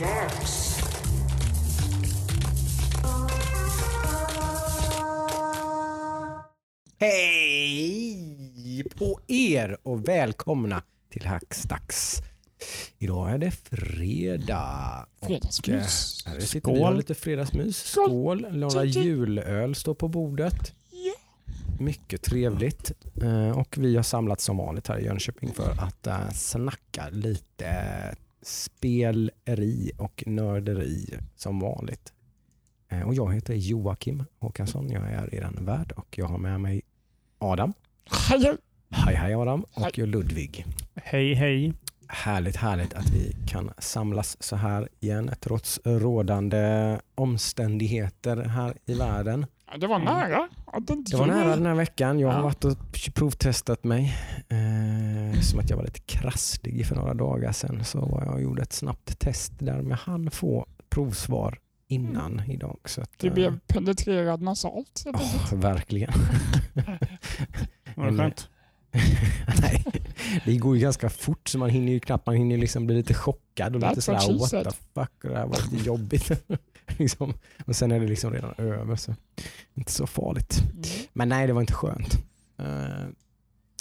Dags. 0.00 0.76
Hej 7.56 8.84
på 8.98 9.20
er 9.26 9.76
och 9.82 10.08
välkomna 10.08 10.82
till 11.10 11.26
Hackstacks. 11.26 12.16
Idag 12.98 13.30
är 13.30 13.38
det 13.38 13.50
fredag. 13.50 15.06
Fredagsmys. 15.22 16.24
eh, 16.26 16.32
Här 16.32 16.40
sitter 16.40 16.72
vi 16.72 16.80
och 16.80 16.84
har 16.86 16.94
lite 16.94 17.14
fredagsmys. 17.14 17.76
Skål. 17.76 18.46
Några 18.52 18.84
julöl 18.84 19.74
står 19.74 19.94
på 19.94 20.08
bordet. 20.08 20.72
Mycket 21.80 22.22
trevligt. 22.22 22.92
Eh, 23.22 23.58
Och 23.58 23.74
vi 23.78 23.96
har 23.96 24.02
samlats 24.02 24.44
som 24.44 24.56
vanligt 24.56 24.88
här 24.88 24.98
i 24.98 25.04
Jönköping 25.04 25.52
för 25.54 25.70
att 25.80 26.06
eh, 26.06 26.30
snacka 26.30 27.08
lite 27.12 27.66
speleri 28.46 29.90
och 29.98 30.22
nörderi 30.26 31.18
som 31.36 31.60
vanligt. 31.60 32.12
Eh, 32.88 33.02
Och 33.02 33.14
jag 33.14 33.34
heter 33.34 33.54
Joakim 33.54 34.24
Håkansson. 34.38 34.90
Jag 34.90 35.02
är 35.12 35.34
er 35.34 35.50
värd 35.60 35.92
och 35.92 36.18
jag 36.18 36.26
har 36.26 36.38
med 36.38 36.60
mig 36.60 36.82
Adam. 37.38 37.72
Hej, 38.28 38.56
Hej 38.90 39.14
hej 39.14 39.34
Adam 39.34 39.64
och 39.74 39.98
Ludvig. 39.98 40.64
Hej 40.94 41.34
hej. 41.34 41.72
Härligt 42.08 42.56
härligt 42.56 42.94
att 42.94 43.10
vi 43.10 43.36
kan 43.46 43.70
samlas 43.78 44.42
så 44.42 44.56
här 44.56 44.88
igen 45.00 45.30
trots 45.40 45.80
rådande 45.84 46.98
omständigheter 47.14 48.36
här 48.36 48.74
i 48.86 48.94
världen. 48.94 49.46
Ja, 49.70 49.78
Det 49.78 49.86
var 49.86 49.98
nära. 49.98 50.48
inte 50.90 51.10
Det 51.12 51.16
var 51.16 51.26
nära 51.26 51.56
den 51.56 51.66
här 51.66 51.74
veckan. 51.74 52.18
Jag 52.18 52.28
har 52.32 52.42
varit 52.42 52.64
och 52.64 52.76
provtestat 53.14 53.84
mig. 53.84 54.14
Eh, 54.48 55.40
som 55.40 55.58
att 55.60 55.70
jag 55.70 55.76
var 55.76 55.84
lite 55.84 56.00
krasslig 56.00 56.86
för 56.86 56.94
några 56.96 57.14
dagar 57.14 57.52
sedan 57.52 57.84
så 57.84 58.00
var 58.00 58.24
jag 58.24 58.34
och 58.34 58.42
gjorde 58.42 58.62
ett 58.62 58.72
snabbt 58.72 59.18
test 59.18 59.52
där 59.58 59.82
med 59.82 59.98
han 59.98 60.30
få 60.30 60.66
provsvar 60.90 61.58
innan 61.88 62.42
idag. 62.50 62.78
Så 62.84 63.00
att, 63.02 63.10
Du 63.18 63.26
eh, 63.26 63.34
blev 63.34 63.58
penetrerad 63.66 64.42
nasalt. 64.42 65.04
åh, 65.14 65.54
verkligen. 65.54 66.12
Var 67.96 68.10
det 68.10 68.16
skönt? 68.18 68.48
Nej, 69.60 69.84
det 70.44 70.56
går 70.56 70.76
ju 70.76 70.82
ganska 70.82 71.10
fort 71.10 71.48
så 71.48 71.58
man 71.58 71.70
hinner 71.70 71.92
ju 71.92 72.00
knappt, 72.00 72.26
man 72.26 72.36
hinner 72.36 72.56
liksom 72.56 72.86
bli 72.86 72.96
lite 72.96 73.14
chockad 73.14 73.74
och 73.74 73.80
lite 73.80 74.00
That's 74.00 74.12
what 74.12 74.22
sådär 74.22 74.38
what 74.38 74.50
said." 74.50 74.64
the 74.64 74.70
fuck 74.94 75.24
och 75.24 75.30
det 75.30 75.36
här 75.38 75.46
var 75.46 75.70
lite 75.70 75.86
jobbigt. 75.86 76.30
liksom. 76.98 77.34
Och 77.66 77.76
sen 77.76 77.92
är 77.92 78.00
det 78.00 78.06
liksom 78.06 78.32
redan 78.32 78.54
över 78.58 78.96
så 78.96 79.14
inte 79.74 79.92
så 79.92 80.06
farligt. 80.06 80.62
Mm. 80.72 80.82
Men 81.12 81.28
nej, 81.28 81.46
det 81.46 81.52
var 81.52 81.60
inte 81.60 81.72
skönt. 81.72 82.14
Eh, 82.58 83.06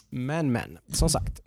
Men 0.09 0.51
men, 0.51 0.77
som 0.87 1.09
sagt. 1.09 1.41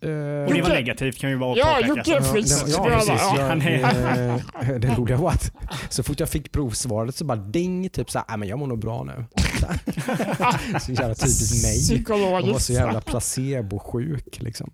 Eh, 0.00 0.08
Och 0.48 0.54
det 0.54 0.62
var 0.62 0.68
negativt 0.68 1.18
kan 1.18 1.30
vi 1.30 1.36
bara 1.36 1.56
Ja, 1.56 1.64
påpeka. 1.80 1.88
Jocke 1.98 2.16
är 2.16 2.20
frisk. 2.32 2.64
Ja, 2.68 2.84
precis. 2.84 3.08
ja. 3.08 3.34
Jag, 3.38 3.46
Han 3.48 3.62
är- 3.62 4.34
eh, 4.62 4.68
det 4.78 4.88
roliga 4.98 5.16
var 5.16 5.30
att 5.30 5.52
så 5.88 6.02
fort 6.02 6.20
jag 6.20 6.28
fick 6.28 6.52
provsvaret 6.52 7.14
så 7.14 7.24
bara 7.24 7.38
ding, 7.38 7.88
typ 7.88 8.10
såhär, 8.10 8.24
"Ah, 8.28 8.36
men 8.36 8.48
jag 8.48 8.58
mår 8.58 8.66
nog 8.66 8.78
bra 8.78 9.04
nu. 9.04 9.12
så 10.80 10.92
jävla 10.92 11.14
typiskt 11.14 11.64
mig. 11.64 11.76
Jag 11.76 11.96
var 12.06 12.16
Psykologiskt. 12.38 12.66
så 12.66 12.72
jävla 12.72 13.00
placebo-sjuk 13.00 14.40
liksom. 14.42 14.70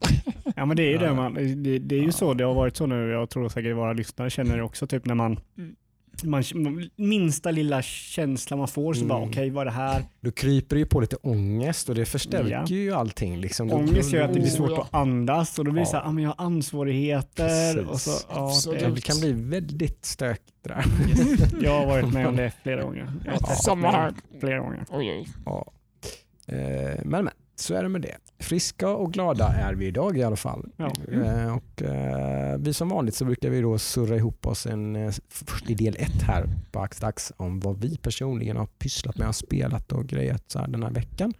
Ja 0.56 0.66
men 0.66 0.76
det 0.76 0.82
är 0.82 0.90
ju 0.90 0.98
det 0.98 1.12
man, 1.14 1.34
det, 1.34 1.78
det 1.78 1.94
är 1.96 2.02
ju 2.02 2.12
så 2.12 2.34
det 2.34 2.44
har 2.44 2.54
varit 2.54 2.76
så 2.76 2.86
nu. 2.86 3.10
Jag 3.10 3.30
tror 3.30 3.48
säkert 3.48 3.76
våra 3.76 3.92
lyssnare 3.92 4.30
känner 4.30 4.56
det 4.56 4.62
också 4.62 4.86
typ 4.86 5.06
när 5.06 5.14
man, 5.14 5.40
Mm. 5.58 5.74
Man 6.24 6.44
minsta 6.96 7.50
lilla 7.50 7.82
känsla 7.82 8.56
man 8.56 8.68
får 8.68 8.94
så 8.94 8.98
Mm. 9.05 9.08
bara 9.08 9.22
okej 9.28 9.50
vad 9.50 9.60
är 9.60 9.64
det 9.64 9.70
här? 9.77 10.02
Då 10.20 10.30
kryper 10.30 10.77
det 10.77 10.80
ju 10.80 10.86
på 10.86 11.00
lite 11.00 11.16
ångest 11.16 11.88
och 11.88 11.94
det 11.94 12.05
förstärker 12.05 12.50
Ja. 12.50 12.64
ju 12.66 12.92
allting. 12.92 13.36
Liksom. 13.41 13.72
Ångest 13.72 14.12
gör 14.12 14.22
att 14.24 14.33
det 14.34 14.40
blir 14.40 14.50
svårt 14.50 14.78
att 14.78 14.94
andas 14.94 15.58
och 15.58 15.64
då 15.64 15.70
blir 15.70 15.83
det 15.83 15.86
Ja. 15.88 15.90
så 15.90 15.96
här, 15.96 16.05
ah, 16.05 16.12
men 16.12 16.24
jag 16.24 16.30
har 16.36 16.44
ansvarigheter 16.46 17.86
och 17.86 18.00
så, 18.00 18.10
ja. 18.30 18.52
Det 18.94 19.00
kan 19.05 19.20
bli 19.20 19.33
väldigt 19.33 20.05
stökigt 20.05 20.48
det 20.62 20.68
där. 20.68 20.84
Jag 21.62 21.78
har 21.78 21.86
varit 21.86 22.12
med 22.12 22.27
om 22.27 22.36
det 22.36 22.52
flera 22.62 22.83
gånger. 22.83 23.12
Samma 23.64 23.90
här. 23.90 24.12
flera 24.40 24.58
gånger. 24.58 24.84
Oj, 24.90 25.11
oj. 25.11 25.29
Ja. 25.44 25.73
Eh, 26.46 27.00
Men, 27.05 27.24
men 27.24 27.29
så 27.55 27.74
är 27.74 27.83
det 27.83 27.89
med 27.89 28.02
det. 28.02 28.17
Friska 28.39 28.89
och 28.89 29.13
glada 29.13 29.48
är 29.48 29.74
vi 29.74 29.86
idag 29.86 30.18
i 30.18 30.23
alla 30.23 30.36
fall. 30.36 30.68
Ja. 30.77 30.92
Eh, 31.13 31.57
Och, 31.57 31.83
eh, 31.83 32.58
vi 32.58 32.74
som 32.74 32.89
vanligt 32.89 33.14
så 33.14 33.24
brukar 33.24 33.51
vi 33.51 33.61
då 33.61 33.79
surra 33.79 34.17
ihop 34.17 34.46
oss 34.46 34.67
en, 34.67 34.96
eh, 34.96 35.13
först 35.29 35.70
i 35.70 35.74
del 35.74 35.96
ett 35.98 36.23
här 36.23 36.46
på 36.73 36.80
Axdags 36.80 37.33
om 37.36 37.61
vad 37.61 37.80
vi 37.80 37.96
personligen 37.96 38.57
har 38.57 38.67
pysslat 38.67 39.18
med 39.18 39.29
och 39.29 39.36
spelat 39.36 39.92
och 39.92 40.07
grejat 40.07 40.45
så 40.51 40.58
här 40.58 40.68
den 40.68 40.83
här 40.83 40.91
veckan. 40.91 41.35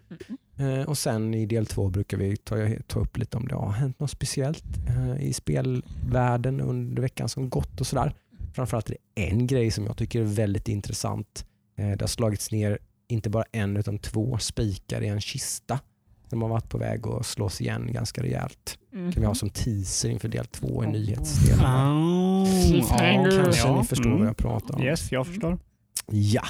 Mm. 0.56 0.81
Eh, 0.81 0.89
Och 0.89 0.99
sen 0.99 1.34
i 1.34 1.47
del 1.47 1.67
två 1.67 1.89
brukar 1.89 2.17
vi 2.17 2.37
ta, 2.37 2.56
ta 2.87 3.01
upp 3.01 3.17
lite 3.17 3.37
om 3.37 3.49
det 3.49 3.55
har 3.55 3.71
hänt 3.72 4.01
något 4.01 4.11
speciellt 4.11 4.65
eh, 4.89 5.22
i 5.25 5.33
spelvärlden 5.33 6.61
under 6.61 7.03
veckan 7.03 7.28
som 7.28 7.51
gått 7.51 7.81
och 7.81 7.87
sådär. 7.87 8.15
Framförallt 8.55 8.91
är 8.91 8.97
det 9.15 9.22
en 9.31 9.47
grej 9.47 9.71
som 9.71 9.87
jag 9.87 9.97
tycker 9.97 10.21
är 10.21 10.25
väldigt 10.25 10.69
intressant. 10.69 11.47
Eh, 11.77 11.91
Det 11.91 12.01
har 12.01 12.06
slagits 12.06 12.51
ner 12.53 12.78
inte 13.09 13.31
bara 13.31 13.45
en 13.53 13.77
utan 13.77 13.99
två 13.99 14.39
spikar 14.39 15.03
i 15.03 15.09
en 15.09 15.21
kista 15.21 15.78
som 16.32 16.43
har 16.43 16.48
varit 16.48 16.69
på 16.69 16.78
väg 16.78 17.06
att 17.06 17.26
slås 17.26 17.60
igen 17.60 17.88
ganska 17.93 18.22
rejält. 18.22 18.78
Mm. 18.93 19.12
kan 19.12 19.20
vi 19.20 19.26
ha 19.26 19.34
som 19.34 19.50
teaser 19.50 20.09
inför 20.09 20.28
del 20.28 20.47
två 20.47 20.84
i 20.84 20.87
nyhetsdelen. 20.87 21.65
Oh, 21.65 22.66
Cliffhanger. 22.70 23.43
Kanske 23.43 23.69
ja. 23.69 23.81
ni 23.81 23.87
förstår 23.87 24.06
Mm. 24.06 24.19
vad 24.19 24.28
jag 24.28 24.37
pratar 24.37 24.75
om. 24.75 24.82
Yes, 24.82 25.12
jag 25.12 25.26
förstår. 25.26 25.59
Ja. 26.10 26.42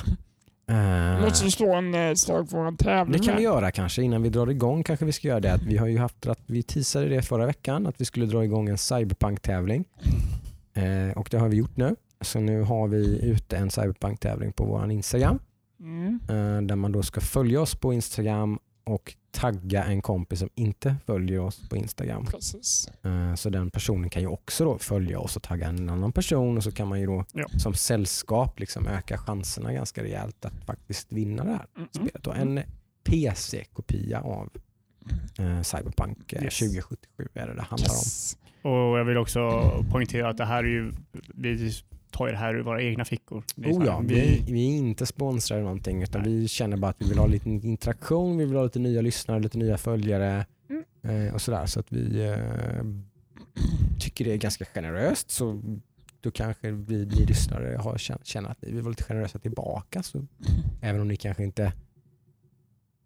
Eh, 0.68 1.20
Låt 1.22 1.32
oss 1.32 1.54
slå 1.54 1.74
en 1.74 1.94
eh, 1.94 2.14
slag 2.14 2.48
för 2.50 2.64
en 2.66 2.76
tävling. 2.76 3.20
Det 3.20 3.26
kan 3.26 3.36
vi 3.36 3.42
göra 3.42 3.70
kanske 3.70 4.02
innan 4.02 4.22
vi 4.22 4.28
drar 4.28 4.50
igång. 4.50 4.82
Kanske 4.84 5.04
vi 5.04 5.12
ska 5.12 5.28
göra 5.28 5.40
det. 5.40 5.52
Att 5.52 5.62
vi 5.62 5.76
har 5.76 5.86
ju 5.86 5.98
haft 5.98 6.26
att 6.26 6.40
vi 6.46 6.62
teasade 6.62 7.08
det 7.08 7.22
förra 7.22 7.46
veckan 7.46 7.86
att 7.86 8.00
vi 8.00 8.04
skulle 8.04 8.26
dra 8.26 8.44
igång 8.44 8.68
en 8.68 8.78
cyberpunk-tävling. 8.78 9.84
Eh, 10.74 11.16
och 11.18 11.28
det 11.30 11.38
har 11.38 11.48
vi 11.48 11.56
gjort 11.56 11.76
nu. 11.76 11.96
Så 12.20 12.40
nu 12.40 12.62
har 12.62 12.88
vi 12.88 13.20
ute 13.22 13.56
en 13.56 13.70
cyberpunk-tävling 13.70 14.52
på 14.52 14.64
vår 14.64 14.90
Instagram. 14.90 15.38
Mm. 15.80 16.20
Eh, 16.28 16.62
där 16.62 16.76
man 16.76 16.92
då 16.92 17.02
ska 17.02 17.20
följa 17.20 17.60
oss 17.60 17.74
på 17.74 17.92
Instagram 17.92 18.58
och 18.84 19.14
tagga 19.30 19.84
en 19.84 20.02
kompis 20.02 20.38
som 20.38 20.48
inte 20.54 20.96
följer 21.06 21.38
oss 21.40 21.68
på 21.68 21.76
Instagram. 21.76 22.26
Precis. 22.26 22.88
Eh, 23.02 23.34
Så 23.34 23.50
den 23.50 23.70
personen 23.70 24.10
kan 24.10 24.22
ju 24.22 24.28
också 24.28 24.64
då 24.64 24.78
följa 24.78 25.18
oss 25.20 25.36
och 25.36 25.42
tagga 25.42 25.66
en 25.68 25.88
annan 25.88 26.12
person 26.12 26.56
och 26.56 26.64
så 26.64 26.72
kan 26.72 26.88
man 26.88 27.00
ju 27.00 27.06
då 27.06 27.24
Ja. 27.32 27.46
som 27.58 27.74
sällskap 27.74 28.60
liksom 28.60 28.86
öka 28.86 29.18
chanserna 29.18 29.72
ganska 29.72 30.02
rejält 30.02 30.44
att 30.44 30.64
faktiskt 30.66 31.12
vinna 31.12 31.44
det 31.44 31.50
här 31.50 31.66
Mm. 31.76 31.88
spelet. 31.92 32.26
Och 32.26 32.36
en 32.36 32.60
PC-kopia 33.04 34.20
av 34.20 34.50
eh, 35.38 35.62
Cyberpunk 35.62 36.32
eh, 36.32 36.42
Yes. 36.44 36.58
2077 36.58 37.28
är 37.34 37.46
det 37.46 37.54
det 37.54 37.62
handlar 37.62 37.88
om. 37.90 37.94
Yes. 37.94 38.38
Och 38.62 38.70
jag 38.98 39.04
vill 39.04 39.16
också 39.16 39.40
poängtera 39.90 40.28
att 40.28 40.36
det 40.36 40.44
här 40.44 40.64
är 40.64 40.68
ju, 40.68 40.92
vi 41.34 41.72
tar 42.12 42.26
ju 42.26 42.32
det 42.32 42.38
här 42.38 42.54
ur 42.54 42.62
våra 42.62 42.82
egna 42.82 43.04
fickor. 43.04 43.44
Oh 43.56 43.86
ja, 43.86 44.02
vi, 44.04 44.44
vi 44.46 44.64
är 44.72 44.76
inte 44.78 45.06
sponsrade 45.06 45.58
eller 45.60 45.64
någonting 45.68 46.02
utan 46.02 46.22
vi 46.22 46.48
känner 46.48 46.76
bara 46.76 46.90
att 46.90 46.96
vi 47.02 47.08
vill 47.08 47.18
ha 47.18 47.26
lite 47.26 47.50
interaktion, 47.50 48.38
vi 48.38 48.44
vill 48.44 48.56
ha 48.56 48.64
lite 48.64 48.78
nya 48.78 49.00
lyssnare, 49.00 49.40
lite 49.40 49.58
nya 49.58 49.78
följare 49.78 50.46
eh, 51.02 51.34
och 51.34 51.42
sådär. 51.42 51.66
Så 51.66 51.80
att 51.80 51.92
vi 51.92 52.24
eh, 52.24 52.84
tycker 54.00 54.24
det 54.24 54.32
är 54.32 54.36
ganska 54.36 54.64
generöst. 54.64 55.30
Så 55.30 55.62
då 56.20 56.30
kanske 56.30 56.70
vi, 56.70 57.06
ni 57.06 57.26
lyssnare 57.26 57.76
har, 57.76 57.98
känner- 58.24 58.50
att 58.50 58.58
vi 58.60 58.80
vara 58.80 58.90
lite 58.90 59.04
generösa 59.04 59.38
tillbaka. 59.38 60.02
Så 60.02 60.26
även 60.80 61.00
om 61.00 61.08
ni 61.08 61.16
kanske 61.16 61.42
inte 61.44 61.72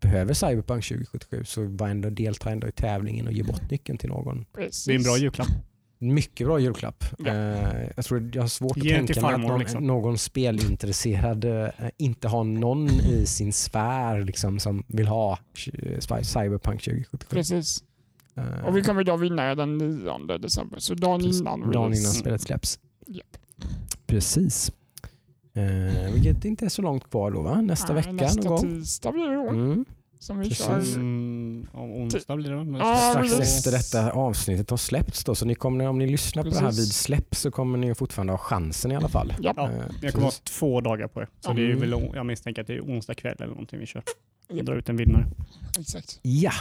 behöver 0.01 0.35
Cyberpunk 0.35 0.85
2077 0.85 1.45
så 1.45 1.65
var 1.65 1.89
ändå, 1.89 2.11
delta 2.11 2.51
ändå 2.51 2.69
i 2.69 2.73
tävlingen 2.73 3.27
och 3.27 3.33
ge 3.33 3.43
bort 3.43 3.71
nyckeln 3.71 3.99
till 3.99 4.09
någon. 4.09 4.45
Precis. 4.53 4.85
det 4.85 4.93
är 4.93 4.97
en 4.97 5.03
bra 5.03 5.19
julklapp. 5.19 5.49
Mycket 5.99 6.47
bra 6.47 6.59
julklapp. 6.59 7.05
Ja. 7.19 7.27
Eh, 7.27 7.89
jag 7.97 8.05
tror 8.05 8.31
jag 8.35 8.43
har 8.43 8.49
svårt 8.49 8.77
Ge 8.77 8.93
att 8.93 9.07
tänka 9.07 9.21
mig 9.21 9.25
att 9.29 9.33
farmor, 9.33 9.49
någon, 9.49 9.59
liksom. 9.59 9.87
någon 9.87 10.19
spelintresserad 10.19 11.45
eh, 11.45 11.69
inte 11.97 12.29
har 12.29 12.45
någon 12.45 12.89
i 12.91 13.27
sin 13.27 13.53
sfär 13.53 14.25
liksom, 14.25 14.59
som 14.59 14.85
vill 14.87 15.07
ha 15.07 15.39
cy- 15.57 16.23
Cyberpunk 16.23 16.83
2077. 16.83 17.27
Precis. 17.31 17.85
Eh, 18.37 18.65
Och 18.67 18.77
vi 18.77 18.83
kommer 18.83 19.05
då 19.05 19.17
vinna 19.17 19.55
den 19.55 19.79
9 19.79 20.39
december. 20.39 20.79
Så 20.79 20.95
dagen 20.95 21.21
precis, 21.21 21.41
innan. 21.41 21.61
dagen 21.71 21.95
innan 21.95 22.13
spelet 22.13 22.41
släpps. 22.43 22.79
Japp. 23.07 23.37
Precis. 24.07 24.73
Eh, 25.55 26.13
vilket 26.15 26.45
inte 26.45 26.65
är 26.65 26.69
så 26.69 26.83
långt 26.83 27.11
kvar 27.11 27.31
då 27.31 27.43
va? 27.43 27.61
Nästa 27.61 27.93
Nej, 27.93 28.03
vecka 28.03 28.13
nästa 28.13 28.41
någon 28.43 28.49
gång. 28.49 28.61
tisdag 28.61 29.13
blir 29.13 29.29
det. 29.29 29.49
Mm. 29.51 29.85
Som 30.19 30.39
vi 30.39 30.49
Precis. 30.49 30.67
kör. 30.67 30.95
Mm, 30.95 31.67
om 31.73 31.93
onsdag 31.93 32.37
blir 32.37 32.51
det 32.51 32.65
men 32.65 32.81
Ja, 32.81 32.97
Strax 33.13 33.37
precis. 33.37 33.57
efter 33.57 33.71
detta 33.73 34.11
avsnittet 34.13 34.71
har 34.71 34.77
släppts 34.77 35.25
då. 35.25 35.35
Så 35.35 35.47
ni 35.47 35.55
kommer, 35.55 35.87
om 35.89 35.99
ni 35.99 36.07
lyssnar 36.07 36.43
på 36.43 36.49
det 36.49 36.55
här 36.59 36.67
Precis. 36.67 36.85
vid 36.85 36.93
släpp 36.95 37.35
så 37.35 37.51
kommer 37.51 37.79
ni 37.79 37.95
fortfarande 37.95 38.33
ha 38.33 38.39
chansen 38.39 38.93
i 38.93 38.97
alla 38.97 39.09
fall. 39.09 39.35
Ja. 39.41 39.53
Ja, 39.57 39.71
Eh, 39.71 39.77
Jag 40.03 40.13
kommer 40.13 40.25
ha 40.25 40.31
precis. 40.31 40.41
två 40.59 40.81
dagar 40.81 41.09
på 41.09 41.21
det. 41.21 41.27
Så 41.41 41.53
det 41.53 41.63
är 41.63 41.67
Mm. 41.77 41.91
väl, 41.91 42.11
jag 42.15 42.27
misstänker 42.27 42.61
att 42.63 42.67
det 42.69 42.75
är 42.75 42.81
onsdag 42.81 43.15
kväll 43.15 43.37
eller 43.39 43.47
någonting 43.47 43.79
vi 43.81 43.87
kör. 43.87 44.03
Ja. 44.49 44.63
Dra 44.63 44.75
ut 44.75 44.89
en 44.89 44.97
vinnare. 44.97 45.27
Exakt. 45.81 46.19
Ja, 46.23 46.53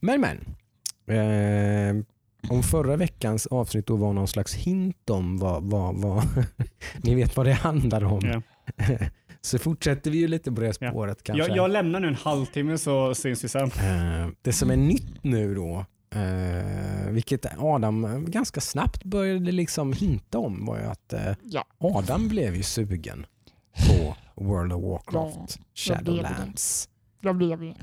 men 0.00 0.20
men. 0.20 0.38
Eh, 1.16 2.04
om 2.48 2.62
förra 2.62 2.96
veckans 2.96 3.46
avsnitt 3.46 3.86
då 3.86 3.96
var 3.96 4.12
någon 4.12 4.28
slags 4.28 4.54
hint 4.54 5.10
om 5.10 5.38
vad, 5.38 5.62
vad, 5.62 5.94
vad 5.96 6.22
ni 7.02 7.14
vet 7.14 7.36
vad 7.36 7.46
det 7.46 7.52
handlar 7.52 8.04
om. 8.04 8.20
Ja. 8.22 8.42
så 9.42 9.58
fortsätter 9.58 10.10
vi 10.10 10.18
ju 10.18 10.28
lite 10.28 10.52
på 10.52 10.60
det 10.60 10.72
spåret 10.72 11.22
kanske. 11.22 11.48
Jag, 11.48 11.56
jag 11.56 11.70
lämnar 11.70 12.00
nu 12.00 12.08
en 12.08 12.14
halvtimme 12.14 12.78
så 12.78 13.14
syns 13.14 13.44
vi 13.44 13.48
sen. 13.48 13.66
Eh, 13.66 14.28
det 14.42 14.52
som 14.52 14.70
är 14.70 14.76
nytt 14.76 15.24
nu 15.24 15.54
då 15.54 15.84
Eh, 16.14 17.10
vilket 17.10 17.46
Adam 17.58 18.24
ganska 18.28 18.60
snabbt 18.60 19.04
började 19.04 19.52
liksom 19.52 19.92
hinta 19.92 20.38
om 20.38 20.66
var 20.66 20.78
ju 20.78 20.84
att 20.84 21.12
eh, 21.12 21.32
Ja, 21.42 21.64
Adam 21.78 22.28
blev 22.28 22.56
ju 22.56 22.62
sugen 22.62 23.26
på 23.86 24.16
World 24.44 24.72
of 24.72 24.82
Warcraft 24.82 25.58
Ja, 25.58 25.94
jag 27.20 27.36
blev 27.36 27.60
det. 27.60 27.74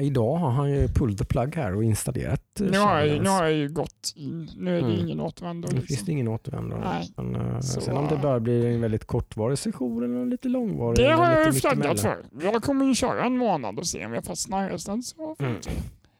Idag 0.00 0.36
har 0.36 0.50
han 0.50 0.70
ju 0.70 0.88
pulled 0.88 1.18
the 1.18 1.24
plug 1.24 1.56
här 1.56 1.74
och 1.74 1.84
installerat 1.84 2.60
eh, 2.60 2.66
Nu 2.70 2.78
har, 2.78 3.00
jag, 3.00 3.22
nu 3.22 3.28
har 3.28 3.42
jag 3.44 3.52
ju 3.52 3.68
gått 3.68 4.12
in. 4.16 4.50
Nu 4.56 4.70
är 4.78 4.82
det 4.82 4.88
Mm. 4.88 5.00
ingen 5.00 5.20
återvändo. 5.20 5.68
Nu 5.68 5.74
finns 5.76 5.90
Liksom. 5.90 6.06
det 6.06 6.12
ingen 6.12 6.28
återvändo. 6.28 6.76
Men, 7.16 7.34
eh, 7.36 7.60
sen 7.60 7.96
om 7.96 8.06
det 8.08 8.16
bara 8.16 8.40
blir 8.40 8.66
en 8.66 8.80
väldigt 8.80 9.04
kortvarig 9.04 9.58
session 9.58 10.04
eller 10.04 10.26
lite 10.26 10.48
långvarig. 10.48 10.96
Det 10.98 11.12
har 11.12 11.30
jag 11.32 11.46
ju 11.46 11.52
flaggat 11.52 12.00
för. 12.00 12.16
Jag 12.42 12.62
kommer 12.62 12.86
ju 12.86 12.94
köra 12.94 13.24
en 13.24 13.36
månad 13.36 13.78
och 13.78 13.86
se 13.86 14.06
om 14.06 14.12
jag 14.14 14.24
fastnar. 14.24 14.76
Sen 14.76 15.02
så 15.02 15.36
Mm. 15.38 15.54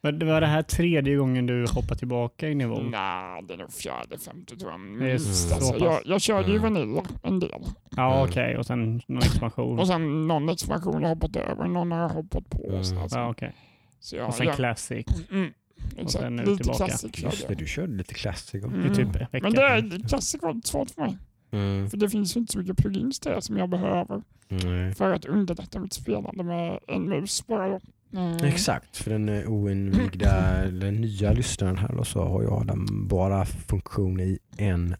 Men 0.02 0.18
det 0.18 0.26
var 0.26 0.40
det 0.40 0.46
här 0.46 0.62
tredje 0.62 1.16
gången 1.16 1.46
du 1.46 1.66
hoppar 1.74 1.94
tillbaka 1.94 2.48
i 2.48 2.54
nivå? 2.54 2.78
Nej, 2.82 3.42
det 3.42 3.54
är 3.54 3.58
nog 3.58 3.72
fjärde, 3.72 4.18
femte 4.18 4.56
tror 4.56 4.70
jag. 4.72 4.80
Det 4.80 4.86
minst. 4.86 5.48
så 5.48 5.54
Alltså, 5.54 5.76
jag, 5.84 6.00
jag 6.04 6.20
körde 6.20 6.50
ju 6.50 6.56
Mm. 6.56 6.74
Vanilla 6.74 7.02
en 7.22 7.40
del. 7.40 7.50
Ja 7.96 8.14
Mm. 8.16 8.28
okej, 8.30 8.56
och 8.56 8.66
sen 8.66 9.00
någon 9.06 9.18
expansion. 9.22 9.78
Och 9.78 9.86
sen 9.86 10.28
någon 10.28 10.48
expansion 10.48 10.94
har 10.94 11.00
jag 11.02 11.08
hoppat 11.08 11.36
över, 11.36 11.64
någon 11.68 11.92
har 11.92 11.98
jag 11.98 12.08
hoppat 12.08 12.50
på. 12.50 12.66
Mm. 12.68 12.84
Så, 12.84 13.00
alltså, 13.00 13.18
Ja, 13.18 13.30
okej. 13.30 13.52
så 14.00 14.16
jag, 14.16 14.28
Och 14.28 14.34
sen 14.34 14.46
jag, 14.46 14.56
classic. 14.56 15.06
mm, 15.30 15.50
exakt. 15.96 16.12
sen 16.24 16.38
är 16.38 16.44
du 16.44 16.50
Lite 16.50 16.62
tillbaka. 16.64 16.86
classic 16.86 17.22
Just 17.22 17.48
det, 17.48 17.54
du 17.54 17.66
körde 17.66 17.92
lite 17.96 18.14
classic. 18.14 18.64
också. 18.64 18.76
Mm. 18.76 18.88
Det 18.88 18.94
typ 18.94 19.06
en 19.06 19.12
vecka. 19.12 19.38
Men 19.42 19.52
det 19.52 19.62
är 19.62 20.08
classic 20.08 20.42
var 20.42 20.60
svårt 20.64 20.90
för 20.90 21.00
mig. 21.02 21.18
Mm. 21.52 21.90
För 21.90 21.96
det 21.96 22.08
finns 22.10 22.36
ju 22.36 22.40
inte 22.40 22.52
så 22.52 22.58
mycket 22.58 22.76
plugins 22.76 23.20
där 23.20 23.40
som 23.40 23.56
jag 23.56 23.68
behöver 23.68 24.22
Nej. 24.48 24.94
för 24.94 25.12
att 25.12 25.24
underlätta 25.24 25.80
mitt 25.80 25.92
spelande 25.92 26.42
med 26.44 26.78
en 26.88 27.08
mus 27.08 27.46
bara. 27.46 27.80
Mm. 28.12 28.36
Exakt, 28.44 28.96
för 28.96 29.10
den 29.10 29.28
eh, 29.28 29.48
oinvigda, 29.52 30.64
den 30.70 30.94
nya 31.00 31.32
lyssnaren 31.32 31.76
här 31.76 31.94
då, 31.96 32.04
så 32.04 32.22
har 32.24 32.42
ju 32.42 32.48
Adam 32.50 33.08
bara 33.08 33.44
funktion 33.44 34.20
i 34.20 34.38
en 34.56 34.80
hand. 34.80 34.96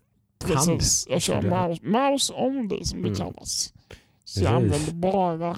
Precis, 0.79 1.07
jag 1.11 1.23
kör 1.23 1.43
det- 1.43 1.51
mouse, 1.51 1.83
mouse 1.87 2.33
only 2.37 2.85
som 2.85 3.03
det 3.03 3.09
Mm. 3.09 3.19
kallas. 3.19 3.75
Så 4.25 4.45
jag 4.45 4.63
Precis. 4.63 4.89
använder 4.89 5.11
bara 5.13 5.57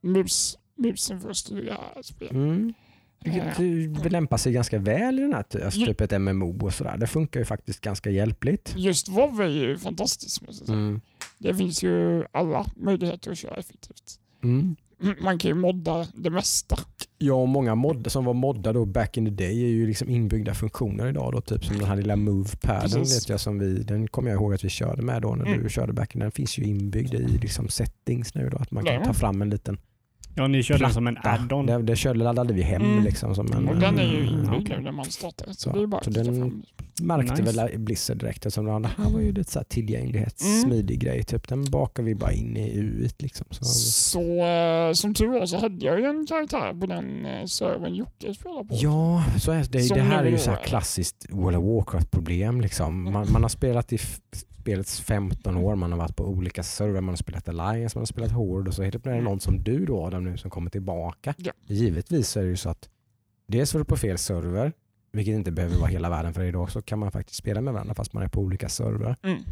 mus, 0.00 0.58
musen 0.76 1.20
för 1.20 1.30
att 1.30 1.36
styra 1.36 1.76
spel. 2.02 2.28
Mm. 2.30 2.74
Vilket 3.24 3.58
eh, 4.04 4.10
lämpar 4.12 4.36
sig 4.36 4.52
ganska 4.52 4.78
väl 4.78 5.18
i 5.18 5.22
den 5.22 5.32
här 5.32 5.64
alltså 5.64 5.84
typ 5.86 6.00
ett 6.00 6.20
MMO 6.20 6.64
och 6.66 6.74
sådär. 6.74 6.96
Det 6.96 7.06
funkar 7.06 7.40
ju 7.40 7.46
faktiskt 7.46 7.80
ganska 7.80 8.10
hjälpligt. 8.10 8.74
Just 8.76 9.08
WoW 9.08 9.40
är 9.42 9.48
ju 9.48 9.78
fantastiskt. 9.78 10.68
Mm. 10.68 11.00
Det 11.38 11.54
finns 11.54 11.82
ju 11.82 12.24
alla 12.32 12.66
möjligheter 12.76 13.30
att 13.30 13.38
köra 13.38 13.54
effektivt. 13.56 14.20
Mm. 14.42 14.76
Man 15.20 15.38
kan 15.38 15.48
ju 15.48 15.54
modda 15.54 16.06
det 16.14 16.30
mesta. 16.30 16.76
Ja, 17.18 17.34
och 17.34 17.48
många 17.48 17.74
mod 17.74 18.12
som 18.12 18.24
var 18.24 18.34
moddade 18.34 18.78
då 18.78 18.84
back 18.84 19.16
in 19.16 19.24
the 19.24 19.30
day 19.30 19.64
är 19.64 19.68
ju 19.68 19.86
liksom 19.86 20.08
inbyggda 20.08 20.54
funktioner 20.54 21.06
idag. 21.08 21.32
Då, 21.32 21.40
typ 21.40 21.64
som 21.64 21.78
den 21.78 21.88
här 21.88 21.96
lilla 21.96 22.16
move-paden 22.16 22.98
vet 22.98 23.28
jag 23.28 23.40
som 23.40 23.58
vi, 23.58 23.82
den 23.82 24.08
kommer 24.08 24.30
jag 24.30 24.36
ihåg 24.40 24.54
att 24.54 24.64
vi 24.64 24.68
körde 24.68 25.02
med 25.02 25.22
då 25.22 25.34
när 25.34 25.46
Mm. 25.46 25.62
du 25.62 25.70
körde 25.70 25.92
back 25.92 26.14
in. 26.14 26.20
Den 26.20 26.30
finns 26.30 26.58
ju 26.58 26.62
inbyggd 26.64 27.14
i 27.14 27.26
liksom 27.38 27.68
settings 27.68 28.34
nu 28.34 28.48
då, 28.48 28.56
att 28.56 28.70
man 28.70 28.84
kan 28.84 28.94
Ja. 28.94 29.04
ta 29.04 29.12
fram 29.12 29.42
en 29.42 29.50
liten 29.50 29.78
Ja, 30.36 30.46
ni 30.46 30.62
körde 30.62 30.84
den 30.84 30.92
som 30.92 31.06
en 31.06 31.14
platta. 31.14 31.30
add-on. 31.30 31.66
Det, 31.66 31.82
det 31.82 31.96
körde, 31.96 32.18
laddade 32.24 32.54
vi 32.54 32.62
hem 32.62 32.82
Mm. 32.82 33.04
liksom 33.04 33.34
som 33.34 33.52
en... 33.52 33.68
Och 33.68 33.76
den 33.76 33.98
är 33.98 34.02
ju 34.12 34.22
mm, 34.28 34.44
inbyggd 34.44 34.68
nu 34.68 34.80
när 34.80 34.92
man 34.92 35.04
startar. 35.04 35.46
Så 35.46 35.54
Så- 35.54 35.72
det 35.72 35.82
är 35.82 35.86
bara 35.86 36.02
så 36.04 36.10
den- 36.10 36.24
fram. 36.40 36.62
Märkte 37.02 37.42
Nice. 37.42 37.56
väl 37.56 37.78
Blizzard 37.78 38.18
direkt 38.18 38.46
eftersom 38.46 38.82
det 38.82 38.88
här 38.96 39.10
var 39.10 39.20
ju 39.20 39.32
lite 39.32 39.50
så 39.52 39.58
här 39.58 39.64
tillgänglighets 39.64 40.44
Mm. 40.44 40.62
smidig 40.62 41.00
grej. 41.00 41.22
Typ. 41.22 41.48
Den 41.48 41.64
bakar 41.64 42.02
vi 42.02 42.14
bara 42.14 42.32
in 42.32 42.56
i 42.56 42.78
UI. 42.78 43.10
Liksom. 43.18 43.46
Så, 43.50 43.64
Så 43.64 44.20
eh, 44.44 44.92
som 44.92 45.14
tur 45.14 45.28
var 45.28 45.46
så 45.46 45.56
hade 45.58 45.86
jag 45.86 46.00
ju 46.00 46.06
en 46.06 46.26
karaktär 46.26 46.80
på 46.80 46.86
den 46.86 47.26
uh, 47.26 47.44
servern 47.46 47.94
Jocke 47.94 48.34
spelade 48.34 48.68
på. 48.68 48.74
ja, 48.74 49.24
så 49.40 49.52
är 49.52 49.64
det, 49.70 49.80
Som 49.82 49.96
det 49.98 50.02
här 50.04 50.24
är 50.24 50.30
ju 50.30 50.38
så 50.38 50.50
här 50.50 50.62
klassiskt 50.64 51.26
World 51.30 51.56
of 51.58 51.64
Warcraft-problem. 51.64 52.60
Liksom. 52.60 53.12
Man, 53.12 53.32
man 53.32 53.42
har 53.42 53.48
spelat 53.48 53.92
i 53.92 53.98
spelets 54.60 55.00
15 55.00 55.56
år, 55.56 55.76
man 55.76 55.92
har 55.92 55.98
varit 55.98 56.16
på 56.16 56.24
olika 56.24 56.62
servrar, 56.62 57.00
man 57.00 57.08
har 57.08 57.16
spelat 57.16 57.48
Alliance, 57.48 57.98
man 57.98 58.00
har 58.00 58.06
spelat 58.06 58.30
Horde 58.32 58.68
och 58.68 58.74
så 58.74 58.82
helt 58.82 58.92
plötsligt 58.92 59.12
är 59.12 59.16
det 59.16 59.22
någon 59.24 59.40
som 59.40 59.62
du 59.62 59.86
då 59.86 60.04
Adam 60.04 60.24
nu 60.24 60.36
som 60.36 60.50
kommer 60.50 60.70
tillbaka. 60.70 61.34
Ja. 61.36 61.52
Givetvis 61.66 62.36
är 62.36 62.42
det 62.42 62.48
ju 62.48 62.56
så 62.56 62.68
att 62.70 62.88
dels 63.46 63.74
var 63.74 63.78
du 63.78 63.84
på 63.84 63.96
fel 63.96 64.18
server, 64.18 64.72
vilket 65.14 65.32
inte 65.34 65.50
behöver 65.52 65.76
vara 65.76 65.88
hela 65.88 66.10
världen 66.10 66.34
för 66.34 66.44
idag 66.44 66.70
så 66.72 66.82
kan 66.82 66.98
man 66.98 67.10
faktiskt 67.10 67.38
spela 67.38 67.60
med 67.60 67.72
varandra 67.72 67.94
fast 67.94 68.12
man 68.12 68.22
är 68.22 68.28
på 68.28 68.40
olika 68.40 68.68
servrar. 68.68 69.16
Mm. 69.22 69.42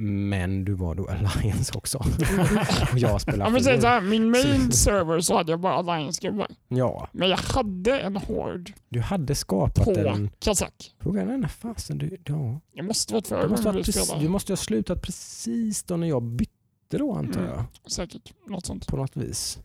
Men 0.00 0.64
du 0.64 0.72
var 0.72 0.94
då 0.94 1.08
Alliance 1.36 1.72
också. 1.78 1.98
och 2.92 2.98
jag 2.98 3.20
spelar 3.20 3.46
Ja, 3.46 3.88
här, 3.88 4.00
min 4.00 4.30
main 4.30 4.72
server 4.72 5.20
så 5.20 5.36
hade 5.36 5.52
jag 5.52 5.60
bara 5.60 5.74
alliance-gubbar. 5.74 6.46
Ja, 6.68 7.08
Men 7.12 7.28
jag 7.28 7.36
hade 7.36 8.00
en 8.00 8.16
hård 8.16 8.72
du 8.88 9.00
hade 9.00 9.34
skapat 9.34 9.84
på 9.84 9.98
en... 9.98 10.30
Kazak. 10.38 10.94
Frågan 11.02 11.30
är 11.30 11.36
när 11.36 11.48
fasen 11.48 11.98
du... 11.98 12.16
Ja. 12.24 12.60
Jag 12.72 12.84
måste 12.86 13.14
varit 13.14 13.24
Du 13.24 13.28
före 13.28 13.48
måste, 13.48 13.70
vi 13.72 13.78
precis, 13.78 14.04
spelade. 14.04 14.24
du 14.24 14.28
måste 14.28 14.52
ha 14.52 14.56
slutat 14.56 15.02
precis 15.02 15.82
då 15.82 15.96
när 15.96 16.06
jag 16.08 16.22
bytte 16.22 16.52
då 16.90 17.14
antar 17.14 17.40
Mm. 17.40 17.52
jag. 17.52 17.64
Säkert 17.92 18.32
något 18.46 18.66
sånt. 18.66 18.86
På 18.86 18.96
något 18.96 19.16
vis. 19.16 19.58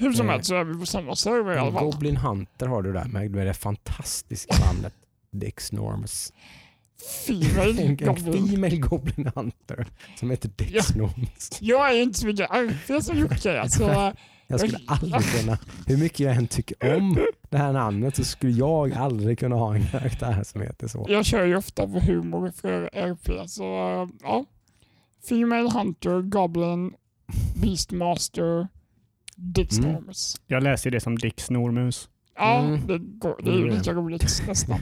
Hur 0.00 0.12
som 0.12 0.26
Eh, 0.26 0.32
helst 0.32 0.48
så 0.48 0.54
är 0.54 0.64
vi 0.64 0.74
på 0.80 0.86
samma 0.86 1.16
server 1.16 1.54
i 1.54 1.58
alla 1.58 1.72
fall. 1.72 1.84
Goblin 1.84 2.16
Hunter 2.16 2.66
har 2.66 2.82
du 2.82 2.92
där 2.92 3.04
med 3.04 3.46
det 3.46 3.54
fantastiska 3.54 4.54
namnet 4.66 4.92
Dix 5.30 5.72
Normus. 5.72 6.32
Female 7.26 7.94
Goblin. 7.94 8.48
female 8.48 8.76
Goblin 8.76 9.30
Hunter 9.34 9.86
som 10.16 10.30
heter 10.30 10.50
Dix 10.56 10.70
Ja. 10.74 10.82
Normus. 10.96 11.50
Jag 11.60 11.90
är 11.96 12.02
inte 12.02 12.18
så 12.18 12.26
mycket 12.26 12.50
RP 12.50 13.02
som 13.04 13.18
Jocke. 13.18 13.66
Jag 14.46 14.60
skulle 14.60 14.78
aldrig 14.86 15.24
kunna, 15.40 15.58
hur 15.86 15.96
mycket 15.96 16.20
jag 16.20 16.36
än 16.36 16.46
tycker 16.46 16.96
om 16.96 17.26
det 17.50 17.58
här 17.58 17.72
namnet 17.72 18.16
så 18.16 18.24
skulle 18.24 18.52
jag 18.52 18.92
aldrig 18.92 19.38
kunna 19.38 19.56
ha 19.56 19.74
en 19.74 19.86
karaktär 19.86 20.42
som 20.44 20.60
heter 20.60 20.88
så. 20.88 21.06
jag 21.08 21.24
kör 21.24 21.44
ju 21.44 21.56
ofta 21.56 21.86
på 21.86 22.00
humor 22.00 22.50
för 22.60 22.90
RP. 22.92 23.48
Så 23.48 23.64
ja. 24.22 24.44
Female 25.28 25.70
Hunter, 25.70 26.22
Goblin, 26.22 26.92
Beastmaster, 27.62 28.68
Dixnormus. 29.40 30.40
Jag 30.46 30.62
läser 30.62 30.90
det 30.90 31.00
som 31.00 31.18
Dick 31.18 31.40
Snormus. 31.40 32.08
Ja, 32.36 32.58
Mm. 32.64 32.86
det, 32.86 32.98
går, 32.98 33.40
det 33.44 33.50
är 33.50 33.54
ju 33.54 33.62
Mm. 33.62 33.74
lika 33.76 33.92
roligt 33.92 34.42
nästan. 34.48 34.78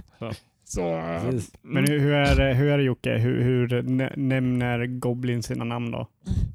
Så, 0.65 0.99
eh, 0.99 1.23
Precis. 1.31 1.53
Men 1.63 1.85
hur, 1.89 1.99
hur, 2.01 2.13
är 2.13 2.37
det, 2.37 2.55
hur 2.55 2.69
är 2.69 2.79
det 2.79 2.85
Jocke? 2.85 3.11
Hur, 3.19 3.43
hur 3.43 3.83
nä- 3.83 4.13
nämner 4.17 4.87
Goblin 4.87 5.43
sina 5.43 5.65
namn 5.65 5.91
då? 5.91 6.07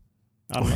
Alla. 0.53 0.75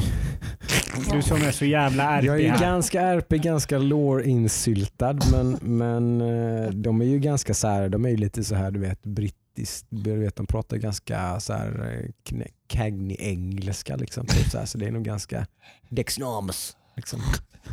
Du 1.12 1.22
som 1.22 1.38
är 1.42 1.52
så 1.52 1.66
jävla 1.66 2.22
Jag 2.24 2.36
är 2.36 2.40
RP 2.40 2.44
ju 2.44 2.50
här. 2.50 2.60
ganska 2.60 3.02
RP, 3.02 3.30
ganska 3.38 3.78
lore-insyltad 3.78 5.20
men, 5.32 5.58
men 5.62 6.22
eh, 6.22 6.70
de 6.70 7.02
är 7.02 7.06
ju 7.06 7.20
ganska 7.20 7.54
så 7.54 7.68
här, 7.68 7.90
de 7.90 8.06
är 8.06 8.10
ju 8.10 8.18
lite 8.18 8.44
så 8.44 8.56
här 8.56 8.72
du 8.72 8.80
vet 8.80 9.04
brittiskt, 9.04 9.86
du 9.90 10.16
vet 10.18 10.36
de 10.36 10.48
pratar 10.48 10.78
ganska 10.78 11.40
så 11.40 11.54
här 11.54 12.02
eh, 12.32 12.46
cagney-engelska 12.68 13.96
liksom. 13.96 14.26
Typ 14.26 14.50
så, 14.52 14.58
här, 14.58 14.66
så 14.66 14.78
det 14.78 14.86
är 14.86 14.92
nog 14.92 15.04
ganska 15.04 15.46
Dexnamus. 15.90 16.78
Liksom. 16.98 17.22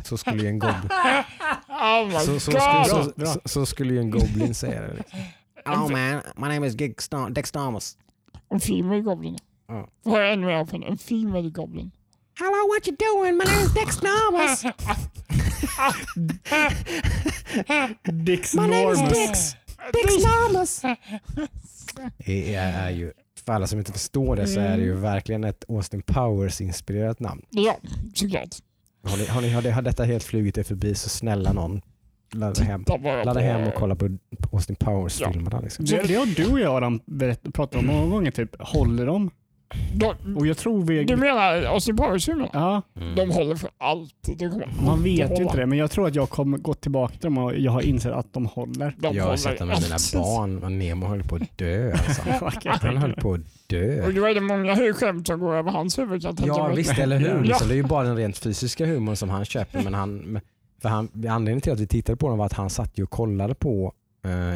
Så 0.03 0.17
skulle 0.17 0.41
ju 0.43 0.47
en 0.49 0.59
goblin, 0.59 0.89
Oh 1.69 2.07
my 2.07 2.13
så, 2.13 2.39
så, 2.39 2.51
så, 2.51 3.11
så, 3.25 3.39
så 3.45 3.65
skulle 3.65 3.93
ju 3.93 3.99
en 3.99 4.09
goblin 4.11 4.53
säga 4.55 4.81
det. 4.81 4.93
Liksom. 4.93 5.19
Hello 5.65 5.89
man, 5.89 6.21
my 6.35 6.53
name 6.53 6.67
is 6.67 6.75
Dexna- 6.75 7.29
Dexnamus. 7.29 7.97
En 8.49 8.59
female 8.59 9.01
goblin. 9.01 9.37
Ja. 9.67 9.87
Vad 10.03 10.21
jag 10.21 10.33
ännu 10.33 10.45
mer 10.45 10.65
på 10.65 10.75
en? 10.75 10.97
Female 10.97 11.49
goblin. 11.49 11.91
Hello 12.39 12.67
what 12.73 12.87
you 12.87 12.95
doing? 12.99 13.37
My 13.37 13.45
name 13.45 13.61
is 13.61 13.73
Dexnamus. 13.73 14.63
Dick 18.03 18.53
My 18.53 18.67
name 18.67 18.91
is 18.91 18.97
Snormus. 18.97 19.09
Dix. 19.13 19.55
Dexnamus. 19.93 20.81
Det 22.17 22.55
är 22.55 22.89
ju, 22.89 23.11
för 23.45 23.53
alla 23.53 23.67
som 23.67 23.79
inte 23.79 23.91
förstår 23.91 24.35
det 24.35 24.47
så 24.47 24.59
är 24.59 24.77
det 24.77 24.83
ju 24.83 24.93
verkligen 24.93 25.43
ett 25.43 25.63
Austin 25.69 26.01
Powers-inspirerat 26.01 27.19
namn. 27.19 27.41
Ja, 27.49 27.77
såklart. 28.13 28.55
Har, 29.05 29.17
ni, 29.17 29.25
har, 29.25 29.41
ni, 29.41 29.49
har, 29.49 29.61
det, 29.61 29.71
har 29.71 29.81
detta 29.81 30.03
helt 30.03 30.23
flugit 30.23 30.57
er 30.57 30.63
förbi 30.63 30.95
så 30.95 31.09
snälla 31.09 31.53
någon 31.53 31.81
ladda 32.33 32.63
hem, 32.63 32.85
ladda 33.25 33.39
hem 33.39 33.67
och 33.67 33.73
kolla 33.73 33.95
på 33.95 34.17
Austin 34.51 34.75
Powers-filmerna. 34.75 35.59
Liksom. 35.59 35.85
Det, 35.85 36.07
det 36.07 36.15
har 36.15 36.25
du 36.25 36.51
och 36.51 36.59
jag 36.59 36.75
Adam 36.75 36.99
pratat 37.53 37.79
om 37.79 37.85
många 37.85 38.07
gånger. 38.07 38.31
Typ, 38.31 38.55
håller 38.59 39.05
de? 39.05 39.31
De, 39.93 40.37
Och 40.37 40.47
jag 40.47 40.57
tror 40.57 40.83
vi... 40.83 41.03
du 41.03 41.15
menar 41.15 41.63
Austin 41.63 41.97
Powers-filmerna? 41.97 42.49
Ja, 42.53 42.81
De 43.15 43.31
håller 43.31 43.55
för 43.55 43.69
alltid. 43.77 44.63
Man 44.85 45.03
vet 45.03 45.39
ju 45.39 45.43
inte 45.43 45.57
det. 45.57 45.65
Men 45.65 45.77
jag 45.77 45.91
tror 45.91 46.07
att 46.07 46.15
jag 46.15 46.29
kommer 46.29 46.57
gå 46.57 46.73
tillbaka 46.73 47.13
till 47.13 47.21
dem 47.21 47.37
och 47.37 47.55
jag 47.55 47.71
har 47.71 47.81
insett 47.81 48.11
att 48.11 48.33
de 48.33 48.45
håller. 48.45 48.95
De 48.97 49.15
Jag 49.15 49.23
har 49.23 49.29
håller 49.29 49.37
sett 49.37 49.59
dem 49.59 49.67
med 49.67 49.81
mina 49.81 49.97
barn 50.13 50.63
och 50.63 50.71
Nemo 50.71 51.05
höll 51.05 51.23
på 51.23 51.35
att 51.35 51.57
dö. 51.57 51.91
Alltså. 51.91 52.21
Han 52.87 52.97
höll 52.97 53.13
på 53.13 53.33
att 53.33 53.41
dö. 53.67 54.05
Och 54.05 54.13
då 54.13 54.25
är 54.25 54.33
det 54.33 54.41
många 54.41 54.93
skämt 54.93 55.27
som 55.27 55.39
går 55.39 55.55
över 55.55 55.71
hans 55.71 55.99
huvud 55.99 56.23
jag 56.23 56.35
Ja 56.45 56.67
visst, 56.67 56.99
eller 56.99 57.17
hur? 57.17 57.27
Ja. 57.27 57.41
Liksom, 57.41 57.67
det 57.67 57.73
är 57.73 57.77
ju 57.77 57.83
bara 57.83 58.03
den 58.03 58.17
rent 58.17 58.37
fysiska 58.37 58.85
humorn 58.85 59.15
som 59.15 59.29
han 59.29 59.45
köper. 59.45 59.83
Men 59.83 59.93
han, 59.93 60.39
för 60.81 60.89
han, 60.89 61.09
anledningen 61.13 61.61
till 61.61 61.71
att 61.73 61.79
vi 61.79 61.87
tittade 61.87 62.15
på 62.15 62.29
den 62.29 62.37
var 62.37 62.45
att 62.45 62.53
han 62.53 62.69
satt 62.69 62.97
ju 62.97 63.03
och 63.03 63.09
kollade 63.09 63.55
på 63.55 63.93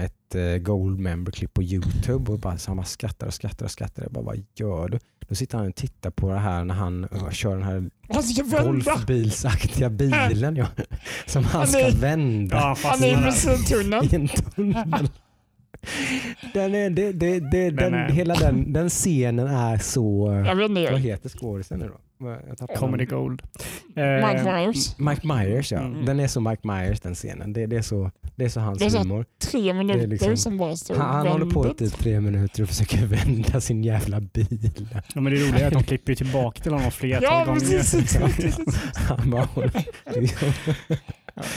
ett 0.05 0.35
eh, 0.35 0.57
Gold 0.57 0.99
Member-klipp 0.99 1.53
på 1.53 1.63
YouTube 1.63 2.31
och 2.31 2.39
bara, 2.39 2.57
så 2.57 2.69
han 2.69 2.77
bara 2.77 2.85
skrattar 2.85 3.27
och 3.27 3.33
skrattar 3.33 3.65
och 3.65 3.71
skrattar. 3.71 4.03
Jag 4.03 4.11
bara, 4.11 4.23
vad 4.23 4.43
gör 4.55 4.89
du? 4.89 4.99
Då 5.27 5.35
sitter 5.35 5.57
han 5.57 5.67
och 5.67 5.75
tittar 5.75 6.09
på 6.11 6.29
det 6.29 6.39
här 6.39 6.63
när 6.63 6.75
han 6.75 7.03
eh, 7.03 7.29
kör 7.29 7.55
den 7.57 7.63
här 7.63 7.89
ska 8.21 8.63
golfbilsaktiga 8.63 9.89
bilen 9.89 10.55
ja, 10.55 10.67
som 11.25 11.43
han 11.43 11.67
ska 11.67 11.77
Han 11.83 11.91
är- 11.91 11.95
vända 11.95 12.55
Ja, 12.55 12.77
Han 12.83 13.03
är 13.03 13.07
i 13.07 13.55
en 13.55 13.65
tunnel. 13.65 15.09
Den 16.53 16.75
är, 16.75 16.89
det, 16.89 17.11
det, 17.11 17.39
det, 17.39 17.69
den, 17.69 18.11
hela 18.11 18.35
den, 18.35 18.73
den 18.73 18.89
scenen 18.89 19.47
är 19.47 19.77
så... 19.77 20.33
Jag 20.47 20.55
vet 20.55 20.69
inte. 20.69 20.91
Vad 20.91 20.99
heter 21.01 21.29
skådisen 21.29 21.79
nu 21.79 21.87
då? 21.87 21.97
Comedy. 22.77 23.05
Gold. 23.05 23.41
Mike 23.95 24.01
Eh, 24.01 24.43
Myers. 24.55 24.97
Mike 24.99 25.27
Myers 25.27 25.71
ja. 25.71 25.79
Mm. 25.79 26.05
Den 26.05 26.19
är 26.19 26.27
så 26.27 26.41
Mike 26.41 26.67
Myers 26.67 26.99
den 26.99 27.15
scenen. 27.15 27.53
Det, 27.53 27.65
det, 27.65 27.77
är, 27.77 27.81
så, 27.81 28.11
det 28.35 28.45
är 28.45 28.49
så 28.49 28.59
hans 28.59 28.79
Det 28.79 28.85
är 28.85 28.89
så- 28.89 28.97
humor. 28.97 29.25
Tre 29.51 29.73
minuter 29.73 30.07
liksom- 30.07 30.37
som 30.37 30.57
bara 30.57 30.75
står 30.75 30.95
Han, 30.95 31.15
han 31.15 31.27
håller 31.27 31.45
på 31.45 31.67
i 31.67 31.73
typ 31.73 31.93
tre 31.97 32.19
minuter 32.21 32.63
och 32.63 32.69
försöker 32.69 33.05
vända 33.25 33.61
sin 33.61 33.83
jävla 33.83 34.19
bil. 34.19 34.71
ja, 35.13 35.21
men 35.21 35.33
det 35.33 35.39
roliga 35.39 35.59
är 35.59 35.67
att 35.67 35.73
de 35.73 35.83
klipper 35.83 36.15
tillbaka 36.15 36.61
till 36.63 36.73
honom 36.73 36.91
flertal 36.91 37.23
Ja, 37.23 37.45
gånger. 37.45 37.59
precis. 37.59 38.17
Han 38.95 39.29
bara, 39.31 39.47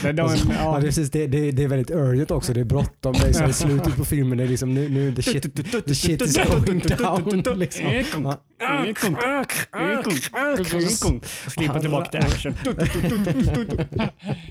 Det, 0.01 0.11
de, 0.11 0.21
ja, 0.21 0.27
det, 0.27 0.53
ja. 0.53 0.77
är 0.77 0.81
precis, 0.81 1.11
det, 1.11 1.27
det, 1.27 1.51
det 1.51 1.63
är 1.63 1.67
väldigt 1.67 1.91
urgent 1.91 2.31
också. 2.31 2.53
Det 2.53 2.59
är 2.59 2.65
bråttom. 2.65 3.13
Det 3.13 3.39
är 3.39 3.49
i 3.49 3.53
slutet 3.53 3.95
på 3.95 4.05
filmen. 4.05 4.37
Det 4.37 4.43
är 4.43 4.47
liksom 4.47 4.73
nu, 4.73 4.89
nu 4.89 5.15
the 5.15 5.21
shit, 5.21 5.55
the 5.85 5.95
shit 5.95 6.21
is 6.21 6.37
going 6.37 6.79
down. 6.79 7.59
Liksom. 7.59 8.03
Ja. 8.23 8.37
Tillbaka 11.81 12.09
till 12.09 12.19
action. 12.19 12.53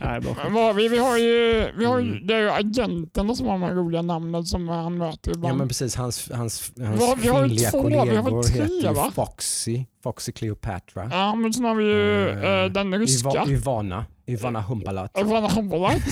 Nej, 0.00 0.20
bra. 0.20 0.72
Vi? 0.72 0.88
Vi 0.88 0.98
har 0.98 1.18
ju, 1.18 1.66
vi 1.78 1.84
har 1.84 1.98
ju 1.98 2.20
det 2.20 2.34
är 2.34 2.40
ju 2.40 2.50
agenterna 2.50 3.34
som 3.34 3.46
har 3.46 3.52
de 3.52 3.62
här 3.62 3.74
roliga 3.74 4.02
namnen 4.02 4.44
som 4.44 4.68
han 4.68 4.98
möter 4.98 5.30
Ja 5.30 5.32
ibland. 5.36 5.58
men 5.58 5.68
precis, 5.68 5.96
hans, 5.96 6.30
hans, 6.32 6.72
hans 6.78 7.18
vi 7.22 7.28
har 7.28 7.42
ju 7.42 7.48
kvinnliga 7.48 7.70
två, 7.70 7.88
vi 7.88 7.96
har 7.96 8.42
tre, 8.42 8.62
heter 8.62 8.94
va? 8.94 9.10
Foxy, 9.14 9.84
Foxy 10.02 10.32
Cleopatra. 10.32 11.08
Ja, 11.10 11.34
men 11.34 11.52
sen 11.52 11.64
har 11.64 11.74
vi 11.74 11.84
ju 11.84 12.28
eh, 12.28 12.72
den 12.72 12.98
ryska. 12.98 13.28
Iva, 13.28 13.46
Ivana, 13.46 14.04
Ivana 14.26 14.60
Humbalat. 14.60 15.18
Ivana 15.18 15.48
Hambalat. 15.48 16.02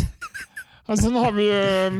Och 0.86 0.98
sen 0.98 1.12
har 1.12 1.32
vi 1.32 1.42
ju 1.44 1.86
eh, 1.86 1.92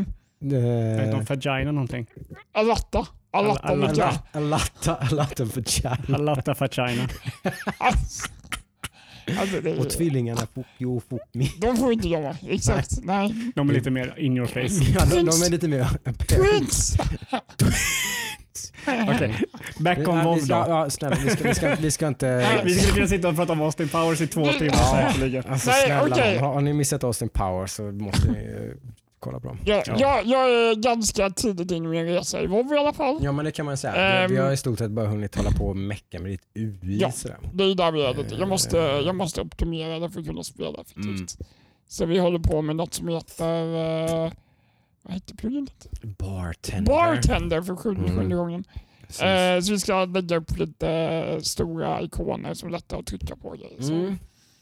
Vet 0.42 1.14
Uh, 1.14 1.18
de 1.18 1.24
vagina 1.24 1.72
någonting? 1.72 2.06
Alatta. 2.52 3.06
Alatta 3.32 3.68
Al-. 3.68 4.18
Alatta, 4.32 4.94
Alatta 4.96 5.44
vagina. 5.44 5.98
Alatta 6.14 6.54
vagina. 6.54 7.08
Alltså, 9.38 9.60
det 9.60 9.70
är, 9.70 9.80
Och 9.80 9.90
tvillingarna 9.90 10.40
Fukki 10.54 10.84
och 10.84 11.02
Fukmi. 11.10 11.52
de 11.58 11.76
får 11.76 11.92
inte 11.92 12.08
jobba. 12.08 12.36
Exakt. 12.48 12.90
Nej. 13.02 13.52
De 13.54 13.70
är 13.70 13.74
lite 13.74 13.90
mer 13.90 14.18
in 14.18 14.36
your 14.36 14.46
face. 14.46 14.84
Ja, 14.94 15.04
de, 15.04 15.16
de 15.16 15.42
är 15.42 15.50
lite 15.50 15.68
mer... 15.68 15.86
Twins! 16.28 16.96
Okej, 19.14 19.42
back 19.78 19.98
on 19.98 20.04
Ja, 20.16 20.34
vi, 20.34 20.46
ja, 20.48 20.90
snälla, 20.90 21.16
vi 21.24 21.30
ska, 21.30 21.48
vi 21.48 21.54
ska, 21.54 21.74
vi 21.74 21.90
ska 21.90 22.06
inte... 22.08 22.46
Vi 22.64 22.74
skulle 22.74 22.94
kunna 22.94 23.06
sitta 23.06 23.28
och 23.28 23.36
prata 23.36 23.52
om 23.52 23.60
Austin 23.60 23.88
Powers 23.88 24.20
i 24.20 24.26
två 24.26 24.46
timmar 24.46 24.74
Ja. 24.76 25.08
säkerligen. 25.12 25.44
Alltså 25.48 25.70
Nej, 25.70 25.86
snälla 25.86 26.06
nån, 26.16 26.38
har, 26.44 26.54
har 26.54 26.60
ni 26.60 26.72
missat 26.72 27.04
Austin 27.04 27.28
Powers 27.28 27.70
så 27.70 27.82
måste 27.82 28.28
ni 28.32 28.38
eh, 28.38 28.76
kolla 29.20 29.40
på 29.40 29.48
dem. 29.48 29.58
Jag, 29.64 29.82
Ja. 29.86 29.94
jag, 29.98 30.26
jag 30.26 30.50
är 30.50 30.74
ganska 30.82 31.30
tidigt 31.30 31.70
in 31.70 31.84
i 31.84 31.88
min 31.88 32.04
resa 32.06 32.40
i 32.40 32.46
Volvo 32.46 32.74
i 32.74 32.78
alla 32.78 32.92
fall. 32.92 33.18
Ja 33.22 33.32
men 33.32 33.44
det 33.44 33.50
kan 33.52 33.66
man 33.66 33.76
säga. 33.76 34.26
vi, 34.28 34.34
vi 34.34 34.38
Ehm. 34.40 34.44
har 34.46 34.52
i 34.52 34.56
stort 34.56 34.78
sett 34.78 34.90
bara 34.90 35.06
hunnit 35.06 35.34
hålla 35.36 35.50
på 35.50 35.64
och 35.66 35.76
mecka 35.76 36.18
med 36.20 36.30
ditt 36.30 36.42
UI. 36.54 36.98
Ja. 37.00 37.10
Sådär. 37.10 37.36
Det 37.52 37.64
är 37.64 37.74
där 37.74 37.92
vi 37.92 38.04
är 38.06 38.14
lite. 38.14 38.34
Jag 38.34 38.48
måste, 38.48 38.78
Eh. 38.80 38.84
jag 38.84 39.14
måste 39.16 39.40
optimera 39.40 39.98
det 39.98 40.10
för 40.10 40.20
att 40.20 40.26
kunna 40.26 40.42
spela 40.42 40.80
effektivt. 40.80 41.04
Mm. 41.06 41.26
Så 41.88 42.06
vi 42.06 42.18
håller 42.18 42.38
på 42.38 42.62
med 42.62 42.76
något 42.76 42.94
som 42.94 43.08
heter... 43.08 43.64
Uh, 44.26 44.32
vad 45.02 45.14
heter 45.14 45.34
plugget? 45.34 45.86
Bartender. 46.18 46.92
Bartender 46.92 47.62
för 47.62 47.76
sjunde, 47.76 48.10
Mm. 48.12 48.30
gången. 48.36 48.64
Eh, 49.22 49.60
så 49.62 49.72
vi 49.72 49.78
ska 49.78 50.04
lägga 50.04 50.36
upp 50.36 50.58
lite 50.58 50.88
eh, 50.90 51.38
stora 51.40 52.02
ikoner 52.02 52.54
som 52.54 52.68
är 52.68 52.72
lätta 52.72 52.96
att 52.96 53.06
trycka 53.06 53.36
på. 53.36 53.50
grejer. 53.50 53.82
Så. 53.82 53.92
Mm. 53.92 54.18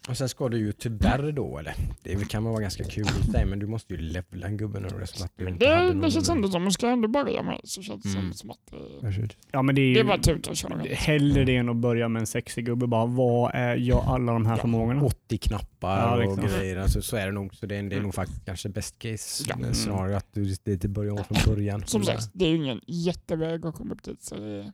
Och 0.08 0.16
sen 0.16 0.28
ska 0.28 0.48
du 0.48 0.58
ju 0.58 0.72
tyvärr 0.72 1.32
då, 1.32 1.58
eller 1.58 1.74
det 2.02 2.28
kan 2.28 2.44
vara 2.44 2.60
ganska 2.60 2.84
kul 2.84 3.06
i 3.28 3.30
dig, 3.30 3.44
men 3.46 3.58
du 3.58 3.66
måste 3.66 3.94
ju 3.94 4.00
levla 4.00 4.46
en 4.46 4.56
gubbe 4.56 4.78
att 5.24 5.32
du 5.36 5.48
inte 5.48 5.66
hade 5.68 5.80
Det, 5.86 5.92
någon... 5.92 6.00
det 6.00 6.10
känns 6.10 6.28
ändå 6.28 6.48
som 6.48 6.62
man 6.62 6.72
ska 6.72 6.88
ändå 6.88 7.08
börja 7.08 7.42
med 7.42 7.60
så 7.64 7.82
känns 7.82 8.02
det 8.02 8.18
Mm. 8.18 8.32
som 8.32 8.50
att 8.50 8.58
det. 8.70 9.28
Ja, 9.50 9.62
men 9.62 9.74
det 9.74 9.80
är 9.80 9.94
det 9.94 10.00
är 10.00 10.02
ju 10.02 10.08
bara 10.08 10.18
tuta 10.18 10.50
och 10.50 10.56
köra. 10.56 10.82
hellre 10.94 11.44
det 11.44 11.56
än 11.56 11.68
att 11.68 11.76
börja 11.76 12.08
med 12.08 12.20
en 12.20 12.26
sexig 12.26 12.66
gubbe. 12.66 12.86
Bara, 12.86 13.06
vad 13.06 13.50
är 13.54 13.76
jag 13.76 14.04
alla 14.06 14.32
de 14.32 14.46
här 14.46 14.52
Ja. 14.56 14.60
förmågorna? 14.60 15.02
80 15.02 15.38
knappar 15.38 15.98
Ja, 15.98 16.12
och 16.26 16.36
liksom. 16.38 16.58
grejer, 16.60 16.76
alltså, 16.76 17.02
så 17.02 17.16
är 17.16 17.26
det 17.26 17.32
nog. 17.32 17.54
Så 17.54 17.66
det 17.66 17.76
är, 17.76 17.82
det 17.82 17.96
är 17.96 18.00
nog 18.00 18.14
faktiskt 18.14 18.44
kanske 18.44 18.68
best 18.68 18.98
case 18.98 19.44
Ja. 19.48 19.66
eh, 19.66 19.72
scenario 19.72 20.16
att 20.16 20.26
du 20.34 20.54
det 20.64 20.72
inte 20.72 20.88
börjar 20.88 21.12
om 21.12 21.24
från 21.24 21.54
början. 21.54 21.86
Som 21.86 22.04
sagt, 22.04 22.30
det 22.32 22.44
är 22.44 22.48
ju 22.48 22.56
ingen 22.56 22.80
jätteväg 22.86 23.66
att 23.66 23.74
komma 23.74 23.94
upp 23.94 24.02
dit. 24.02 24.22
Så 24.22 24.34
det 24.34 24.46
är, 24.58 24.72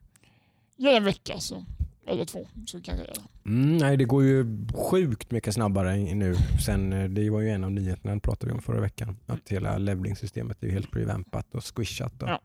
det 0.76 0.96
en 0.96 1.04
vecka 1.04 1.38
så, 1.40 1.64
eller 2.06 2.24
två 2.24 2.46
så 2.66 2.80
kan 2.80 2.98
jag. 2.98 3.06
Mm, 3.46 3.76
nej, 3.76 3.96
det 3.96 4.04
går 4.04 4.24
ju 4.24 4.66
sjukt 4.74 5.30
mycket 5.30 5.54
snabbare 5.54 5.96
nu. 5.96 6.34
Sen, 6.66 6.92
eh, 6.92 7.04
det 7.04 7.30
var 7.30 7.40
ju 7.40 7.50
en 7.50 7.64
av 7.64 7.70
nyheterna 7.72 8.20
pratade 8.20 8.46
vi 8.46 8.56
om 8.56 8.62
förra 8.62 8.80
veckan. 8.80 9.16
Att 9.26 9.48
hela 9.48 9.78
levelingssystemet 9.78 10.62
är 10.62 10.66
ju 10.66 10.72
helt 10.72 10.96
revampat 10.96 11.54
och 11.54 11.64
squishat. 11.76 12.22
Och 12.22 12.28
Ja. 12.28 12.40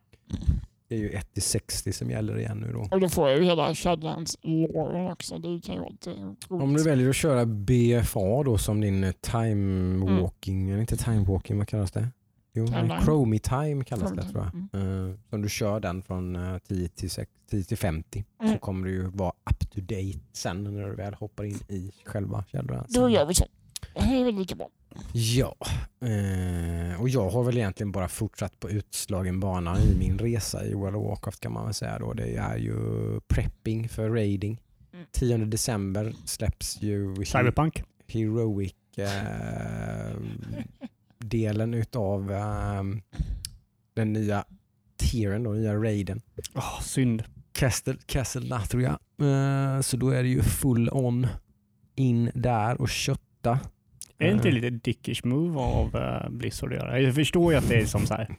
Det 0.87 0.95
är 0.95 0.99
ju 0.99 1.09
1-60 1.09 1.91
som 1.91 2.09
gäller 2.11 2.37
igen 2.39 2.57
nu 2.57 2.71
då. 2.73 2.87
Och 2.91 2.99
då 2.99 3.09
får 3.09 3.29
jag 3.29 3.39
ju 3.39 3.45
hela 3.45 3.75
Shadlands 3.75 4.37
låren 4.41 5.11
också. 5.11 5.37
Det 5.37 5.61
kan 5.65 5.75
ju 5.75 5.89
lite 5.89 6.09
roligt. 6.09 6.45
Om 6.49 6.73
du 6.73 6.83
väljer 6.83 7.09
att 7.09 7.15
köra 7.15 7.45
BFA 7.45 8.43
då 8.45 8.57
som 8.57 8.81
din 8.81 9.03
eh, 9.03 9.11
time 9.11 10.21
walking, 10.21 10.69
eller 10.69 10.79
inte 10.81 10.97
time 10.97 11.25
walking, 11.25 11.57
vad 11.57 11.67
kallas 11.67 11.91
det? 11.91 12.07
Jo. 12.53 12.67
Chromie 13.05 13.39
time 13.39 13.83
kallas 13.83 14.11
det 14.11 14.21
tror 14.23 14.43
jag. 14.43 14.51
time, 14.71 15.09
Eh, 15.09 15.15
så 15.29 15.35
om 15.35 15.41
du 15.41 15.49
kör 15.49 15.79
den 15.79 16.01
från 16.01 16.35
eh, 16.35 16.57
10 16.57 16.87
till, 16.89 17.09
6, 17.09 17.31
10 17.49 17.63
till 17.63 17.77
50 17.77 18.25
så 18.39 18.43
Mm. 18.45 18.59
kommer 18.59 18.85
du 18.87 18.93
ju 18.93 19.03
vara 19.09 19.33
up 19.51 19.59
to 19.71 19.81
date 19.81 20.19
sen 20.33 20.63
när 20.63 20.87
du 20.89 20.95
väl 20.95 21.13
hoppar 21.13 21.43
in 21.43 21.59
i 21.67 21.91
själva 22.05 22.43
Shadowlands. 22.51 22.93
Då 22.93 23.09
gör 23.09 23.25
vi 23.25 23.33
så. 23.33 23.45
Det 23.93 23.99
är 23.99 24.23
väl 24.25 24.35
lika 24.35 24.55
bra. 24.55 24.69
Ja, 25.13 25.55
eh, 26.01 27.01
och 27.01 27.09
jag 27.09 27.29
har 27.29 27.43
väl 27.43 27.57
egentligen 27.57 27.91
bara 27.91 28.07
fortsatt 28.07 28.59
på 28.59 28.69
utslagen 28.69 29.39
bana 29.39 29.79
i 29.79 29.95
min 29.99 30.19
resa 30.19 30.65
i 30.65 30.73
World 30.73 30.95
of 30.95 31.05
Warcraft 31.07 31.39
kan 31.39 31.51
man 31.53 31.65
väl 31.65 31.73
säga 31.73 31.99
då. 31.99 32.13
Det 32.13 32.35
är 32.35 32.57
ju 32.57 32.75
prepping 33.27 33.89
för 33.89 34.09
raiding. 34.09 34.61
Mm. 34.93 35.05
10 35.11 35.37
december 35.37 36.13
släpps 36.25 36.81
ju 36.81 37.15
Cyberpunk? 37.15 37.83
Heroic 38.07 38.73
eh, 38.97 40.15
delen 41.29 41.73
utav 41.73 42.31
eh, 42.31 42.83
den 43.93 44.13
nya 44.13 44.45
tieren, 44.97 45.43
då, 45.43 45.51
nya 45.51 45.75
raiden. 45.75 46.21
Åh, 46.55 46.81
synd. 46.81 47.23
Castle, 47.51 47.95
Castle 48.05 48.49
Nathria. 48.49 48.99
Eh, 49.21 49.81
så 49.81 49.97
då 49.97 50.09
är 50.09 50.23
det 50.23 50.29
ju 50.29 50.41
full 50.41 50.89
on 50.89 51.27
in 51.95 52.31
där 52.33 52.81
och 52.81 52.89
kötta. 52.89 53.59
Är 54.17 54.27
det 54.27 54.31
inte 54.31 54.47
Eh, 54.47 54.53
lite 54.53 54.69
dickish 54.69 55.25
move 55.25 55.59
av 55.59 55.95
uh, 55.95 56.29
Blizzard 56.29 56.73
att 56.73 56.79
göra? 56.79 56.99
Jag 56.99 57.15
förstår 57.15 57.51
ju 57.51 57.57
att 57.57 57.69
det 57.69 57.75
är 57.75 57.85
som 57.85 58.05
så 58.05 58.13
här 58.13 58.35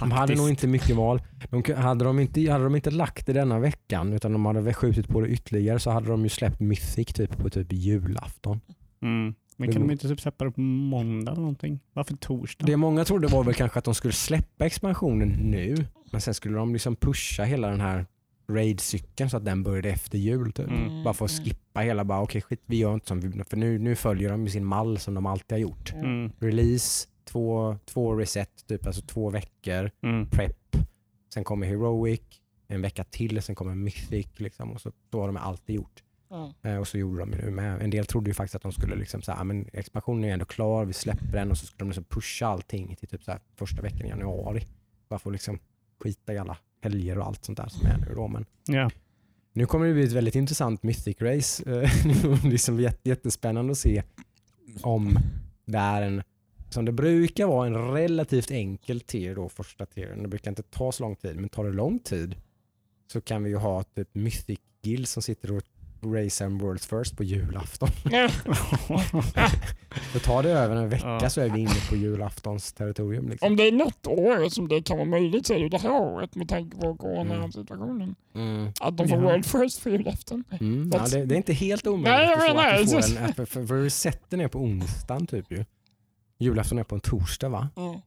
De 0.00 0.10
hade 0.10 0.20
taktiskt. 0.20 0.38
nog 0.38 0.48
inte 0.50 0.66
mycket 0.66 0.96
val. 0.96 1.22
De, 1.50 1.74
hade, 1.74 2.04
de 2.04 2.18
inte, 2.18 2.50
hade 2.50 2.64
de 2.64 2.76
inte 2.76 2.90
lagt 2.90 3.26
det 3.26 3.32
denna 3.32 3.58
veckan 3.58 4.12
utan 4.12 4.32
de 4.32 4.46
hade 4.46 4.60
väl 4.60 4.74
skjutit 4.74 5.08
på 5.08 5.20
det 5.20 5.28
ytterligare 5.28 5.78
så 5.78 5.90
hade 5.90 6.08
de 6.08 6.22
ju 6.22 6.28
släppt 6.28 6.60
Mythic 6.60 7.06
typ 7.06 7.36
på 7.38 7.50
typ 7.50 7.72
julafton. 7.72 8.60
Mm. 9.02 9.34
Men 9.56 9.72
kan 9.72 9.82
de 9.82 9.90
inte 9.92 10.08
typ 10.08 10.20
släppa 10.20 10.44
det 10.44 10.50
på 10.50 10.60
måndag 10.60 11.32
eller 11.32 11.40
någonting? 11.40 11.80
Varför 11.92 12.16
torsdag? 12.16 12.66
Det 12.66 12.76
många 12.76 13.04
trodde 13.04 13.28
var 13.28 13.44
väl 13.44 13.54
kanske 13.54 13.78
att 13.78 13.84
de 13.84 13.94
skulle 13.94 14.12
släppa 14.12 14.66
expansionen 14.66 15.28
nu 15.28 15.86
men 16.12 16.20
sen 16.20 16.34
skulle 16.34 16.56
de 16.56 16.72
liksom 16.72 16.96
pusha 16.96 17.44
hela 17.44 17.68
den 17.68 17.80
här 17.80 18.06
raid-cykeln 18.48 19.30
så 19.30 19.36
att 19.36 19.44
den 19.44 19.62
började 19.62 19.90
efter 19.90 20.18
jul. 20.18 20.52
Typ. 20.52 20.68
Mm. 20.68 21.04
Bara 21.04 21.14
för 21.14 21.24
att 21.24 21.30
skippa 21.30 21.80
hela, 21.80 22.04
bara 22.04 22.20
okej 22.22 22.40
skit 22.42 22.62
vi 22.66 22.76
gör 22.76 22.94
inte 22.94 23.06
som 23.06 23.20
vi, 23.20 23.44
för 23.44 23.56
nu, 23.56 23.78
nu 23.78 23.96
följer 23.96 24.30
de 24.30 24.48
sin 24.48 24.64
mall 24.64 24.98
som 24.98 25.14
de 25.14 25.26
alltid 25.26 25.52
har 25.52 25.58
gjort. 25.58 25.92
Mm. 25.92 26.32
Release, 26.38 27.08
två, 27.24 27.76
två 27.84 28.14
reset, 28.14 28.66
typ 28.68 28.86
alltså 28.86 29.02
två 29.02 29.30
veckor, 29.30 29.90
Mm. 30.02 30.26
prep, 30.26 30.76
sen 31.34 31.44
kommer 31.44 31.66
heroic, 31.66 32.20
en 32.68 32.82
vecka 32.82 33.04
till, 33.04 33.42
sen 33.42 33.54
kommer 33.54 33.74
mythic 33.74 34.26
liksom, 34.36 34.72
och 34.72 34.80
så, 34.80 34.92
så 35.10 35.20
har 35.20 35.26
de 35.26 35.36
alltid 35.36 35.76
gjort. 35.76 36.02
Ja. 36.32 36.52
Eh, 36.62 36.76
och 36.76 36.88
så 36.88 36.98
gjorde 36.98 37.20
de 37.20 37.32
ju 37.32 37.38
nu 37.44 37.50
med. 37.50 37.82
En 37.82 37.90
del 37.90 38.06
trodde 38.06 38.30
ju 38.30 38.34
faktiskt 38.34 38.54
att 38.54 38.62
de 38.62 38.72
skulle 38.72 38.96
liksom 38.96 39.22
säga, 39.22 39.44
men 39.44 39.68
expansionen 39.72 40.24
är 40.24 40.32
ändå 40.32 40.44
klar, 40.44 40.84
vi 40.84 40.92
släpper 40.92 41.32
den 41.32 41.50
och 41.50 41.58
så 41.58 41.66
skulle 41.66 41.78
de 41.78 41.88
liksom 41.88 42.04
pusha 42.04 42.46
allting 42.46 42.96
till 42.96 43.08
typ 43.08 43.22
så 43.24 43.30
här 43.30 43.40
första 43.56 43.82
veckan 43.82 44.06
i 44.06 44.08
januari. 44.08 44.66
Bara 45.08 45.18
för 45.18 45.30
att 45.30 45.34
liksom 45.34 45.58
skita 46.00 46.32
i 46.34 46.38
alla 46.38 46.56
helger 46.80 47.18
och 47.18 47.26
allt 47.26 47.44
sånt 47.44 47.58
där 47.58 47.68
som 47.68 47.86
är 47.86 47.98
nu 47.98 48.14
då. 48.14 48.28
Men 48.28 48.46
Ja. 48.66 48.90
nu 49.52 49.66
kommer 49.66 49.86
det 49.86 49.92
bli 49.94 50.04
ett 50.04 50.12
väldigt 50.12 50.34
intressant 50.36 50.82
mythic 50.82 51.16
race. 51.20 51.62
Eh, 51.70 51.90
det 52.04 52.46
är 52.46 52.50
liksom 52.50 52.80
jätte- 52.80 53.08
jättespännande 53.08 53.70
att 53.72 53.78
se 53.78 54.02
om 54.82 55.16
det 55.64 55.78
är 55.78 56.02
en, 56.02 56.22
som 56.70 56.84
det 56.84 56.92
brukar 56.92 57.46
vara, 57.46 57.66
en 57.66 57.76
relativt 57.92 58.50
enkel 58.50 59.00
tier 59.00 59.34
då, 59.34 59.48
första 59.48 59.86
tieren. 59.86 60.22
Det 60.22 60.28
brukar 60.28 60.50
inte 60.50 60.62
ta 60.62 60.92
så 60.92 61.02
lång 61.02 61.16
tid, 61.16 61.36
men 61.36 61.48
tar 61.48 61.64
det 61.64 61.72
lång 61.72 61.98
tid 61.98 62.36
så 63.12 63.20
kan 63.20 63.44
vi 63.44 63.50
ju 63.50 63.56
ha 63.56 63.82
typ 63.82 64.14
mythic 64.14 64.58
guild 64.82 65.08
som 65.08 65.22
sitter 65.22 65.52
och 65.52 65.62
race 66.04 66.44
and 66.44 66.62
world 66.62 66.80
first 66.84 67.16
på 67.16 67.24
julafton. 67.24 67.88
Då 70.12 70.18
tar 70.18 70.42
det 70.42 70.50
över 70.50 70.76
en 70.76 70.88
vecka 70.88 71.18
Ja. 71.22 71.30
så 71.30 71.40
är 71.40 71.48
vi 71.50 71.60
inne 71.60 71.74
på 71.88 71.96
julaftons 71.96 72.72
territorium. 72.72 73.28
Liksom. 73.28 73.46
Om 73.48 73.56
det 73.56 73.62
är 73.68 73.72
något 73.72 74.06
år 74.06 74.48
som 74.48 74.68
det 74.68 74.82
kan 74.82 74.96
vara 74.96 75.08
möjligt 75.08 75.46
så 75.46 75.54
är 75.54 75.58
det 75.60 75.68
det 75.68 75.78
här 75.78 75.90
året 75.90 76.34
med 76.34 76.48
tanke 76.48 76.76
på 76.76 76.96
coronasituationen. 76.96 78.14
Mm. 78.34 78.72
Att 78.80 78.96
de 78.96 79.08
får 79.08 79.18
Ja. 79.18 79.24
World 79.24 79.46
First 79.46 79.82
på 79.82 79.90
julafton. 79.90 80.44
Mm. 80.60 80.90
Ja, 80.94 81.06
det, 81.12 81.24
det 81.24 81.34
är 81.34 81.36
inte 81.36 81.52
helt 81.52 81.86
omöjligt 81.86 82.08
Nej, 82.10 82.24
jag 82.30 82.32
att 82.38 82.46
få- 82.48 82.54
menar, 82.54 82.68
att 82.72 82.78
du 82.80 82.86
får 82.86 82.96
just- 82.96 83.16
en, 83.18 83.32
för, 83.34 83.44
för, 83.44 83.66
för 83.66 83.82
resetten 83.82 84.40
är 84.40 84.48
på 84.48 84.58
onsdagen 84.58 85.26
typ 85.26 85.50
ju. 85.50 85.64
Julafton 86.38 86.78
är 86.78 86.84
på 86.84 86.94
en 86.94 87.00
torsdag 87.00 87.48
va? 87.48 87.68
Ja. 87.76 88.00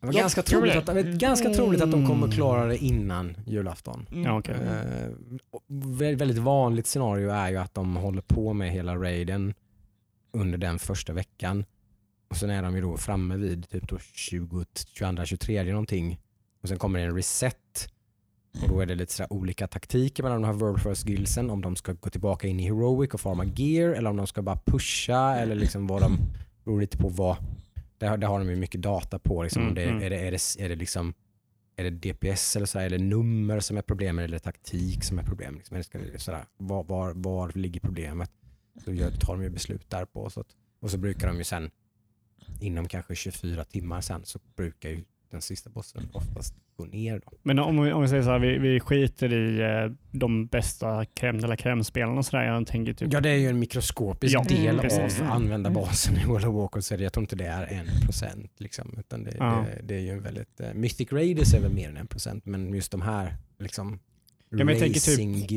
Det 0.00 0.06
var 0.06 0.12
ganska, 0.14 0.42
tror 0.42 0.58
troligt 0.60 0.72
det. 0.74 0.78
att, 0.78 0.86
det 1.04 1.10
är 1.10 1.18
ganska 1.18 1.50
troligt 1.50 1.82
att 1.82 1.90
de 1.90 2.06
kommer 2.06 2.24
Mm. 2.26 2.30
klara 2.36 2.66
det 2.66 2.76
innan 2.78 3.36
julafton. 3.46 4.06
Mm. 4.12 4.24
Ja, 4.24 4.38
okej. 4.38 4.54
Eh, 4.54 5.10
och 5.50 5.62
vä- 5.68 6.16
väldigt 6.16 6.38
vanligt 6.38 6.86
scenario 6.86 7.30
är 7.30 7.50
ju 7.50 7.56
att 7.56 7.74
de 7.74 7.96
håller 7.96 8.22
på 8.22 8.52
med 8.52 8.70
hela 8.70 8.96
raiden 8.96 9.54
under 10.32 10.58
den 10.58 10.78
första 10.78 11.12
veckan. 11.12 11.64
Och 12.30 12.36
sen 12.36 12.50
är 12.50 12.62
de 12.62 12.74
ju 12.76 12.80
då 12.82 12.96
framme 12.96 13.36
vid 13.36 13.68
typ 13.68 13.88
då 13.88 13.98
20, 13.98 14.64
22, 14.94 15.24
23 15.24 15.62
någonting. 15.64 16.20
Och 16.62 16.68
sen 16.68 16.78
kommer 16.78 16.98
det 16.98 17.04
en 17.04 17.14
reset. 17.16 17.88
Och 18.62 18.68
då 18.68 18.80
är 18.80 18.86
det 18.86 18.94
lite 18.94 19.26
olika 19.30 19.66
taktiker 19.66 20.22
mellan 20.22 20.42
de 20.42 20.46
här 20.46 20.54
World 20.54 20.82
First 20.82 21.04
Guildsen. 21.04 21.50
Om 21.50 21.62
de 21.62 21.76
ska 21.76 21.92
gå 21.92 22.10
tillbaka 22.10 22.46
in 22.48 22.60
i 22.60 22.62
Heroic 22.62 23.14
och 23.14 23.20
farma 23.20 23.44
gear 23.44 23.88
eller 23.90 24.10
om 24.10 24.16
de 24.16 24.26
ska 24.26 24.42
bara 24.42 24.58
pusha 24.66 25.36
eller 25.36 25.54
liksom 25.54 25.86
vad 25.86 26.02
de 26.02 26.18
beror 26.64 26.80
lite 26.80 26.98
på 26.98 27.08
vad. 27.08 27.36
Där, 28.00 28.16
där 28.16 28.28
har 28.28 28.38
de 28.38 28.50
ju 28.50 28.56
mycket 28.56 28.82
data 28.82 29.18
på. 29.18 29.42
Liksom, 29.42 29.68
om 29.68 29.74
det, 29.74 29.82
Mm, 29.82 29.94
mm. 29.96 30.06
är, 30.06 30.10
det, 30.10 30.16
är, 30.26 30.30
det, 30.30 30.64
är 30.64 30.68
det 30.68 30.76
liksom 30.76 31.14
är 31.76 31.84
det 31.84 31.90
DPS 32.12 32.56
eller 32.56 32.66
så 32.66 32.78
här, 32.78 32.86
är 32.86 32.90
det 32.90 32.98
nummer 32.98 33.60
som 33.60 33.76
är 33.76 33.82
problemet 33.82 34.24
eller 34.24 34.38
taktik 34.38 35.04
som 35.04 35.18
är 35.18 35.22
problemet? 35.22 35.70
Liksom, 35.70 36.00
det- 36.00 36.46
var, 36.56 36.84
var, 36.84 37.12
var 37.14 37.52
ligger 37.54 37.80
problemet? 37.80 38.30
Så 38.84 38.92
gör, 38.92 39.10
tar 39.10 39.32
de 39.36 39.42
ju 39.42 39.50
beslut 39.50 39.90
där 39.90 40.04
på. 40.04 40.30
Så 40.30 40.40
att, 40.40 40.46
och 40.80 40.90
så 40.90 40.98
brukar 40.98 41.26
de 41.28 41.36
ju 41.38 41.44
sen 41.44 41.70
inom 42.60 42.88
kanske 42.88 43.14
24 43.14 43.64
timmar 43.64 44.00
sen 44.00 44.24
så 44.24 44.38
brukar 44.56 44.88
ju 44.90 45.04
den 45.30 45.40
sista 45.42 45.70
bossen 45.70 46.08
oftast 46.12 46.54
gå 46.76 46.84
ner. 46.84 47.20
Då. 47.26 47.32
Men 47.42 47.58
om 47.58 47.82
vi, 47.82 47.92
om 47.92 48.02
vi 48.02 48.08
säger 48.08 48.22
så 48.22 48.30
här, 48.30 48.38
vi, 48.38 48.58
vi 48.58 48.80
skiter 48.80 49.32
i 49.32 49.60
eh, 49.60 49.92
de 50.10 50.46
bästa 50.46 51.04
crème 51.04 51.40
de 51.40 51.46
la 51.48 51.56
crème-spelarna 51.56 52.18
och 52.18 52.26
sådär. 52.26 52.44
Jag 52.44 52.66
tänker 52.66 52.92
typ, 52.92 53.12
Ja 53.12 53.20
det 53.20 53.30
är 53.30 53.36
ju 53.36 53.48
en 53.48 53.58
mikroskopisk 53.58 54.34
Ja, 54.34 54.44
del 54.48 54.78
precis. 54.78 55.20
av 55.20 55.26
användarbasen 55.30 56.16
i 56.16 56.24
World 56.24 56.46
of 56.46 56.54
Warcraft 56.54 56.86
så 56.86 56.94
jag 56.94 57.12
tror 57.12 57.22
inte 57.22 57.36
det 57.36 57.46
är 57.46 57.66
en 57.66 57.86
procent. 58.04 58.52
Liksom, 58.58 58.94
utan 58.98 59.24
det, 59.24 59.34
Ja. 59.38 59.64
det, 59.76 59.82
det 59.86 59.94
är 59.94 60.00
ju 60.00 60.10
en 60.10 60.22
väldigt, 60.22 60.60
uh, 60.60 60.74
Mythic 60.74 61.12
Raiders 61.12 61.54
är 61.54 61.60
väl 61.60 61.74
mer 61.74 61.88
än 61.88 61.96
en 61.96 62.06
procent 62.06 62.46
men 62.46 62.74
just 62.74 62.92
de 62.92 63.02
här 63.02 63.36
liksom 63.58 63.98
men 64.52 64.68
jag 64.68 64.78
tänker 64.78 65.00
typ- 65.00 65.50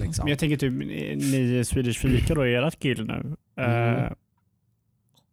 liksom. 0.00 0.24
Men 0.24 0.28
jag 0.28 0.38
tänker 0.38 0.56
typ, 0.56 0.72
ni 0.72 1.58
i 1.58 1.64
Swedish 1.64 1.98
Fika 2.00 2.34
då, 2.34 2.46
i 2.46 2.54
ert 2.54 2.78
guild 2.80 3.06
nu. 3.06 3.36
Mm. 3.56 3.94
Eh, 4.04 4.12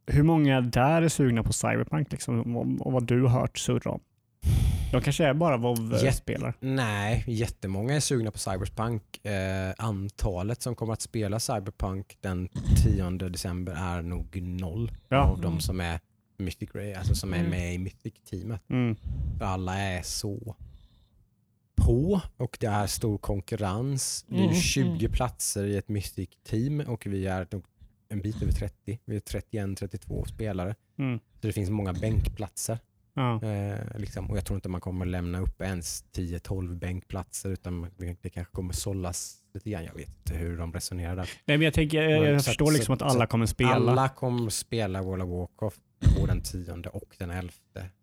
hur 0.07 0.23
många 0.23 0.61
där 0.61 1.01
är 1.01 1.09
sugna 1.09 1.43
på 1.43 1.53
Cyberpunk 1.53 2.11
liksom, 2.11 2.57
och, 2.57 2.85
och 2.87 2.91
vad 2.93 3.05
du 3.07 3.21
har 3.21 3.39
hört 3.39 3.57
surra 3.57 3.91
om? 3.91 3.99
De 4.91 5.01
kanske 5.01 5.25
är 5.25 5.33
bara 5.33 5.57
WoW-spelare. 5.57 6.53
Nej, 6.59 7.23
jättemånga 7.27 7.95
är 7.95 7.99
sugna 7.99 8.31
på 8.31 8.37
Cyberpunk. 8.37 9.25
Eh, 9.25 9.73
antalet 9.77 10.61
som 10.61 10.75
kommer 10.75 10.93
att 10.93 11.01
spela 11.01 11.39
Cyberpunk 11.39 12.17
den 12.21 12.49
10 12.83 13.09
december 13.09 13.73
är 13.77 14.01
nog 14.01 14.41
noll 14.41 14.91
Ja. 15.09 15.17
av 15.23 15.41
de 15.41 15.59
som 15.59 15.81
är 15.81 15.99
Mythic 16.37 16.69
Ray, 16.75 16.93
alltså 16.93 17.15
som 17.15 17.33
är 17.33 17.37
Mm. 17.37 17.49
med 17.51 17.73
i 17.73 17.77
Mythic-teamet. 17.77 18.61
Mm. 18.69 18.95
För 19.37 19.45
alla 19.45 19.77
är 19.79 20.01
så 20.01 20.55
på 21.75 22.21
och 22.37 22.57
det 22.59 22.67
är 22.67 22.87
stor 22.87 23.17
konkurrens. 23.17 24.25
Det 24.27 24.35
är 24.35 24.39
ju 24.39 24.43
Mm, 24.43 24.55
20 24.55 24.81
mm. 25.05 25.11
platser 25.11 25.63
i 25.65 25.77
ett 25.77 25.87
Mythic-team 25.89 26.79
och 26.87 27.05
vi 27.05 27.25
är 27.27 27.47
nog 27.51 27.63
en 28.09 28.21
bit 28.21 28.41
över 28.41 28.51
30. 28.53 28.99
Vi 29.05 29.15
är 29.15 29.19
31-32 29.19 30.25
spelare. 30.25 30.75
Mm. 30.99 31.19
Så 31.41 31.47
det 31.47 31.53
finns 31.53 31.69
många 31.69 31.93
bänkplatser. 31.93 32.79
Ja. 33.15 33.43
Eh, 33.43 33.97
liksom. 33.97 34.31
Och 34.31 34.37
jag 34.37 34.45
tror 34.45 34.55
inte 34.57 34.69
man 34.69 34.81
kommer 34.81 35.05
lämna 35.05 35.39
upp 35.39 35.61
ens 35.61 36.05
10-12 36.15 36.75
bänkplatser 36.75 37.49
utan 37.49 37.87
det, 38.21 38.29
kanske 38.29 38.51
kommer 38.53 38.73
sållas 38.73 39.37
lite 39.53 39.69
grann. 39.69 39.83
Jag 39.83 39.93
vet 39.93 40.07
inte 40.07 40.33
hur 40.37 40.57
de 40.57 40.73
resonerar 40.73 41.15
där. 41.15 41.29
Nej, 41.45 41.57
men 41.57 41.61
jag, 41.65 41.73
tänker, 41.73 42.01
jag, 42.01 42.25
jag 42.25 42.41
så- 42.41 42.49
förstår 42.49 42.65
så- 42.65 42.71
liksom 42.71 42.93
att 42.93 42.99
så- 42.99 43.05
alla 43.05 43.27
kommer 43.27 43.45
spela. 43.45 43.71
Alla 43.71 44.09
kommer 44.09 44.49
spela 44.49 45.01
World 45.01 45.23
of 45.23 45.29
Warcraft 45.29 45.81
på 46.19 46.25
den 46.25 46.41
10 46.41 46.71
och 46.89 47.15
den 47.17 47.29
11. 47.31 47.51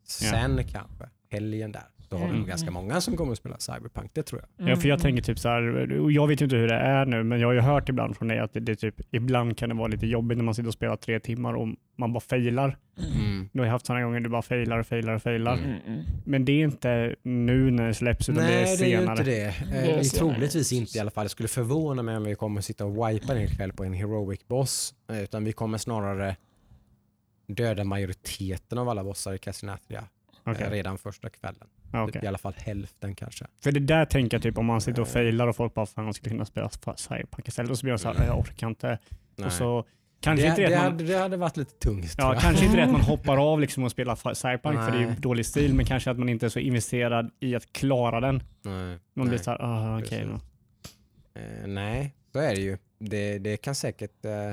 Sen 0.05 0.65
kanske 0.65 1.09
helgen 1.31 1.73
där. 1.73 1.83
Då 2.11 2.17
har 2.17 2.25
vi 2.25 2.29
nog 2.29 2.37
Mm. 2.37 2.49
ganska 2.49 2.71
många 2.71 3.01
som 3.01 3.17
kommer 3.17 3.33
att 3.33 3.39
spela 3.39 3.59
Cyberpunk, 3.59 4.11
det 4.15 4.23
tror 4.23 4.41
jag. 4.57 4.69
Ja, 4.71 4.77
för 4.77 4.89
jag 4.89 4.95
Mm. 4.97 5.03
tänker 5.03 5.23
typ 5.23 5.39
så 5.39 5.49
här, 5.49 5.93
och 6.01 6.13
jag 6.13 6.27
vet 6.27 6.41
ju 6.41 6.45
inte 6.45 6.57
hur 6.57 6.69
det 6.69 6.75
är 6.75 7.07
nu, 7.07 7.23
men 7.23 7.41
jag 7.41 7.49
har 7.49 7.53
ju 7.53 7.61
hört 7.61 7.89
ibland 7.89 8.17
från 8.17 8.29
dig 8.29 8.39
att 8.39 8.53
det, 8.53 8.61
det 8.61 8.77
typ, 8.77 8.95
ibland 9.11 9.57
kan 9.57 9.69
det 9.69 9.75
vara 9.75 9.89
lite 9.89 10.07
jobbigt 10.07 10.39
när 10.39 10.45
man 10.45 10.55
sitter 10.55 10.69
och 10.69 10.75
spelar 10.75 10.97
tre 10.97 11.21
timmar 11.21 11.55
och 11.55 11.69
man 11.97 12.13
bara 12.13 12.21
failar. 12.21 12.77
Mm. 13.17 13.49
Du 13.53 13.59
har 13.59 13.67
ju 13.67 13.71
haft 13.73 13.87
sådana 13.87 14.05
gånger 14.05 14.21
du 14.21 14.29
bara 14.29 14.43
failar 14.43 14.79
och 14.79 14.87
failar 14.87 15.13
och 15.15 15.23
failar. 15.23 15.53
Mm. 15.59 15.65
Mm, 15.71 15.81
mm. 15.87 16.05
Men 16.25 16.45
det 16.45 16.53
är 16.53 16.65
inte 16.65 17.17
nu 17.23 17.71
när 17.71 17.87
det 17.87 17.95
släpps, 17.95 18.29
utan 18.29 18.45
det 18.45 18.53
är 18.55 18.65
Nej, 18.65 18.77
det 18.77 18.85
är 18.85 18.89
ju 18.89 18.97
senare. 18.99 19.13
inte 19.19 19.31
det. 19.31 19.37
Det 19.71 19.77
är 19.77 19.83
Eh, 19.83 19.87
det 19.87 19.99
är 19.99 20.03
senare. 20.03 20.33
troligtvis 20.35 20.73
inte 20.73 20.99
i 20.99 21.01
alla 21.01 21.11
fall. 21.11 21.25
Det 21.25 21.29
skulle 21.31 21.49
förvåna 21.49 22.03
mig 22.03 22.17
om 22.17 22.25
vi 22.25 22.35
kommer 22.35 22.59
att 22.59 22.65
sitta 22.65 22.85
och 22.85 22.93
wipa 23.11 23.33
en 23.33 23.39
hel 23.39 23.51
kväll 23.57 23.73
på 23.73 23.85
en 23.85 23.93
heroic 23.93 24.49
boss. 24.49 24.95
Eh, 25.13 25.23
Utan 25.23 25.45
vi 25.45 25.53
kommer 25.53 25.79
snarare 25.79 26.37
döda 27.47 27.85
majoriteten 27.85 28.79
av 28.79 28.89
alla 28.89 29.05
bossar 29.05 29.33
i 29.35 29.39
Cassinatria 29.39 30.05
eh, 30.47 30.71
redan 30.71 30.99
första 30.99 31.29
kvällen. 31.29 31.69
Typ 31.93 32.09
okej. 32.09 32.21
I 32.25 32.27
alla 32.27 32.39
fall 32.39 32.55
hälften 32.57 33.15
kanske. 33.15 33.47
För 33.63 33.73
det 33.73 33.81
där 33.81 34.05
tänker 34.05 34.37
jag 34.37 34.43
typ 34.43 34.59
om 34.59 34.67
man 34.67 34.81
sitter 34.81 35.01
och 35.03 35.09
Nej. 35.09 35.13
failar 35.13 35.47
och 35.47 35.57
folk 35.57 35.75
bara 35.75 35.87
fan 35.87 36.05
jag 36.05 36.15
skulle 36.15 36.31
kunna 36.31 36.45
spela 36.45 36.71
Cyberpunk 36.97 37.49
istället 37.49 37.71
och 37.71 37.79
så 37.79 37.83
blir 37.83 37.93
jag 37.93 38.01
så 38.01 38.13
här, 38.13 38.27
jag 38.27 38.39
orkar 38.39 38.69
inte. 38.69 38.99
Nej. 39.37 39.47
Och 39.47 39.53
så 39.53 39.85
kanske 40.21 40.45
det, 40.45 40.49
inte 40.49 40.63
det, 40.63 40.69
det 40.69 40.77
man, 40.77 40.85
hade, 40.85 41.05
det 41.05 41.19
hade 41.19 41.37
varit 41.37 41.57
lite 41.57 41.75
tungt 41.75 42.15
ja, 42.19 42.39
kanske 42.41 42.65
inte 42.65 42.77
det 42.77 42.85
att 42.85 42.93
man 42.93 43.01
hoppar 43.13 43.53
av 43.53 43.61
liksom 43.61 43.85
och 43.85 43.91
spelar 43.91 44.35
Cyberpunk 44.35 44.85
för 44.85 44.91
det 44.91 44.97
är 44.97 45.01
ju 45.01 45.07
Nej. 45.07 45.17
dålig 45.19 45.47
stil, 45.47 45.75
men 45.75 45.87
kanske 45.87 46.11
att 46.11 46.19
man 46.19 46.29
inte 46.29 46.47
är 46.47 46.51
så 46.51 46.59
investerad 46.59 47.31
i 47.41 47.55
att 47.55 47.73
klara 47.73 48.21
den. 48.21 48.43
Nej, 48.63 48.99
Man 49.15 49.27
blir 49.29 49.39
nej. 49.39 49.45
så 49.45 49.51
här, 49.51 49.59
ah, 49.63 49.99
okej 50.01 50.27
då. 50.29 50.41
Eh, 51.41 51.67
nej, 51.67 52.15
så 52.33 52.39
är 52.39 52.55
det 52.55 52.61
ju. 52.61 52.79
Det, 52.99 53.39
det 53.39 53.57
kan 53.57 53.75
säkert 53.75 54.25
eh, 54.25 54.51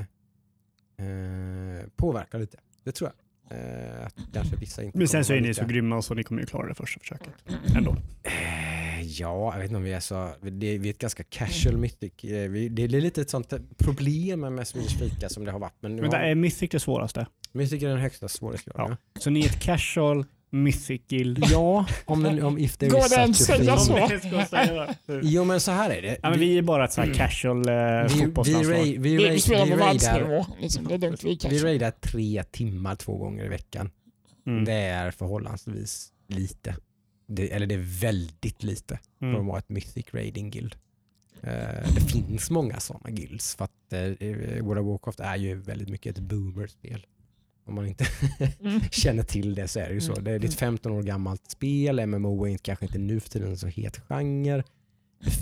eh, 1.08 1.86
påverka 1.96 2.38
lite. 2.38 2.58
Det 2.84 2.92
tror 2.92 3.10
jag. 3.10 3.27
Eh, 3.52 4.06
att 4.06 4.16
kanske 4.34 4.56
vissa 4.56 4.84
inte 4.84 4.98
Men 4.98 5.08
sen 5.08 5.26
så 5.26 5.34
är 5.34 5.42
ni 5.42 5.48
lika- 5.48 5.62
så 5.62 5.68
grymma 5.68 6.02
så 6.02 6.14
ni 6.14 6.24
kommer 6.24 6.42
ju 6.42 6.48
klara 6.48 6.68
det 6.68 6.76
första 6.76 7.00
försöket. 7.00 7.34
Ändå. 7.78 7.96
Eh, 8.24 9.02
ja, 9.02 9.52
jag 9.54 9.60
vet 9.60 9.66
inte 9.66 9.78
om 9.78 9.84
vi 9.84 9.94
är 9.94 10.00
så... 10.00 10.30
Det, 10.42 10.78
vi 10.78 10.90
är 10.90 10.94
ett 10.94 10.98
ganska 11.00 11.24
casual 11.24 11.78
mythic. 11.78 12.24
Eh, 12.24 12.50
vi, 12.50 12.70
det 12.70 12.84
är 12.84 12.88
lite 12.88 13.22
ett 13.22 13.30
sånt 13.30 13.54
problem 13.78 14.40
med 14.40 14.68
Swedish 14.68 15.00
Fika 15.00 15.30
som 15.30 15.46
det 15.46 15.52
har 15.52 15.60
varit. 15.60 15.76
Men, 15.80 15.96
nu 15.96 16.02
Men 16.02 16.12
har, 16.12 16.20
är 16.20 16.36
Mythic 16.36 16.70
det 16.70 16.80
svåraste. 16.80 17.28
Mythic 17.52 17.84
är 17.84 17.88
den 17.88 17.98
högsta 18.00 18.28
svårighetsgraden. 18.28 18.98
Så 19.20 19.30
ni 19.30 19.40
är 19.40 19.46
ett 19.46 19.60
casual 19.62 20.26
Mythic 20.50 21.02
guild. 21.08 21.46
Ja, 21.52 21.86
om, 22.06 22.24
den, 22.24 22.44
om 22.44 22.58
if 22.58 22.78
there 22.78 22.90
Går 22.92 23.00
is 23.00 23.10
det 23.10 23.16
ens 23.16 23.46
such 23.46 23.56
säga 23.58 23.78
så? 23.78 25.20
Jo 25.24 25.44
men 25.44 25.62
så 25.62 25.72
här 25.72 25.90
är 25.90 26.02
det. 26.02 26.18
Ja, 26.24 26.30
men 26.30 26.40
vi 26.40 26.58
är 26.58 26.62
bara 26.62 26.86
ett 26.86 26.94
så 26.94 27.02
här 27.02 27.14
casual 27.14 27.58
eh, 27.70 27.74
vi, 27.76 28.14
vi, 28.14 28.26
fotbollslandslag. 28.26 28.84
vi, 28.84 28.98
Vi, 28.98 29.18
ra- 29.18 29.32
vi 29.32 29.40
spelar 29.40 29.66
vi 29.66 29.72
på 29.72 29.78
världsnivå. 29.78 30.46
Liksom. 30.62 30.88
Vi 31.24 31.38
vi 31.50 31.60
raidar 31.60 31.92
tre 31.92 32.44
timmar 32.52 32.96
två 32.96 33.18
gånger 33.18 33.46
i 33.46 33.48
veckan. 33.48 33.92
Mm. 34.48 34.66
Det 34.66 34.74
är 34.74 35.12
förhållandevis 35.12 36.12
lite. 36.28 36.76
Det, 37.28 37.52
eller 37.54 37.68
det 37.68 37.76
är 37.76 38.02
väldigt 38.02 38.64
lite 38.64 39.00
för 39.20 39.26
att 39.28 39.34
Mm. 39.34 39.46
vara 39.46 39.60
ett 39.60 39.70
mythic 39.70 40.06
raiding 40.14 40.50
guild. 40.50 40.76
Eh, 41.42 41.94
det 41.96 42.02
finns 42.12 42.50
många 42.52 42.80
sådana 42.80 43.10
guilds 43.10 43.56
för 43.56 43.66
att 43.66 43.94
uh, 43.94 44.64
World 44.64 44.80
of 44.82 44.86
Warcraft 44.86 45.20
är 45.20 45.36
ju 45.36 45.56
väldigt 45.56 45.90
mycket 45.90 46.18
ett 46.18 46.24
boomerspel. 46.24 47.06
Om 47.68 47.76
man 47.76 47.88
inte 47.88 48.08
Mm. 48.60 48.82
känner 48.92 49.24
till 49.24 49.56
det 49.56 49.68
så 49.68 49.80
är 49.80 49.88
det 49.88 49.94
ju 49.94 50.02
så. 50.02 50.12
Mm. 50.12 50.24
Det 50.24 50.32
är 50.32 50.46
ett 50.46 50.54
15 50.54 50.92
år 50.92 51.04
gammalt 51.04 51.52
spel, 51.52 52.06
MMO 52.08 52.46
är 52.46 52.50
inte- 52.50 52.64
kanske 52.64 52.86
inte 52.86 52.98
nu 52.98 53.20
för 53.20 53.30
tiden 53.30 53.50
en 53.50 53.58
så 53.58 53.68
het 53.68 54.02
genre. 54.10 54.64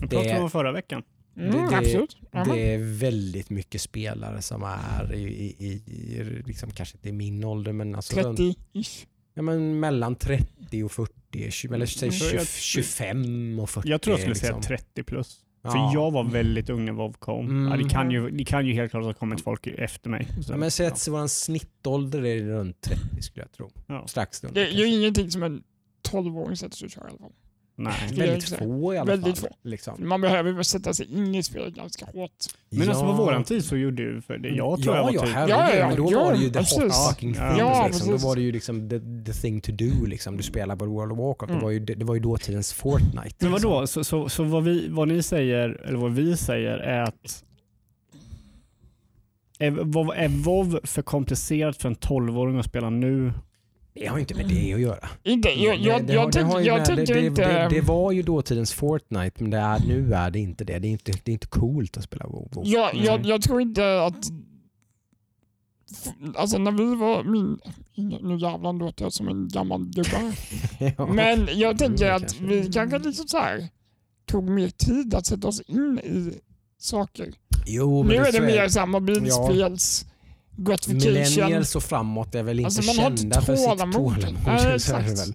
Det 0.02 0.08
pratade 0.08 0.40
om 0.40 0.50
förra 0.50 0.72
veckan. 0.72 1.04
Mm, 1.38 1.52
Det- 1.70 1.78
absolut. 1.78 2.18
Det 2.32 2.74
är 2.74 3.00
väldigt 3.00 3.50
mycket 3.50 3.82
spelare 3.82 4.42
som 4.42 4.64
är 4.64 5.14
i, 5.14 5.24
i, 5.60 5.68
i, 5.94 6.24
liksom, 6.46 6.72
kanske 6.72 6.98
inte 6.98 7.10
i 7.10 7.12
min 7.12 7.44
ålder 7.44 7.74
men 7.74 7.96
alltså 7.96 8.20
runt- 8.20 8.40
30-ish. 8.40 9.06
Ja, 9.34 9.42
men 9.42 9.80
mellan 9.80 10.16
30 10.16 10.84
och 10.84 10.92
40, 10.92 11.52
20, 11.52 11.74
eller 11.76 11.86
säg 11.86 12.08
Mm. 12.10 12.20
20, 12.20 12.36
Jag- 12.36 12.48
25 12.48 13.60
och 13.60 13.70
40. 13.70 13.90
Jag 13.90 14.02
tror 14.02 14.14
jag 14.14 14.20
skulle 14.20 14.34
liksom. 14.34 14.64
säga 14.64 14.78
30 14.78 15.04
plus. 15.04 15.40
Ja. 15.66 15.72
För 15.72 15.94
jag 15.94 16.12
var 16.12 16.24
väldigt 16.24 16.70
ung 16.70 16.86
när 16.86 16.94
WoW 16.94 17.14
kom. 17.14 17.46
Mm. 17.46 17.72
Ja, 17.72 17.84
det, 17.84 17.90
kan 17.90 18.12
ju, 18.12 18.30
det 18.30 18.46
kan 18.46 18.66
ju 18.68 18.74
helt 18.74 18.92
klart 18.92 19.04
ha 19.04 19.14
kommit 19.14 19.42
folk 19.42 19.68
efter 19.68 20.10
mig. 20.10 20.28
Så, 20.46 20.54
Ja, 20.54 20.58
men 20.58 20.72
säg 20.72 20.86
ja. 20.86 20.92
att 20.92 21.08
vår 21.08 21.28
snittålder 21.28 22.26
är 22.26 22.44
runt 22.44 22.82
30 22.82 23.22
skulle 23.22 23.44
jag 23.44 23.52
tro. 23.52 23.72
Ja. 23.88 24.08
Strax 24.08 24.44
under. 24.44 24.62
Det 24.62 24.68
är 24.70 24.74
ju 24.74 24.88
ingenting 24.88 25.32
som 25.32 25.44
en 25.44 25.64
12-åring 26.12 26.58
sätter 26.58 26.78
sig 26.78 26.86
och 26.86 26.92
kör 26.92 27.02
i 27.02 27.10
alla 27.10 27.18
fall. 27.18 27.32
Nej. 27.78 27.94
Väldigt 28.16 28.50
få 28.50 28.94
i 28.94 28.98
alla 28.98 29.12
Väldigt 29.12 29.40
fall. 29.40 29.50
få. 29.50 29.70
Liksom. 29.70 30.08
Man 30.10 30.22
behöver 30.22 30.52
väl 30.52 30.66
sätta 30.66 30.94
sig 30.94 31.14
in 31.14 31.36
i 31.36 31.44
spelet 31.44 31.74
ganska 31.76 32.06
hårt. 32.06 32.32
Men 32.70 32.90
alltså 32.90 33.04
på 33.04 33.10
Ja. 33.12 33.16
våran 33.16 33.44
tid 33.44 33.66
så 33.66 33.78
gjorde 33.78 34.02
ju 34.02 34.22
för 34.22 34.38
det. 34.38 34.50
Jag 34.50 34.82
tror 34.84 34.96
ja, 34.96 35.02
jag 35.02 35.06
var 35.06 35.14
ja, 35.14 35.22
typ... 35.22 35.36
Ja, 35.36 35.48
ja, 35.50 35.76
ja. 35.76 35.88
Men 35.88 35.98
då 35.98 36.10
Ja, 36.12 36.24
var 36.24 36.32
det 36.34 36.38
ju 36.40 36.50
the 36.50 36.60
hot 36.60 36.96
fucking 37.10 37.36
Ja. 37.36 37.50
thing. 37.50 37.60
Ja, 37.60 37.88
liksom. 37.88 38.12
Då 38.12 38.18
var 38.18 38.36
det 38.36 38.42
ju 38.42 38.52
liksom 38.52 38.90
the, 38.90 39.00
the 39.26 39.34
thing 39.34 39.62
to 39.62 39.72
do. 39.72 40.06
Liksom. 40.06 40.38
Du 40.38 40.44
spelar 40.44 40.76
på 40.76 40.86
World 40.86 41.12
of 41.12 41.18
Warcraft. 41.18 41.50
Mm. 41.50 41.60
Det, 41.60 41.66
var 41.66 41.72
ju, 41.72 41.80
det, 41.80 41.94
det 41.96 42.06
var 42.06 42.16
ju 42.16 42.22
dåtidens 42.22 42.74
Fortnite. 42.74 43.14
Men 43.16 43.24
liksom. 43.52 43.52
vadå, 43.52 43.88
så, 43.88 44.04
så, 44.04 44.30
så 44.30 44.44
vad, 44.44 44.64
vi, 44.64 44.88
vad 44.90 45.08
ni 45.08 45.24
säger, 45.24 45.70
eller 45.86 45.98
vad 45.98 46.12
vi 46.14 46.38
säger 46.38 46.78
är 46.78 47.02
att 47.04 47.44
Är, 49.60 49.72
WoW- 49.72 50.14
är 50.16 50.28
WoW 50.28 50.80
för 50.84 51.02
komplicerat 51.02 51.78
för 51.78 51.90
en 51.90 51.96
12-åring 51.96 52.60
att 52.60 52.66
spela 52.66 52.90
nu? 52.90 53.34
Det 53.96 54.06
har 54.06 54.18
ju 54.18 54.22
inte 54.22 54.36
med 54.36 54.48
det 54.48 54.74
att 54.74 54.80
göra. 54.80 55.10
Inte, 55.24 55.50
jag, 55.50 55.76
jag, 55.78 56.06
Det- 56.08 56.14
jag, 56.14 56.44
har 56.44 56.62
jag 56.62 56.90
inte... 56.90 57.82
Var 57.82 58.12
ju 58.12 58.22
dåtidens 58.24 58.74
Fortnite, 58.74 59.44
men 59.44 59.50
det 59.52 59.58
är, 59.58 59.80
nu 59.88 60.14
är 60.14 60.32
det 60.32 60.40
inte 60.40 60.64
det. 60.64 60.80
Det 60.80 60.88
är 60.88 60.92
inte, 60.92 61.12
det 61.24 61.32
är 61.32 61.34
inte 61.34 61.48
coolt 61.48 61.98
att 61.98 62.04
spela 62.04 62.26
WoW. 62.28 62.48
WoW. 62.52 62.68
Jag, 62.68 62.96
jag, 62.96 63.16
Mm. 63.16 63.28
jag 63.28 63.42
tror 63.42 63.62
inte 63.62 64.02
att... 64.04 64.26
Alltså 66.36 66.58
när 66.58 66.72
vi 66.72 66.96
var 66.96 67.24
min... 67.24 67.60
Nu 68.22 68.38
jävlar 68.38 68.74
låter 68.74 69.06
jag 69.06 69.14
som 69.14 69.28
en 69.28 69.48
gammal 69.48 69.86
gubbe. 69.86 70.34
Ja. 70.98 71.06
Men 71.06 71.48
jag 71.54 71.78
tänker 71.78 72.06
Mm, 72.06 72.16
att 72.16 72.22
kanske. 72.22 72.46
vi 72.46 72.72
kanske 72.74 73.00
liksom 73.00 73.28
så 73.28 73.38
här 73.38 73.68
tog 74.26 74.50
mer 74.50 74.70
tid 74.70 75.14
att 75.16 75.26
sätta 75.26 75.48
oss 75.48 75.62
in 75.62 76.00
i 76.04 76.34
saker. 76.78 77.34
jo, 77.66 78.04
men 78.04 78.12
nu 78.12 78.16
är 78.22 78.26
det 78.26 78.38
så 78.38 78.42
mer 78.44 78.68
så 78.68 78.80
här 78.80 78.88
mobilspels 78.88 80.06
gratification. 80.58 81.14
Millennials 81.14 81.76
och 81.76 81.84
framåt 81.84 82.36
är 82.36 82.44
väl 82.44 82.60
inte 82.60 82.66
Alltså, 82.66 82.82
inte 82.82 83.18
kända 83.22 83.42
för 83.42 83.56
sitt 83.56 83.66
tålamod. 83.70 84.16
det 84.46 84.74
exakt. 84.76 85.10
väl. 85.20 85.34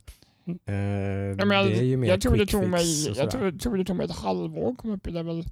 Eh, 0.66 0.74
Jag, 0.74 1.48
det 1.48 1.78
är 1.78 1.82
ju 1.82 1.96
mer 1.96 2.08
jag, 2.08 2.20
tror 2.20 2.36
det 2.36 2.46
tog 2.46 2.66
mig, 2.68 3.08
jag 3.16 3.30
tror, 3.30 3.52
tror 3.52 3.76
det 3.76 3.84
tog 3.84 3.96
mig 3.96 4.04
ett 4.06 4.16
halvår 4.16 4.70
att 4.70 4.78
komma 4.78 4.94
upp 4.94 5.06
i 5.06 5.10
level, 5.10 5.44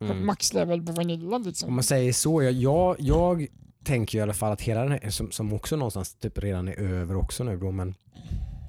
Mm. 0.00 0.26
maxlevel 0.26 0.82
på 0.82 0.92
Vanilla. 0.92 1.36
Om 1.36 1.42
Liksom. 1.42 1.74
man 1.74 1.84
säger 1.84 2.12
så, 2.12 2.42
jag, 2.42 2.52
jag, 2.52 2.96
jag 2.98 3.46
tänker 3.84 4.18
i 4.18 4.20
alla 4.20 4.34
fall 4.34 4.52
att 4.52 4.60
hela 4.62 4.82
den 4.82 4.92
här, 4.92 5.10
som, 5.10 5.30
som 5.30 5.52
också 5.52 5.76
någonstans 5.76 6.14
typ 6.14 6.38
redan 6.38 6.68
är 6.68 6.78
över 6.78 7.16
också 7.16 7.44
nu 7.44 7.56
då, 7.56 7.70
men 7.70 7.94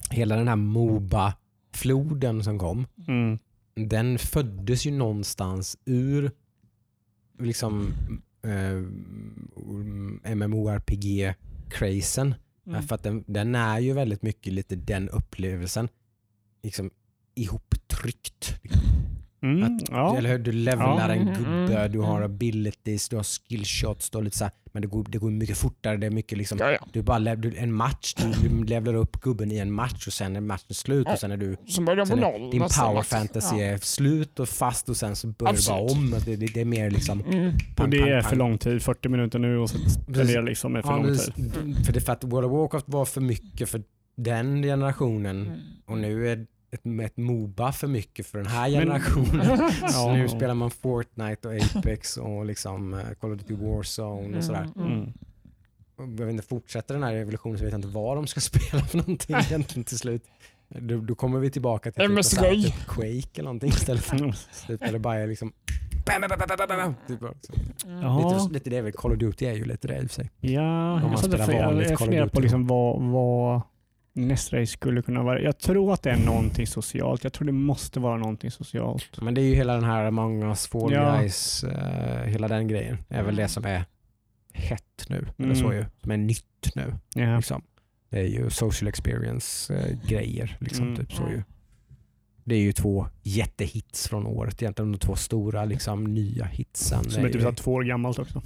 hela 0.10 0.36
den 0.36 0.48
här 0.48 0.56
Moba-floden 0.56 2.44
som 2.44 2.60
kom, 2.60 2.88
Mm. 3.08 3.40
den 3.76 4.18
föddes 4.20 4.86
ju 4.86 4.92
någonstans 4.92 5.78
ur 5.86 6.32
liksom 7.40 7.94
eh, 8.46 8.82
MMORPG-crazen. 10.36 12.36
Mm. 12.68 12.84
För 12.84 12.96
att 12.96 13.04
den, 13.04 13.24
den 13.28 13.56
är 13.56 13.80
ju 13.80 13.94
väldigt 13.94 14.22
mycket 14.22 14.54
lite 14.54 14.76
den 14.76 15.10
upplevelsen 15.10 15.90
liksom 16.64 16.92
ihoptryckt. 17.36 18.56
Mm. 19.46 19.64
Att- 19.64 19.90
Ja. 19.90 20.18
Eller 20.18 20.30
hur? 20.30 20.40
Du 20.40 20.52
levlar 20.52 20.86
Ja. 21.10 21.14
en 21.14 21.22
Mm, 21.22 21.34
gubbe, 21.34 21.76
mm, 21.80 21.92
du 21.92 22.00
har 22.00 22.18
mm. 22.18 22.32
abilities, 22.32 23.10
du 23.10 23.16
har 23.16 23.24
skillshots, 23.24 24.10
du 24.10 24.18
har 24.18 24.24
lite 24.24 24.38
så 24.38 24.44
här, 24.44 24.54
men 24.72 24.82
det 24.82 24.88
går, 24.88 25.06
det 25.10 25.18
går 25.18 25.32
mycket 25.32 25.58
fortare. 25.58 25.98
Det 25.98 26.06
är 26.06 26.12
mycket 26.12 26.38
liksom, 26.38 26.58
Ja, 26.62 26.72
ja. 26.72 26.78
du 26.94 27.02
bara 27.02 27.18
lev, 27.18 27.40
du, 27.42 27.56
en 27.58 27.74
match, 27.74 28.14
du, 28.14 28.50
du 28.50 28.64
levlar 28.64 28.94
upp 28.94 29.22
gubben 29.22 29.52
i 29.52 29.58
en 29.58 29.72
match 29.72 30.08
och 30.08 30.14
sen 30.14 30.36
är 30.36 30.42
matchen 30.42 30.74
slut 30.76 31.08
och 31.08 31.20
sen 31.20 31.32
är 31.32 31.38
du 31.38 31.58
Så 31.68 31.82
börjar 31.82 32.06
sen 32.06 32.18
är 32.20 32.22
noll. 32.22 32.52
din 32.52 32.62
power 32.62 32.94
match. 32.94 33.08
fantasy 33.08 33.56
Ja. 33.58 33.64
är 33.66 33.78
slut 33.78 34.40
och 34.40 34.50
fast 34.50 34.90
och 34.90 34.98
sen 34.98 35.16
så 35.16 35.28
börjar 35.28 35.54
du 35.54 35.60
bara 35.68 35.84
Absolut. 35.84 35.92
om. 35.92 36.14
Att 36.18 36.26
Det, 36.26 36.36
det, 36.36 36.46
det 36.54 36.62
är 36.62 36.66
mer 36.66 36.92
liksom 36.92 37.22
Mm. 37.22 37.54
Och 37.78 37.90
det 37.90 37.98
är 38.10 38.22
för 38.22 38.36
lång 38.36 38.58
tid, 38.58 38.82
40 38.82 39.10
minuter 39.10 39.40
nu 39.40 39.58
och 39.58 39.70
så 39.70 39.78
spenderar 39.90 40.44
liksom 40.44 40.76
är 40.76 40.82
för 40.82 40.90
Ja, 40.90 40.98
lång 40.98 41.18
tid. 41.18 41.54
För 41.86 41.94
det 41.94 42.00
är 42.00 42.02
för 42.02 42.14
att 42.14 42.24
World 42.24 42.46
of 42.46 42.52
Warcraft 42.52 42.86
var 42.90 43.06
för 43.06 43.22
mycket 43.22 43.70
för 43.70 43.82
den 44.18 44.64
generationen 44.64 45.42
Mm. 45.48 45.60
och 45.86 45.98
nu 45.98 46.28
är 46.32 46.46
ett, 46.76 47.02
ett 47.12 47.18
Moba 47.18 47.72
för 47.72 47.88
mycket 47.88 48.26
för 48.28 48.38
den 48.38 48.48
här 48.48 48.70
Men- 48.72 48.80
generationen. 48.80 49.72
Så 49.72 50.10
Ja. 50.10 50.14
nu 50.14 50.28
spelar 50.30 50.54
man 50.54 50.72
Fortnite 50.72 51.48
och 51.48 51.56
Apex 51.78 52.18
och 52.18 52.46
liksom 52.46 53.02
Call 53.22 53.32
of 53.34 53.40
Duty 53.40 53.56
Warzone 53.66 54.38
och 54.38 54.44
sådär. 54.44 54.68
Mm. 54.76 54.92
Mm. 54.92 55.14
Och 55.98 56.04
jag 56.04 56.26
vet 56.26 56.30
inte, 56.34 56.48
fortsätter 56.48 56.94
den 56.94 57.04
här 57.04 57.14
evolutionen 57.14 57.58
så 57.58 57.64
vet 57.64 57.72
jag 57.72 57.78
inte 57.78 57.88
vad 57.88 58.18
de 58.18 58.28
ska 58.28 58.40
spela 58.52 58.84
för 58.84 58.98
någonting 58.98 59.36
egentligen 59.36 59.84
till 59.84 59.98
slut. 59.98 60.24
Då, 60.70 60.98
då 60.98 61.16
kommer 61.16 61.40
vi 61.40 61.50
tillbaka 61.52 61.92
till 61.92 62.16
typ, 62.16 62.26
så 62.26 62.42
här, 62.42 62.52
typ 62.56 62.88
Quake 62.88 63.30
eller 63.34 63.44
någonting 63.44 63.70
istället 63.70 64.04
för 64.04 64.18
Mm. 64.18 64.32
typ, 64.68 64.84
eller 64.84 65.00
bara 65.00 65.26
liksom 65.26 65.54
bam, 66.06 66.22
bam, 66.22 66.30
bam, 66.30 66.40
bam, 66.58 66.68
bam, 66.68 66.78
bam. 66.78 66.96
Typ, 67.08 67.20
så. 67.42 67.54
Lite, 68.44 68.54
lite 68.54 68.70
det 68.70 68.78
är 68.78 68.82
väl 68.82 68.92
Call 68.92 69.12
of 69.12 69.18
Duty 69.18 69.46
är 69.46 69.54
ju 69.54 69.66
lite 69.66 69.88
det 69.88 69.96
i 69.96 69.98
och 69.98 70.02
för 70.02 70.10
sig. 70.10 70.30
Ja, 70.40 70.62
man 71.00 71.02
jag, 71.02 71.84
jag 71.92 72.00
funderar 72.00 72.28
på 72.28 72.42
liksom 72.42 72.68
vad, 72.68 73.02
vad 73.02 73.62
nästa 74.16 74.58
race 74.62 74.72
skulle 74.72 75.02
kunna 75.02 75.24
vara. 75.24 75.42
Jag 75.42 75.58
tror 75.60 75.94
att 75.94 76.04
det 76.04 76.12
är 76.12 76.18
någonting 76.26 76.68
socialt. 76.68 77.24
Jag 77.24 77.34
tror 77.34 77.46
det 77.46 77.52
måste 77.52 78.00
vara 78.00 78.18
någonting 78.18 78.52
socialt. 78.52 79.22
Men 79.22 79.34
det 79.34 79.42
är 79.42 79.46
ju 79.46 79.56
hela 79.56 79.74
den 79.74 79.84
här 79.84 80.06
Among 80.06 80.44
us, 80.44 80.68
Fall 80.68 80.94
Ja. 80.94 81.18
Guys, 81.18 81.64
eh, 81.64 82.24
hela 82.24 82.48
den 82.48 82.68
grejen 82.68 82.98
är 83.10 83.24
väl 83.24 83.36
det 83.36 83.48
som 83.48 83.66
är 83.66 83.86
hett 84.54 85.06
nu. 85.10 85.18
Eller 85.38 85.46
Mm. 85.46 85.56
så 85.56 85.74
ju, 85.74 85.86
som 86.02 86.12
är 86.12 86.18
nytt 86.18 86.72
nu. 86.76 86.94
Ja. 87.16 87.36
Liksom. 87.38 87.62
Det 88.10 88.20
är 88.20 88.28
ju 88.28 88.50
social 88.50 88.88
experience 88.88 89.74
eh, 89.76 90.08
grejer. 90.10 90.58
Liksom, 90.60 90.86
Mm. 90.86 90.96
typ 90.96 91.14
så 91.14 91.24
ju. 91.30 91.44
Det 92.44 92.56
är 92.56 92.60
ju 92.60 92.74
två 92.74 93.08
jättehits 93.24 94.08
från 94.08 94.26
året 94.28 94.62
egentligen. 94.62 94.92
De 94.92 94.98
två 94.98 95.16
stora 95.16 95.66
liksom, 95.66 96.04
nya 96.04 96.46
hitsen. 96.46 97.10
Som 97.10 97.24
är 97.24 97.28
typ 97.28 97.36
ju- 97.36 97.42
så 97.42 97.48
här 97.50 97.56
två 97.56 97.74
år 97.74 97.84
gammalt 97.84 98.20
också. 98.20 98.42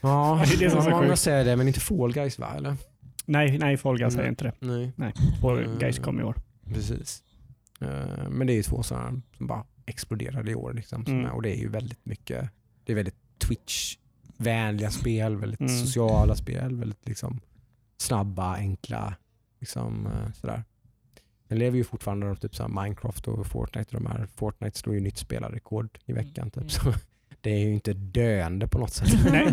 Ja, 0.00 0.42
Det 0.48 0.54
är 0.54 0.58
det 0.58 0.70
som 0.70 0.78
är 0.78 0.82
så 0.84 0.90
många 0.90 1.16
säger 1.16 1.44
det 1.44 1.56
men 1.56 1.68
inte 1.68 1.80
Fall 1.80 2.12
Guys 2.12 2.38
va? 2.38 2.54
Eller? 2.56 2.76
Nej, 3.26 3.58
nej 3.58 3.76
Fall 3.76 3.98
Guys 3.98 4.12
säger 4.12 4.22
Nej. 4.24 4.28
inte 4.30 4.44
det. 4.44 4.92
Nej, 4.96 5.14
Fall 5.40 5.58
Mm. 5.58 5.78
Guys 5.78 5.98
kom 5.98 6.20
i 6.20 6.22
år. 6.22 6.36
precis. 6.64 7.22
Eh, 7.80 8.28
men 8.30 8.46
det 8.46 8.52
är 8.52 8.56
ju 8.56 8.62
två 8.62 8.82
sådana 8.82 9.22
som 9.36 9.46
bara 9.46 9.64
exploderade 9.86 10.50
i 10.50 10.54
år. 10.54 10.72
Liksom, 10.72 11.04
som 11.06 11.14
Mm. 11.20 11.30
och 11.32 11.42
det 11.42 11.50
är 11.56 11.60
ju 11.60 11.68
väldigt 11.68 12.06
mycket, 12.06 12.50
det 12.84 12.92
är 12.92 12.96
väldigt 12.96 13.16
Twitch-vänliga 13.38 14.90
spel, 14.90 15.36
väldigt 15.36 15.60
Mm. 15.60 15.72
sociala 15.72 16.34
spel, 16.34 16.76
väldigt 16.76 17.08
liksom, 17.08 17.40
snabba, 17.98 18.54
enkla. 18.56 19.14
Liksom, 19.60 20.06
eh, 20.06 20.32
sådär. 20.32 20.64
Den 21.48 21.58
lever 21.58 21.76
ju 21.78 21.84
fortfarande 21.84 22.30
av 22.30 22.34
typ 22.34 22.54
så 22.54 22.68
Minecraft 22.68 23.28
och 23.28 23.46
Fortnite. 23.46 23.96
De 23.96 24.06
här, 24.06 24.26
Fortnite 24.26 24.78
slår 24.78 24.94
ju 24.94 25.00
nytt 25.00 25.18
spelarrekord 25.18 25.98
i 26.06 26.12
veckan. 26.12 26.50
Typ. 26.50 26.70
Så 26.70 26.92
det 27.46 27.52
är 27.54 27.58
ju 27.58 27.74
inte 27.74 27.92
döende 27.92 28.68
på 28.68 28.78
något 28.78 28.92
sätt. 28.92 29.08
Nej. 29.32 29.46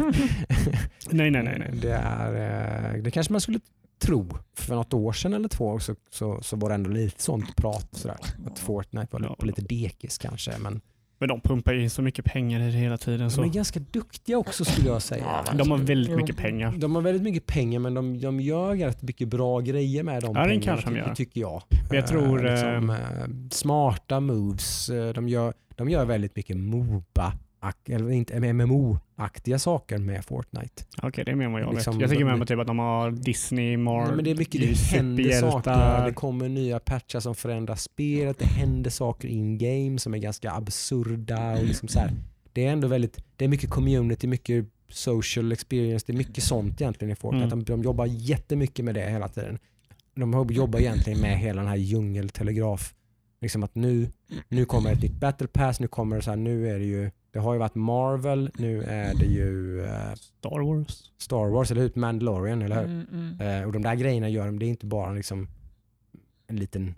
Nej, 1.09 1.31
nej, 1.31 1.43
nej. 1.43 1.55
nej. 1.59 1.71
Det, 1.81 1.91
är, 1.93 2.93
eh, 2.95 3.01
det 3.03 3.11
kanske 3.11 3.33
man 3.33 3.41
skulle 3.41 3.59
tro. 4.01 4.27
För 4.57 4.75
något 4.75 4.93
år 4.93 5.13
sedan 5.13 5.33
eller 5.33 5.47
två 5.47 5.79
så, 5.79 5.95
så, 6.11 6.39
så 6.41 6.55
var 6.55 6.69
det 6.69 6.75
ändå 6.75 6.89
lite 6.89 7.23
sånt 7.23 7.55
prat. 7.55 7.87
Sådär. 7.91 8.17
Att 8.47 8.59
Fortnite 8.59 9.07
var 9.11 9.21
Ja. 9.21 9.35
på 9.39 9.45
lite 9.45 9.61
dekis 9.61 10.17
kanske. 10.17 10.51
Men 10.59 10.81
Men 11.19 11.29
de 11.29 11.41
pumpar 11.41 11.73
in 11.73 11.89
så 11.89 12.01
mycket 12.01 12.25
pengar 12.25 12.59
i 12.59 12.65
det 12.71 12.77
hela 12.77 12.97
tiden. 12.97 13.19
de 13.19 13.29
Så. 13.31 13.43
är 13.43 13.47
ganska 13.47 13.79
duktiga 13.79 14.37
också 14.37 14.65
skulle 14.65 14.87
jag 14.87 15.01
säga. 15.01 15.43
De 15.57 15.71
har 15.71 15.77
väldigt 15.77 16.15
mycket 16.17 16.37
pengar. 16.37 16.73
De 16.77 16.95
har 16.95 17.01
väldigt 17.01 17.23
mycket 17.23 17.45
pengar 17.45 17.79
men 17.79 17.93
de, 17.93 18.19
de 18.21 18.39
gör 18.41 18.75
rätt 18.75 19.01
mycket 19.01 19.27
bra 19.27 19.59
grejer 19.59 20.03
med 20.03 20.21
de 20.23 20.35
Ja, 20.35 20.41
det 20.41 20.47
pengarna 20.49 20.63
kanske 20.65 20.89
de 20.89 20.95
gör. 20.97 21.15
tycker 21.15 21.41
jag. 21.41 21.63
Men 21.89 21.97
jag 21.97 22.07
tror, 22.07 22.45
Eh, 22.45 22.51
liksom, 22.51 22.89
eh, 22.89 22.97
smarta 23.51 24.19
moves. 24.19 24.87
De 25.15 25.29
gör, 25.29 25.53
de 25.75 25.89
gör 25.89 26.05
väldigt 26.05 26.35
mycket 26.35 26.57
MOBA, 26.57 27.33
eller 27.89 28.11
inte 28.11 28.39
MMO-aktiga 28.39 29.59
saker 29.59 29.97
med 29.97 30.25
Fortnite. 30.25 30.83
Okej, 31.01 31.23
det 31.25 31.31
är 31.31 31.35
mer 31.35 31.45
än 31.45 31.51
vad 31.51 31.61
jag 31.61 31.73
Liksom, 31.73 31.93
vet. 31.93 32.01
Jag 32.01 32.09
tänker 32.09 32.25
mer 32.25 32.37
på 32.37 32.45
typ 32.45 32.59
att 32.59 32.67
de 32.67 32.79
har 32.79 33.11
Disney, 33.11 33.77
Mar 33.77 34.05
Nej, 34.05 34.15
men 34.15 34.25
det 34.25 34.31
är 34.31 34.35
mycket, 34.35 34.61
det 34.61 34.97
händer 34.97 35.41
saker. 35.41 36.05
Det 36.05 36.13
kommer 36.13 36.49
nya 36.49 36.79
patchar 36.79 37.19
som 37.19 37.35
förändrar 37.35 37.75
spelet. 37.75 38.39
Det 38.39 38.45
händer 38.45 38.89
saker 38.89 39.27
in-game 39.27 39.99
som 39.99 40.13
är 40.13 40.17
ganska 40.17 40.51
absurda. 40.51 41.51
Och 41.53 41.63
liksom 41.65 41.87
så 41.87 41.99
här. 41.99 42.11
Det 42.53 42.65
är 42.65 42.71
ändå 42.71 42.87
väldigt, 42.87 43.23
det 43.35 43.45
är 43.45 43.49
mycket 43.49 43.69
community, 43.69 44.27
mycket 44.27 44.65
social 44.89 45.51
experience. 45.51 46.03
Det 46.07 46.13
är 46.13 46.17
mycket 46.17 46.43
sånt 46.43 46.81
egentligen 46.81 47.11
i 47.11 47.15
Fortnite. 47.15 47.45
Mm. 47.45 47.63
De, 47.63 47.71
de 47.73 47.83
jobbar 47.83 48.05
jättemycket 48.05 48.85
med 48.85 48.95
det 48.95 49.09
hela 49.11 49.27
tiden. 49.27 49.59
De 50.15 50.33
har- 50.33 50.51
jobbar 50.51 50.79
egentligen 50.79 51.19
med 51.19 51.39
hela 51.39 51.61
den 51.61 51.69
här 51.69 51.77
djungeltelegraf. 51.77 52.93
Liksom 53.41 53.63
att 53.63 53.75
nu, 53.75 54.11
nu 54.47 54.65
kommer 54.65 54.91
ett 54.91 55.01
nytt 55.01 55.19
battle 55.19 55.47
pass, 55.47 55.79
nu 55.79 55.87
kommer 55.87 56.15
det 56.15 56.21
så 56.21 56.29
här, 56.29 56.37
nu 56.37 56.69
är 56.69 56.79
det 56.79 56.85
ju, 56.85 57.11
det 57.33 57.39
har 57.39 57.53
ju 57.53 57.59
varit 57.59 57.75
Marvel, 57.75 58.51
nu 58.57 58.83
är 58.83 59.13
det 59.13 59.25
ju 59.25 59.81
eh, 59.85 60.13
Star 60.13 60.61
Wars. 60.65 61.11
Star 61.17 61.49
Wars, 61.49 61.71
eller 61.71 61.81
hur? 61.81 61.91
Mandalorian, 61.95 62.61
eller 62.61 62.75
hur? 62.75 62.85
Mm, 62.85 63.07
mm. 63.11 63.61
Eh, 63.61 63.67
och 63.67 63.73
de 63.73 63.81
där 63.81 63.95
grejerna 63.95 64.29
gör 64.29 64.45
de, 64.45 64.59
det 64.59 64.65
är 64.65 64.67
inte 64.67 64.85
bara 64.85 65.11
liksom 65.11 65.47
en 66.47 66.55
liten 66.55 66.95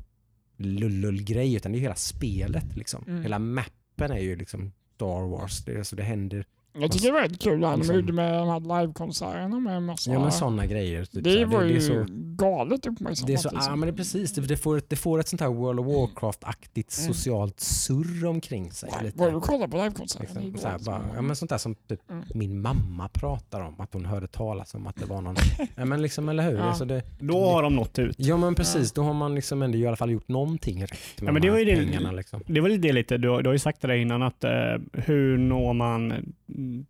lullull-grej 0.58 1.56
utan 1.56 1.72
det 1.72 1.78
är 1.78 1.80
hela 1.80 1.96
spelet. 1.96 2.76
Liksom. 2.76 3.04
Mm. 3.08 3.22
Hela 3.22 3.40
mappen 3.40 4.12
är 4.12 4.20
ju 4.20 4.36
liksom 4.36 4.72
Star 4.96 5.28
Wars. 5.30 5.66
Det, 5.66 5.74
är, 5.74 5.84
så 5.84 5.96
det 5.96 6.04
händer 6.04 6.46
Jag 6.80 6.92
tycker 6.92 7.08
det 7.08 7.14
var 7.14 7.22
väldigt 7.22 7.42
kul 7.42 7.60
det 7.62 7.68
här 7.68 7.74
de 7.74 7.78
Liksom- 7.80 7.96
gjorde 7.96 8.14
med 8.14 8.34
de 8.34 8.48
här 8.50 8.82
livekonserterna 8.82 9.60
med 9.60 9.84
massa... 9.84 10.12
ja, 10.14 10.20
men 10.20 10.32
sådana 10.32 10.66
grejer. 10.66 11.06
Typ, 11.06 11.24
det 11.24 11.46
var 11.46 11.62
det, 11.62 11.68
ju 11.68 11.74
det 11.74 11.80
är 11.80 11.82
så, 11.82 12.06
galet 12.36 12.86
uppmärksammat. 12.86 13.28
det 13.28 13.34
är 13.34 13.38
så, 13.38 13.50
liksom. 13.50 13.72
ja 13.72 13.76
men 13.76 13.88
det 13.88 13.94
är 13.94 13.98
precis, 13.98 14.34
det, 14.34 14.42
det, 14.42 14.58
får, 14.58 14.78
ett- 14.78 14.90
det 14.90 14.96
får 14.96 15.20
ett 15.20 15.28
sånt 15.28 15.42
här 15.42 15.48
World 15.50 15.80
of 15.80 15.86
Warcraft-aktigt 15.88 16.98
Mm. 17.00 17.14
socialt 17.14 17.60
surr 17.60 18.26
omkring 18.26 18.72
sig. 18.72 18.90
Lite. 19.04 19.18
Var 19.18 19.32
du 19.32 19.40
kolla 19.40 19.68
på 19.68 19.78
livekonserten? 19.78 20.26
Liksom, 20.26 20.44
igår, 20.48 20.58
så 20.60 20.68
här, 20.68 20.80
bara, 20.86 21.02
ja, 21.16 21.22
men 21.22 21.36
sånt 21.36 21.50
där 21.50 21.58
som 21.58 21.76
typ 21.76 22.12
Mm. 22.12 22.24
min 22.34 22.62
mamma 22.62 23.08
pratar 23.14 23.62
om, 23.62 23.80
att 23.80 23.94
hon 23.94 24.06
hörde 24.06 24.28
talas 24.28 24.74
om 24.76 24.88
att 24.88 24.96
det 24.96 25.06
var 25.06 25.22
någon, 25.22 25.36
ja 25.76 25.86
men 25.86 26.02
liksom 26.02 26.30
eller 26.30 26.44
hur? 26.52 26.58
Ja. 26.58 26.64
Alltså 26.64 26.86
det, 26.86 27.02
Då 27.20 27.46
har 27.46 27.64
de 27.64 27.76
nått 27.76 28.00
ut. 28.00 28.16
Ja 28.20 28.38
men 28.38 28.56
precis, 28.56 28.92
då 28.92 29.04
har 29.04 29.14
man 29.14 29.36
liksom 29.36 29.62
ändå 29.62 29.78
i 29.78 29.88
alla 29.88 29.96
fall 29.98 30.12
gjort 30.12 30.28
någonting 30.28 30.84
rätt 30.84 30.92
med 30.92 31.28
Ja, 31.28 31.32
men 31.32 31.34
de 31.34 31.40
det 31.40 31.48
här 31.48 31.52
var 31.52 31.60
ju 31.60 31.66
det- 31.66 31.76
pengarna. 31.92 32.12
Liksom. 32.12 32.42
Det 32.48 32.62
var 32.62 32.70
lite 32.70 32.82
det 32.88 32.94
lite, 32.94 33.18
du, 33.18 33.30
har- 33.30 33.42
du 33.42 33.50
har 33.50 33.54
ju 33.54 33.60
sagt 33.60 33.82
det 33.82 33.88
där 33.88 33.96
innan, 33.96 34.24
att 34.24 34.44
eh, 34.44 34.52
hur 34.94 35.38
når 35.38 35.74
man 35.74 36.14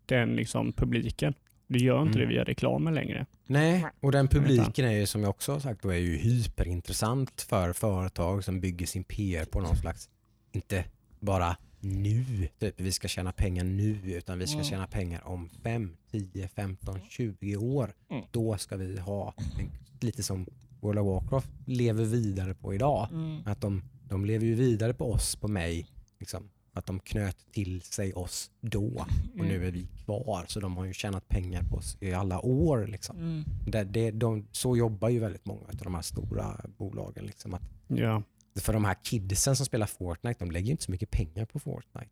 den 0.05 0.35
liksom 0.35 0.73
publiken? 0.73 1.33
Du 1.67 1.79
gör 1.79 2.01
inte 2.01 2.17
Mm. 2.19 2.29
det 2.29 2.33
via 2.35 2.43
reklamen 2.43 2.93
längre. 2.95 3.25
Nej, 3.47 3.85
och 3.99 4.11
den 4.11 4.27
publiken 4.27 4.85
är 4.85 4.91
ju 4.91 5.05
som 5.05 5.21
jag 5.21 5.29
också 5.29 5.51
har 5.51 5.59
sagt 5.59 5.81
då 5.81 5.89
är 5.89 5.97
ju 5.97 6.17
hyperintressant 6.17 7.41
för 7.41 7.73
företag 7.73 8.43
som 8.43 8.61
bygger 8.61 8.85
sin 8.85 9.03
PR 9.03 9.45
på 9.45 9.59
någon 9.59 9.75
slags, 9.77 10.09
inte 10.51 10.85
bara 11.19 11.57
nu. 11.79 12.25
Typ, 12.59 12.79
vi 12.81 12.91
ska 12.91 13.07
tjäna 13.07 13.31
pengar 13.31 13.63
nu 13.63 13.99
utan 14.03 14.39
vi 14.39 14.47
ska 14.47 14.55
Mm. 14.55 14.65
tjäna 14.65 14.87
pengar 14.87 15.27
om 15.27 15.49
5, 15.63 15.97
10, 16.11 16.47
15, 16.47 16.99
20 17.09 17.55
år. 17.55 17.93
Mm. 18.11 18.23
Då 18.31 18.57
ska 18.57 18.77
vi 18.77 18.99
ha 18.99 19.33
en, 19.59 19.69
lite 20.01 20.23
som 20.23 20.45
World 20.79 20.99
of 20.99 21.05
Warcraft 21.07 21.49
lever 21.65 22.05
vidare 22.05 22.53
på 22.53 22.73
idag. 22.73 23.07
Mm. 23.11 23.41
Att 23.45 23.61
de, 23.61 23.83
de 24.09 24.25
lever 24.25 24.45
ju 24.45 24.55
vidare 24.55 24.93
på 24.93 25.11
oss, 25.11 25.35
på 25.35 25.47
mig. 25.47 25.87
Liksom. 26.19 26.49
Att 26.77 26.85
de 26.85 26.99
knöt 26.99 27.37
till 27.51 27.81
sig 27.81 28.13
oss 28.13 28.51
då 28.61 29.05
och 29.39 29.45
nu 29.45 29.67
är 29.67 29.71
vi 29.71 29.87
kvar. 30.05 30.45
Så 30.47 30.59
de 30.59 30.77
har 30.77 30.85
ju 30.85 30.93
tjänat 30.93 31.27
pengar 31.27 31.63
på 31.63 31.75
oss 31.75 31.97
i 31.99 32.13
alla 32.13 32.39
år. 32.39 32.87
Liksom. 32.87 33.17
Mm. 33.17 33.43
Det, 33.67 33.83
det, 33.83 34.11
de, 34.11 34.47
så 34.51 34.77
jobbar 34.77 35.09
ju 35.09 35.19
väldigt 35.19 35.45
många 35.45 35.67
av 35.67 35.75
de 35.75 35.95
här 35.95 36.01
stora 36.01 36.61
bolagen. 36.77 37.25
Liksom. 37.25 37.53
Att 37.53 37.61
Ja. 37.87 38.23
för 38.59 38.73
de 38.73 38.85
här 38.85 38.95
kidsen 39.03 39.55
som 39.55 39.65
spelar 39.65 39.85
Fortnite, 39.87 40.45
de 40.45 40.51
lägger 40.51 40.65
ju 40.65 40.71
inte 40.71 40.83
så 40.83 40.91
mycket 40.91 41.11
pengar 41.11 41.45
på 41.45 41.59
Fortnite. 41.59 42.09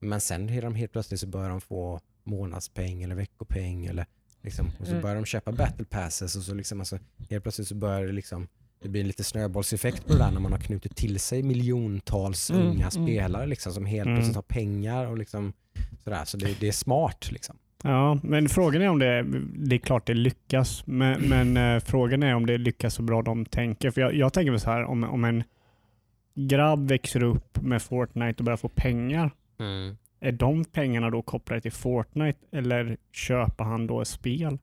Men 0.00 0.20
sen 0.20 0.48
är 0.50 0.62
de 0.62 0.74
helt 0.74 0.92
plötsligt 0.92 1.20
så 1.20 1.26
börjar 1.26 1.48
de 1.50 1.60
få 1.60 2.00
månadspeng 2.24 3.02
eller 3.02 3.14
veckopeng 3.14 3.86
eller 3.86 4.06
liksom, 4.42 4.66
och 4.80 4.86
så 4.86 4.90
Mm. 4.92 5.02
börjar 5.02 5.16
de 5.16 5.24
köpa 5.24 5.52
battle 5.52 5.84
passes 5.84 6.36
och 6.36 6.42
så 6.42 6.54
liksom, 6.54 6.80
alltså, 6.80 6.98
helt 7.30 7.42
plötsligt 7.44 7.68
så 7.68 7.74
börjar 7.74 8.06
det 8.06 8.12
liksom 8.12 8.48
det 8.86 8.90
blir 8.90 9.00
en 9.00 9.06
lite 9.06 9.24
snöbollseffekt 9.24 10.06
på 10.06 10.12
det 10.12 10.18
där 10.18 10.30
när 10.30 10.40
man 10.40 10.52
har 10.52 10.58
knutit 10.58 10.96
till 10.96 11.20
sig 11.20 11.42
miljontals 11.42 12.50
Mm, 12.50 12.62
unga 12.62 12.88
mm. 12.88 12.90
spelare 12.90 13.46
liksom, 13.46 13.72
som 13.72 13.86
helt 13.86 14.06
Mm. 14.06 14.16
plötsligt 14.16 14.36
har 14.36 14.42
pengar 14.42 15.06
och 15.06 15.18
liksom 15.18 15.52
sådär. 16.04 16.24
Så 16.24 16.36
det, 16.36 16.60
det 16.60 16.68
är 16.68 16.72
smart 16.72 17.32
liksom. 17.32 17.56
ja, 17.82 18.18
men 18.22 18.48
frågan 18.48 18.82
är 18.82 18.88
om 18.88 18.98
det, 18.98 19.22
det 19.54 19.76
är 19.76 19.78
klart 19.78 20.06
det 20.06 20.14
lyckas, 20.14 20.86
men, 20.86 21.20
men 21.28 21.56
eh, 21.56 21.80
frågan 21.80 22.22
är 22.22 22.34
om 22.34 22.46
det 22.46 22.58
lyckas 22.58 22.94
så 22.94 23.02
bra 23.02 23.22
de 23.22 23.46
tänker. 23.46 23.90
För 23.90 24.00
jag, 24.00 24.14
jag 24.14 24.32
tänker 24.32 24.50
mig 24.50 24.60
så 24.60 24.70
här, 24.70 24.84
om, 24.84 25.04
om 25.04 25.24
en 25.24 25.42
grabb 26.34 26.88
växer 26.88 27.22
upp 27.22 27.62
med 27.62 27.82
Fortnite 27.82 28.38
och 28.38 28.44
börjar 28.44 28.56
få 28.56 28.68
pengar, 28.68 29.30
är 30.20 30.32
de 30.32 30.64
pengarna 30.64 31.10
då 31.10 31.22
kopplade 31.22 31.60
till 31.60 31.72
Fortnite 31.72 32.38
eller 32.52 32.96
köper 33.12 33.64
han 33.64 33.86
då 33.86 34.00
ett 34.00 34.08
spel? 34.08 34.58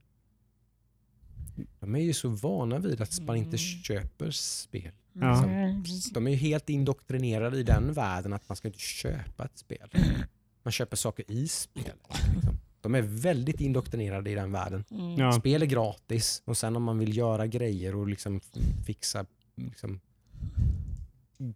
De 1.79 1.95
är 1.95 1.99
ju 1.99 2.13
så 2.13 2.29
vana 2.29 2.79
vid 2.79 3.01
att 3.01 3.19
man 3.21 3.35
inte 3.37 3.47
Mm. 3.49 3.57
köper 3.83 4.31
spel. 4.31 4.91
Ja. 5.13 5.43
Mm, 5.43 5.83
precis. 5.83 6.11
De 6.11 6.27
är 6.27 6.31
ju 6.31 6.37
helt 6.37 6.69
indoktrinerade 6.69 7.57
i 7.59 7.63
den 7.63 7.93
världen 7.93 8.33
att 8.33 8.49
man 8.49 8.55
ska 8.55 8.67
inte 8.67 8.79
köpa 8.79 9.45
ett 9.45 9.57
spel. 9.57 9.89
Man 10.63 10.71
köper 10.71 10.97
saker 10.97 11.31
i 11.31 11.47
spel. 11.47 11.83
Liksom. 12.33 12.57
De 12.81 12.95
är 12.95 13.01
väldigt 13.01 13.61
indoktrinerade 13.61 14.29
i 14.31 14.35
den 14.35 14.51
världen. 14.51 14.83
Mm. 14.91 15.17
Ja. 15.17 15.31
Spel 15.31 15.61
är 15.61 15.65
gratis 15.65 16.41
och 16.45 16.57
sen 16.57 16.75
om 16.75 16.83
man 16.83 16.99
vill 16.99 17.17
göra 17.17 17.47
grejer 17.47 17.95
och 17.95 18.07
liksom 18.07 18.39
fixa, 18.85 19.25
liksom, 19.55 19.99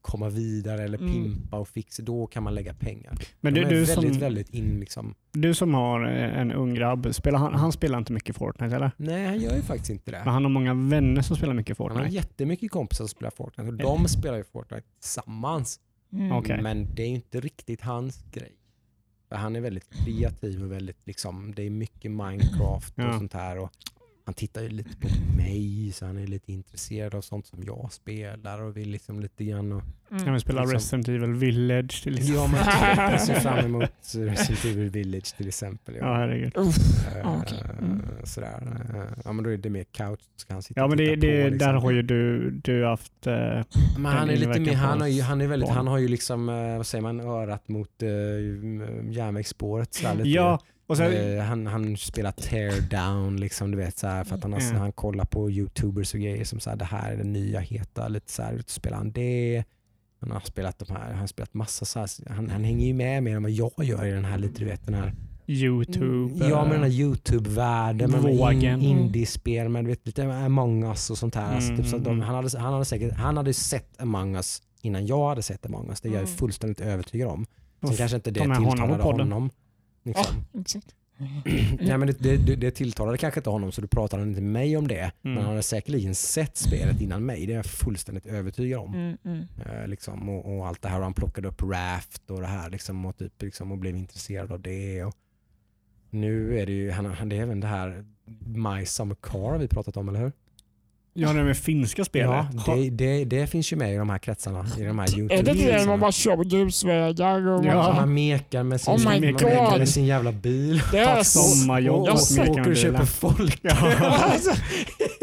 komma 0.02 0.30
vidare 0.30 0.84
eller 0.84 0.98
Mm. 0.98 1.14
pimpa 1.14 1.58
och 1.60 1.68
fixa, 1.68 2.04
då 2.04 2.28
kan 2.28 2.44
man 2.44 2.56
lägga 2.56 2.74
pengar. 2.74 3.18
Men 3.42 3.54
De 3.54 3.60
du, 3.60 3.66
är 3.66 3.70
du, 3.70 3.84
väldigt, 3.84 4.12
som, 4.14 4.20
väldigt 4.20 4.50
in 4.50 4.80
liksom. 4.80 5.16
du 5.32 5.54
som 5.54 5.74
har 5.74 6.06
eh, 6.08 6.40
en 6.40 6.52
ung 6.52 6.74
grabb, 6.74 7.16
spelar 7.16 7.40
han, 7.40 7.54
han 7.54 7.72
spelar 7.72 7.98
inte 7.98 8.14
mycket 8.14 8.36
Fortnite 8.36 8.76
eller? 8.76 8.92
Nej, 8.98 9.26
han 9.26 9.40
gör 9.40 9.56
ju 9.56 9.62
faktiskt 9.62 9.90
inte 9.90 10.12
det. 10.12 10.22
Men 10.26 10.34
han 10.34 10.44
har 10.44 10.50
många 10.52 10.74
vänner 10.74 11.22
som 11.22 11.36
spelar 11.36 11.54
mycket 11.54 11.78
Han 11.78 11.88
har 11.88 11.96
Fortnite. 11.96 12.16
jättemycket 12.16 12.72
kompisar 12.72 13.04
som 13.06 13.08
spelar 13.10 13.32
Fortnite 13.32 13.68
och 13.70 13.78
de 13.78 14.08
spelar 14.08 14.38
ju 14.38 14.44
Fortnite 14.44 14.84
tillsammans. 15.02 15.80
Mm. 16.14 16.32
Okej. 16.32 16.62
Men 16.62 16.88
det 16.96 17.04
är 17.04 17.08
ju 17.08 17.16
inte 17.16 17.40
riktigt 17.40 17.82
hans 17.82 18.24
grej. 18.32 18.54
För 19.30 19.36
han 19.36 19.56
är 19.56 19.62
väldigt 19.62 19.90
kreativ 20.06 20.64
och 20.64 20.72
väldigt 20.72 21.08
liksom, 21.08 21.54
det 21.56 21.64
är 21.64 21.70
mycket 21.70 22.12
Minecraft 22.12 22.94
och 22.98 23.04
Ja. 23.04 23.18
sånt 23.18 23.34
här. 23.34 23.58
Och 23.60 23.72
han 24.28 24.34
tittar 24.34 24.62
ju 24.62 24.70
lite 24.70 24.98
på 24.98 25.08
mig 25.38 25.92
så 25.94 26.06
han 26.06 26.18
är 26.18 26.28
lite 26.28 26.52
intresserad 26.54 27.16
av 27.16 27.22
sånt 27.22 27.46
som 27.48 27.64
jag 27.64 27.90
spelar 27.92 28.62
och 28.62 28.78
vill 28.78 28.90
liksom 28.90 29.20
lite 29.20 29.44
grann 29.46 29.72
och, 29.72 29.82
Mm. 30.12 30.24
Kan 30.24 30.34
vi 30.34 30.40
spela 30.40 30.62
liksom- 30.62 30.74
Resident 30.74 31.08
Evil 31.08 31.34
Village 31.34 32.04
till 32.04 32.18
exempel? 32.18 32.36
Ja 32.36 32.48
men 32.48 33.12
jag 33.12 33.22
ser 33.22 33.34
fram 33.40 33.58
emot 33.66 33.92
Resident 34.16 34.66
Evil 34.66 34.90
Village 34.90 35.38
till 35.38 35.48
exempel. 35.48 35.96
Ja, 35.96 36.16
herregud. 36.16 36.58
Uff. 36.58 36.78
Eh, 37.08 37.18
ja, 37.18 37.42
okej. 37.42 37.64
Mm. 37.80 38.02
Sådär. 38.24 38.84
Eh, 38.96 39.18
Ja 39.26 39.32
men 39.34 39.44
då 39.44 39.50
är 39.52 39.58
det 39.58 39.70
mer 39.70 39.84
couch. 39.84 40.20
Ska 40.36 40.54
han 40.54 40.64
sitta 40.64 40.80
Ja, 40.82 40.88
men 40.88 40.98
det, 40.98 41.16
det, 41.16 41.44
på, 41.44 41.50
liksom. 41.50 41.58
där 41.58 41.74
har 41.74 41.92
ju 41.92 42.02
du, 42.02 42.52
du 42.52 42.86
haft... 42.86 43.28
Eh, 43.28 43.34
Men 43.98 44.06
han 44.06 44.30
är 44.30 44.36
lite 44.36 44.60
mer, 44.60 44.74
han, 44.76 45.02
har 45.02 45.08
ju, 45.08 45.22
han 45.22 45.42
är 45.42 45.48
väldigt, 45.48 45.70
barn. 45.70 45.78
han 45.78 45.88
har 45.88 45.98
ju 45.98 46.08
liksom, 46.08 46.46
vad 46.78 46.88
säger 46.88 47.02
man, 47.02 47.20
örat 47.20 47.68
mot 47.68 48.04
uh, 48.04 48.10
järnvägsspåret. 49.12 49.94
Så 49.94 50.08
här, 50.08 50.16
lite. 50.16 50.30
ja, 50.30 50.60
sen, 50.98 51.14
Eh, 51.38 51.44
han, 51.44 51.68
han 51.68 51.98
spelar 51.98 52.32
tear 52.32 52.82
down 52.82 53.38
liksom, 53.40 53.72
du 53.72 53.78
vet, 53.78 53.98
så 53.98 54.08
här, 54.08 54.24
för 54.24 54.36
att 54.36 54.44
han, 54.44 54.54
har, 54.54 54.60
Mm. 54.62 54.76
han 54.76 54.92
kollar 54.92 55.26
på 55.26 55.52
youtubers 55.52 56.14
och 56.14 56.20
grejer 56.20 56.44
som 56.46 56.60
så 56.60 56.70
här, 56.70 56.78
det 56.78 56.86
här 56.86 57.12
är 57.14 57.18
det 57.18 57.24
nya 57.24 57.60
heta, 57.60 58.08
lite 58.08 58.32
så 58.32 58.42
här, 58.44 58.64
spelar 58.68 58.98
han 58.98 59.12
det. 59.12 59.64
Han 60.20 60.32
har 60.32 60.40
spelat 60.40 60.80
de 60.80 60.94
här, 60.94 61.10
han 61.10 61.20
har 61.20 61.28
spelat 61.28 61.54
massa 61.54 61.86
så 61.86 62.00
här, 62.00 62.10
han, 62.36 62.50
han 62.50 62.64
hänger 62.64 62.88
ju 62.88 62.94
med 62.94 63.24
mer 63.24 63.36
än 63.36 63.42
vad 63.44 63.52
jag 63.52 63.72
gör 63.84 64.06
i 64.06 64.12
den 64.12 64.26
här 64.26 64.38
lite, 64.38 64.60
du 64.60 64.66
vet 64.66 64.86
den 64.86 64.94
här 64.96 65.14
Youtube. 65.48 66.46
Ja, 66.50 66.64
med 66.66 66.72
den 66.74 66.82
här 66.84 66.90
eh, 66.90 67.00
Youtube-världen, 67.00 68.12
Vågen. 68.22 68.82
in, 68.82 68.98
indiespel, 68.98 69.74
du 69.74 69.82
vet, 69.84 70.06
lite 70.06 70.24
Among 70.34 70.84
us 70.84 71.10
och 71.10 71.18
sånt 71.18 71.36
här. 71.36 71.56
Alltså, 71.56 71.70
Mm, 71.72 71.82
typ, 71.82 71.92
så 71.92 71.98
de, 71.98 72.10
mm. 72.10 72.22
han, 72.22 72.36
hade, 72.36 72.60
han, 72.60 72.74
hade 72.74 72.86
säkert, 72.86 73.14
han 73.14 73.38
hade 73.38 73.54
sett 73.54 74.02
Among 74.02 74.36
us 74.36 74.62
innan 74.82 75.06
jag 75.06 75.30
hade 75.30 75.42
sett 75.44 75.66
Among 75.66 75.90
us. 75.90 76.02
Det 76.02 76.10
är 76.10 76.14
jag 76.14 76.22
Mm. 76.24 76.34
fullständigt 76.36 76.82
övertygad 76.82 77.28
om. 77.28 77.46
Sen 77.88 77.96
kanske 77.98 78.16
inte 78.16 78.32
det 78.32 78.40
ta 78.40 78.48
med 78.88 79.00
honom 79.00 79.50
honom. 80.16 80.44
Ja, 80.52 80.60
Liksom. 80.60 80.80
exakt. 80.80 80.96
Nej, 81.82 81.98
men 81.98 82.08
det, 82.20 82.38
det, 82.38 82.56
det, 82.56 82.72
tilltalade 82.72 83.18
kanske 83.18 83.40
inte 83.40 83.50
honom 83.50 83.72
så 83.72 83.82
då 83.82 83.88
pratade 83.88 84.24
inte 84.24 84.42
med 84.42 84.52
mig 84.52 84.78
om 84.78 84.88
det. 84.88 85.12
Men 85.22 85.32
Mm. 85.32 85.44
han 85.44 85.50
hade 85.52 85.64
säkerligen 85.64 86.16
sett 86.16 86.58
spelet 86.58 87.02
innan 87.02 87.26
mig. 87.26 87.46
Det 87.46 87.54
är 87.54 87.56
jag 87.56 87.66
fullständigt 87.66 88.26
övertygad 88.26 88.80
om. 88.80 88.94
Mm, 88.94 89.18
mm. 89.26 89.46
Eh, 89.66 89.88
liksom, 89.88 90.30
och, 90.30 90.58
och 90.58 90.68
allt 90.68 90.82
det 90.82 90.90
här. 90.90 90.98
Och 90.98 91.04
han 91.04 91.14
plockade 91.14 91.48
upp 91.48 91.62
Raft 91.62 92.30
och 92.32 92.42
det 92.42 92.48
här 92.48 92.70
liksom, 92.70 93.06
och, 93.06 93.18
typ, 93.18 93.42
liksom, 93.42 93.72
och 93.72 93.78
blev 93.78 93.96
intresserad 93.96 94.52
av 94.52 94.62
det. 94.62 95.04
Och 95.04 95.16
nu 96.10 96.60
är 96.60 96.66
det 96.66 96.72
ju, 96.72 96.92
han, 96.92 97.06
han, 97.06 97.30
det 97.30 97.38
är 97.38 97.42
även 97.42 97.60
det 97.60 97.68
här 97.68 98.06
My 98.46 98.86
Summer 98.86 99.16
Car 99.16 99.58
vi 99.58 99.68
pratat 99.68 99.98
om, 99.98 100.10
eller 100.10 100.20
hur? 100.20 100.32
Ja, 101.20 101.34
det 101.34 101.44
med 101.44 101.58
finska 101.58 102.06
spelet. 102.06 102.46
Ja, 102.66 102.76
det, 102.76 102.90
det, 102.90 103.26
det 103.26 103.48
finns 103.48 103.74
ju 103.74 103.76
med 103.78 103.94
i 103.94 103.98
de 103.98 104.10
här 104.10 104.18
kretsarna, 104.18 104.66
i 104.80 104.84
de 104.84 105.00
här 105.00 105.32
Är 105.34 105.44
det 105.44 105.54
det 105.54 105.86
man 105.88 106.00
bara 106.00 106.12
kör 106.12 106.36
på 106.36 106.44
grusvägar? 106.44 107.48
Och 107.48 107.66
Ja. 107.66 107.94
man, 107.94 108.14
mekar 108.14 108.64
med 108.64 108.82
sin, 108.82 108.94
Oh 108.94 108.98
my 109.00 109.04
man 109.06 109.22
mekar 109.22 109.78
med 109.78 109.90
sin 109.90 110.06
jävla 110.06 110.32
bil. 110.32 110.82
det 110.92 110.98
är 111.00 111.16
så... 111.24 111.40
sommarjobb 111.40 112.02
och, 112.02 112.08
jag 112.08 112.20
ser- 112.20 112.50
åker 112.50 112.70
och 112.72 112.78
köper 112.78 113.06
folk. 113.06 113.60
Ja, 113.62 113.76
Alltså, 114.00 114.52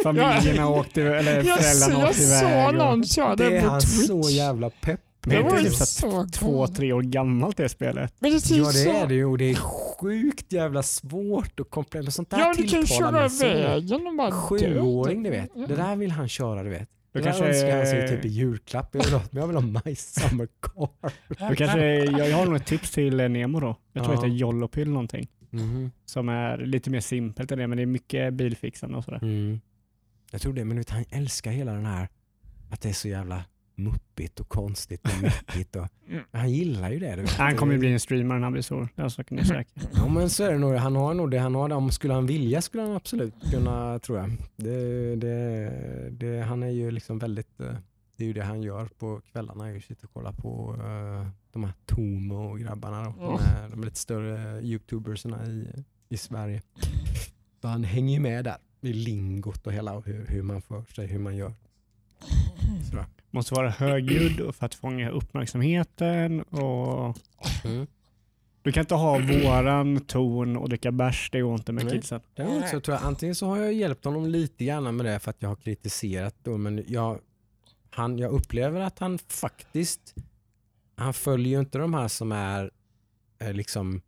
familjerna 0.02 0.68
åkte, 0.68 1.02
eller 1.02 1.36
jag 1.44 1.58
föräldrarna 1.58 2.00
jag 2.00 2.08
åkte 2.10 2.20
såg 2.22 2.48
iväg. 2.50 2.68
och- 2.68 2.74
någon 2.74 3.04
köra 3.04 3.36
Det 3.36 3.48
det 3.50 3.56
är 3.56 3.62
han 3.62 3.80
så 3.80 4.30
jävla 4.30 4.70
pepp. 4.70 5.00
Det 5.24 5.30
Det 5.30 5.36
är 5.36 5.62
typ 5.62 5.72
så 5.74 5.86
så 5.86 6.26
två, 6.32 6.66
tre 6.66 6.92
år 6.92 7.02
gammalt 7.02 7.56
det 7.56 7.68
spelet. 7.68 8.14
Men 8.18 8.32
det 8.32 8.40
ser 8.40 8.56
Ja 8.58 8.64
så... 8.64 8.84
det 8.92 8.96
är 8.98 9.06
det 9.06 9.14
ju 9.14 9.24
och 9.24 9.38
det 9.38 9.44
är 9.50 9.54
sjukt 9.54 10.52
jävla 10.52 10.82
svårt 10.82 11.60
och 11.60 11.70
komplext. 11.70 12.12
Sånt 12.12 12.30
där 12.30 12.38
Ja, 12.38 12.54
du 12.56 12.68
kan 12.68 12.86
köra 12.86 13.28
vägen 13.28 14.06
och 14.06 14.14
bara 14.16 14.30
Sjuåring 14.30 15.22
du 15.22 15.30
vet. 15.30 15.50
Det 15.68 15.76
där 15.76 15.96
vill 15.96 16.10
han 16.10 16.28
köra 16.28 16.62
du 16.62 16.70
vet. 16.70 16.88
Du 17.12 17.18
Det 17.20 17.24
kanske 17.24 17.44
önskar 17.44 17.76
han 17.76 17.86
sig 17.86 17.98
är- 18.00 18.08
typ 18.08 18.24
i 18.24 18.28
julklapp. 18.28 18.94
Jag 18.94 19.04
vill 19.04 19.12
ha, 19.12 19.22
men 19.30 19.40
jag 19.40 19.46
vill 19.46 19.56
ha 19.56 19.80
My 19.84 19.94
Summer 19.96 20.48
Car. 20.60 21.48
Du 21.48 21.56
kanske, 21.56 21.94
jag, 21.94 22.28
jag 22.28 22.36
har 22.36 22.46
nog 22.46 22.56
ett 22.56 22.66
tips 22.66 22.90
till 22.90 23.20
eh, 23.20 23.28
Nemo 23.28 23.60
då. 23.60 23.76
Jag 23.92 24.04
tror 24.04 24.16
Ja. 24.16 24.20
det 24.20 24.26
heter 24.26 24.38
Jollopy 24.38 24.82
eller 24.82 24.92
någonting. 24.92 25.28
Mhm. 25.50 25.90
Som 26.04 26.28
är 26.28 26.58
lite 26.58 26.90
mer 26.90 27.00
simpelt 27.00 27.52
än 27.52 27.58
det, 27.58 27.66
men 27.66 27.76
det 27.76 27.82
är 27.82 27.86
mycket 27.86 28.34
bilfixande 28.34 28.96
och 28.96 29.04
sådär. 29.04 29.18
Mm. 29.22 29.60
Jag 30.30 30.40
tror 30.40 30.52
det, 30.52 30.64
men 30.64 30.76
vet, 30.76 30.90
han 30.90 31.04
älskar 31.10 31.50
hela 31.50 31.72
den 31.72 31.86
här 31.86 32.08
att 32.70 32.80
det 32.80 32.88
är 32.88 32.92
så 32.92 33.08
jävla 33.08 33.44
muppigt 33.74 34.40
och 34.40 34.48
konstigt 34.48 35.00
och 35.04 35.10
mäckigt. 35.22 35.76
Och, 35.76 35.86
Mm. 36.08 36.22
han 36.32 36.50
gillar 36.50 36.90
ju 36.90 36.98
det. 36.98 37.16
Du 37.16 37.22
vet. 37.22 37.30
Han 37.30 37.56
kommer 37.56 37.72
ju 37.72 37.78
bli 37.78 37.92
en 37.92 38.00
streamer 38.00 38.34
när 38.34 38.42
han 38.42 38.52
blir 38.52 38.62
stor. 38.62 38.88
Den 38.94 39.10
saken 39.10 39.38
är 39.38 39.44
säker. 39.44 39.82
Ja 39.94 40.08
men 40.08 40.30
så 40.30 40.44
är 40.44 40.52
det 40.52 40.58
nog. 40.58 40.74
Han 40.74 40.96
har 40.96 41.14
nog 41.14 41.30
det. 41.30 41.38
Han 41.38 41.54
har 41.54 41.68
det. 41.68 41.74
Om 41.74 41.90
skulle 41.90 42.14
han 42.14 42.26
vilja 42.26 42.62
skulle 42.62 42.82
han 42.82 42.92
absolut 42.96 43.34
kunna, 43.50 43.98
tror 43.98 44.18
jag. 44.18 44.30
Det, 44.56 45.16
det, 45.16 45.70
det, 46.10 46.42
han 46.42 46.62
är 46.62 46.68
ju 46.70 46.90
liksom 46.90 47.18
väldigt, 47.18 47.60
eh, 47.60 47.74
det 48.16 48.24
är 48.24 48.26
ju 48.28 48.32
det 48.32 48.42
han 48.44 48.62
gör 48.62 48.86
på 48.98 49.20
kvällarna. 49.32 49.72
Ju 49.72 49.80
sitta 49.80 50.06
och 50.06 50.12
kolla 50.12 50.32
på 50.32 50.72
uh, 50.74 51.26
de 51.52 51.64
här 51.64 51.72
Tomo 51.86 52.50
och 52.50 52.58
grabbarna. 52.60 53.04
Då. 53.04 53.10
De, 53.20 53.34
är, 53.38 53.68
de 53.70 53.80
är 53.80 53.84
lite 53.84 53.98
större 53.98 54.60
youtubersarna 54.62 55.46
i, 55.46 55.68
i 56.08 56.16
Sverige. 56.16 56.62
Så 57.60 57.68
han 57.68 57.84
hänger 57.84 58.14
ju 58.14 58.20
med 58.20 58.44
där 58.44 58.56
i 58.80 58.92
lingot 58.92 59.66
och 59.66 59.72
hela 59.72 60.00
hur, 60.00 60.26
hur 60.26 60.42
man 60.42 60.62
för 60.62 60.82
sig, 60.94 61.06
hur 61.06 61.18
man 61.18 61.36
gör. 61.36 61.52
Sådär. 62.90 63.04
Måste 63.30 63.54
vara 63.54 63.70
högljudd 63.70 64.54
för 64.54 64.66
att 64.66 64.74
fånga 64.74 65.10
uppmärksamheten 65.10 66.42
och 66.42 67.16
Mm. 67.64 67.86
du 68.62 68.72
kan 68.72 68.80
inte 68.80 68.94
ha 68.94 69.18
våran 69.18 70.00
ton 70.00 70.56
och 70.56 70.68
dricka 70.68 70.92
bärs, 70.92 71.28
det 71.32 71.40
går 71.40 71.54
inte 71.54 71.72
med 71.72 71.84
Nej. 71.84 71.94
kidsen. 71.94 72.20
Däremot 72.34 72.68
så 72.68 72.80
tror 72.80 72.96
jag 72.96 73.04
antingen 73.06 73.34
så 73.34 73.46
har 73.46 73.56
jag 73.56 73.72
hjälpt 73.72 74.04
honom 74.04 74.26
lite 74.26 74.64
grann 74.64 74.96
med 74.96 75.06
det 75.06 75.18
för 75.18 75.30
att 75.30 75.36
jag 75.42 75.48
har 75.48 75.56
kritiserat 75.56 76.34
då, 76.42 76.56
men 76.58 76.84
jag, 76.88 77.20
han, 77.90 78.18
jag 78.18 78.30
upplever 78.32 78.80
att 78.80 78.98
han 78.98 79.18
faktiskt, 79.18 80.14
han 80.96 81.14
följer 81.14 81.52
ju 81.54 81.60
inte 81.60 81.78
de 81.78 81.94
här 81.94 82.08
som 82.08 82.32
är 82.32 82.70
eh, 83.38 83.52
liksom, 83.52 84.00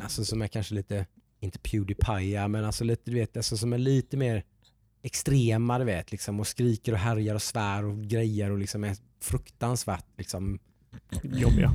alltså 0.00 0.24
som 0.24 0.42
är 0.42 0.48
kanske 0.48 0.74
lite, 0.74 1.06
inte 1.40 1.58
Pewdiepie, 1.58 2.48
men 2.48 2.64
alltså 2.64 2.84
lite, 2.84 3.10
du 3.10 3.14
vet, 3.16 3.36
alltså 3.36 3.56
som 3.56 3.72
är 3.72 3.78
lite 3.78 4.16
mer 4.16 4.44
extrema, 5.02 5.78
du 5.78 5.84
vet, 5.84 6.12
liksom, 6.12 6.40
och 6.40 6.46
skriker 6.46 6.92
och 6.92 6.98
härjar 6.98 7.34
och 7.34 7.42
svär 7.42 7.84
och 7.84 7.98
grejer 7.98 8.50
och 8.50 8.58
liksom 8.58 8.84
är 8.84 8.96
fruktansvärt 9.20 10.06
liksom 10.18 10.58
jobbiga. 11.22 11.72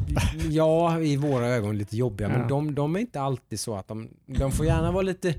Ja, 0.50 1.00
i 1.00 1.18
våra 1.18 1.48
ögon 1.48 1.78
lite 1.78 1.98
jobbiga. 1.98 2.30
Ja. 2.30 2.38
Men 2.38 2.48
de, 2.48 2.76
de 2.76 2.96
är 2.96 3.00
inte 3.00 3.22
alltid 3.22 3.60
så 3.60 3.76
att 3.76 3.88
de... 3.88 4.10
De 4.26 4.52
får 4.52 4.66
gärna 4.66 4.92
vara 4.92 5.02
lite 5.02 5.36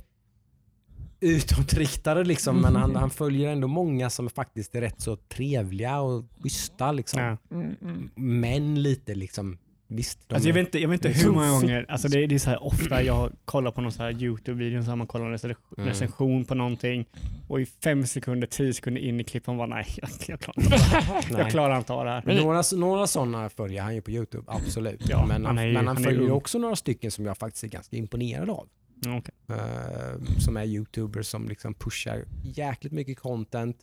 utåtriktade 1.20 2.24
liksom. 2.24 2.60
Men 2.60 2.76
han, 2.76 2.96
han 2.96 3.10
följer 3.10 3.52
ändå 3.52 3.68
många 3.68 4.10
som 4.10 4.30
faktiskt 4.30 4.74
är 4.74 4.80
rätt 4.80 5.00
så 5.00 5.16
trevliga 5.16 6.00
och 6.00 6.24
schyssta 6.42 6.92
liksom. 6.92 7.20
Ja. 7.20 7.36
Mm, 7.50 7.76
mm. 7.82 8.10
Men 8.14 8.82
lite 8.82 9.14
liksom... 9.14 9.58
Visst, 9.88 10.32
Alltså 10.32 10.48
jag, 10.48 10.54
vet 10.54 10.66
inte, 10.66 10.78
jag 10.78 10.88
vet 10.88 11.04
inte 11.04 11.18
hur 11.18 11.30
många 11.32 11.50
gånger, 11.50 11.86
alltså 11.88 12.08
det, 12.08 12.22
är- 12.22 12.26
det 12.26 12.34
är 12.34 12.38
så 12.38 12.50
här 12.50 12.62
ofta 12.62 13.02
jag 13.02 13.32
kollar 13.44 13.70
på 13.70 13.80
någon 13.80 13.92
så 13.92 14.02
här 14.02 14.10
YouTube-video 14.12 14.82
så 14.82 14.90
har 14.90 14.96
man 14.96 15.06
kollar 15.06 15.24
en 15.26 15.30
recension, 15.32 15.64
Mm. 15.78 15.88
recension 15.88 16.44
på 16.44 16.54
någonting 16.54 17.06
och 17.48 17.60
i 17.60 17.66
fem 17.66 18.06
sekunder, 18.06 18.46
tio 18.46 18.72
sekunder 18.74 19.00
in 19.00 19.20
i 19.20 19.24
klippet 19.24 19.46
man 19.46 19.56
bara 19.56 19.66
nej, 19.66 19.86
jag, 19.96 20.10
jag, 20.28 20.40
klarar, 20.40 20.62
inte, 20.62 20.76
jag 21.30 21.38
Nej. 21.42 21.50
klarar 21.50 21.78
inte 21.78 21.92
av 21.92 22.04
det 22.04 22.10
här. 22.10 22.22
Men- 22.26 22.36
Några, 22.36 22.62
några 22.76 23.06
sådana 23.06 23.48
följer 23.48 23.82
han 23.82 23.94
ju 23.94 24.00
på 24.00 24.10
Youtube, 24.10 24.44
absolut. 24.46 25.08
Ja, 25.08 25.26
men 25.26 25.30
han 25.30 25.44
han, 25.46 25.58
är 25.58 25.66
ju- 25.66 25.72
men 25.72 25.86
han 25.86 25.96
han 25.96 26.04
följer 26.04 26.20
ung. 26.22 26.30
också 26.30 26.58
några 26.58 26.76
stycken 26.76 27.10
som 27.10 27.26
jag 27.26 27.38
faktiskt 27.38 27.64
är 27.64 27.68
ganska 27.68 27.96
imponerad 27.96 28.50
av. 28.50 28.68
Mm, 29.06 29.18
okej. 29.18 29.34
Eh, 29.48 30.20
som 30.38 30.56
är 30.56 30.64
youtubers 30.64 31.26
som 31.26 31.48
liksom 31.48 31.74
pushar 31.74 32.24
jäkligt 32.42 32.92
mycket 32.92 33.18
content, 33.18 33.76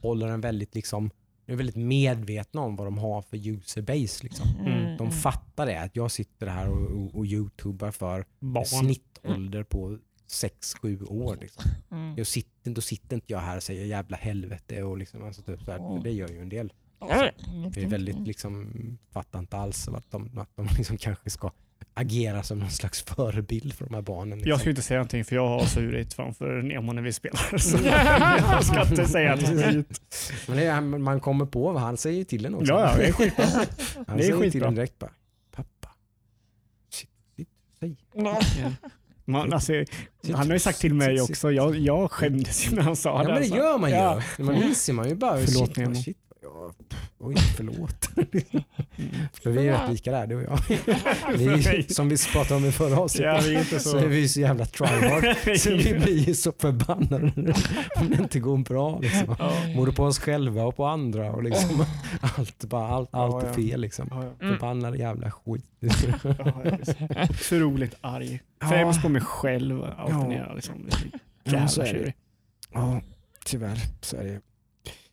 håller 0.00 0.26
en 0.28 0.40
väldigt 0.40 0.74
liksom, 0.74 1.10
är 1.52 1.56
väldigt 1.56 1.76
medvetna 1.76 2.60
om 2.60 2.76
vad 2.76 2.86
de 2.86 2.98
har 2.98 3.22
för 3.22 3.48
user 3.48 3.82
base. 3.82 4.24
Liksom. 4.24 4.48
Mm. 4.66 4.96
De 4.96 5.10
fattar 5.10 5.66
det, 5.66 5.80
att 5.80 5.96
jag 5.96 6.10
sitter 6.10 6.46
här 6.46 6.68
och, 6.68 6.90
och, 6.90 7.14
och 7.14 7.26
youtubar 7.26 7.90
för 7.90 8.24
Barn. 8.38 8.64
snittålder 8.64 9.62
på 9.62 9.98
6-7 10.28 11.08
år. 11.10 11.36
Liksom. 11.40 11.64
Mm. 11.90 12.14
Jag 12.16 12.26
sitter, 12.26 12.70
då 12.70 12.80
sitter 12.80 13.16
inte 13.16 13.32
jag 13.32 13.40
här 13.40 13.56
och 13.56 13.62
säger 13.62 13.84
jävla 13.84 14.16
helvete 14.16 14.82
och 14.82 14.98
liksom, 14.98 15.24
alltså 15.24 15.42
typ 15.42 15.62
så 15.62 15.70
här, 15.70 15.78
för 15.78 16.04
det 16.04 16.10
gör 16.12 16.28
ju 16.28 16.40
en 16.40 16.48
del. 16.48 16.72
Ja, 17.00 17.30
Det 17.74 17.82
är 17.82 17.86
väldigt 17.86 18.26
liksom, 18.26 18.72
fattar 19.10 19.38
inte 19.38 19.56
alls 19.56 19.88
att 19.88 20.10
de, 20.10 20.38
att 20.38 20.56
de 20.56 20.66
liksom 20.78 20.96
kanske 20.96 21.30
ska 21.30 21.50
agera 21.94 22.42
som 22.42 22.58
någon 22.58 22.70
slags 22.70 23.02
förebild 23.02 23.72
för 23.74 23.84
de 23.84 23.94
här 23.94 24.02
barnen. 24.02 24.38
Liksom. 24.38 24.50
Jag 24.50 24.60
ska 24.60 24.70
inte 24.70 24.82
säga 24.82 24.98
någonting 24.98 25.24
för 25.24 25.36
jag 25.36 25.48
har 25.48 25.64
surit 25.64 26.14
framför 26.14 26.62
Nemo 26.62 26.92
när 26.92 27.02
vi 27.02 27.12
spelar. 27.12 27.58
Så 27.58 27.78
jag 27.82 28.64
ska 28.64 28.82
inte 28.90 29.06
säga 29.08 29.36
något. 29.36 30.00
Men 30.48 30.56
det 30.56 30.64
är, 30.64 30.80
man 30.80 31.20
kommer 31.20 31.46
på 31.46 31.72
vad 31.72 31.82
han 31.82 31.96
säger 31.96 32.24
till 32.24 32.46
en 32.46 32.54
också. 32.54 32.72
Ja, 32.72 32.90
ja, 32.90 32.96
det 32.96 33.08
är 33.08 33.12
skitbra. 33.12 33.44
Han 34.06 34.16
det 34.16 34.22
är 34.22 34.26
säger 34.26 34.32
till 34.40 34.50
skitbra. 34.52 34.68
en 34.68 34.74
direkt 34.74 34.98
bara, 34.98 35.10
pappa, 35.56 35.88
sitt, 36.90 37.10
sitt, 37.36 37.48
säg. 37.80 37.96
Ja. 38.14 38.40
Man, 39.24 39.52
alltså, 39.52 39.72
han 40.34 40.46
har 40.46 40.52
ju 40.52 40.58
sagt 40.58 40.80
till 40.80 40.94
mig 40.94 41.20
också, 41.20 41.52
jag, 41.52 41.76
jag 41.76 42.12
skämdes 42.12 42.66
ju 42.66 42.76
när 42.76 42.82
han 42.82 42.96
sa 42.96 43.10
Ja 43.10 43.18
det. 43.18 43.24
men 43.24 43.34
det 43.34 43.40
alltså. 43.40 43.56
gör 43.56 43.78
man 43.78 43.90
ju. 43.90 43.96
Ja. 43.96 44.22
Man 44.38 44.54
inser 44.62 44.92
man 44.92 45.08
ju 45.08 45.14
bara, 45.14 45.38
Förlåt, 45.46 45.68
shit, 45.68 45.76
Nemo. 45.76 45.94
shit, 45.94 46.16
ja, 46.78 46.96
oj 47.18 47.36
förlåt. 47.56 48.04
För 49.42 49.50
vi 49.50 49.68
är 49.68 49.72
rätt 49.72 49.90
lika 49.90 50.10
där 50.12 50.26
du 50.26 50.36
och 50.36 50.42
jag. 50.42 50.58
Vi 51.38 51.82
som 51.82 52.08
vi 52.08 52.16
pratade 52.32 52.54
om 52.54 52.64
i 52.64 52.72
förra 52.72 52.98
avsnittet. 52.98 53.26
Ja, 53.34 53.40
vi 53.44 53.54
är 53.54 53.58
inte 53.60 53.80
så. 53.80 53.90
så... 53.90 53.98
är 53.98 54.06
vi 54.06 54.28
så 54.28 54.40
jävla 54.40 54.64
tryhard. 54.64 55.36
Så 55.58 55.70
vi 55.70 55.98
blir 55.98 56.28
ju 56.28 56.34
så 56.34 56.52
förbannade 56.58 57.32
om 57.96 58.10
det 58.10 58.22
inte 58.22 58.40
går 58.40 58.58
bra. 58.58 58.98
Liksom. 58.98 59.36
Både 59.76 59.92
på 59.92 60.04
oss 60.04 60.18
själva 60.18 60.64
och 60.64 60.76
på 60.76 60.86
andra. 60.86 61.32
Och 61.32 61.42
liksom, 61.42 61.84
allt, 62.20 62.64
bara, 62.64 62.88
allt, 62.88 63.14
allt 63.14 63.44
är 63.44 63.52
fel. 63.52 63.80
Liksom. 63.80 64.12
Mm. 64.12 64.36
Förbannade 64.38 64.98
jävla 64.98 65.30
skit. 65.30 65.64
Otroligt 67.30 67.94
arg. 68.00 68.40
Främst 68.68 69.02
på 69.02 69.08
mig 69.08 69.22
själv. 69.22 69.84
Liksom. 70.54 70.86
Ja, 70.88 71.02
Jävla 71.44 71.68
så 71.68 71.80
är 71.80 71.84
det. 71.84 71.90
tjurig. 71.92 72.14
Ja, 72.72 73.00
tyvärr. 73.44 73.78
Så 74.00 74.16
är 74.16 74.24
det. 74.24 74.40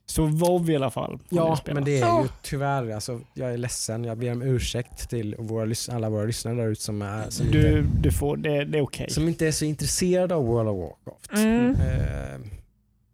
Så 0.05 0.25
WoW 0.25 0.69
i 0.69 0.75
alla 0.75 0.89
fall. 0.89 1.19
Ja, 1.29 1.57
men 1.65 1.83
det 1.83 2.01
är 2.01 2.21
ju 2.21 2.27
tyvärr, 2.41 2.89
alltså, 2.91 3.19
jag 3.33 3.53
är 3.53 3.57
ledsen. 3.57 4.03
Jag 4.03 4.17
ber 4.17 4.31
om 4.31 4.41
ursäkt 4.41 5.09
till 5.09 5.35
våra, 5.39 5.73
alla 5.91 6.09
våra 6.09 6.23
lyssnare 6.25 6.55
där 6.55 6.67
ute 6.67 6.81
som, 6.81 7.01
är, 7.01 7.29
som, 7.29 7.51
du, 7.51 7.79
inte, 7.79 7.97
du 8.01 8.11
får, 8.11 8.37
det, 8.37 8.65
det 8.65 8.77
är 8.77 8.81
okej. 8.81 9.09
som 9.09 9.27
inte 9.27 9.47
är 9.47 9.51
så 9.51 9.65
intresserade 9.65 10.35
av 10.35 10.45
World 10.45 10.69
of 10.69 10.77
Warcraft. 10.77 11.31
Mm. 11.31 11.71
Eh, 11.71 12.39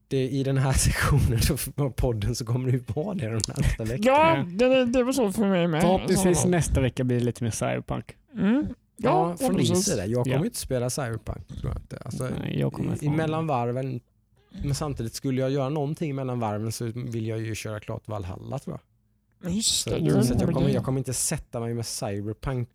det, 0.07 0.29
I 0.29 0.43
den 0.43 0.57
här 0.57 0.73
sektionen 0.89 1.39
av 1.75 1.89
podden 1.89 2.35
så 2.35 2.45
kommer 2.45 2.71
ju 2.71 2.83
vara 2.87 3.13
det 3.13 3.25
de 3.25 3.31
närmsta 3.31 3.83
veckorna. 3.83 3.97
Ja, 4.17 4.45
det, 4.47 4.85
det 4.85 5.03
var 5.03 5.13
så 5.13 5.31
för 5.31 5.47
mig 5.47 5.67
med. 5.67 5.81
Förhoppningsvis 5.81 6.45
nästa 6.45 6.81
vecka 6.81 7.03
blir 7.03 7.17
det 7.19 7.25
lite 7.25 7.43
mer 7.43 7.51
cyberpunk. 7.51 8.15
Mm. 8.35 8.67
Ja, 9.03 9.35
från 9.37 9.55
din 9.57 9.75
sida. 9.75 10.05
Jag 10.05 10.23
kommer 10.23 10.37
Ja. 10.37 10.45
inte 10.45 10.57
spela 10.57 10.89
Cyberpunk. 10.89 11.47
Tror 11.47 11.71
jag 11.73 11.81
inte. 11.81 11.97
Alltså, 12.05 12.29
Nej, 12.39 12.59
jag 12.59 12.73
kommer 12.73 13.03
i, 13.03 13.09
mellan 13.09 13.47
varven, 13.47 13.99
men 14.63 14.75
samtidigt 14.75 15.13
skulle 15.13 15.41
jag 15.41 15.51
göra 15.51 15.69
någonting 15.69 16.15
mellan 16.15 16.39
varven 16.39 16.71
så 16.71 16.85
vill 16.95 17.27
jag 17.27 17.39
ju 17.41 17.55
köra 17.55 17.79
klart 17.79 18.07
Valhalla 18.07 18.59
tror 18.59 18.79
jag. 19.41 19.51
Just 19.51 19.81
Så, 19.81 19.89
det, 19.89 20.23
så 20.23 20.33
att 20.33 20.41
jag, 20.41 20.53
kommer, 20.53 20.69
jag 20.69 20.83
kommer 20.83 20.97
inte 20.99 21.13
sätta 21.13 21.59
mig 21.59 21.73
med 21.73 21.85
Cyberpunk 21.85 22.69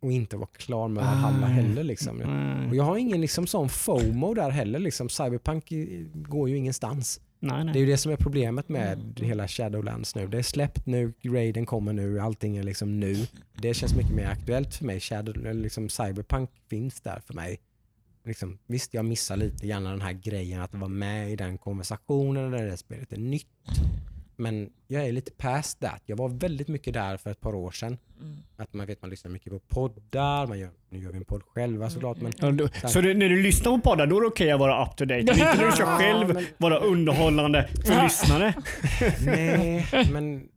och 0.00 0.12
inte 0.12 0.36
vara 0.36 0.48
klar 0.56 0.88
med 0.88 1.04
Valhalla 1.04 1.46
Ah. 1.46 1.48
heller. 1.48 1.82
Liksom. 1.84 2.16
Nej. 2.16 2.68
Och 2.68 2.76
jag 2.76 2.84
har 2.84 2.96
ingen 2.96 3.20
liksom, 3.20 3.46
sån 3.46 3.68
FOMO 3.68 4.34
där 4.34 4.50
heller. 4.50 4.78
Liksom. 4.78 5.08
Cyberpunk 5.08 5.72
går 6.12 6.48
ju 6.48 6.56
ingenstans. 6.56 7.20
nej, 7.40 7.52
Det 7.56 7.60
är 7.60 7.64
nej. 7.64 7.80
ju 7.80 7.86
det 7.86 7.96
som 7.96 8.12
är 8.12 8.16
problemet 8.16 8.68
med 8.68 9.20
hela 9.22 9.48
Shadowlands 9.48 10.14
nu. 10.14 10.26
Det 10.26 10.38
är 10.38 10.42
släppt 10.42 10.86
nu, 10.86 11.12
raiden 11.22 11.66
kommer 11.66 11.92
nu, 11.92 12.20
allting 12.20 12.56
är 12.56 12.62
liksom 12.62 13.00
nu. 13.00 13.26
Det 13.52 13.74
känns 13.74 13.94
mycket 13.96 14.14
mer 14.14 14.26
aktuellt 14.26 14.74
för 14.74 14.84
mig. 14.84 15.00
Shadow, 15.00 15.54
liksom 15.54 15.88
Cyberpunk 15.88 16.50
finns 16.70 17.00
där 17.00 17.20
för 17.26 17.34
mig. 17.34 17.60
Liksom, 18.24 18.58
visst, 18.66 18.94
jag 18.94 19.04
missar 19.04 19.36
lite 19.36 19.66
grann 19.66 19.84
den 19.84 20.00
här 20.00 20.12
grejen 20.12 20.60
att 20.60 20.74
vara 20.74 20.88
med 20.88 21.30
i 21.32 21.36
den 21.36 21.58
konversationen 21.58 22.50
där 22.50 22.66
det 22.66 22.76
spelet 22.76 23.12
är 23.12 23.16
nytt. 23.16 23.46
Men 24.36 24.70
jag 24.88 25.06
är 25.06 25.12
lite 25.12 25.30
past 25.32 25.80
that. 25.80 26.02
Jag 26.06 26.16
var 26.16 26.28
väldigt 26.28 26.68
mycket 26.68 26.94
där 26.94 27.16
för 27.16 27.30
ett 27.30 27.40
par 27.40 27.54
år 27.54 27.70
sedan. 27.70 27.98
Mm. 28.20 28.36
Att 28.56 28.74
man 28.74 28.86
vet 28.86 29.02
man 29.02 29.10
lyssnar 29.10 29.30
mycket 29.30 29.52
på 29.52 29.58
poddar, 29.58 30.46
man 30.46 30.58
gör, 30.58 30.70
nu 30.90 30.98
gör 30.98 31.10
vi 31.10 31.16
en 31.16 31.24
podd 31.24 31.42
själva 31.42 31.90
såklart. 31.90 32.18
Men, 32.40 32.56
du, 32.56 32.68
så 32.88 33.00
du, 33.00 33.14
när 33.14 33.28
du 33.28 33.42
lyssnar 33.42 33.72
på 33.72 33.78
poddar 33.80 34.06
då 34.06 34.16
är 34.16 34.20
det 34.20 34.26
okej 34.26 34.50
att 34.50 34.60
vara 34.60 34.84
up 34.84 34.96
to 34.96 35.04
date. 35.04 35.20
Inte 35.20 35.34
när 35.36 35.66
du 35.70 35.76
kör 35.76 35.84
Ja, 35.84 35.98
själv, 35.98 36.34
men- 36.34 36.44
vara 36.58 36.78
underhållande 36.78 37.68
för 37.86 38.02
lyssnare. 38.02 38.54
nej, 39.26 39.86
men 40.12 40.48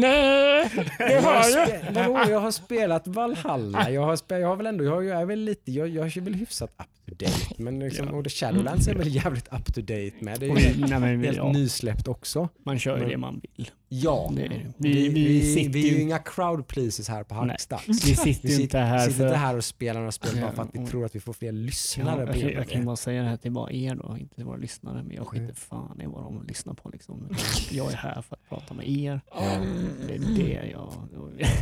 Nej, 0.00 0.70
det 0.98 1.12
jag, 1.12 1.22
har 1.22 1.50
jag. 1.50 1.92
vadå, 1.92 2.30
jag 2.30 2.40
har 2.40 2.50
spelat 2.50 3.06
Valhalla. 3.06 3.90
Jag 3.90 4.02
har, 4.02 4.16
spe, 4.16 4.38
jag 4.38 4.48
har 4.48 4.56
väl 4.56 4.66
ändå, 4.66 4.84
jag, 4.84 5.04
jag 5.04 5.20
är 5.20 5.24
väl 5.26 5.38
lite, 5.40 5.72
jag, 5.72 5.88
jag 5.88 6.16
är 6.16 6.20
väl 6.20 6.34
hyfsat 6.34 6.70
up 6.78 6.86
to 7.18 7.24
date. 7.24 7.54
Men 7.62 7.78
liksom, 7.78 8.06
Ja. 8.06 8.12
och 8.12 8.24
The 8.24 8.30
Shadowlands 8.30 8.88
är 8.88 8.94
väl 8.94 9.14
jävligt 9.14 9.48
up 9.52 9.74
to 9.74 9.80
date 9.80 10.12
med. 10.20 10.40
Det 10.40 10.46
är 10.46 10.56
ju 10.56 11.24
helt 11.24 11.36
ja, 11.36 11.52
nysläppt 11.52 12.08
också. 12.08 12.48
man 12.64 12.78
kör 12.78 12.94
ju 12.96 13.00
Men- 13.00 13.10
det 13.10 13.16
man 13.16 13.40
vill. 13.56 13.70
Ja, 13.94 14.30
Det 14.36 14.44
är 14.44 14.48
det. 14.48 14.72
vi, 14.76 14.92
Vi, 14.92 15.08
vi, 15.08 15.08
vi, 15.08 15.24
vi, 15.40 15.54
sitter 15.54 15.78
är 15.78 15.82
ju 15.82 16.00
inga 16.00 16.18
crowd 16.18 16.66
pleasers 16.66 17.08
här 17.08 17.22
på. 17.24 17.34
Halmstad. 17.34 17.80
vi 17.86 17.94
sitter 17.94 18.48
ju 18.48 18.60
inte 18.62 18.78
här 18.78 19.08
sitter 19.08 19.28
för... 19.28 19.34
här 19.34 19.56
och 19.56 19.64
spelar 19.64 20.00
några 20.00 20.12
spel 20.12 20.30
bara 20.34 20.40
Ja, 20.46 20.52
för 20.52 20.62
att 20.62 20.68
vi 20.72 20.86
tror 20.86 21.04
att 21.04 21.14
vi 21.14 21.20
får 21.20 21.32
fler 21.32 21.48
Ja, 21.48 21.52
lyssnare. 21.52 22.20
jag, 22.26 22.34
grund 22.34 22.44
av 22.44 22.52
jag 22.52 22.68
kan 22.68 22.80
det. 22.80 22.86
bara 22.86 22.96
säga 22.96 23.22
det 23.22 23.28
här 23.28 23.36
till 23.36 23.52
bara 23.52 23.70
er 23.72 23.94
då, 23.94 24.16
inte 24.20 24.34
till 24.34 24.44
våra 24.44 24.56
lyssnare. 24.56 25.02
Men 25.02 25.16
jag 25.16 25.26
skiter 25.26 25.42
Mm. 25.44 25.54
fan 25.54 26.00
i 26.00 26.06
vad 26.06 26.22
de 26.24 26.42
lyssnar 26.48 26.74
på. 26.74 26.88
Liksom. 26.88 27.28
Jag 27.70 27.92
är 27.92 27.96
här 27.96 28.22
för 28.22 28.36
att 28.36 28.48
prata 28.48 28.74
med 28.74 28.88
er. 28.88 29.20
Mm. 29.40 29.66
Det 30.08 30.14
är 30.14 30.44
det 30.44 30.70
jag... 30.70 30.92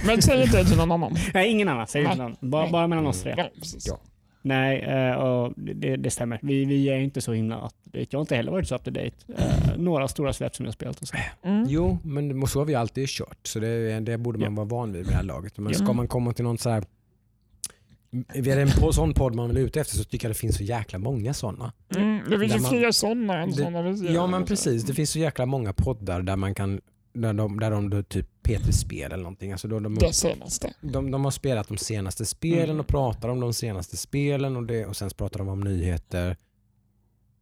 Men 0.07 0.23
säg 0.23 0.43
inte 0.43 0.59
det 0.59 0.65
till 0.65 0.77
någon 0.77 0.93
annan. 0.93 1.17
Nej, 1.35 1.51
ingen 1.51 1.69
annan. 1.69 1.87
Säg 1.87 2.03
inte 2.05 2.17
någon. 2.17 2.37
Bara, 2.41 2.71
bara 2.71 2.87
mellan 2.87 3.07
oss 3.07 3.23
tre. 3.23 3.35
Ja, 3.37 3.49
precis. 3.61 3.87
Ja. 3.89 4.01
Nej, 4.43 4.81
eh, 4.81 5.13
och 5.15 5.53
det, 5.57 5.97
det 5.97 6.11
stämmer. 6.11 6.39
Vi, 6.43 6.65
vi 6.65 6.89
är 6.89 6.97
inte 6.99 7.21
så 7.21 7.33
himla 7.33 7.57
up 7.57 7.73
to 7.85 7.91
date. 7.99 8.07
Jag 8.11 8.19
har 8.19 8.21
inte 8.21 8.37
heller 8.37 8.53
varit 8.53 8.69
så 8.69 8.75
up 8.75 8.85
to 8.85 8.91
date. 8.91 9.11
Eh, 9.37 9.77
några 9.79 10.09
stora 10.09 10.33
släpp 10.33 10.55
som 10.57 10.65
jag 10.65 10.69
har 10.69 10.73
spelat 10.73 11.03
och 11.03 11.09
så. 11.09 11.17
Mm. 11.43 11.65
Jo, 11.69 11.99
men 12.05 12.47
så 12.47 12.59
har 12.59 12.67
vi 12.67 12.75
alltid 12.75 13.09
kört. 13.09 13.39
Så 13.47 13.59
det, 13.61 14.01
det 14.01 14.19
borde 14.19 14.39
man 14.39 14.55
vara 14.55 14.67
van 14.67 14.93
vid 14.93 15.03
med 15.07 15.13
det 15.13 15.17
här 15.17 15.23
laget. 15.23 15.59
Men 15.59 15.73
Ja. 15.73 15.79
ska 15.79 15.93
man 15.93 16.09
komma 16.09 16.33
till 16.33 16.45
någon 16.45 16.59
så 16.59 16.71
här... 16.71 16.85
Är 18.35 18.43
det 18.43 18.63
en 18.63 18.93
sån 18.93 19.15
podd 19.15 19.35
man 19.35 19.49
vill 19.49 19.57
ute 19.59 19.81
efter 19.81 19.97
så 19.97 20.05
tycker 20.05 20.29
jag 20.29 20.31
det 20.35 20.39
finns 20.39 20.57
så 20.57 20.63
jäkla 20.63 20.99
många 20.99 21.35
sådana. 21.35 21.73
Mm. 21.97 22.21
Det 22.31 22.39
finns 22.39 22.55
ju 22.55 22.59
fler 22.61 22.91
sådana 22.93 23.43
än 23.43 23.53
sådana 23.53 23.83
vi. 23.83 24.15
Ja 24.15 24.27
men 24.27 24.45
precis, 24.45 24.85
det 24.85 24.95
finns 24.95 25.11
så 25.11 25.19
jäkla 25.19 25.47
många 25.47 25.73
poddar 25.73 26.23
där 26.23 26.37
man 26.37 26.55
kan 26.55 26.81
där 27.13 27.33
de, 27.33 27.61
där 27.61 27.71
de 27.71 27.91
då 27.91 28.03
typ 28.03 28.27
P3-spel 28.43 29.13
eller 29.13 29.23
någonting. 29.23 29.53
Alltså 29.53 29.69
då 29.69 29.81
de, 29.81 29.95
Det 29.95 30.13
senaste. 30.13 30.75
de, 30.81 31.11
de 31.11 31.25
har 31.25 31.31
spelat 31.31 31.69
de 31.69 31.77
senaste 31.77 32.27
spelen 32.27 32.65
Mm. 32.71 32.81
och 32.81 32.87
pratar 32.87 33.29
om 33.29 33.41
de 33.41 33.53
senaste 33.53 33.97
spelen 33.97 34.57
och, 34.57 34.67
det, 34.67 34.87
och 34.87 34.97
sen 34.97 35.11
pratar 35.17 35.39
de 35.39 35.49
om 35.49 35.61
nyheter. 35.61 36.37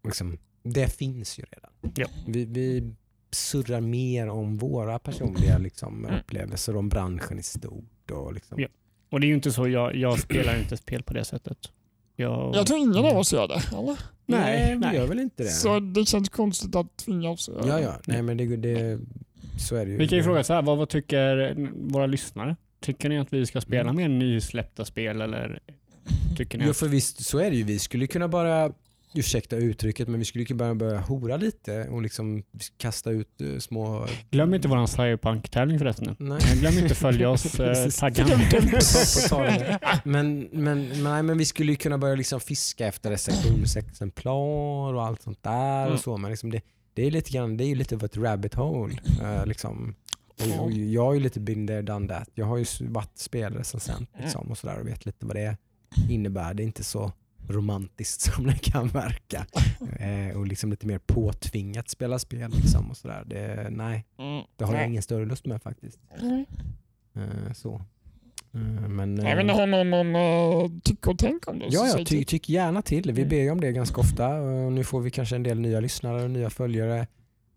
Liksom, 0.05 0.39
det 0.63 0.89
finns 0.93 1.39
ju 1.39 1.43
redan. 1.43 1.71
Ja. 1.97 2.07
Vi, 2.27 2.45
vi 2.45 2.95
surrar 3.31 3.81
mer 3.81 4.29
om 4.29 4.57
våra 4.59 4.99
personliga 4.99 5.59
liksom, 5.59 6.05
Mm. 6.05 6.21
upplevelser 6.21 6.77
om 6.77 6.89
branschen 6.89 7.39
i 7.39 7.43
stort. 7.43 8.11
Och 8.11 8.33
liksom. 8.35 8.61
Ja. 8.61 8.69
Och 9.11 9.21
det 9.21 9.27
är 9.27 9.29
ju 9.29 9.35
inte 9.35 9.53
så, 9.53 9.69
jag, 9.69 9.97
jag 9.97 10.19
spelar 10.21 10.59
inte 10.59 10.77
spel 10.77 11.03
på 11.03 11.15
det 11.15 11.25
sättet. 11.25 11.59
Jag, 12.17 12.55
Jag 12.57 12.67
tror 12.67 12.79
ingen 12.79 12.97
av 13.05 13.17
oss 13.17 13.33
gör 13.33 13.49
det, 13.49 13.63
eller? 13.79 13.99
Nej, 14.27 14.77
Nej, 14.77 14.91
vi 14.91 14.97
gör 14.99 15.07
väl 15.07 15.19
inte 15.19 15.43
det. 15.43 15.49
Så 15.49 15.81
det 15.81 16.05
känns 16.09 16.29
konstigt 16.29 16.77
att 16.77 16.97
tvinga 16.97 17.31
oss 17.31 17.49
att 17.49 17.67
göra 17.67 17.67
ja, 17.67 17.77
det. 17.77 17.83
ja. 17.83 18.01
Nej, 18.07 18.23
men 18.23 18.37
det, 18.37 18.57
det, 18.57 18.99
så 19.59 19.77
är 19.77 19.85
det 19.85 19.91
ju. 19.91 19.97
vi 19.97 20.09
kan 20.09 20.19
ju 20.19 20.25
fråga 20.25 20.45
så 20.45 20.55
här, 20.55 20.63
vad, 20.63 20.79
vad 20.79 20.89
tycker 20.89 21.55
våra 21.93 22.07
lyssnare? 22.07 22.57
Tycker 22.81 23.09
ni 23.09 23.19
att 23.19 23.33
vi 23.33 23.47
ska 23.47 23.61
spela 23.61 23.91
Mm. 23.91 23.97
mer 23.97 24.09
nysläppta 24.09 24.85
spel 24.85 25.21
eller 25.21 25.61
tycker 26.37 26.59
ni 26.59 26.65
Jo, 26.67 26.73
för 26.73 26.89
visst 26.89 27.25
så 27.25 27.39
är 27.39 27.51
det 27.51 27.57
ju. 27.57 27.63
Vi 27.63 27.79
skulle 27.79 28.07
kunna 28.07 28.29
bara 28.29 28.73
ursäkta 29.15 29.57
uttrycket, 29.57 30.09
men 30.09 30.19
vi 30.19 30.25
skulle 30.25 30.45
ju 30.45 30.55
börja, 30.55 30.75
börja 30.75 31.01
hora 31.01 31.37
lite 31.37 31.89
och 31.89 32.03
liksom 32.03 32.43
kasta 32.79 33.11
ut 33.11 33.41
eh, 33.41 33.59
små... 33.59 34.07
Glöm 34.31 34.55
inte 34.55 34.69
våran 34.69 34.89
Cyberpunk-tävling 34.89 35.79
förresten. 35.79 36.17
Nej. 36.19 36.41
Glöm 36.61 36.79
inte 36.79 36.95
följa 36.95 37.31
oss. 37.31 37.61
eh, 37.61 37.89
tagga. 37.89 38.27
Men, 40.05 40.49
men, 40.53 41.03
nej, 41.03 41.23
men 41.23 41.39
vi 41.39 41.45
skulle 41.45 41.73
ju 41.73 41.77
kunna 41.77 41.99
börja 41.99 42.15
liksom 42.15 42.41
fiska 42.41 42.87
efter 42.87 43.11
recensionsexemplar 43.11 44.95
och 44.95 45.05
allt 45.07 45.23
sånt 45.23 45.43
där. 45.43 45.83
Mm. 45.83 45.93
Och 45.95 46.01
så, 46.01 46.17
men 46.17 46.31
liksom 46.31 46.51
det, 46.51 46.61
det, 46.99 47.07
är 47.07 47.11
lite 47.11 47.31
grann, 47.31 47.57
det 47.57 47.65
är 47.65 47.69
ju 47.69 47.75
lite 47.75 47.95
av 47.95 48.05
ett 48.05 48.17
rabbit 48.17 48.55
hole. 48.55 48.99
eh, 49.23 49.47
liksom. 49.47 49.95
och, 50.59 50.65
och 50.65 50.73
jag 50.73 51.11
är 51.11 51.15
ju 51.15 51.21
lite 51.21 51.41
been 51.41 51.67
there, 51.67 51.83
done 51.83 52.09
that. 52.09 52.29
Jag 52.35 52.47
har 52.47 52.57
ju 52.57 52.65
varit 52.81 53.19
spelrecensent 53.19 54.11
liksom, 54.23 54.51
och, 54.51 54.59
sådär, 54.59 54.81
och 54.81 54.87
vet 54.89 55.07
lite 55.07 55.27
vad 55.27 55.37
det 55.37 55.57
innebär. 56.11 56.55
Det 56.55 56.63
är 56.63 56.65
inte 56.65 56.85
så 56.85 57.13
romantiskt 57.49 58.21
som 58.35 58.47
det 58.47 58.59
kan 58.59 58.89
verka. 58.89 59.47
Eh, 59.99 60.37
och 60.37 60.47
liksom 60.47 60.71
lite 60.71 60.87
mer 60.87 60.99
påtvingat 60.99 61.89
spela 61.89 62.19
spel. 62.19 62.51
Liksom, 62.51 62.91
och 62.91 62.97
sådär. 62.97 63.25
Det, 63.27 63.69
nej, 63.71 64.05
Mm. 64.19 64.45
det 64.57 64.65
har 64.65 64.75
jag 64.75 64.87
ingen 64.87 65.03
större 65.03 65.25
lust 65.27 65.47
med 65.47 65.63
faktiskt. 65.63 65.99
Mm. 66.21 66.45
Eh, 67.15 67.53
så. 67.53 67.83
Eh, 68.83 68.89
men, 68.89 69.11
inte, 69.11 69.31
eh, 69.31 69.57
har 69.57 69.67
någon, 69.67 69.91
någon 69.91 70.17
uh, 70.17 70.81
tyck 70.85 71.07
och 71.07 71.19
tänk 71.19 71.49
om 71.49 71.59
det? 71.59 71.67
Ja, 71.71 71.87
ja 71.87 71.95
ty, 71.99 72.05
till. 72.05 72.27
tyck 72.27 72.49
gärna 72.49 72.83
till. 72.83 73.13
Vi 73.13 73.23
Mm. 73.23 73.29
ber 73.29 73.37
ju 73.37 73.51
om 73.51 73.61
det 73.61 73.73
ganska 73.73 74.01
ofta. 74.01 74.29
och 74.41 74.73
Nu 74.73 74.85
får 74.85 75.01
vi 75.01 75.11
kanske 75.11 75.37
en 75.37 75.43
del 75.43 75.61
nya 75.61 75.81
lyssnare 75.81 76.23
och 76.25 76.31
nya 76.31 76.51
följare. 76.51 76.99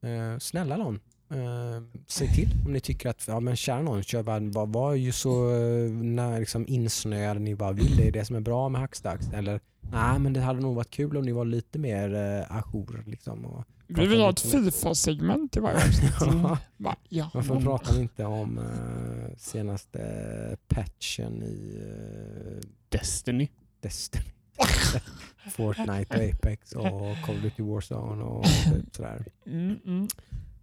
Eh, 0.03 0.37
snälla 0.39 0.77
någon, 0.77 0.99
eh, 1.31 1.81
säg 2.07 2.27
till 2.27 2.49
om 2.65 2.73
ni 2.73 2.79
tycker 2.79 3.09
att, 3.09 3.23
ja 3.27 3.39
men 3.39 3.55
kära 3.55 3.81
någon, 3.81 4.03
kör 4.03 4.23
bara, 4.23 4.39
var, 4.39 4.65
var 4.65 4.93
ju 4.93 5.11
så 5.11 5.49
eh, 5.55 5.91
när, 5.91 6.39
liksom 6.39 6.65
insnöade 6.67 7.39
ni 7.39 7.55
bara 7.55 7.71
vill. 7.71 7.97
Det 7.97 8.07
är 8.07 8.11
det 8.11 8.25
som 8.25 8.35
är 8.35 8.39
bra 8.39 8.69
med 8.69 8.81
Hackstacks. 8.81 9.29
Eller, 9.33 9.59
nej 9.91 10.19
men 10.19 10.33
det 10.33 10.41
hade 10.41 10.59
nog 10.59 10.75
varit 10.75 10.89
kul 10.89 11.17
om 11.17 11.23
ni 11.23 11.31
var 11.31 11.45
lite 11.45 11.79
mer 11.79 12.13
eh, 12.15 12.57
ajour. 12.57 13.03
Liksom, 13.07 13.45
och, 13.45 13.63
Vi 13.95 14.07
vill 14.07 14.21
ha 14.21 14.29
ett 14.29 14.39
Fifa-segment 14.39 15.57
i 15.57 15.59
varje 15.59 15.77
avsnitt. 15.77 16.13
Ja. 16.21 16.57
Va? 16.77 16.95
Ja. 17.09 17.29
Varför 17.33 17.61
pratar 17.61 17.93
ni 17.93 18.01
inte 18.01 18.25
om 18.25 18.57
eh, 18.57 19.37
senaste 19.37 20.57
patchen 20.67 21.43
i 21.43 21.77
eh, 21.79 22.67
Destiny. 22.89 23.49
Destiny. 23.79 24.25
Fortnite 25.51 26.17
och 26.17 26.23
Apex 26.35 26.71
och 26.71 27.17
Call 27.25 27.35
of 27.35 27.41
Duty 27.41 27.63
Warzone 27.63 28.23
och 28.23 28.45
typ 28.45 28.95
sådär. 28.95 29.25
Mm, 29.45 29.79
mm. 29.85 30.07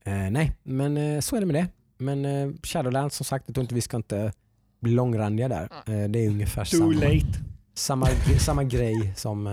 Eh, 0.05 0.31
nej, 0.31 0.53
men 0.62 1.22
så 1.22 1.37
är 1.37 1.41
det 1.41 1.47
med 1.47 1.55
det. 1.55 1.68
Men 1.99 2.59
Shadowlands 2.62 3.16
som 3.16 3.24
sagt, 3.24 3.45
jag 3.47 3.55
tror 3.55 3.62
inte 3.62 3.74
vi 3.74 3.81
ska 3.81 3.97
inte 3.97 4.33
bli 4.81 4.93
långrandiga 4.93 5.49
där. 5.49 5.68
Det 6.09 6.18
är 6.24 6.29
ungefär 6.29 6.64
Too 6.64 6.79
samma, 6.79 6.93
late. 6.93 7.39
samma, 7.74 8.07
samma 8.39 8.64
grej 8.64 9.12
som 9.16 9.47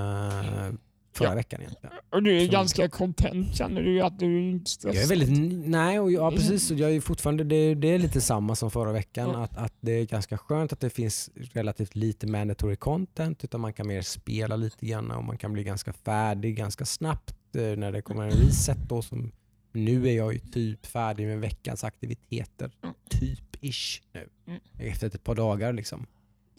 förra 1.17 1.29
Ja. 1.29 1.35
veckan 1.35 1.61
egentligen. 1.61 1.95
Och 2.09 2.23
du 2.23 2.37
är 2.37 2.39
Som- 2.45 2.51
ganska 2.51 2.89
content 2.89 3.55
känner 3.55 3.81
du 3.81 4.01
att 4.01 4.19
du 4.19 4.49
inte 4.49 4.71
stressar? 4.71 4.95
Jag 4.95 5.03
är 5.03 5.09
väldigt, 5.09 5.67
nej, 5.69 5.99
och 5.99 6.11
ja, 6.11 6.31
precis. 6.31 6.71
Och 6.71 6.77
Jag 6.77 6.91
är 6.95 7.01
fortfarande, 7.01 7.43
det, 7.43 7.75
det 7.75 7.87
är 7.87 7.99
lite 7.99 8.21
samma 8.21 8.55
som 8.55 8.71
förra 8.71 8.91
veckan. 8.91 9.29
Ja. 9.29 9.43
Att, 9.43 9.57
att 9.57 9.73
det 9.81 9.91
är 9.91 10.05
ganska 10.05 10.37
skönt 10.37 10.73
att 10.73 10.79
det 10.79 10.89
finns 10.89 11.29
relativt 11.35 11.95
lite 11.95 12.27
mandatory 12.27 12.75
content. 12.75 13.43
Utan 13.43 13.61
man 13.61 13.73
kan 13.73 13.87
mer 13.87 14.01
spela 14.01 14.55
lite 14.55 14.85
grann 14.85 15.11
och 15.11 15.23
man 15.23 15.37
kan 15.37 15.53
bli 15.53 15.63
ganska 15.63 15.93
färdig 15.93 16.57
ganska 16.57 16.85
snabbt 16.85 17.55
eh, 17.55 17.61
när 17.61 17.91
det 17.91 18.01
kommer 18.01 18.23
en 18.23 18.31
reset. 18.31 18.77
Då, 18.89 19.01
som, 19.01 19.31
nu 19.71 20.07
är 20.07 20.13
jag 20.13 20.33
ju 20.33 20.39
typ 20.39 20.85
färdig 20.85 21.27
med 21.27 21.39
veckans 21.39 21.83
aktiviteter. 21.83 22.71
Mm. 22.83 22.95
Typ-ish 23.09 24.01
nu. 24.13 24.29
Mm. 24.47 24.59
Efter 24.79 25.07
ett 25.07 25.23
par 25.23 25.35
dagar 25.35 25.73
liksom. 25.73 26.05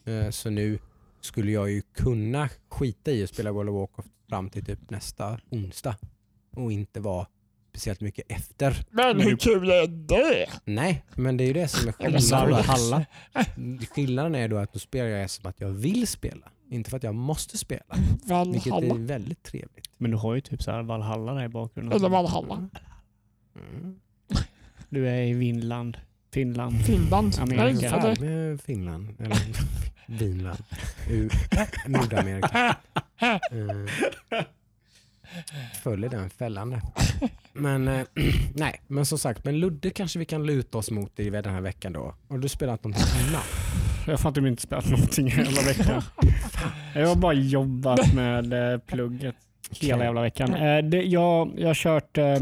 Eh, 0.04 0.30
Så 0.30 0.50
nu 0.50 0.78
skulle 1.20 1.52
jag 1.52 1.70
ju 1.70 1.82
kunna 1.82 2.48
skita 2.68 3.10
i 3.10 3.24
att 3.24 3.30
spela 3.30 3.52
World 3.52 3.70
of 3.70 3.74
Warcraft 3.74 4.10
fram 4.28 4.50
till 4.50 4.64
typ 4.64 4.90
nästa 4.90 5.40
onsdag. 5.50 5.96
Och 6.56 6.72
inte 6.72 7.00
vara 7.00 7.26
speciellt 7.70 8.00
mycket 8.00 8.32
efter. 8.32 8.86
Men 8.90 9.20
hur 9.20 9.36
kul 9.36 9.70
är 9.70 9.86
det? 9.86 10.46
Nej, 10.64 11.04
men 11.14 11.36
det 11.36 11.44
är 11.44 11.46
ju 11.46 11.52
det 11.52 11.68
som 11.68 11.88
är 11.88 11.92
skillnaden. 11.92 12.50
Valhalla. 12.50 13.06
Skillnaden 13.90 14.34
är 14.34 14.48
då 14.48 14.56
att 14.56 14.72
då 14.72 14.78
spelar 14.78 15.08
jag 15.08 15.30
som 15.30 15.50
att 15.50 15.60
jag 15.60 15.68
vill 15.68 16.06
spela. 16.06 16.52
Inte 16.70 16.90
för 16.90 16.96
att 16.96 17.02
jag 17.02 17.14
måste 17.14 17.58
spela. 17.58 17.96
Vilket 18.46 18.66
är 18.66 18.70
Valhalla. 18.70 18.94
väldigt 18.94 19.42
trevligt. 19.42 19.90
Men 19.98 20.10
du 20.10 20.16
har 20.16 20.34
ju 20.34 20.40
typ 20.40 20.62
så 20.62 20.70
här 20.70 20.82
Valhalla 20.82 21.34
där 21.34 21.44
i 21.44 21.48
bakgrunden. 21.48 21.98
Eller 21.98 22.08
Valhalla. 22.08 22.68
Mm. 23.54 24.00
Du 24.88 25.08
är 25.08 25.22
i 25.22 25.32
Vinland, 25.32 25.96
Finland. 26.32 26.84
Finland. 26.86 27.38
Amerika. 27.40 28.14
Nej, 28.20 28.58
Finland. 28.58 29.14
Eller 29.18 29.36
Vinland. 30.07 30.62
U- 31.11 31.30
Nordamerika. 31.86 32.76
Mm. 33.50 33.88
Följer 35.82 36.11
den 36.11 36.30
fällan 36.30 36.70
där. 36.70 36.80
Men 37.52 37.88
eh, 37.88 38.07
nej, 38.54 38.80
men 38.86 39.07
som 39.07 39.18
sagt, 39.18 39.44
men 39.44 39.59
Ludde 39.59 39.90
kanske 39.90 40.18
vi 40.18 40.24
kan 40.24 40.46
luta 40.46 40.78
oss 40.78 40.90
mot 40.90 41.20
i 41.20 41.30
den 41.30 41.54
här 41.54 41.61
veckan 41.61 41.92
då. 41.92 42.14
Och 42.28 42.40
du 42.40 42.48
spelat 42.48 42.84
någonting 42.84 43.04
annat? 43.28 43.44
Jag 44.07 44.12
har 44.12 44.18
fan 44.18 44.46
inte 44.46 44.62
spelat 44.62 44.90
någonting 44.90 45.30
hela 45.30 45.62
veckan. 45.62 46.02
Jag 46.94 47.09
har 47.09 47.16
bara 47.16 47.32
jobbat 47.32 48.14
med 48.14 48.72
eh, 48.72 48.78
plugget 48.78 49.34
hela 49.70 50.04
jävla 50.04 50.20
veckan. 50.22 50.54
Eh, 50.54 50.78
det, 50.84 51.02
jag, 51.02 51.52
jag, 51.57 51.66
har 51.68 51.74
kört, 51.74 52.18
eh, 52.18 52.38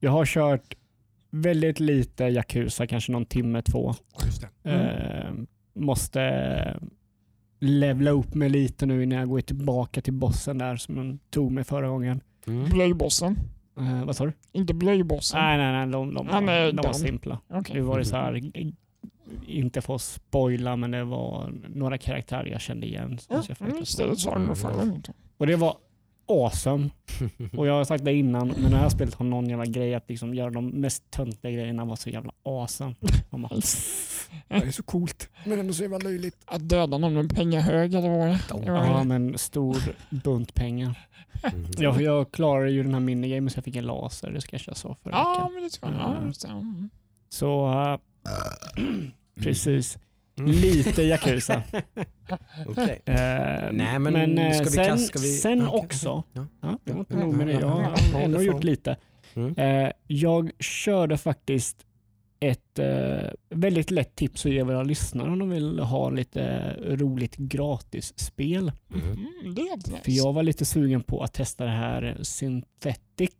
jag 0.00 0.10
har 0.10 0.26
kört 0.26 0.74
väldigt 1.30 1.80
lite 1.80 2.24
Yakuza, 2.24 2.86
kanske 2.86 3.12
någon 3.12 3.26
timme, 3.26 3.62
två. 3.62 3.94
Just 4.24 4.44
det. 4.62 4.70
Eh, 4.70 5.30
måste 5.74 6.80
levla 7.60 8.10
upp 8.10 8.34
mig 8.34 8.48
lite 8.48 8.86
nu 8.86 9.02
innan 9.02 9.18
jag 9.18 9.28
går 9.28 9.40
tillbaka 9.40 10.00
till 10.00 10.12
bossen 10.12 10.58
där 10.58 10.76
som 10.76 10.96
den 10.96 11.18
tog 11.30 11.52
mig 11.52 11.64
förra 11.64 11.88
gången. 11.88 12.20
Mm. 12.46 12.70
Blöjbossen. 12.70 13.38
Eh, 13.78 14.04
vad 14.04 14.16
sa 14.16 14.26
du? 14.26 14.32
Inte 14.52 14.74
blöjbossen. 14.74 15.40
Nej, 15.40 15.58
nej, 15.58 15.72
nej. 15.72 15.86
De, 15.86 16.14
de, 16.14 16.28
Han 16.28 16.48
är 16.48 16.72
de, 16.72 16.82
var 16.86 16.92
simpla. 16.92 17.40
Okej. 17.48 17.76
Nu 17.76 17.80
var 17.80 17.98
det 17.98 18.04
så 18.04 18.16
här, 18.16 18.52
inte 19.46 19.80
för 19.80 19.94
att 19.94 20.02
spoila, 20.02 20.76
men 20.76 20.90
det 20.90 21.04
var 21.04 21.52
några 21.68 21.98
karaktärer 21.98 22.46
jag 22.46 22.60
kände 22.60 22.86
igen. 22.86 23.18
Ja, 23.28 23.42
jag 23.48 23.60
mm, 23.60 23.78
just 23.78 23.98
det, 23.98 24.06
det 24.06 24.16
sa 24.16 24.38
du 24.38 24.46
nog 24.46 24.58
förra 24.58 24.76
gången. 24.76 25.02
Och 25.36 25.46
det 25.46 25.56
var 25.56 25.76
awesome. 26.26 26.90
Och 27.56 27.66
jag 27.66 27.72
har 27.74 27.84
sagt 27.84 28.04
det 28.04 28.14
innan, 28.14 28.48
men 28.48 28.62
när 28.62 28.76
jag 28.76 28.82
har 28.82 28.90
spelat 28.90 29.14
har 29.14 29.24
någon 29.24 29.48
jävla 29.48 29.66
grej 29.66 29.94
att 29.94 30.08
liksom 30.08 30.34
göra 30.34 30.50
de 30.50 30.66
mest 30.68 31.10
töntiga 31.10 31.50
grejerna 31.50 31.84
var 31.84 31.96
så 31.96 32.10
jävla 32.10 32.32
awesome. 32.42 32.94
Bara, 33.30 33.48
Det 34.48 34.54
är 34.54 34.70
så 34.70 34.82
coolt, 34.82 35.28
men 35.46 35.60
ändå 35.60 35.72
så 35.72 35.82
jävla 35.82 35.98
löjligt. 35.98 36.36
Att 36.44 36.68
döda 36.68 36.98
någon 36.98 37.14
med 37.14 37.36
pengahög 37.36 37.94
eller 37.94 38.08
vad 38.18 38.28
det? 38.28 38.40
det? 38.48 38.70
var 38.70 38.86
ja, 38.86 38.98
det. 38.98 39.04
men 39.04 39.38
stor 39.38 39.76
bunt 40.10 40.54
pengar. 40.54 41.08
Mm. 41.42 41.66
Jag, 41.78 42.02
jag 42.02 42.32
klarade 42.32 42.70
ju 42.70 42.82
den 42.82 42.94
här 42.94 43.00
minigamen 43.00 43.50
så 43.50 43.56
jag 43.56 43.64
fick 43.64 43.76
en 43.76 43.86
laser, 43.86 44.30
det 44.30 44.40
ska 44.40 44.58
jag 44.66 44.76
så 44.76 44.96
förra 45.02 45.12
Ja, 45.12 45.50
men 45.54 45.62
det 45.62 45.70
tror 45.70 45.92
jag. 45.92 46.00
Ja, 46.00 46.32
det. 46.42 46.48
Mm. 46.48 46.90
Så 47.28 47.72
äh, 47.72 47.98
precis, 49.42 49.96
Mm. 49.96 50.11
Lite 50.36 51.02
Yakuza. 51.02 51.62
Okej. 52.66 53.02
Eh, 53.06 53.14
Nej, 53.72 53.98
men 53.98 54.38
eh, 54.38 54.52
ska 54.52 54.64
vi 54.64 54.70
sen, 54.70 54.84
kasta- 54.84 55.06
ska 55.06 55.18
vi- 55.18 55.36
sen 55.36 55.68
okej, 55.68 55.80
också, 55.84 56.22
Ja. 56.32 56.46
ja, 56.60 56.78
det 56.84 56.92
var 56.92 57.00
inte 57.00 57.16
nog 57.16 57.34
med 57.36 57.46
det, 57.46 57.52
ja, 57.52 57.60
jag 57.60 57.80
ja, 57.82 58.14
har 58.18 58.20
ändå 58.20 58.42
gjort 58.42 58.64
lite. 58.64 58.96
Mm. 59.34 59.54
Eh, 59.56 59.92
jag 60.06 60.50
körde 60.58 61.18
faktiskt 61.18 61.86
ett 62.40 62.78
eh, 62.78 63.30
väldigt 63.50 63.90
lätt 63.90 64.16
tips 64.16 64.46
att 64.46 64.52
ge 64.52 64.62
våra 64.62 64.82
lyssnare 64.82 65.30
om 65.30 65.38
de 65.38 65.50
vill 65.50 65.78
ha 65.78 66.10
lite 66.10 66.72
roligt 66.82 67.36
gratisspel. 67.36 68.72
Mm. 68.94 69.06
Mm. 69.12 69.54
För 70.04 70.10
jag 70.12 70.32
var 70.32 70.42
lite 70.42 70.64
sugen 70.64 71.02
på 71.02 71.22
att 71.22 71.32
testa 71.32 71.64
det 71.64 71.70
här 71.70 72.18
Synthetic. 72.22 73.30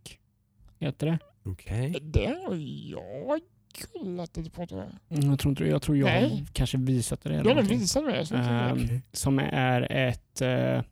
Heter 0.81 1.07
det? 1.07 1.19
Okej. 1.45 1.97
Det 2.03 2.27
har 2.47 2.55
jag 2.91 3.41
kollat 3.93 4.37
lite 4.37 4.51
på 4.51 4.67
tror 4.67 4.81
jag. 4.81 5.19
Mm, 5.19 5.31
Jag 5.31 5.39
tror, 5.39 5.51
inte, 5.51 5.65
jag, 5.65 5.83
tror 5.83 5.97
jag 5.97 6.07
har 6.07 6.21
Nej. 6.21 6.45
kanske 6.53 6.79
visat 6.79 7.23
det. 7.23 7.29
eller 7.31 7.43
Du 7.43 7.49
det. 7.49 7.55
så 7.87 7.99
jag 8.33 8.71
Ehm, 8.71 8.79
det. 8.79 8.85
Okej. 8.85 9.03
som 9.13 9.39
är 9.39 9.93
ett 9.93 10.41
eh, 10.41 10.83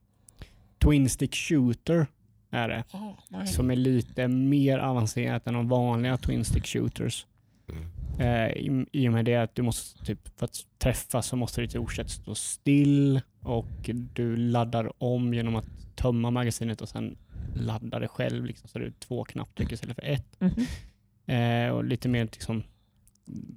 Twin 0.79 1.09
Stick 1.09 1.35
Shooter. 1.35 2.07
Är 2.51 2.69
det. 2.69 2.85
Ah, 2.91 3.13
nej. 3.29 3.47
Som 3.47 3.71
är 3.71 3.77
lite 3.77 4.29
mer 4.29 4.79
avancerat 4.79 5.47
än 5.47 5.55
de 5.55 5.69
vanliga 5.69 6.17
Twin 6.17 6.45
Stick 6.45 6.67
Shooters. 6.67 7.27
Mm. 7.69 7.87
Eh, 8.21 8.51
i, 8.51 8.87
I 8.93 9.09
och 9.09 9.13
med 9.13 9.25
det 9.25 9.37
att 9.37 9.55
du 9.55 9.63
måste, 9.63 10.05
typ, 10.05 10.39
för 10.39 10.45
att 10.45 10.57
träffa 10.79 11.23
så 11.23 11.37
måste 11.37 11.61
ditt 11.61 11.77
orsett 11.77 12.11
stå 12.11 12.35
still 12.35 13.21
och 13.41 13.91
du 14.15 14.37
laddar 14.37 14.93
om 15.05 15.35
genom 15.35 15.57
att 15.57 15.67
tömma 15.97 16.31
magasinet 16.31 16.81
och 16.81 16.89
sen 16.89 17.17
ladda 17.55 17.99
det 17.99 18.09
själv. 18.09 18.45
Liksom, 18.45 18.69
så 18.69 18.79
det 18.79 18.87
är 18.87 18.93
två 18.99 19.25
knapptryck 19.25 19.73
istället 19.73 19.97
för 19.97 20.03
ett. 20.05 20.41
Mhm. 20.41 20.67
Eh, 21.35 21.69
och 21.71 21.85
lite 21.85 22.09
mer 22.09 22.25
liksom 22.25 22.63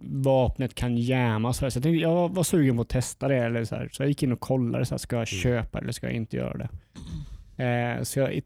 vapnet 0.02 0.76
kan 0.76 0.98
jamma. 0.98 1.54
Så, 1.54 1.66
jag, 1.66 1.74
tänkte, 1.74 1.90
jag 1.90 2.30
var, 2.36 2.44
sugen 2.44 2.76
på 2.76 2.82
att 2.82 2.90
testa 2.90 3.28
det. 3.28 3.38
Eller 3.38 3.66
så, 3.66 3.76
här. 3.76 3.90
så 3.92 4.02
jag 4.04 4.10
gick 4.10 4.24
in 4.24 4.32
och 4.32 4.40
kollade, 4.40 4.86
så 4.86 4.94
här, 4.94 4.98
ska 4.98 5.16
jag 5.16 5.28
Mm. 5.34 5.42
köpa 5.42 5.80
eller 5.80 5.92
ska 5.92 6.08
jag 6.08 6.16
inte 6.16 6.38
göra 6.38 6.58
det? 6.58 6.70
Eh, 7.64 8.04
så 8.04 8.20
jag, 8.20 8.42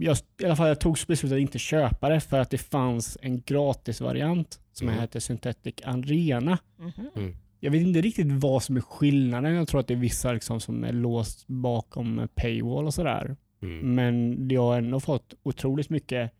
jag, 0.00 0.16
i 0.42 0.44
alla 0.44 0.56
fall, 0.56 0.68
jag 0.68 0.80
tog 0.80 0.98
beslutet 1.08 1.36
att 1.36 1.40
inte 1.40 1.58
köpa 1.58 2.08
det 2.08 2.20
för 2.20 2.38
att 2.40 2.50
det 2.50 2.58
fanns 2.58 3.18
en 3.22 3.40
gratisvariant 3.42 4.60
som 4.72 4.88
Mm. 4.88 5.00
heter 5.00 5.20
Synthetic 5.20 5.74
Arena. 5.84 6.58
Mhm. 6.78 7.36
Jag 7.60 7.70
vet 7.70 7.82
inte 7.82 8.00
riktigt 8.00 8.26
vad 8.32 8.62
som 8.62 8.76
är 8.76 8.80
skillnaden. 8.80 9.54
Jag 9.54 9.68
tror 9.68 9.80
att 9.80 9.86
det 9.88 9.94
är 9.94 9.98
vissa 9.98 10.32
liksom 10.32 10.60
som 10.60 10.84
är 10.84 10.92
låst 10.92 11.46
bakom 11.46 12.28
paywall 12.34 12.84
och 12.86 12.94
sådär. 12.94 13.36
Mm. 13.62 13.94
Men 13.94 14.48
jag 14.50 14.62
har 14.62 14.78
ändå 14.78 15.00
fått 15.00 15.34
otroligt 15.42 15.90
mycket, 15.90 16.32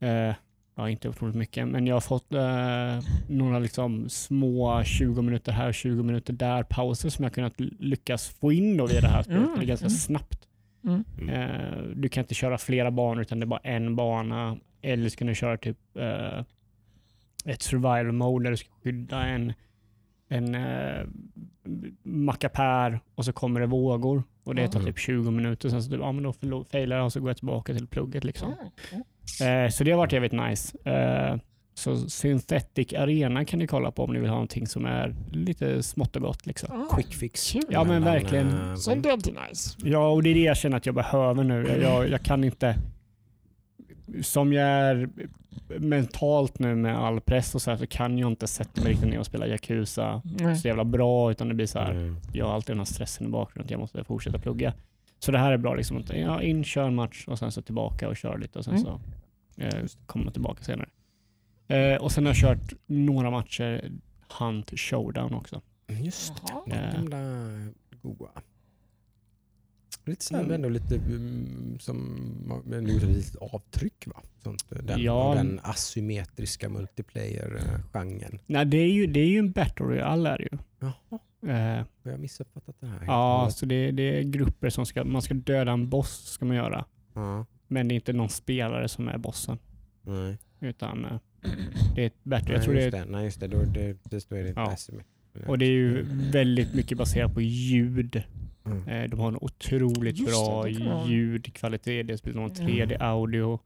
eh, 0.00 0.34
ja 0.74 0.90
inte 0.90 1.08
otroligt 1.08 1.36
mycket, 1.36 1.68
men 1.68 1.86
jag 1.86 1.96
har 1.96 2.00
fått 2.00 2.32
eh, 2.32 3.08
några 3.28 3.58
liksom 3.58 4.08
små 4.08 4.84
20 4.84 5.22
minuter 5.22 5.52
här 5.52 5.68
och 5.68 5.74
20 5.74 6.02
minuter 6.02 6.32
där 6.32 6.62
pauser 6.62 7.08
som 7.08 7.22
jag 7.22 7.32
kunnat 7.32 7.60
lyckas 7.60 8.28
få 8.28 8.52
in 8.52 8.76
då 8.76 8.86
via 8.86 9.00
det 9.00 9.08
här 9.08 9.22
spelet. 9.22 9.42
Mm, 9.42 9.58
Det 9.58 9.64
är 9.64 9.66
ganska 9.66 9.86
mm. 9.86 9.96
snabbt. 9.98 10.48
Mm. 10.84 11.28
Eh, 11.28 11.82
du 11.94 12.08
kan 12.08 12.22
inte 12.24 12.34
köra 12.34 12.58
flera 12.58 12.90
banor 12.90 13.22
utan 13.22 13.40
det 13.40 13.44
är 13.44 13.48
bara 13.48 13.60
en 13.60 13.96
bana. 13.96 14.56
Eller 14.82 15.08
så 15.08 15.16
kan 15.16 15.26
du 15.26 15.34
köra 15.34 15.56
typ 15.56 15.96
eh, 15.96 16.44
ett 17.44 17.62
survival 17.62 18.12
mode 18.12 18.44
där 18.44 18.50
du 18.50 18.56
ska 18.56 18.70
skydda 18.82 19.26
en, 19.26 19.52
en 20.28 20.54
eh, 20.54 21.06
mackapär 22.02 23.00
och 23.14 23.24
så 23.24 23.32
kommer 23.32 23.60
det 23.60 23.66
vågor. 23.66 24.22
Och 24.44 24.54
det 24.54 24.68
tar 24.68 24.80
typ 24.80 24.98
20 24.98 25.30
minuter. 25.30 25.68
Sen 25.68 25.82
så 25.82 25.90
typ, 25.90 26.00
ja, 26.00 26.12
men 26.12 26.32
då 26.40 26.64
failar 26.64 26.96
jag 26.96 27.04
och 27.04 27.12
så 27.12 27.20
går 27.20 27.30
jag 27.30 27.36
tillbaka 27.36 27.74
till 27.74 27.86
plugget. 27.86 28.24
Liksom. 28.24 28.54
Eh, 29.42 29.70
så 29.70 29.84
det 29.84 29.90
har 29.90 29.98
varit 29.98 30.12
jävligt 30.12 30.32
nice. 30.32 30.78
Eh, 30.90 31.36
så 31.74 31.96
Synthetic 31.96 32.92
Arena 32.92 33.44
kan 33.44 33.58
ni 33.58 33.66
kolla 33.66 33.90
på 33.90 34.04
om 34.04 34.12
ni 34.12 34.18
vill 34.20 34.28
ha 34.28 34.34
någonting 34.36 34.66
som 34.66 34.86
är 34.86 35.14
lite 35.32 35.82
smått 35.82 36.16
och 36.16 36.22
gott. 36.22 36.46
Liksom. 36.46 36.68
Ah, 36.72 36.94
Quick 36.96 37.14
fix. 37.14 37.52
Kul. 37.52 37.62
Ja, 37.68 37.84
men 37.84 38.04
verkligen. 38.04 38.48
eh, 38.70 38.74
Sånt 38.74 39.06
är 39.06 39.10
alltid 39.10 39.36
nice. 39.48 39.76
Ja, 39.84 40.08
och 40.08 40.22
det 40.22 40.30
är 40.30 40.34
det 40.34 40.40
jag 40.40 40.56
känner 40.56 40.76
att 40.76 40.86
jag 40.86 40.94
behöver 40.94 41.44
nu. 41.44 41.66
Jag, 41.68 41.82
jag, 41.82 42.08
jag 42.10 42.22
kan 42.22 42.44
inte... 42.44 42.76
Som 44.22 44.52
jag 44.52 44.66
är 44.68 45.08
mentalt 45.78 46.58
nu 46.58 46.74
med 46.74 46.98
all 46.98 47.20
press 47.20 47.54
och 47.54 47.62
så 47.62 47.70
här 47.70 47.78
så 47.78 47.86
kan 47.86 48.18
jag 48.18 48.30
inte 48.30 48.46
sätta 48.46 48.80
mig 48.82 48.92
riktigt 48.92 49.08
ner 49.08 49.18
och 49.18 49.26
spela 49.26 49.46
Yakuza 49.46 50.22
Nej. 50.24 50.56
så 50.56 50.68
jävla 50.68 50.84
bra 50.84 51.30
utan 51.30 51.48
det 51.48 51.54
blir 51.54 51.66
så 51.66 51.78
här. 51.78 51.90
Mm. 51.90 52.16
Jag 52.32 52.46
har 52.46 52.54
alltid 52.54 52.70
den 52.70 52.78
här 52.80 52.84
stressen 52.84 53.26
i 53.26 53.30
bakgrunden 53.30 53.64
att 53.66 53.70
jag 53.70 53.80
måste 53.80 54.04
fortsätta 54.04 54.38
plugga. 54.38 54.74
Så 55.18 55.32
det 55.32 55.38
här 55.38 55.52
är 55.52 55.56
bra 55.56 55.74
liksom. 55.74 55.96
Att, 55.96 56.16
ja, 56.16 56.42
in, 56.42 56.64
kör 56.64 56.86
en 56.88 56.94
match 56.94 57.24
och 57.28 57.38
sen 57.38 57.52
så 57.52 57.62
tillbaka 57.62 58.08
och 58.08 58.16
kör 58.16 58.38
lite 58.38 58.58
och 58.58 58.64
sen 58.64 58.74
Mm. 58.74 58.84
så 58.84 59.00
eh, 59.62 59.84
kommer 60.06 60.24
man 60.24 60.32
tillbaka 60.32 60.62
senare. 60.64 60.88
Eh, 61.68 61.96
och 62.02 62.12
sen 62.12 62.26
har 62.26 62.30
jag 62.30 62.36
kört 62.36 62.72
några 62.86 63.30
matcher 63.30 63.90
Hunt 64.38 64.70
Showdown 64.78 65.34
också. 65.34 65.60
Just 65.88 66.34
det, 66.36 66.42
Jaha. 66.48 66.62
de 66.66 66.72
Eh. 66.72 66.94
gamla 66.94 67.18
goa. 68.02 68.28
Lite 70.04 70.24
så 70.24 70.34
här, 70.36 70.42
Mm. 70.42 70.54
ändå 70.54 70.68
lite 70.68 70.96
mm, 70.96 71.76
som, 71.80 72.62
men 72.66 72.84
det 72.84 72.92
ett 72.92 73.02
litet 73.02 73.36
avtryck 73.36 74.06
va? 74.06 74.22
Sånt, 74.42 74.64
den, 74.68 75.02
Ja. 75.02 75.32
den 75.36 75.60
asymmetriska 75.62 76.68
multiplayer-genren. 76.68 78.38
Nej, 78.46 78.66
det 78.66 78.76
är 78.76 78.88
ju, 78.92 79.06
det 79.06 79.20
är 79.20 79.26
ju 79.26 79.38
en 79.38 79.52
battle 79.52 79.86
royale 79.86 80.28
är 80.30 80.38
det 80.38 80.44
ju. 80.52 80.58
Jaha, 80.80 81.18
Eh, 81.46 81.84
har 82.04 82.10
jag 82.10 82.20
missuppfattat 82.20 82.76
det 82.80 82.86
här? 82.86 82.98
Ja, 83.06 83.48
så 83.52 83.66
det, 83.66 83.90
det 83.90 84.18
är 84.18 84.22
grupper 84.22 84.70
som 84.70 84.86
ska, 84.86 85.04
man 85.04 85.22
ska 85.22 85.34
döda 85.34 85.72
en 85.72 85.88
boss 85.88 86.24
ska 86.24 86.44
man 86.44 86.56
göra. 86.56 86.84
ja. 87.14 87.46
Men 87.68 87.88
det 87.88 87.94
är 87.94 87.96
inte 87.96 88.12
någon 88.12 88.28
spelare 88.28 88.88
som 88.88 89.08
är 89.08 89.18
bossen. 89.18 89.58
Nej. 90.02 90.38
Utan 90.60 91.04
eh, 91.04 91.18
det 91.94 92.02
är 92.02 92.06
ett 92.06 92.24
battle. 92.24 92.58
Nej, 92.58 92.66
det 92.66 92.74
just 92.84 92.94
är, 92.94 92.98
det. 93.00 93.04
Nej, 93.10 93.24
just 93.24 93.40
det. 93.40 93.46
Då, 93.48 93.62
det, 93.62 93.96
det, 94.04 94.28
då 94.28 94.36
är 94.36 94.42
det 94.42 94.48
inte 94.48 94.60
Ja. 94.60 94.72
asymmetriskt. 94.72 95.48
och 95.48 95.58
det 95.58 95.64
är 95.64 95.70
ju 95.70 96.02
väldigt 96.32 96.74
mycket 96.74 96.98
baserat 96.98 97.34
på 97.34 97.40
ljud. 97.40 98.22
Mm. 98.64 98.88
Eh, 98.88 99.10
De 99.10 99.20
har 99.20 99.28
en 99.28 99.38
otroligt 99.40 100.18
Just 100.18 100.30
det, 100.32 100.32
bra 100.46 100.62
det 100.62 100.70
jag- 100.70 101.08
ljudkvalitet. 101.08 102.06
Det 102.06 102.18
spelar 102.18 102.40
någon 102.40 102.50
3D-audio. 102.50 103.58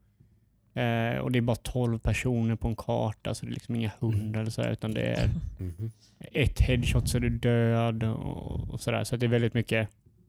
Eh, 0.75 1.19
och 1.19 1.33
det 1.33 1.39
är 1.39 1.41
bara 1.41 1.57
12 1.57 1.99
personer 1.99 2.57
på 2.57 2.69
en 2.69 2.77
karta, 2.77 3.35
så 3.35 3.47
det 3.47 3.51
är 3.51 3.55
liksom 3.55 3.75
inga 3.75 3.91
hundar 3.99 4.41
eller 4.41 4.51
sådär, 4.51 4.71
utan 4.73 4.95
det 4.95 5.03
är 5.03 5.31
Mhm. 5.59 5.91
ett 6.33 6.61
headshot 6.61 7.09
så 7.09 7.17
är 7.17 7.21
du 7.21 7.29
död 7.31 8.05
och, 8.05 8.71
och 8.71 8.81
sådär. 8.81 9.05
Så 9.05 9.15
att 9.15 9.21
det 9.21 9.27
är 9.27 9.31
väldigt 9.31 9.55
mycket, 9.55 9.89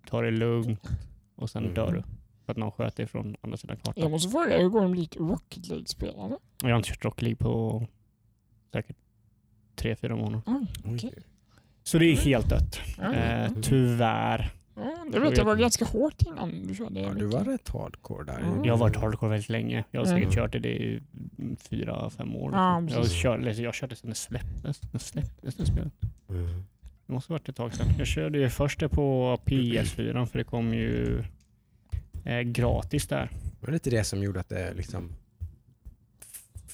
ta 0.09 0.21
det 0.21 0.31
lugnt 0.31 0.89
och 1.35 1.49
sen 1.49 1.63
Mm. 1.63 1.75
dör 1.75 1.91
du. 1.91 2.03
För 2.45 2.51
att 2.51 2.57
någon 2.57 2.71
sköt 2.71 2.95
dig 2.95 3.07
från 3.07 3.35
andra 3.41 3.57
sidan 3.57 3.77
kartan. 3.77 3.93
Jag 4.01 4.11
måste 4.11 4.29
fråga, 4.31 4.57
hur 4.57 4.69
går 4.69 4.81
det 4.81 4.87
med 4.87 5.15
Rocket 5.29 5.67
League-spelande? 5.67 6.35
Och 6.35 6.41
Jag 6.63 6.69
har 6.69 6.77
inte 6.77 6.89
kört 6.89 7.05
Rocket 7.05 7.21
League 7.21 7.35
på 7.37 7.85
säkert 8.71 8.95
tre, 9.75 9.95
fyra 9.95 10.15
månader. 10.15 10.41
Oj. 10.47 10.67
okej. 10.95 11.13
Så 11.83 11.97
det 11.97 12.05
är 12.05 12.15
helt 12.15 12.49
dött. 12.49 12.79
Eh, 13.15 13.51
tyvärr. 13.61 14.51
Ja, 14.77 15.05
det 15.11 15.19
vet 15.19 15.37
jag 15.37 15.45
var 15.45 15.55
ganska 15.55 15.85
hårt 15.85 16.21
innan 16.21 16.67
du 16.67 16.75
körde. 16.75 16.99
Ja, 16.99 17.13
du 17.13 17.25
var 17.25 17.43
rätt 17.43 17.69
hardcore 17.69 18.25
där. 18.25 18.39
Mm. 18.39 18.63
Jag 18.65 18.73
har 18.73 18.77
varit 18.79 18.95
hardcore 18.95 19.31
väldigt 19.31 19.49
länge. 19.49 19.83
Jag 19.91 20.01
har 20.01 20.05
säkert 20.05 20.23
Mm. 20.23 20.35
kört 20.35 20.51
det 20.51 20.69
i 20.69 21.01
mm, 21.39 21.55
fyra, 21.55 22.09
fem 22.09 22.35
år. 22.35 22.51
Ja, 22.53 22.81
jag, 22.81 22.89
precis. 22.89 23.13
kör, 23.13 23.37
eller 23.39 23.61
jag 23.61 23.73
körde 23.73 23.95
sedan 23.95 24.09
det 24.09 24.15
släpptes. 24.15 24.79
Det 24.91 24.99
släpptes 24.99 25.55
det 25.55 25.65
spelet. 25.65 25.93
Mm. 26.29 26.63
Det 27.05 27.13
måste 27.13 27.33
ha 27.33 27.35
varit 27.39 27.49
ett 27.49 27.55
tag 27.55 27.73
sedan. 27.73 27.87
Jag 27.97 28.07
körde 28.07 28.37
ju 28.37 28.49
först 28.49 28.79
det 28.79 28.89
på 28.89 29.37
PS4 29.45 30.25
för 30.25 30.37
det 30.37 30.43
kom 30.43 30.73
ju 30.73 31.23
eh, 32.25 32.39
gratis 32.41 33.07
där. 33.07 33.29
Det 33.59 33.65
var 33.67 33.73
lite 33.73 33.89
det 33.89 34.03
som 34.03 34.23
gjorde 34.23 34.39
att 34.39 34.49
det 34.49 34.73
liksom 34.73 35.09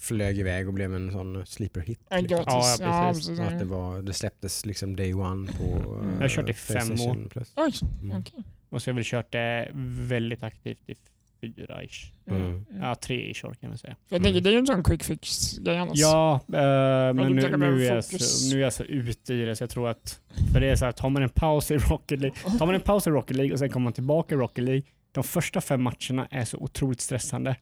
flög 0.03 0.39
iväg 0.39 0.67
och 0.67 0.73
blev 0.73 0.95
en 0.95 1.11
sån 1.11 1.45
sleeper 1.45 1.81
hit. 1.81 1.99
Ja, 2.09 2.17
liksom. 2.17 2.37
gratis. 2.37 2.77
Ja, 2.79 2.85
Ja, 2.85 3.07
precis. 3.13 3.27
precis. 3.27 3.37
Så 3.37 3.53
att 3.53 3.59
det, 3.59 3.65
var, 3.65 4.01
det 4.01 4.13
släpptes 4.13 4.65
liksom 4.65 4.95
day 4.95 5.13
one 5.13 5.51
på 5.51 5.63
Mm. 5.63 6.07
eh, 6.09 6.13
Jag 6.15 6.21
har 6.21 6.29
kört 6.29 6.49
i 6.49 6.53
fem 6.53 6.85
PlayStation 6.87 7.29
Plus. 7.29 7.53
Oj, 7.55 7.73
Mm. 8.01 8.17
okej. 8.19 8.43
Och 8.69 8.81
så 8.81 8.87
har 8.87 8.91
jag 8.91 8.95
väl 8.95 9.03
kört 9.03 9.31
det 9.31 9.69
väldigt 10.07 10.43
aktivt 10.43 10.89
i 10.89 10.95
fyra 11.41 11.83
ish. 11.83 12.11
Mm. 12.27 12.65
Ja, 12.81 12.95
tre 12.95 13.31
ish 13.31 13.45
år 13.45 13.53
kan 13.61 13.69
jag 13.69 13.79
säga. 13.79 13.95
Jag 14.09 14.23
tänker, 14.23 14.41
det 14.41 14.49
är 14.49 14.51
ju 14.51 14.57
en 14.59 14.67
sån 14.67 14.83
quick 14.83 15.03
fix-grej 15.03 15.77
annars. 15.77 15.97
Ja, 15.99 16.33
eh, 16.47 17.13
men 17.13 17.15
nu, 17.15 17.57
nu, 17.57 17.85
är 17.87 17.95
jag 17.95 18.03
så, 18.03 18.49
nu 18.53 18.59
är 18.59 18.63
jag 18.63 18.73
så 18.73 18.83
ute 18.83 19.33
i 19.33 19.45
det 19.45 19.55
så 19.55 19.63
jag 19.63 19.69
tror 19.69 19.89
att... 19.89 20.19
För 20.53 20.59
det 20.59 20.67
är 20.69 20.75
så 20.75 20.85
här, 20.85 20.91
tar 20.91 21.09
man 21.09 21.23
en 21.23 21.29
paus 21.29 21.71
i 21.71 21.77
Rocket 21.77 22.19
League, 22.19 22.37
tar 22.59 22.65
man 22.65 22.75
en 22.75 22.81
paus 22.81 23.07
i 23.07 23.09
Rocket 23.09 23.37
League 23.37 23.53
och 23.53 23.59
sen 23.59 23.69
kommer 23.69 23.83
man 23.83 23.93
tillbaka 23.93 24.35
i 24.35 24.37
Rocket 24.37 24.63
League. 24.63 24.83
De 25.13 25.23
första 25.23 25.61
fem 25.61 25.81
matcherna 25.83 26.27
är 26.31 26.45
så 26.45 26.57
otroligt 26.57 27.01
stressande. 27.01 27.55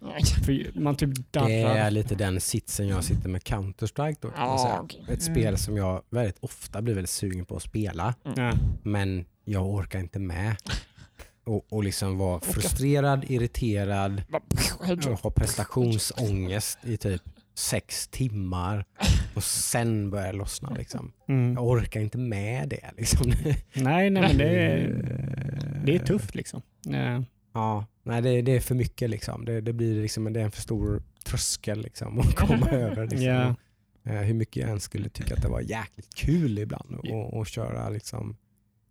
För 0.45 0.79
man 0.79 0.95
typ 0.95 1.09
Det 1.31 1.61
är 1.61 1.91
lite 1.91 2.15
den 2.15 2.41
sitsen 2.41 2.87
jag 2.87 3.03
sitter 3.03 3.29
med 3.29 3.41
Counter-Strike 3.43 4.15
då. 4.21 4.29
Säga. 4.31 4.79
okej. 4.81 4.99
Ett 5.03 5.09
Mm. 5.27 5.35
spel 5.35 5.57
som 5.57 5.77
jag 5.77 6.01
väldigt 6.09 6.37
ofta 6.39 6.81
blir 6.81 6.93
väldigt 6.93 7.09
sugen 7.09 7.45
på 7.45 7.55
att 7.55 7.63
spela. 7.63 8.13
Ja. 8.35 8.53
Men 8.83 9.25
jag 9.45 9.67
orkar 9.69 9.99
inte 9.99 10.19
med. 10.19 10.55
Och, 11.43 11.65
och 11.73 11.83
liksom 11.83 12.17
vara 12.17 12.39
frustrerad, 12.39 13.25
irriterad, 13.27 14.23
ha 15.23 15.31
prestationsångest 15.31 16.79
i 16.83 16.97
typ 16.97 17.21
sex 17.55 18.07
timmar 18.07 18.85
och 19.35 19.43
sen 19.43 20.09
börjar 20.09 20.31
det 20.31 20.37
lossna. 20.37 20.69
Liksom. 20.69 21.11
Mm. 21.27 21.53
Jag 21.53 21.67
orkar 21.67 21.99
inte 21.99 22.17
med 22.17 22.69
det. 22.69 22.91
Liksom. 22.97 23.31
Nej, 23.73 24.09
nej, 24.09 24.09
men 24.09 24.37
det 24.37 24.49
är, 24.49 25.81
det 25.85 25.95
är 25.95 25.99
tufft 25.99 26.35
liksom. 26.35 26.61
Ja. 27.53 27.85
Nej, 28.03 28.21
det, 28.21 28.41
det 28.41 28.55
är 28.55 28.59
för 28.59 28.75
mycket. 28.75 29.09
Liksom. 29.09 29.45
Det, 29.45 29.61
det, 29.61 29.73
blir 29.73 30.01
liksom, 30.01 30.33
det 30.33 30.39
är 30.39 30.43
en 30.43 30.51
för 30.51 30.61
stor 30.61 31.03
tröskel 31.23 31.81
liksom, 31.81 32.19
att 32.19 32.35
komma 32.35 32.69
över. 32.69 33.07
Liksom. 33.07 33.55
Eh, 34.03 34.21
Hur 34.21 34.33
mycket 34.33 34.55
jag 34.55 34.69
än 34.69 34.79
skulle 34.79 35.09
tycka 35.09 35.35
att 35.35 35.41
det 35.41 35.47
var 35.47 35.61
jäkligt 35.61 36.15
kul 36.15 36.59
ibland 36.59 36.99
att 37.33 37.47
köra. 37.47 37.89
Liksom. 37.89 38.37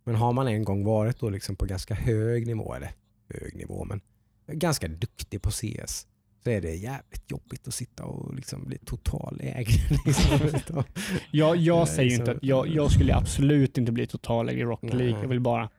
Men 0.03 0.15
har 0.15 0.33
man 0.33 0.47
en 0.47 0.63
gång 0.63 0.83
varit 0.83 1.19
då 1.19 1.29
liksom 1.29 1.55
på 1.55 1.65
ganska 1.65 1.93
hög 1.93 2.47
nivå, 2.47 2.73
eller 2.73 2.91
hög 3.29 3.55
nivå, 3.55 3.85
men 3.85 4.01
ganska 4.47 4.87
duktig 4.87 5.41
på 5.41 5.51
CS 5.51 6.07
så 6.43 6.49
är 6.49 6.61
det 6.61 6.75
jävligt 6.75 7.31
jobbigt 7.31 7.67
att 7.67 7.73
sitta 7.73 8.03
och 8.03 8.35
liksom 8.35 8.65
bli 8.65 8.77
totalägare. 8.77 9.63
Liksom. 10.05 10.83
Jag, 11.31 11.55
jag 11.57 11.77
Nej, 11.77 11.95
säger 11.95 12.09
ju 12.09 12.15
inte 12.15 12.31
att 12.31 12.43
jag, 12.43 12.67
jag 12.67 12.91
skulle 12.91 13.15
absolut 13.15 13.77
inte 13.77 13.91
bli 13.91 14.07
totalägare 14.07 14.61
i 14.61 14.65
Rocket 14.65 14.93
Nej. 14.93 14.97
League. 15.03 15.21
Jag 15.21 15.29
vill 15.29 15.39
bara 15.39 15.69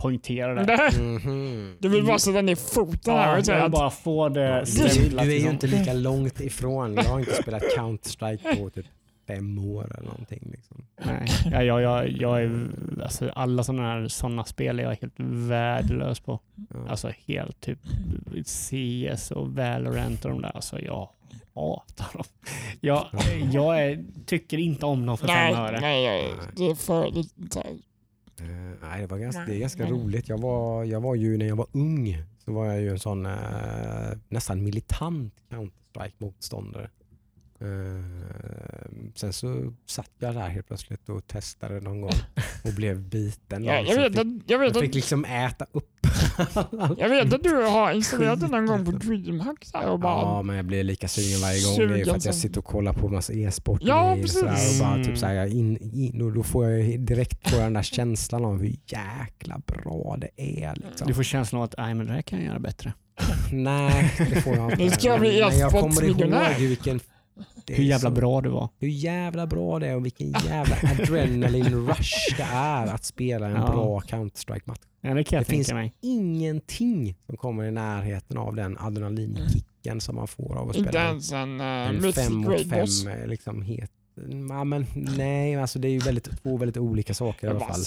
poängtera 0.00 0.54
det. 0.54 0.64
Det- 0.64 0.98
Mhm. 1.02 1.76
Du 1.80 1.88
vill 1.88 2.04
bara 2.06 2.18
sätta 2.18 2.42
ner 2.42 2.54
foten 2.56 3.14
här 3.14 3.26
Ja, 3.26 3.32
och 3.32 3.38
jag 3.38 3.46
säga 3.46 3.56
vill 3.56 3.64
att 3.64 3.72
bara 3.72 3.90
få 3.90 4.28
det 4.28 4.64
Du, 4.66 4.82
du 4.82 5.18
är 5.18 5.24
ju 5.24 5.30
liksom. 5.30 5.50
inte 5.50 5.66
lika 5.66 5.92
långt 5.92 6.40
ifrån. 6.40 6.94
Jag 6.94 7.02
har 7.04 7.18
inte 7.18 7.34
spelat 7.42 7.62
Counter-Strike 7.76 8.56
på 8.56 8.70
typ 8.70 8.86
fem 9.26 9.58
år 9.58 9.84
eller 9.98 10.08
någonting. 10.08 10.48
Liksom. 10.52 10.86
Nej, 11.04 11.26
ja, 11.52 11.62
jag, 11.62 11.82
jag, 11.82 12.08
jag 12.08 12.42
är, 12.42 12.66
alltså, 13.02 13.28
alla 13.34 13.62
sådana 13.64 13.82
här 13.82 14.08
såna 14.08 14.44
spel 14.44 14.78
är 14.78 14.82
jag 14.82 14.96
helt 15.00 15.14
värdelös 15.48 16.20
på. 16.20 16.40
Ja. 16.70 16.90
Alltså 16.90 17.10
helt 17.26 17.60
typ 17.60 17.78
CS 18.46 19.30
och 19.30 19.48
Valorant 19.54 20.24
och 20.24 20.30
de 20.30 20.42
där. 20.42 20.52
Alltså 20.56 20.80
jag 20.80 21.08
hatar 21.54 22.06
dem. 22.12 22.24
Jag, 22.80 23.06
jag 23.52 23.82
är, 23.84 24.04
tycker 24.26 24.58
inte 24.58 24.86
om 24.86 25.06
dem 25.06 25.18
för 25.18 25.26
fem 25.26 25.36
nej, 25.54 25.54
öre. 25.54 25.80
nej, 25.80 26.04
jag- 26.04 26.30
det 26.56 26.66
är 26.70 26.74
för. 26.74 27.06
Eh, 27.06 27.24
nej, 28.80 29.00
det, 29.00 29.06
var 29.06 29.18
ganska, 29.18 29.44
det 29.44 29.54
är 29.54 29.58
ganska 29.58 29.82
nej. 29.82 29.92
roligt. 29.92 30.28
Jag 30.28 30.38
var, 30.38 30.84
jag 30.84 31.00
var 31.00 31.14
ju 31.14 31.36
när 31.36 31.46
jag 31.46 31.56
var 31.56 31.66
ung 31.72 32.22
så 32.44 32.52
var 32.52 32.66
jag 32.66 32.80
ju 32.80 32.90
en 32.90 32.98
sån 32.98 33.26
eh, 33.26 33.32
nästan 34.28 34.62
militant 34.62 35.34
Counter-Strike-motståndare. 35.50 36.90
Eh, 37.60 38.90
sen 39.14 39.32
så 39.32 39.72
satt 39.86 40.10
jag 40.18 40.34
där 40.34 40.48
helt 40.48 40.66
plötsligt 40.66 41.08
och 41.08 41.26
testade 41.26 41.80
någon 41.80 42.00
gång 42.00 42.12
och 42.64 42.74
blev 42.76 43.02
biten. 43.02 43.64
Ja, 43.64 43.80
jag, 43.80 43.96
vet 43.96 44.12
fick, 44.12 44.20
att, 44.20 44.26
jag, 44.46 44.58
vet 44.58 44.74
jag 44.74 44.84
fick 44.84 44.94
liksom 44.94 45.24
äta 45.24 45.66
upp 45.72 46.06
jag 46.98 47.08
vet 47.08 47.34
att 47.34 47.42
du 47.42 47.54
har 47.54 47.92
installerat 47.92 48.40
den 48.40 48.50
någon 48.50 48.66
gång 48.66 48.84
på 48.84 48.90
DreamHack 48.90 49.64
så 49.64 49.78
här 49.78 49.88
och 49.88 50.00
bara... 50.00 50.12
Ja, 50.12 50.42
men 50.42 50.56
jag 50.56 50.64
blir 50.64 50.84
lika 50.84 51.08
sugen 51.08 51.40
varje 51.40 51.64
gång. 51.64 51.76
Det 51.76 52.00
är 52.00 52.04
för 52.04 52.16
att 52.16 52.24
jag 52.24 52.34
Sugen 52.34 52.34
sitter 52.34 52.58
och 52.58 52.64
kollar 52.64 52.92
på 52.92 53.08
massa 53.08 53.32
e-sport 53.32 53.80
Ja, 53.84 54.16
precis. 54.22 54.80
och 54.80 54.86
bara 54.86 55.04
typ 55.04 55.18
såhär, 55.18 55.34
jag 55.34 55.48
in, 55.48 55.76
in, 55.94 56.22
och 56.22 56.32
då 56.32 56.42
får 56.42 56.66
jag 56.70 57.00
direkt 57.00 57.52
jag 57.52 57.60
den 57.60 57.72
där 57.72 57.82
känslan 57.82 58.44
av 58.44 58.60
hur 58.60 58.76
jäkla 58.86 59.60
bra 59.66 60.16
det 60.18 60.62
är. 60.62 60.74
Liksom. 60.74 61.06
Du 61.06 61.14
får 61.14 61.22
känslan 61.22 61.58
av 61.60 61.64
att 61.64 61.74
Nej, 61.78 61.94
men 61.94 62.06
det 62.06 62.12
här 62.12 62.22
kan 62.22 62.38
jag 62.38 62.46
göra 62.48 62.58
bättre. 62.58 62.92
Nej, 63.52 64.12
det 64.18 64.40
får 64.40 64.56
jag 64.56 64.70
inte. 64.70 64.84
Nu 64.84 64.90
ska 64.90 65.08
jag 65.08 65.20
bli 65.20 65.40
Men 65.40 65.58
jag 65.58 65.70
kommer 65.70 65.84
ihåg 65.84 65.92
e-sportsmiljonär. 65.92 66.58
vilken... 66.58 67.00
det 67.66 67.74
Hur 67.74 67.84
jävla 67.84 68.10
så- 68.10 68.14
bra 68.14 68.40
du 68.40 68.48
var. 68.48 68.68
Hur 68.78 68.88
jävla 68.88 69.46
bra 69.46 69.78
det 69.78 69.86
är 69.88 69.96
och 69.96 70.04
vilken 70.04 70.32
jävla 70.46 70.76
adrenaline 70.92 71.74
rush 71.88 72.36
det 72.36 72.42
är 72.52 72.86
att 72.86 73.04
spela 73.04 73.46
en 73.46 73.52
Ja. 73.56 73.66
bra 73.72 74.00
Counter-Strike-match. 74.00 74.78
Ja, 75.00 75.14
det 75.14 75.22
Det 75.30 75.44
finns- 75.44 75.72
mig. 75.72 75.94
Ingenting 76.00 77.16
som 77.26 77.36
kommer 77.36 77.64
i 77.64 77.70
närheten 77.70 78.38
av 78.38 78.56
den 78.56 78.78
adrenalinkicken 78.78 80.00
som 80.00 80.16
man 80.16 80.28
får 80.28 80.56
av 80.58 80.70
att 80.70 80.76
spela 80.76 81.10
en 81.32 81.60
uh, 81.60 81.66
en 81.66 81.94
Mythic 81.96 82.14
fem 82.14 82.34
mot 82.34 82.46
Great 82.50 82.66
fem 82.68 82.80
Boss. 82.80 83.06
eh, 83.06 83.26
liksom 83.26 83.62
het. 83.62 83.90
Ja, 84.48 84.64
men, 84.64 84.86
nej, 84.94 85.56
alltså 85.56 85.78
det 85.78 85.88
är 85.88 85.92
ju 85.92 85.98
väldigt, 85.98 86.42
två 86.42 86.56
väldigt 86.56 86.76
olika 86.76 87.14
saker 87.14 87.46
i 87.46 87.50
alla 87.50 87.60
fall. 87.60 87.80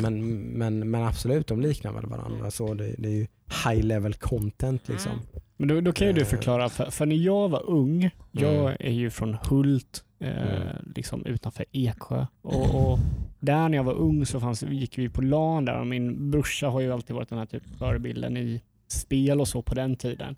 Men, 0.00 0.38
men, 0.40 0.90
men 0.90 1.02
absolut, 1.04 1.46
de 1.46 1.60
liknar 1.60 1.92
väl 1.92 2.06
varandra. 2.06 2.50
Så 2.50 2.74
det, 2.74 2.94
det 2.98 3.08
är 3.08 3.12
ju 3.12 3.26
high 3.66 3.84
level 3.84 4.14
content 4.14 4.88
liksom. 4.88 5.12
Mm. 5.12 5.24
Men 5.62 5.68
då, 5.68 5.80
då 5.80 5.92
kan 5.92 6.06
ju 6.06 6.12
du 6.12 6.20
Eh. 6.20 6.26
förklara, 6.26 6.68
för, 6.68 6.90
för 6.90 7.06
när 7.06 7.16
jag 7.16 7.48
var 7.48 7.70
ung, 7.70 8.10
jag 8.30 8.54
Mm. 8.54 8.76
är 8.80 8.90
ju 8.92 9.10
från 9.10 9.34
Hult, 9.34 10.04
eh, 10.20 10.56
Mm. 10.56 10.92
liksom 10.96 11.26
utanför 11.26 11.64
Eksjö. 11.72 12.26
Och, 12.42 12.92
och 12.92 12.98
där 13.40 13.68
när 13.68 13.76
jag 13.76 13.84
var 13.84 13.92
ung 13.94 14.26
så 14.26 14.40
fanns, 14.40 14.62
gick 14.62 14.98
vi 14.98 15.08
på 15.08 15.22
LAN 15.22 15.64
där 15.64 15.80
och 15.80 15.86
min 15.86 16.30
brorsa 16.30 16.68
har 16.68 16.80
ju 16.80 16.92
alltid 16.92 17.16
varit 17.16 17.28
den 17.28 17.38
här 17.38 17.46
typ 17.46 17.62
förebilden 17.78 18.36
i 18.36 18.62
spel 18.88 19.40
och 19.40 19.48
så 19.48 19.62
på 19.62 19.74
den 19.74 19.96
tiden. 19.96 20.36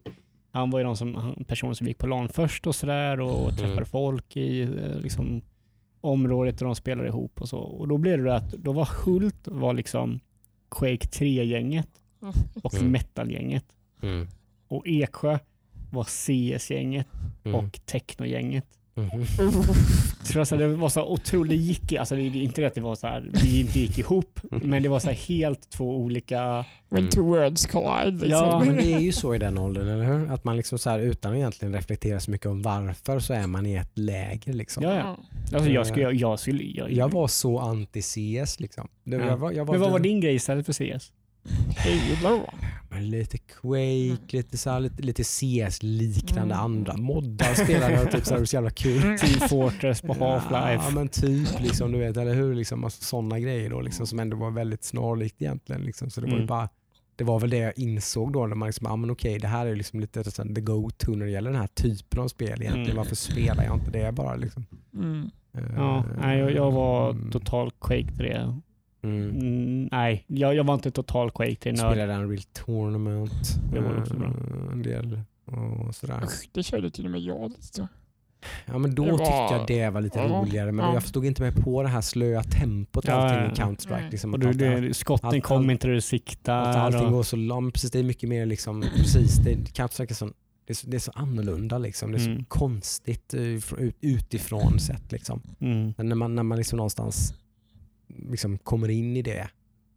Han 0.50 0.70
var 0.70 0.78
ju 0.80 0.84
de 0.84 0.96
som, 0.96 1.34
personen 1.46 1.74
som 1.74 1.86
gick 1.86 1.98
på 1.98 2.06
LAN 2.06 2.28
först 2.28 2.66
och 2.66 2.74
sådär 2.74 3.20
och, 3.20 3.44
och 3.46 3.50
träffade 3.52 3.72
Mm. 3.72 3.84
folk 3.86 4.36
i 4.36 4.62
eh, 4.62 4.68
liksom, 5.02 5.42
området 6.00 6.58
där 6.58 6.66
de 6.66 6.74
spelade 6.74 7.08
ihop 7.08 7.40
och 7.40 7.48
så. 7.48 7.58
Och 7.58 7.88
då 7.88 7.98
blev 7.98 8.18
det 8.18 8.24
det 8.24 8.36
att 8.36 8.52
då 8.52 8.72
var 8.72 8.88
Hult 9.04 9.48
var 9.48 9.74
liksom 9.74 10.20
Quake 10.70 11.06
3-gänget 11.08 11.88
och 12.62 12.74
Mm. 12.74 12.92
Metal-gänget. 12.92 13.64
Mm. 14.02 14.26
Och 14.68 14.82
Eksjö 14.86 15.38
var 15.90 16.04
CS-gänget 16.04 17.06
Mm. 17.44 17.54
och 17.60 17.80
Techno-gänget. 17.86 18.64
Mhm. 18.96 19.24
Så 20.22 20.38
alltså 20.38 20.56
det 20.56 20.68
var 20.68 20.88
så 20.88 21.04
otroligt, 21.06 21.50
det 21.50 21.56
gick 21.56 21.92
alltså 21.92 22.14
det 22.16 22.22
är 22.22 22.36
inte 22.36 22.60
det 22.60 22.66
att 22.66 22.74
det 22.74 22.80
var 22.80 22.94
så 22.94 23.06
här, 23.06 23.30
vi 23.42 23.60
inte 23.60 23.80
gick 23.80 23.98
ihop, 23.98 24.40
men 24.50 24.82
det 24.82 24.88
var 24.88 24.98
så 24.98 25.06
här 25.08 25.14
helt 25.16 25.70
två 25.70 25.96
olika, 25.96 26.64
When 26.88 27.08
two 27.08 27.20
worlds 27.20 27.66
collide. 27.66 28.10
Liksom. 28.26 28.30
Ja, 28.30 28.62
Men 28.66 28.76
det 28.76 28.92
är 28.92 28.98
ju 28.98 29.12
så 29.12 29.34
i 29.34 29.38
den 29.38 29.58
åldern, 29.58 29.88
eller 29.88 30.04
hur? 30.04 30.32
Att 30.32 30.44
man 30.44 30.56
liksom 30.56 30.78
så 30.78 30.90
här, 30.90 30.98
utan 30.98 31.32
att 31.32 31.36
egentligen 31.38 31.74
reflektera 31.74 32.20
så 32.20 32.30
mycket 32.30 32.46
om 32.46 32.62
varför 32.62 33.18
så 33.18 33.32
är 33.34 33.46
man 33.46 33.66
i 33.66 33.74
ett 33.74 33.98
läger. 33.98 34.52
Liksom. 34.52 34.82
ja 34.82 34.94
ja. 34.96 35.18
Alltså 35.56 35.70
jag 35.70 35.86
skulle, 35.86 36.02
jag, 36.02 36.14
jag 36.14 36.38
skulle, 36.38 36.62
jag, 36.64 36.92
Jag 36.92 37.12
var 37.12 37.28
så 37.28 37.60
anti-CS. 37.60 38.60
Liksom. 38.60 38.88
Det, 39.04 39.16
Ja. 39.16 39.26
jag 39.26 39.36
var, 39.36 39.52
jag 39.52 39.64
var 39.64 39.74
Men 39.74 39.80
vad 39.80 39.90
var 39.92 39.98
din 39.98 40.20
grej 40.20 40.34
istället 40.34 40.66
för 40.66 40.72
CS? 40.72 41.12
Halo. 42.22 42.40
Lite 43.00 43.38
Quake, 43.38 44.36
lite, 44.36 44.58
så 44.58 44.70
här, 44.70 44.80
lite, 44.80 45.02
lite 45.02 45.24
CS-liknande 45.24 46.54
Mm. 46.54 46.64
andra 46.64 46.96
moddar 46.96 47.54
spelade 47.64 47.92
jag. 47.94 48.10
Typ, 48.12 48.24
så 48.26 48.34
här, 48.34 48.44
så 48.44 48.56
jävla 48.56 48.70
kul. 48.70 49.02
Mm. 49.04 49.16
Team 49.18 49.48
Fortress 49.48 50.00
på 50.02 50.16
Ja 50.20 50.40
Half-Life. 50.50 50.94
men 50.94 51.08
typ, 51.08 51.60
liksom, 51.60 51.92
du 51.92 51.98
vet, 51.98 52.16
eller 52.16 52.34
hur? 52.34 52.54
Liksom, 52.54 52.84
alltså, 52.84 53.04
sådana 53.04 53.40
grejer 53.40 53.70
då, 53.70 53.80
liksom, 53.80 54.06
som 54.06 54.18
ändå 54.18 54.36
var 54.36 54.50
väldigt 54.50 54.84
snarlikt 54.84 55.42
egentligen. 55.42 55.82
Liksom. 55.82 56.10
Så 56.10 56.20
det 56.20 56.26
var 56.26 56.32
ju 56.32 56.36
Mm. 56.36 56.46
bara 56.46 56.68
det 57.16 57.24
var 57.24 57.40
väl 57.40 57.50
det 57.50 57.56
jag 57.56 57.72
insåg 57.78 58.32
då 58.32 58.46
när 58.46 58.56
man 58.56 58.68
liksom, 58.68 58.86
ah, 58.86 58.96
men 58.96 59.10
okej 59.10 59.38
det 59.38 59.48
här 59.48 59.66
är 59.66 59.76
liksom 59.76 60.00
lite 60.00 60.24
the 60.54 60.60
go-to 60.60 61.10
när 61.10 61.26
det 61.26 61.32
gäller 61.32 61.50
den 61.50 61.60
här 61.60 61.66
typen 61.66 62.20
av 62.20 62.28
spel 62.28 62.48
egentligen. 62.62 62.84
Mm. 62.84 62.96
Varför 62.96 63.16
spelar 63.16 63.64
jag 63.64 63.76
inte 63.76 63.90
det 63.90 64.12
bara 64.12 64.36
liksom? 64.36 64.66
Mm. 64.94 65.30
Ja, 65.76 65.98
Eh, 65.98 66.04
nej, 66.20 66.38
jag, 66.38 66.52
jag 66.52 66.70
var 66.72 67.10
mm, 67.10 67.30
total 67.30 67.70
Quake 67.80 68.12
3. 68.16 68.32
Mm. 69.02 69.30
Nej, 69.96 70.24
jag, 70.26 70.54
jag 70.54 70.64
var 70.64 70.74
inte 70.74 70.90
total 70.90 71.30
Quake 71.30 71.54
3 71.54 71.72
nörd. 71.72 71.78
Spelade 71.92 72.12
en 72.12 72.28
real 72.30 72.42
tournament. 72.42 73.56
Det 73.72 73.80
var 73.80 73.98
också 74.00 74.14
bra. 74.14 74.28
eh, 74.28 74.72
En 74.72 74.82
del 74.82 75.20
och 75.44 75.94
sådär. 75.94 76.20
Usch, 76.24 76.48
Det 76.52 76.62
körde 76.62 76.90
till 76.90 77.04
och 77.04 77.10
med 77.10 77.20
jag 77.20 77.50
lite. 77.50 77.88
Ja 78.66 78.78
men 78.78 78.94
då 78.94 79.02
var- 79.04 79.10
tyckte 79.10 79.54
jag 79.54 79.66
det 79.66 79.90
var 79.90 80.00
lite 80.00 80.18
Ja, 80.18 80.24
roligare 80.24 80.72
men 80.72 80.84
ja. 80.86 80.92
jag 80.94 81.02
förstod 81.02 81.24
inte 81.24 81.42
mig 81.42 81.52
på 81.52 81.82
det 81.82 81.88
här 81.88 82.00
slöa 82.00 82.42
tempot 82.42 83.04
och 83.04 83.10
Ja, 83.10 83.14
allting 83.14 83.52
i. 83.52 83.54
Counter-Strike. 83.68 84.10
Liksom, 84.10 84.32
Och 84.34 84.38
du, 84.40 84.52
det 84.52 84.94
skotten 84.94 85.28
allt- 85.28 85.42
kom 85.44 85.56
allt- 85.62 85.70
inte 85.70 85.86
där 85.86 85.92
du 85.92 85.98
Att 85.98 86.04
siktar. 86.04 86.54
allting 86.62 87.06
och, 87.06 87.12
går 87.12 87.22
så 87.22 87.36
långt. 87.36 87.74
Precis, 87.74 87.90
det 87.90 87.98
är 87.98 88.02
mycket 88.02 88.28
mer 88.28 88.46
liksom, 88.46 88.84
precis, 88.96 89.36
det, 89.36 89.50
Counter-Strike 89.54 90.10
är 90.10 90.14
så, 90.14 90.26
det 90.66 90.72
är 90.72 90.74
så, 90.74 90.86
det 90.86 90.96
är 90.96 91.00
så 91.00 91.12
annorlunda 91.14 91.78
liksom. 91.78 92.12
Det 92.12 92.16
är 92.18 92.24
så 92.24 92.30
Mm. 92.30 92.44
konstigt 92.44 93.34
uh, 93.34 93.40
ut- 93.78 93.96
utifrån 94.00 94.78
sett 94.78 95.12
liksom. 95.12 95.42
mm. 95.60 95.94
Men 95.96 96.08
när 96.08 96.16
man, 96.16 96.34
när 96.34 96.42
man 96.42 96.58
liksom 96.58 96.76
någonstans 96.76 97.34
liksom 98.30 98.58
kommer 98.58 98.88
in 98.88 99.16
i 99.16 99.22
det 99.22 99.48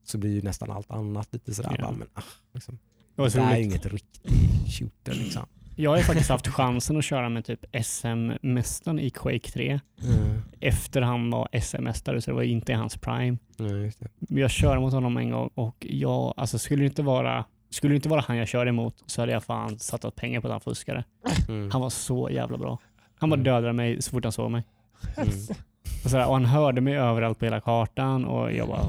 så 0.10 0.18
blir 0.18 0.32
ju 0.34 0.41
nästan 0.41 0.72
allt 0.72 0.91
annat 0.91 1.34
lite 1.34 1.53
sådär 1.53 1.76
Ja. 1.80 1.86
bara, 1.86 1.91
men 1.97 2.08
ah, 2.14 2.22
liksom. 2.53 2.80
Det 3.16 3.30
Det 3.34 3.39
är 3.41 3.58
ju 3.58 3.64
inget 3.64 3.86
riktigt 3.86 4.32
shooter 4.80 5.14
liksom. 5.24 5.45
Jag 5.80 5.91
har 5.91 5.97
ju 5.97 6.03
faktiskt 6.03 6.30
haft 6.30 6.47
chansen 6.47 6.97
att 6.97 7.03
köra 7.03 7.30
med 7.30 7.45
typ 7.45 7.66
SM-mästaren 7.84 8.99
i 8.99 9.10
Quake 9.10 9.51
3 9.51 9.80
Mm. 10.03 10.41
efter 10.60 11.01
han 11.01 11.30
var 11.30 11.47
SM-mästare 11.62 12.22
så 12.22 12.32
det 12.32 12.36
var 12.36 12.43
inte 12.43 12.72
i 12.72 12.76
hans 12.76 12.97
prime. 12.97 13.38
Det. 13.58 13.91
Men 14.20 14.38
Jag 14.38 14.51
körde 14.51 14.80
mot 14.80 14.93
honom 14.93 15.18
en 15.18 15.32
gång 15.32 15.49
och 15.55 15.86
jag, 15.89 16.34
alltså 16.38 16.60
skulle 16.60 16.82
det 16.82 16.86
inte 16.88 17.03
vara 17.03 17.45
skulle 17.70 17.93
det 17.93 17.95
inte 17.95 18.10
vara 18.10 18.22
han 18.28 18.38
jag 18.38 18.47
körde 18.47 18.70
emot 18.70 19.03
så 19.05 19.22
hade 19.22 19.32
jag 19.32 19.43
fan 19.43 19.80
satsat 19.80 20.16
pengar 20.16 20.41
på 20.41 20.47
att 20.47 20.51
han 20.51 20.62
fuskade. 20.62 21.03
Mm. 21.49 21.72
Han 21.72 21.82
var 21.82 21.89
så 21.89 22.30
jävla 22.32 22.58
bra. 22.58 22.78
Han 23.20 23.30
bara 23.30 23.36
Mm. 23.36 23.43
dödade 23.43 23.74
mig 23.74 24.01
så 24.01 24.12
fort 24.12 24.24
han 24.24 24.32
såg 24.32 24.51
mig. 24.51 24.64
Mm. 25.18 25.30
Och, 26.03 26.10
sådär, 26.12 26.28
och 26.28 26.34
han 26.34 26.45
hörde 26.45 26.82
mig 26.82 26.97
överallt 26.97 27.39
på 27.39 27.45
hela 27.45 27.62
kartan 27.62 28.26
och 28.26 28.53
jag 28.53 28.68
bara, 28.68 28.86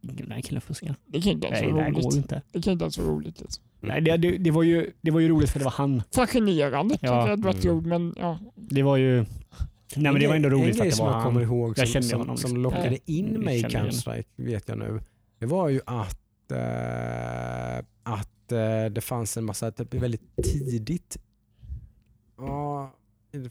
den 0.00 0.30
här 0.30 0.40
killen 0.40 0.60
fuskar. 0.60 0.94
Det 1.06 1.20
kan 1.20 1.32
inte 1.32 1.46
ens 1.46 1.72
vara 1.72 1.82
här 1.84 1.90
går 1.90 2.02
roligt. 2.02 2.16
inte. 2.16 2.42
Det 2.52 2.62
kan 2.62 2.72
inte 2.72 2.82
ens 2.84 2.98
vara 2.98 3.08
roligt. 3.08 3.40
Liksom. 3.40 3.64
Nej, 3.80 4.00
det, 4.00 4.16
det, 4.16 4.38
det, 4.38 4.50
var 4.50 4.62
ju, 4.62 4.92
det 5.00 5.10
var 5.10 5.20
ju 5.20 5.28
roligt 5.28 5.50
för 5.50 5.58
det 5.58 5.64
var 5.64 5.72
han. 5.72 6.02
Fascinerande 6.14 6.98
Ja. 7.00 7.08
kanske 7.08 7.30
hade 7.30 7.42
varit 7.42 7.64
Mm. 7.64 7.76
ord, 7.76 7.86
men 7.86 8.14
ja. 8.18 8.38
Det 8.54 8.82
var 8.82 8.96
ju... 8.96 9.24
Nej 9.96 10.12
men 10.12 10.20
det 10.20 10.26
var 10.28 10.34
ändå 10.36 10.48
En 10.48 10.54
roligt 10.54 10.76
för 10.76 10.82
grej 10.84 10.88
att 10.88 10.90
det 10.92 10.96
som 10.96 11.06
var 11.06 11.12
jag 11.12 11.18
han. 11.20 11.26
kommer 11.26 11.40
ihåg 11.42 11.70
Jag 11.70 11.76
som, 11.76 11.86
kände 11.92 12.08
som, 12.08 12.18
honom 12.20 12.36
som 12.36 12.50
liksom. 12.50 12.62
lockade 12.62 12.98
in 13.04 13.26
mig 13.40 13.58
i. 13.58 13.62
Counter-Strike 13.62 14.24
vet 14.36 14.68
jag 14.68 14.78
nu. 14.78 15.00
Det 15.38 15.46
var 15.46 15.68
ju 15.68 15.80
att, 15.86 16.50
eh, 16.52 17.78
att 18.02 18.52
eh, 18.52 18.84
det 18.92 19.00
fanns 19.04 19.36
en 19.36 19.44
massa, 19.44 19.70
typ, 19.70 19.94
väldigt 19.94 20.36
tidigt, 20.44 21.16
ja, 22.38 22.92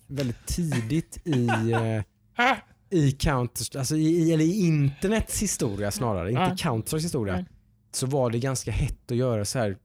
väldigt 0.07 0.45
tidigt 0.45 1.27
i, 1.27 1.47
eh, 1.71 2.01
i 2.89 3.11
Counter, 3.11 3.77
alltså 3.79 3.95
i, 3.95 4.33
eller 4.33 4.45
i 4.45 4.65
internets 4.65 5.41
historia 5.41 5.91
snarare, 5.91 6.29
inte 6.29 6.41
Ja. 6.41 6.55
Counter-Strikes 6.71 7.03
historia, 7.03 7.33
Nej. 7.33 7.45
så 7.91 8.05
var 8.07 8.29
det 8.31 8.39
ganska 8.39 8.71
hett 8.71 9.11
att 9.11 9.17
göra 9.17 9.45
så 9.45 9.59
här 9.59 9.77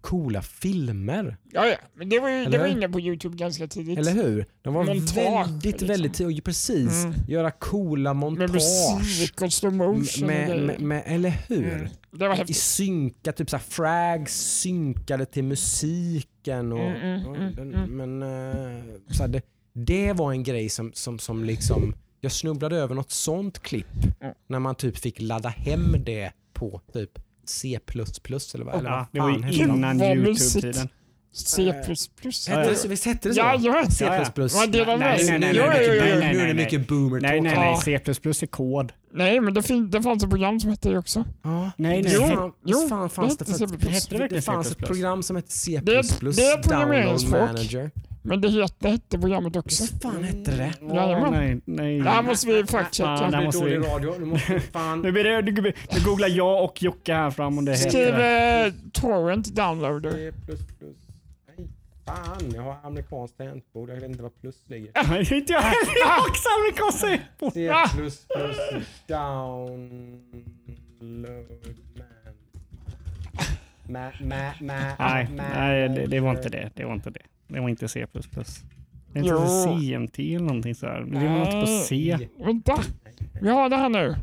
coola 0.00 0.42
filmer. 0.42 1.36
Ja, 1.52 1.66
ja. 1.66 1.76
Men 1.94 2.08
det 2.08 2.18
var 2.20 2.28
ju 2.30 2.44
det 2.44 2.58
var 2.58 2.66
inne 2.66 2.88
på 2.88 3.00
Youtube 3.00 3.36
ganska 3.36 3.66
tidigt. 3.66 3.98
Eller 3.98 4.12
hur? 4.12 4.46
De 4.62 4.74
var 4.74 4.84
Montage, 4.84 5.16
väldigt, 5.16 5.64
liksom. 5.64 5.88
väldigt 5.88 6.14
tidigt. 6.14 6.44
Precis. 6.44 7.04
Mm. 7.04 7.14
Göra 7.28 7.50
coola 7.50 8.14
Med 8.14 8.20
montage. 8.20 8.52
musik 8.52 9.42
och 9.42 9.52
slow 9.52 9.72
motion 9.72 10.26
Med, 10.26 10.62
med, 10.66 10.80
med, 10.80 11.02
eller 11.06 11.30
hur? 11.48 11.72
Mm. 11.74 11.88
Det 12.10 12.28
var 12.28 12.34
I 12.34 12.38
häftigt. 12.38 12.56
synka, 12.56 13.32
typ 13.32 13.50
såhär 13.50 13.64
frags 13.64 14.34
synkade 14.60 15.26
till 15.26 15.44
musiken. 15.44 16.72
Och, 16.72 16.78
Mm, 16.90 16.96
mm, 17.02 17.26
och 17.26 17.36
mm, 17.36 17.74
mm. 17.74 17.90
Men 17.96 18.22
eh, 18.22 18.82
så 19.10 19.22
här, 19.22 19.28
det, 19.28 19.42
det 19.72 20.12
var 20.12 20.32
en 20.32 20.42
grej 20.42 20.68
som, 20.68 20.90
som, 20.94 21.18
som 21.18 21.44
liksom, 21.44 21.94
jag 22.24 22.32
snubblade 22.32 22.76
över 22.76 22.94
något 22.94 23.10
sånt 23.10 23.58
klipp 23.62 23.86
Mm. 24.20 24.34
när 24.46 24.58
man 24.58 24.74
typ 24.74 24.98
fick 24.98 25.20
ladda 25.20 25.48
hem 25.48 25.96
det 26.04 26.32
på 26.52 26.80
typ 26.92 27.10
C++ 27.46 27.78
eller 28.54 28.64
vad, 28.64 28.74
eller 28.74 28.90
Ja, 28.90 28.96
vad 28.96 29.06
det 29.12 29.20
var 29.20 29.48
ju 29.50 29.62
innan 29.64 30.00
Youtube-tiden. 30.02 30.88
C++. 31.34 31.62
Hette 31.62 32.60
Ja, 32.60 32.68
det 32.68 32.74
så? 32.76 32.88
Visst 32.88 33.04
hette 33.06 33.28
det 33.28 33.34
så? 33.34 33.40
Ja, 33.40 33.56
ja. 33.60 33.86
C++. 33.90 34.04
Ja, 34.04 34.14
ja. 34.16 34.96
Nej, 34.96 34.98
med? 34.98 34.98
nej, 34.98 35.38
nej, 35.38 35.52
Jo, 35.56 35.62
nej, 35.66 35.84
jo, 35.88 35.94
jo, 35.94 36.00
nej, 36.00 36.10
jo. 36.14 36.20
nej, 36.20 36.34
Nu 36.34 36.40
är 36.40 36.46
det 36.46 36.54
mycket 36.54 36.88
boomer 36.88 37.20
Nej, 37.20 37.40
nej, 37.40 37.54
nej. 37.56 37.76
C++ 37.82 37.92
är 37.94 38.46
kod. 38.46 38.92
Nej, 39.12 39.40
men 39.40 39.54
det, 39.54 39.62
fin- 39.62 39.90
det 39.90 40.02
fanns 40.02 40.22
ett 40.24 40.30
program 40.30 40.60
som 40.60 40.70
hette 40.70 40.88
det 40.88 40.98
också. 40.98 41.24
Ja. 41.42 41.70
Nej, 41.76 42.02
nej. 42.02 42.12
Jo, 42.14 42.20
fan, 42.28 42.52
jo, 42.64 42.88
fan 42.88 43.10
fanns 43.10 43.36
det, 43.36 43.50
hette 43.90 44.18
det, 44.18 44.28
det 44.28 44.42
fanns 44.42 44.70
ett 44.70 44.78
program 44.78 45.22
som 45.22 45.36
hette 45.36 45.50
C++ 45.52 45.80
Det 45.82 45.92
är- 45.96 46.32
det 46.36 46.42
är 46.42 46.62
programmeringsfolk. 46.62 47.72
Men 48.24 48.40
det 48.40 48.48
hette, 48.50 48.74
det 48.78 48.88
hette 48.88 49.18
programmet 49.18 49.56
också. 49.56 49.82
Visst 49.82 50.02
fan 50.02 50.24
hette 50.24 50.50
det 50.50 50.56
det? 50.80 50.94
Jajamän. 50.94 51.32
nej, 51.32 51.60
nej. 51.64 52.00
Det 52.00 52.10
här 52.10 52.22
måste 52.22 52.46
vi 52.46 52.60
Ja, 52.60 52.66
fact-checka. 52.66 53.30
där 53.30 53.44
måste 53.44 53.64
vi- 53.64 53.78
radio. 53.78 54.14
Nu 54.18 54.24
måste 54.24 54.60
fan... 54.60 55.00
Nu, 55.02 55.12
blir 55.12 55.24
det, 55.24 55.42
nu, 55.42 55.72
googlar 56.04 56.28
jag 56.28 56.64
och 56.64 56.82
Jocke 56.82 57.14
här 57.14 57.30
fram 57.30 57.58
om 57.58 57.64
det 57.64 57.76
Skriv 57.76 58.04
heter 58.04 58.18
det. 58.18 58.66
eh, 58.66 58.72
torrent 58.92 59.54
downloader. 59.56 60.12
Nej. 60.12 60.32
Fan, 62.06 62.52
jag 62.54 62.62
har 62.62 62.76
amerikanskt 62.82 63.36
tangentbord. 63.38 63.88
Jag 63.90 63.94
vet 63.94 64.04
inte 64.04 64.22
vad 64.22 64.40
plus 64.40 64.56
ligger. 64.66 64.90
Nej, 65.08 65.20
inte 65.38 65.52
jag 65.52 65.60
heller. 65.60 65.98
Jag 66.00 66.08
har 66.08 66.28
också 66.28 66.48
amerikansk 66.60 66.98
C 67.54 67.68
Ah! 67.70 67.88
plus 67.96 68.26
plus 68.36 68.56
download 69.06 69.80
man. 71.94 72.06
Ma, 73.88 74.10
ma, 74.20 74.52
ma, 74.60 74.94
Nej, 74.98 75.28
nej 75.36 75.88
det, 75.88 76.06
det 76.06 76.20
var 76.20 76.30
inte 76.30 76.48
det. 76.48 76.70
Det 76.74 76.84
var 76.84 76.94
inte 76.94 77.10
det. 77.10 77.20
Det 77.52 77.60
var 77.60 77.68
inte 77.68 77.88
C++. 77.88 78.06
Det 79.12 79.20
är 79.20 79.22
inte 79.22 79.80
CMT 79.80 80.18
eller 80.18 80.46
någonting 80.46 80.74
sådär. 80.74 81.00
Det 81.00 81.28
var 81.28 81.38
något 81.38 81.60
på 81.60 81.66
C. 81.66 82.18
Vänta, 82.38 82.78
vi 83.42 83.48
har 83.48 83.68
det 83.68 83.76
här 83.76 83.88
nu. 83.88 84.16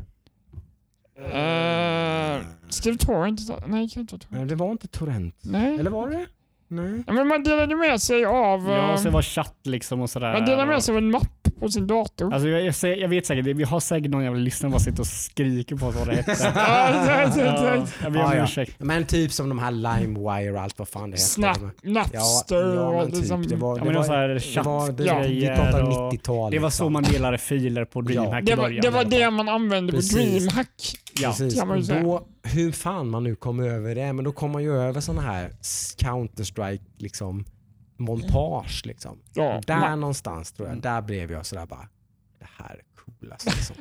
Uh, 1.20 2.46
Steve 2.68 2.98
Torrent. 2.98 3.40
Nej, 3.66 3.88
kan 3.88 4.00
inte 4.00 4.18
Torrent. 4.18 4.30
Nej, 4.30 4.46
det 4.46 4.54
var 4.54 4.70
inte 4.70 4.88
torrent. 4.88 5.36
Nej. 5.42 5.78
Eller 5.78 5.90
var 5.90 6.10
det 6.10 6.26
Nej. 6.70 7.04
Ja, 7.06 7.12
Men 7.12 7.28
man 7.28 7.42
delade 7.42 7.76
med 7.76 8.00
sig 8.00 8.24
av... 8.24 8.68
Ja, 8.68 8.90
eh, 8.90 8.96
så 8.96 9.04
det 9.04 9.10
var 9.10 9.22
chatt 9.22 9.58
liksom 9.62 10.00
och 10.00 10.10
sådär. 10.10 10.32
man 10.32 10.44
delade 10.44 10.66
med 10.66 10.82
sig 10.82 10.92
av 10.92 10.98
en 10.98 11.10
mapp 11.10 11.39
på 11.60 11.68
sin 11.68 11.86
dator. 11.86 12.32
Alltså 12.34 12.48
jag, 12.48 12.64
jag, 12.64 12.74
säger- 12.74 12.96
jag 12.96 13.08
vet 13.08 13.26
säkert, 13.26 13.46
vi 13.46 13.64
har 13.64 13.80
säkert 13.80 14.10
någon 14.10 14.24
jävla 14.24 14.38
lyssnare 14.40 14.60
som 14.60 14.70
bara 14.70 14.78
sitter 14.80 15.00
och 15.00 15.06
skriker 15.06 15.76
på 15.76 15.86
oss 15.86 15.94
vad 15.94 16.08
det 16.08 16.14
hette. 16.14 16.30
Ja, 16.54 17.32
Ja, 17.36 17.86
jag 18.02 18.12
ber 18.12 18.24
om 18.24 18.32
ja. 18.36 18.44
ursäkt. 18.44 18.74
Men 18.78 19.04
typ 19.06 19.32
som 19.32 19.48
de 19.48 19.58
här 19.58 19.70
LimeWire 19.70 20.52
och 20.52 20.60
allt 20.60 20.78
vad 20.78 20.88
fan 20.88 21.10
det 21.10 21.14
heter. 21.16 21.22
Snap, 21.26 21.58
Ja, 21.82 21.90
Napster 21.90 22.74
ja 22.74 22.88
och 22.88 22.94
men 23.10 23.18
liksom... 23.20 23.42
typ. 23.42 23.50
Det 23.50 23.56
var, 23.56 23.78
Ja, 23.78 23.84
det 23.84 23.90
det 23.90 23.96
var 23.96 24.04
så 24.04 24.10
var, 24.10 24.16
här 24.18 24.28
det 24.28 24.62
var, 24.62 24.92
det, 24.92 25.04
Ja. 25.04 25.18
vi 25.28 25.46
pratar 25.46 25.82
och- 25.82 26.12
90-tal. 26.12 26.50
Det 26.52 26.58
var 26.58 26.70
så 26.70 26.84
liksom. 26.84 26.92
man 26.92 27.02
delade 27.02 27.38
filer 27.38 27.84
på 27.84 28.00
DreamHack 28.00 28.44
det 28.46 28.52
i 28.52 28.54
var, 28.54 28.62
början. 28.64 28.80
det 28.82 28.90
var 28.90 29.04
det 29.04 29.30
man 29.30 29.48
använde 29.48 29.92
på 29.92 29.96
Precis. 29.98 30.14
DreamHack. 30.44 30.68
Ja. 31.20 31.28
Precis. 31.28 31.58
kan 31.58 31.68
man 31.68 31.76
ju 31.76 31.80
Och 31.80 31.86
säga. 31.86 32.02
då, 32.02 32.26
hur 32.42 32.72
fan 32.72 33.08
man 33.10 33.24
nu 33.24 33.34
kom 33.34 33.60
över 33.60 33.94
det, 33.94 34.12
men 34.12 34.24
då 34.24 34.32
kom 34.32 34.50
man 34.50 34.62
ju 34.62 34.76
över 34.80 35.00
såna 35.00 35.20
här 35.22 35.50
Counter-Strike 35.98 36.80
liksom, 36.98 37.44
montage. 38.00 38.82
Liksom. 38.84 39.18
Ja, 39.34 39.60
Där 39.66 39.76
man, 39.80 40.00
någonstans 40.00 40.52
tror 40.52 40.68
jag, 40.68 40.78
där 40.78 41.02
blev 41.02 41.32
jag 41.32 41.46
sådär 41.46 41.66
bara, 41.66 41.88
det 42.38 42.46
här 42.58 42.70
är 42.74 42.82
coolast. 43.20 43.46
Liksom. 43.46 43.76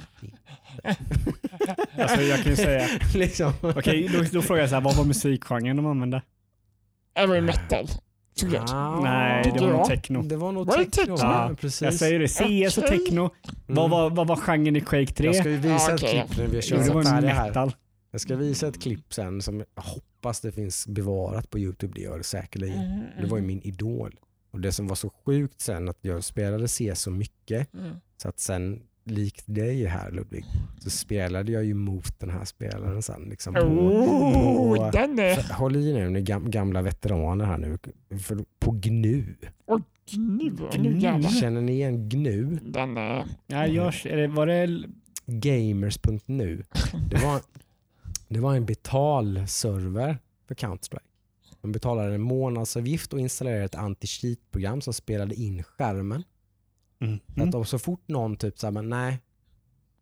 Alltså 1.98 2.22
jag 2.22 2.40
kan 2.44 2.52
ju 2.52 2.56
säga, 2.56 2.88
liksom. 3.16 3.54
okej 3.62 4.10
då, 4.14 4.24
då 4.32 4.42
frågar 4.42 4.62
jag 4.62 4.70
så 4.70 4.76
här, 4.76 4.82
vad 4.82 4.96
var 4.96 5.06
musikgenren 5.06 5.78
de 5.78 5.86
använde? 5.86 6.22
heavy 7.16 7.42
metal. 7.42 7.88
Såklart. 8.36 8.70
Ah, 8.74 9.00
Nej, 9.02 9.52
det 9.54 9.60
var 9.62 9.68
Ja. 9.70 9.78
nog 9.78 9.86
techno. 9.88 10.22
Det 10.22 10.36
var 10.38 10.52
nog 10.52 10.68
Var 10.68 10.78
det 10.78 10.86
techno. 10.86 11.16
Ja, 11.20 11.50
Ja, 11.50 11.56
precis. 11.56 11.82
Jag 11.82 11.94
säger 11.94 12.20
det, 12.20 12.28
CS 12.70 12.78
och 12.78 12.88
techno. 12.88 13.30
Vad, 13.68 13.90
var, 13.90 14.10
vad 14.10 14.28
var 14.28 14.36
genren 14.36 14.76
i 14.76 14.82
Quake 14.82 15.14
3? 15.14 15.26
Jag 15.26 15.36
ska 15.36 15.50
ju 15.50 15.58
visa 15.58 15.70
Ja, 15.70 15.96
ett 15.96 16.04
okej. 16.04 16.26
klipp 16.28 16.38
när 16.38 16.48
vi 16.48 16.56
har 16.56 16.64
Jo, 16.68 16.78
det 16.78 16.94
var 16.94 17.04
här. 17.30 17.74
Jag 18.12 18.22
ska 18.22 18.36
visa 18.36 18.68
ett 18.68 18.82
klipp 18.82 19.14
sen 19.14 19.42
som 19.42 19.60
jag 19.76 19.84
hoppas 19.84 20.42
det 20.42 20.52
finns 20.52 20.88
bevarat 20.88 21.50
på 21.50 21.60
Youtube. 21.60 21.94
Det 21.96 22.02
gör 22.02 22.18
det 22.18 22.24
säkerligen. 22.24 22.80
Mm, 22.80 23.06
Det 23.22 23.28
var 23.28 23.38
ju 23.38 23.44
min 23.44 23.62
idol. 23.62 24.20
Och 24.52 24.60
det 24.60 24.72
som 24.72 24.88
var 24.88 24.96
så 24.96 25.10
sjukt 25.26 25.62
sen 25.62 25.90
att 25.90 25.98
jag 26.02 26.24
spelade 26.24 26.68
C 26.68 26.96
så 26.96 27.12
mycket 27.12 27.74
mm. 27.74 27.96
så 28.18 28.30
att 28.30 28.40
sen 28.40 28.82
likt 29.04 29.44
dig 29.48 29.86
här 29.86 30.12
Ludvig 30.12 30.46
så 30.80 30.90
spelade 30.90 31.52
jag 31.52 31.66
ju 31.66 31.74
mot 31.74 32.20
den 32.20 32.30
här 32.30 32.46
spelaren 32.46 33.02
sen. 33.02 33.22
Liksom 33.30 33.54
på, 33.54 33.60
Oh, 33.60 34.76
på, 34.76 34.92
den 34.92 35.20
är... 35.20 35.36
för, 35.36 35.54
håll 35.54 35.76
i 35.76 35.94
nu, 35.94 36.10
ni 36.10 36.22
gam, 36.22 36.52
gamla 36.52 36.82
veteraner 36.82 37.46
här 37.46 37.58
nu. 37.58 37.78
För, 38.20 38.38
på 38.60 38.72
GNU. 38.72 39.36
Nu, 40.18 40.52
nu 40.80 40.98
jävlar. 40.98 41.30
Känner 41.30 41.62
ni 41.62 41.72
igen 41.72 42.10
GNU? 42.10 42.60
Den 42.62 42.98
är... 42.98 43.26
Ja, 43.48 43.68
jag, 43.68 44.06
är 44.06 44.18
det, 44.18 44.28
var 44.28 44.48
det... 44.48 44.84
Gamers.nu. 45.26 46.64
Det 47.10 47.18
var, 47.18 47.42
det 48.30 48.40
var 48.40 48.56
en 48.56 48.66
betalserver 48.66 50.18
för 50.48 50.56
Counter-Strike. 50.56 51.00
Man 51.62 51.72
betalade 51.72 52.16
en 52.16 52.22
månadsavgift 52.22 53.14
och 53.14 53.20
installerade 53.20 53.64
ett 53.64 53.76
anti-cheat-program 53.76 54.82
som 54.82 54.94
spelade 54.94 55.36
in 55.36 55.64
skärmen. 55.64 56.24
Mm. 57.02 57.20
Så, 57.36 57.44
att 57.44 57.56
om, 57.56 57.66
så 57.66 57.80
fort 57.80 58.08
någon 58.08 58.38
typ 58.38 58.60
sa 58.60 58.72
men 58.72 58.90
nej, 58.90 59.20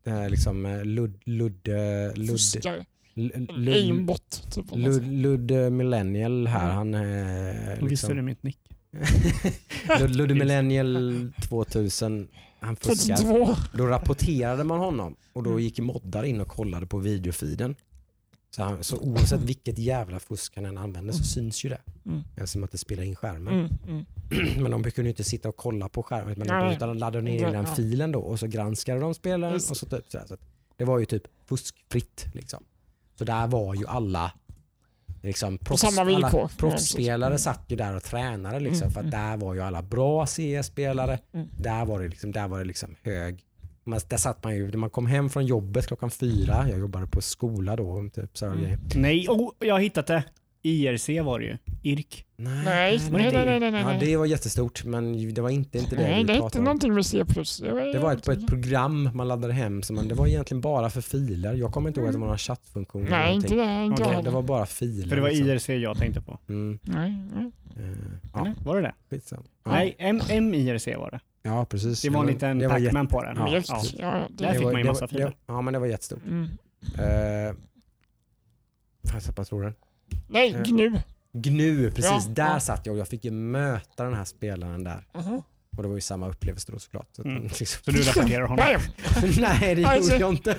det 0.04 0.10
här 0.10 0.22
är 0.22 0.30
liksom 0.30 0.66
eh, 0.66 0.86
Lud, 0.86 1.22
Lud, 1.24 1.68
Lud, 2.16 2.40
Aimbot. 3.68 4.48
Typ. 4.52 4.66
Lud, 4.72 5.08
Lud 5.08 5.72
Millennial 5.72 6.48
här, 6.48 6.72
han 6.72 6.94
eh, 6.94 7.02
Visste 7.82 8.08
du 8.08 8.14
liksom, 8.14 8.26
mitt 8.26 8.44
nick? 8.44 8.60
Lud, 10.00 10.16
Lud 10.16 10.38
Millennial 10.38 11.32
2000, 11.50 12.28
han 12.60 12.76
fuskar. 12.76 13.16
42. 13.16 13.56
Då 13.74 13.86
rapporterade 13.86 14.64
man 14.64 14.80
honom 14.80 15.16
och 15.34 15.44
då 15.44 15.60
gick 15.60 15.80
moddar 15.80 16.24
in 16.24 16.42
och 16.42 16.48
kollade 16.48 16.86
på 16.86 16.98
videofiden. 16.98 17.76
Så, 18.58 18.64
han, 18.64 18.84
så 18.84 18.98
oavsett 18.98 19.42
vilket 19.42 19.78
jävla 19.78 20.20
fusk 20.20 20.56
han 20.56 20.66
än 20.66 20.78
använde 20.78 21.14
så 21.14 21.24
syns 21.24 21.66
ju 21.66 21.70
det. 21.70 21.82
Mm. 22.06 22.24
Eftersom 22.36 22.64
att 22.64 22.72
det 22.72 22.78
spelar 22.78 23.04
in 23.04 23.16
skärmen. 23.16 23.54
Mm, 23.54 23.78
mm. 23.88 24.06
Men 24.64 24.72
de 24.72 24.84
kunde 24.84 25.02
ju 25.02 25.10
inte 25.10 25.24
sitta 25.24 25.50
och 25.50 25.58
kolla 25.58 25.90
på 25.90 26.04
skärmen 26.04 26.36
men 26.38 26.48
de, 26.48 26.76
utan 26.76 26.88
de 26.90 26.98
laddade 26.98 27.24
ner 27.24 27.42
Ja. 27.42 27.52
den 27.52 27.66
filen 27.66 28.12
då 28.12 28.20
och 28.20 28.40
så 28.40 28.48
granskade 28.48 29.00
de 29.00 29.14
spelaren. 29.14 29.54
Just. 29.54 29.72
Och 29.72 29.78
så 29.78 29.86
typ, 29.86 30.06
så 30.12 30.18
här, 30.18 30.26
så 30.26 30.38
det 30.78 30.86
var 30.86 31.00
ju 31.00 31.06
typ 31.06 31.24
fuskfritt. 31.46 32.26
Liksom. 32.34 32.64
Så 33.18 33.24
där 33.24 33.48
var 33.48 33.76
ju 33.76 33.88
alla 33.88 34.32
liksom, 35.22 35.58
proffs, 35.58 35.98
alla 35.98 36.50
proffsspelare 36.58 37.38
satt 37.38 37.64
ju 37.68 37.76
där 37.76 37.96
och 37.96 38.04
tränade. 38.04 38.60
Liksom, 38.60 38.82
Mm, 38.82 38.94
för 38.94 39.00
att 39.00 39.14
mm. 39.14 39.20
där 39.20 39.38
var 39.46 39.54
ju 39.54 39.62
alla 39.62 39.82
bra 39.82 40.26
CS-spelare. 40.26 41.20
Mm. 41.34 41.48
Där 41.58 41.86
var 41.86 42.00
det 42.00 42.08
liksom, 42.08 42.32
där 42.32 42.48
var 42.48 42.60
det 42.60 42.66
liksom 42.66 42.96
hög 43.04 43.44
man, 43.88 44.00
där 44.10 44.18
satt 44.18 44.44
man 44.44 44.56
ju, 44.56 44.68
när 44.72 44.78
man 44.78 44.90
kom 44.90 45.06
hem 45.08 45.30
från 45.30 45.46
jobbet 45.46 45.88
klockan 45.88 46.12
fyra, 46.12 46.66
jag 46.70 46.80
jobbade 46.80 47.08
på 47.08 47.22
skola 47.22 47.76
då, 47.76 48.10
typ 48.14 48.38
så 48.38 48.46
Mm. 48.46 48.80
Nej, 48.96 49.28
oh, 49.30 49.52
jag 49.60 49.76
har 49.76 49.80
hittat 49.82 50.08
det. 50.08 50.24
IRC 50.62 51.10
var 51.24 51.40
det 51.40 51.46
ju. 51.46 51.58
IRK. 51.84 52.26
Nej, 52.38 52.64
Nej, 52.66 53.00
men 53.12 53.22
nej, 53.22 53.32
det, 53.32 53.46
nej, 53.46 53.60
nej, 53.60 53.72
nej, 53.72 53.82
Ja, 53.82 54.00
det 54.00 54.18
var 54.18 54.26
jättestort 54.26 54.84
men 54.86 55.34
det 55.34 55.42
var 55.42 55.50
inte, 55.50 55.78
inte 55.78 55.96
det 55.96 56.02
Nej, 56.02 56.10
det 56.12 56.16
är 56.16 56.20
inte 56.20 56.34
pratade 56.34 56.60
om. 56.60 56.64
någonting 56.66 56.94
med 56.94 57.06
C++. 57.06 57.18
Det 57.18 57.72
var, 57.72 57.94
Det 57.94 58.00
var 58.00 58.14
ett, 58.14 58.26
på 58.26 58.32
ett 58.32 58.48
program 58.48 59.10
man 59.14 59.28
laddade 59.28 59.54
hem, 59.54 59.84
så 59.84 59.94
man, 59.94 60.08
det 60.08 60.16
var 60.16 60.28
egentligen 60.28 60.62
bara 60.62 60.90
för 60.90 61.02
filer. 61.02 61.54
Jag 61.54 61.72
kommer 61.72 61.88
inte 61.88 62.00
ihåg 62.00 62.08
att 62.10 62.14
det 62.14 62.20
var 62.20 62.28
någon 62.28 62.38
chattfunktion. 62.38 63.02
eller 63.08 63.18
Nej, 63.18 63.36
inte 63.36 63.56
det. 63.56 63.84
Inte 63.86 64.02
jag 64.04 64.24
Det 64.24 64.30
var 64.30 64.42
bara 64.42 64.66
filer. 64.66 65.08
För 65.10 65.16
det 65.16 65.22
var 65.22 65.30
liksom. 65.30 65.48
IRC 65.48 65.70
jag 65.84 65.98
tänkte 65.98 66.22
på. 66.22 66.40
Mm, 66.50 66.80
Nej, 66.82 67.18
nej. 67.36 67.52
eh, 67.78 67.98
ja? 68.34 68.54
Var 68.66 68.76
det 68.76 68.82
det? 68.82 68.94
skitsamma. 69.10 69.44
Ja, 69.64 69.72
Nej, 69.72 69.96
M- 70.00 70.50
MIRC 70.50 70.88
var 70.98 71.12
det. 71.12 71.20
Ja, 71.48 71.66
precis. 71.66 72.02
Det 72.02 72.10
var 72.10 72.22
en 72.22 72.28
liten 72.28 72.60
det 72.60 72.70
Pac-Man 72.70 73.08
på 73.08 73.24
den. 73.24 73.36
Ja, 73.38 73.48
Ja, 73.50 73.62
Ja. 73.68 73.82
ja, 73.98 74.18
ja, 74.20 74.28
Där 74.30 74.48
det, 74.48 74.54
fick 74.54 74.64
var- 74.64 74.72
man 74.72 74.82
ju 74.82 74.84
det 74.84 74.90
massa 74.92 75.08
filer. 75.08 75.26
det- 75.26 75.34
Ja, 75.48 75.62
men 75.62 75.74
det 75.74 75.80
var 75.80 75.88
jättestort. 75.88 76.20
mm. 76.26 76.44
Eh, 76.84 77.54
Fan, 79.08 79.14
jag 79.14 79.24
tappade 79.24 79.46
tråden. 79.48 79.74
Nej, 80.28 80.54
Eh. 80.56 80.62
GNU. 80.64 81.00
GNU, 81.34 81.92
precis. 81.92 82.12
Ja, 82.28 82.34
där 82.34 82.48
ja. 82.54 82.60
satt 82.60 82.86
jag 82.86 82.94
och 82.94 83.00
jag 83.00 83.08
fick 83.08 83.26
ju 83.26 83.32
möta 83.32 84.04
den 84.04 84.14
här 84.14 84.26
spelaren 84.26 84.84
där. 84.84 85.06
Mhm. 85.16 85.42
Och 85.78 85.84
det 85.84 85.90
var 85.90 85.96
ju 85.96 86.02
samma 86.02 86.28
upplevelse 86.30 86.72
då 86.72 86.80
såklart. 86.80 87.08
Så 87.12 87.24
Mm. 87.24 87.44
liksom. 87.44 87.66
Så 87.84 87.92
du 87.92 88.02
rapporterar 88.02 88.42
honom? 88.48 88.66
Nej, 89.40 89.76
det 89.76 89.86
Alltså- 89.86 90.12
gjorde 90.12 90.22
jag 90.24 90.34
inte. 90.34 90.58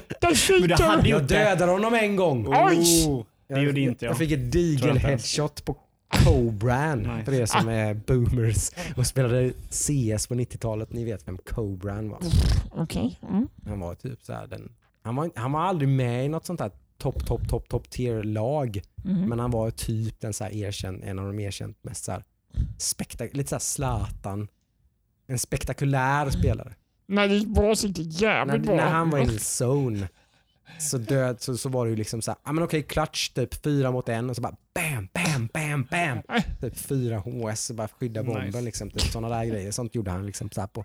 Men 0.61 0.69
du 0.69 0.75
hade 0.85 1.09
Jag 1.09 1.23
det. 1.23 1.27
dödade 1.35 1.73
honom 1.73 1.95
en 1.95 2.17
gång. 2.17 2.47
Oj! 2.49 3.07
Oh, 3.09 3.25
det 3.49 3.61
gjorde 3.61 3.81
inte 3.81 4.05
jag. 4.05 4.11
Jag 4.13 4.19
fick 4.19 4.33
ett 4.33 4.53
digel 4.53 4.99
headshot 4.99 5.65
på 5.65 5.77
Cobran. 6.25 6.99
Nice. 6.99 7.25
För 7.25 7.33
er 7.33 7.47
som 7.47 7.69
är 7.69 7.95
boomers 7.95 8.71
och 8.97 9.07
spelade 9.07 9.53
CS 9.71 10.27
på 10.27 10.35
90-talet. 10.35 10.93
Ni 10.93 11.05
vet 11.05 11.29
vem 11.29 11.39
Cobran 11.39 12.11
var. 12.11 12.21
Okej. 12.71 13.19
Mm. 13.31 13.49
Han 13.67 13.81
var 13.81 13.95
typ 13.95 14.23
så 14.25 14.33
här 14.33 14.47
den, 14.47 14.73
han, 15.03 15.17
var, 15.17 15.31
han 15.35 15.53
var 15.53 15.61
aldrig 15.61 15.89
med 15.89 16.25
i 16.25 16.29
något 16.29 16.47
sånt 16.47 16.61
här 16.61 16.71
topp, 16.99 17.27
topp, 17.27 17.49
topp, 17.49 17.69
topp 17.69 17.91
tier 17.91 18.23
lag. 18.23 18.81
Mhm. 19.05 19.29
Men 19.29 19.39
han 19.39 19.51
var 19.51 19.71
typ 19.71 20.21
den 20.21 20.33
så 20.33 20.45
här 20.45 20.53
erkänd, 20.55 21.05
en 21.05 21.19
av 21.19 21.27
de 21.27 21.39
erkänt 21.39 21.85
mest 21.85 22.05
så 22.05 22.13
här 22.13 22.25
spektak- 22.79 23.37
lite 23.37 23.49
så 23.49 23.55
här 23.55 23.61
Zlatan. 23.61 24.49
En 25.27 25.39
spektakulär 25.39 26.31
spelare. 26.31 26.75
När 27.07 27.29
det 27.29 27.39
det 27.89 28.03
När, 28.03 28.23
jävligt 28.23 28.63
bra. 28.67 28.77
när 28.77 28.89
han 28.91 29.11
var 29.11 29.19
i 29.19 29.39
zone 29.61 30.09
så, 30.79 30.99
död, 30.99 31.41
så, 31.41 31.57
så 31.57 31.69
var 31.69 31.85
det 31.87 31.91
ju 31.91 31.97
liksom 31.97 32.23
så 32.23 32.31
här, 32.31 32.39
ja 32.45 32.53
men 32.53 32.65
okej 32.65 32.83
clutch 32.83 33.29
typ 33.29 33.55
fyra 33.65 33.91
mot 33.91 34.09
en 34.09 34.31
och 34.31 34.37
så 34.37 34.43
bara 34.43 34.57
bam, 34.75 34.88
bam, 35.13 35.49
bam, 35.55 35.85
bam. 35.91 36.23
Typ 36.61 36.77
fyra 36.77 37.19
HS 37.19 37.61
så 37.65 37.75
bara 37.75 37.89
skydda 37.89 38.23
bomben 38.23 38.47
Nice. 38.47 38.61
liksom. 38.61 38.91
Typ 38.91 39.01
sådana 39.03 39.37
där 39.37 39.45
grejer. 39.45 39.71
Sånt 39.71 39.95
gjorde 39.95 40.11
han 40.11 40.27
liksom 40.27 40.51
så 40.51 40.61
här 40.61 40.69
på, 40.69 40.85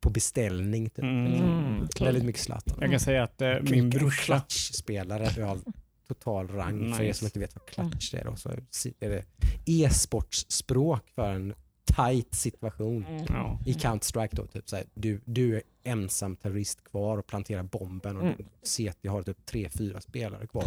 på 0.00 0.10
beställning. 0.10 0.90
Typ. 0.90 0.98
Mm. 1.04 1.26
Mm, 1.26 1.84
okej. 1.84 2.04
Väldigt 2.06 2.24
mycket 2.24 2.42
Zlatan. 2.42 2.78
Jag 2.80 2.90
kan 2.90 3.00
säga 3.00 3.22
att 3.22 3.42
eh, 3.42 3.54
min 3.62 3.90
brorsa, 3.90 4.34
Clutch-spelare 4.34 5.44
av 5.50 5.62
total 6.08 6.48
rang. 6.48 6.94
För 6.94 7.02
er 7.02 7.06
Nice. 7.06 7.18
som 7.18 7.26
inte 7.26 7.38
vet 7.38 7.54
vad 7.56 7.66
clutch 7.66 8.14
är 8.14 8.24
då, 8.24 8.36
så 8.36 8.48
är 9.00 9.08
det 9.10 9.24
e-sportsspråk 9.66 11.08
för 11.14 11.32
en 11.32 11.54
tight 11.96 12.34
situation. 12.34 13.04
Mm. 13.06 13.26
I 13.66 13.72
Counter-Strike 13.72 14.28
då, 14.36 14.46
typ 14.46 14.68
såhär, 14.68 14.84
du, 14.94 15.20
du 15.24 15.56
är 15.56 15.62
ensam 15.84 16.36
terrorist 16.36 16.84
kvar 16.84 17.18
och 17.18 17.26
planterar 17.26 17.62
bomben 17.62 18.16
och 18.16 18.22
Mm. 18.22 18.34
du 18.38 18.44
ser 18.62 18.90
att 18.90 18.98
jag 19.00 19.12
har 19.12 19.22
typ 19.22 19.46
tre, 19.46 19.68
fyra 19.68 20.00
spelare 20.00 20.46
kvar. 20.46 20.64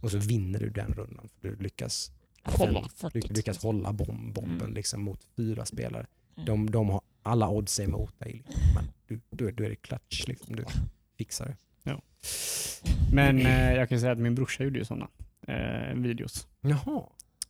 Och 0.00 0.10
så 0.10 0.18
vinner 0.18 0.58
du 0.60 0.70
den 0.70 0.92
rundan 0.94 1.28
för 1.40 1.48
du 1.48 1.56
lyckas, 1.56 2.12
Hålla 2.42 2.80
ly- 2.80 2.88
facket. 2.96 3.30
lyckas 3.36 3.62
hålla 3.62 3.92
bom, 3.92 4.32
bomben 4.32 4.60
Mm. 4.60 4.74
liksom 4.74 5.02
mot 5.02 5.20
fyra 5.36 5.64
spelare. 5.64 6.06
Mm. 6.36 6.46
De, 6.46 6.70
de 6.70 6.88
har 6.90 7.00
alla 7.22 7.48
odds 7.48 7.80
emot 7.80 8.18
dig. 8.18 8.32
Liksom. 8.46 8.62
Men 8.74 8.84
du, 9.06 9.20
du, 9.30 9.50
du 9.52 9.64
är 9.64 9.70
det 9.70 9.76
clutch, 9.76 10.26
liksom. 10.28 10.56
du 10.56 10.64
fixar 11.18 11.46
det. 11.46 11.56
men 13.12 13.46
eh, 13.46 13.72
jag 13.74 13.88
kan 13.88 14.00
säga 14.00 14.12
att 14.12 14.18
min 14.18 14.34
brorsa 14.34 14.64
gjorde 14.64 14.78
ju 14.78 14.84
sådana 14.84 15.08
eh, 15.46 15.94
videos. 15.94 16.46
Jaha. 16.60 17.02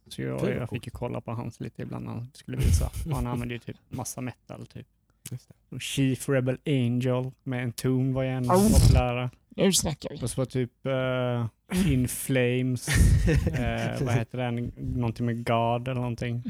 Så 0.08 0.22
jag, 0.22 0.48
jag 0.56 0.70
fick 0.70 0.86
ju 0.86 0.90
kolla 0.90 1.20
på 1.20 1.32
hans 1.32 1.60
lite 1.60 1.82
ibland 1.82 2.04
när 2.04 2.12
han 2.12 2.30
skulle 2.34 2.56
visa. 2.56 2.86
Och 3.06 3.14
han 3.14 3.26
använde 3.26 3.54
ju 3.54 3.58
typ 3.60 3.76
massa 3.88 4.20
metal 4.20 4.66
typ. 4.66 4.86
Just 5.30 5.48
det. 5.48 5.54
Och 5.76 5.80
Chief 5.82 6.28
Rebel 6.28 6.58
Angel 6.66 7.30
med 7.42 7.62
en 7.62 7.72
ton 7.72 8.12
var 8.12 8.22
ju 8.22 8.28
en 8.28 8.50
Oh. 8.50 8.72
populära. 8.72 9.30
Nu 9.56 9.72
snackar 9.72 10.10
vi. 10.10 10.24
Och 10.24 10.30
så 10.30 10.40
var 10.40 10.44
typ 10.44 10.86
eh, 10.86 11.92
In 11.92 12.08
Flames, 12.08 12.88
eh, 13.46 14.04
vad 14.04 14.14
heter 14.14 14.38
den, 14.38 14.72
någonting 14.76 15.26
med 15.26 15.46
God 15.46 15.88
eller 15.88 16.00
någonting. 16.00 16.42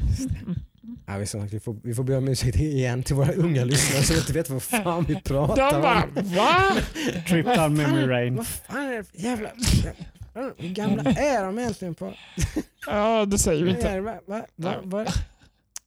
Ja, 1.05 1.17
vi, 1.17 1.25
vi, 1.51 1.59
får, 1.59 1.77
vi 1.83 1.93
får 1.93 2.03
be 2.03 2.17
om 2.17 2.27
ursäkt 2.27 2.55
igen 2.55 3.03
till 3.03 3.15
våra 3.15 3.33
unga 3.33 3.65
lyssnare 3.65 4.03
som 4.03 4.15
inte 4.15 4.33
vet 4.33 4.49
vad 4.49 4.63
fan 4.63 5.05
vi 5.07 5.21
pratar 5.21 5.71
De 5.71 5.75
om. 5.75 5.81
bara 5.81 6.05
va? 6.23 6.75
Trip 7.27 7.45
Down 7.45 7.73
Memory 7.73 8.05
Rain. 8.07 8.35
Vad 8.35 8.47
fan 8.47 8.83
är 8.85 8.97
det 8.97 9.03
för 9.03 9.17
jävla... 9.17 9.49
Hur 10.33 10.69
gamla 10.69 11.03
är 11.03 11.43
de 11.45 11.59
egentligen 11.59 11.95
på? 11.95 12.13
Ja, 12.87 13.25
det 13.25 13.37
säger 13.37 13.63
vi 13.63 13.69
inte. 13.69 13.99
Va, 13.99 14.19
va, 14.25 14.45
va, 14.55 14.75
va, 14.83 15.05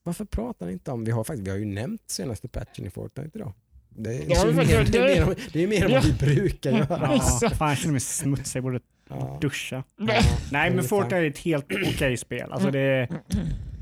varför 0.02 0.24
pratar 0.24 0.66
ni 0.66 0.72
inte 0.72 0.90
om... 0.90 1.04
Vi 1.04 1.10
har, 1.10 1.24
faktiskt, 1.24 1.46
vi 1.46 1.50
har 1.50 1.58
ju 1.58 1.64
nämnt 1.64 2.02
senaste 2.06 2.48
patchen 2.48 2.86
i 2.86 2.90
Fortnite 2.90 3.30
idag. 3.38 3.52
Det 3.98 4.10
är, 4.14 4.18
Det 4.18 4.46
vi 4.46 4.52
mer, 4.52 4.64
faktiskt- 4.76 4.92
det 4.92 4.98
är, 4.98 5.14
mer, 5.14 5.22
än- 5.30 5.36
det 5.52 5.62
är 5.62 5.66
mer 5.68 5.84
än 5.84 5.90
vad 5.92 6.04
vi 6.04 6.12
brukar 6.12 6.70
göra. 6.70 7.10
Ja, 7.42 7.50
fan 7.50 7.68
jag 7.68 7.78
känner 7.78 7.92
mig 7.92 8.00
smutsig, 8.00 8.56
jag 8.58 8.64
borde 8.64 8.80
Ja. 9.08 9.38
duscha. 9.40 9.84
Nej. 9.98 10.20
Nej 10.52 10.70
men. 10.70 10.84
Fortnite 10.84 11.16
är 11.16 11.24
ett 11.24 11.38
helt 11.38 11.64
okej 11.94 12.16
spel. 12.16 12.52
Alltså 12.52 12.70
det 12.70 13.08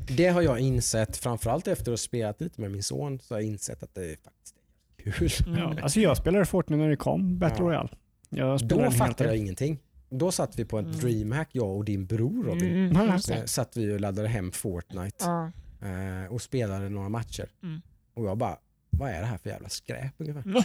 Det 0.08 0.26
har 0.28 0.42
jag 0.42 0.58
insett, 0.60 1.16
framförallt 1.16 1.68
efter 1.68 1.82
att 1.82 1.88
ha 1.92 1.96
spelat 1.96 2.40
lite 2.40 2.60
med 2.60 2.70
min 2.70 2.82
son, 2.82 3.18
så 3.20 3.34
har 3.34 3.40
jag 3.40 3.48
insett 3.50 3.82
att 3.82 3.94
det 3.94 4.00
är 4.04 4.16
faktiskt 4.24 4.54
är 5.06 5.10
kul. 5.12 5.56
ja, 5.58 5.74
alltså 5.82 6.00
jag 6.00 6.16
spelade 6.16 6.44
Fortnite 6.46 6.78
när 6.82 6.88
det 6.90 6.96
kom, 6.96 7.38
Battle 7.38 7.58
Ja. 7.64 7.64
Royale. 7.70 7.88
Jag 8.28 8.68
Då 8.68 8.90
fattade 8.90 9.30
jag 9.30 9.36
ingenting. 9.38 9.78
Då 10.10 10.32
satt 10.32 10.58
vi 10.58 10.64
på 10.64 10.78
ett 10.78 10.86
Mm. 10.86 10.98
DreamHack, 10.98 11.48
jag 11.52 11.76
och 11.76 11.84
din 11.84 12.06
bror 12.06 12.44
Robin. 12.44 12.72
Mm, 12.90 12.96
Eh, 13.10 13.16
det. 13.28 13.46
Satt 13.48 13.76
vi 13.76 13.94
och 13.94 14.00
laddade 14.00 14.28
hem 14.28 14.52
Fortnite 14.52 15.16
Ja. 15.24 15.50
eh, 15.88 16.32
och 16.32 16.42
spelade 16.42 16.88
några 16.88 17.08
matcher. 17.08 17.48
Mm. 17.62 17.80
Och 18.14 18.24
jag 18.26 18.38
bara, 18.38 18.56
vad 18.98 19.10
är 19.10 19.20
det 19.20 19.26
här 19.26 19.38
för 19.38 19.50
jävla 19.50 19.68
skräp 19.68 20.12
ungefär? 20.18 20.64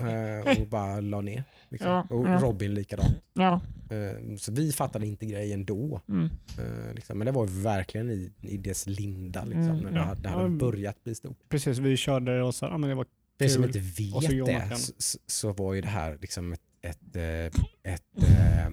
Eh, 0.00 0.60
och 0.62 0.66
bara 0.68 1.00
la 1.00 1.20
ner. 1.20 1.44
Liksom. 1.68 1.90
Ja, 1.90 2.06
och 2.10 2.26
ja. 2.28 2.40
Robin 2.40 2.74
likadant. 2.74 3.14
Ja. 3.32 3.60
Eh, 3.90 4.36
så 4.36 4.52
vi 4.52 4.72
fattade 4.72 5.06
inte 5.06 5.26
grejen 5.26 5.64
då. 5.64 6.00
Mm. 6.08 6.24
Eh, 6.58 6.94
liksom. 6.94 7.18
Men 7.18 7.26
det 7.26 7.32
var 7.32 7.46
verkligen 7.46 8.10
i, 8.10 8.32
i 8.40 8.56
dess 8.56 8.86
linda 8.86 9.44
liksom, 9.44 9.62
Mm, 9.62 9.78
när 9.78 9.90
det, 9.90 9.96
ja. 9.98 10.02
hade- 10.04 10.20
det 10.22 10.28
hade 10.28 10.42
Ja, 10.42 10.48
börjat 10.48 11.04
bli 11.04 11.14
stort. 11.14 11.38
Precis, 11.48 11.78
vi 11.78 11.96
körde 11.96 12.42
och 12.42 12.54
så, 12.54 12.64
ja, 12.64 12.78
men 12.78 12.88
det 12.90 12.96
var 12.96 13.06
För 13.38 13.44
er 13.44 13.48
som 13.48 13.62
Kul. 13.62 13.76
inte 13.76 13.80
så 14.12 14.20
vet 14.20 14.32
Jonathan. 14.32 14.68
det 14.68 14.76
så, 14.76 14.92
så- 14.98 15.18
så 15.26 15.52
var 15.52 15.74
ju 15.74 15.80
det 15.80 15.88
här 15.88 16.18
liksom 16.20 16.52
ett, 16.52 16.60
ett, 16.82 17.16
eh, 17.16 17.92
ett 17.92 18.02
eh, 18.16 18.70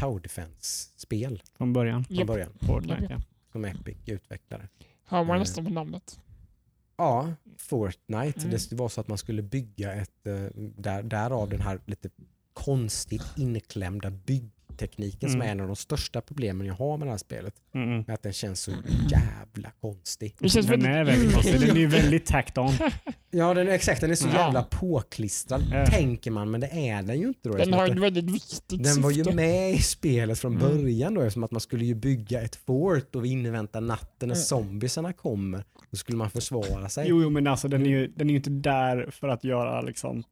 Tower 0.00 0.20
Defense-spel 0.20 1.42
från 1.58 1.72
början. 1.72 2.04
från 2.04 2.26
början 2.26 2.52
Fortnite, 2.60 3.06
ja. 3.10 3.20
som 3.52 3.64
Epic 3.64 3.96
utvecklade. 4.06 4.68
Hör 5.04 5.24
man 5.24 5.36
Eh. 5.36 5.40
nästan 5.40 5.64
på 5.64 5.70
namnet. 5.70 6.20
Ja, 7.00 7.34
Fortnite. 7.56 8.40
Mm. 8.40 8.50
Det 8.50 8.72
var 8.72 8.88
så 8.88 9.00
att 9.00 9.08
man 9.08 9.18
skulle 9.18 9.42
bygga 9.42 9.92
ett, 9.92 10.26
eh, 10.26 10.46
där, 10.54 11.02
därav 11.02 11.48
den 11.48 11.60
här 11.60 11.80
lite 11.86 12.10
konstigt 12.52 13.24
inklämda 13.36 14.10
byggtekniken 14.10 14.59
som 15.20 15.28
Mm. 15.34 15.42
är 15.42 15.46
en 15.52 15.60
av 15.60 15.66
de 15.66 15.76
största 15.76 16.20
problemen 16.20 16.66
jag 16.66 16.74
har 16.74 16.98
med 16.98 17.06
det 17.06 17.10
här 17.10 17.18
spelet. 17.18 17.54
Mm, 17.74 17.88
mm. 17.88 18.04
Är 18.08 18.14
att 18.14 18.22
den 18.22 18.32
känns 18.32 18.60
så 18.60 18.70
jävla 19.10 19.70
konstig. 19.80 20.34
Det 20.38 20.48
känns 20.48 20.66
Den 20.66 20.84
är 20.86 21.04
väldigt 21.04 21.34
konstig, 21.34 21.60
den 21.60 21.70
är 21.70 21.74
ju 21.80 21.86
väldigt 22.00 22.26
tacked 22.26 22.58
on. 22.58 22.72
Ja, 23.30 23.54
den 23.54 23.68
är, 23.68 23.72
exakt. 23.72 24.00
Den 24.00 24.10
är 24.10 24.14
så 24.14 24.28
Ja. 24.28 24.34
jävla 24.44 24.62
påklistrad, 24.62 25.62
Ja. 25.72 25.86
tänker 25.86 26.30
man, 26.30 26.50
men 26.50 26.60
det 26.60 26.66
är 26.88 27.02
den 27.02 27.20
ju 27.20 27.28
inte 27.28 27.48
då. 27.48 27.56
Den 27.56 27.72
har 27.72 27.88
ett 27.88 27.98
väldigt 27.98 28.24
viktigt 28.30 28.84
Den 28.84 29.02
var 29.02 29.10
ju 29.10 29.24
med 29.32 29.70
i 29.72 29.78
spelet 29.78 30.38
från 30.38 30.56
Mm. 30.56 30.68
början 30.68 31.14
då 31.14 31.20
eftersom 31.20 31.44
att 31.44 31.50
man 31.50 31.60
skulle 31.60 31.84
ju 31.84 31.94
bygga 31.94 32.42
ett 32.42 32.56
fort 32.56 33.14
och 33.16 33.26
invänta 33.26 33.80
natten 33.80 34.28
när 34.28 34.34
Mm. 34.34 34.44
zombiesarna 34.44 35.12
kommer. 35.12 35.64
Då 35.90 35.96
skulle 35.96 36.18
man 36.18 36.30
försvara 36.30 36.88
sig. 36.88 37.06
Jo, 37.08 37.22
jo 37.22 37.30
men 37.30 37.46
alltså 37.46 37.68
den 37.68 37.86
är 37.86 37.90
ju 37.90 38.06
den 38.06 38.26
är 38.28 38.30
ju 38.30 38.36
inte 38.36 38.50
där 38.50 39.10
för 39.10 39.28
att 39.28 39.44
göra 39.44 39.80
liksom 39.80 40.24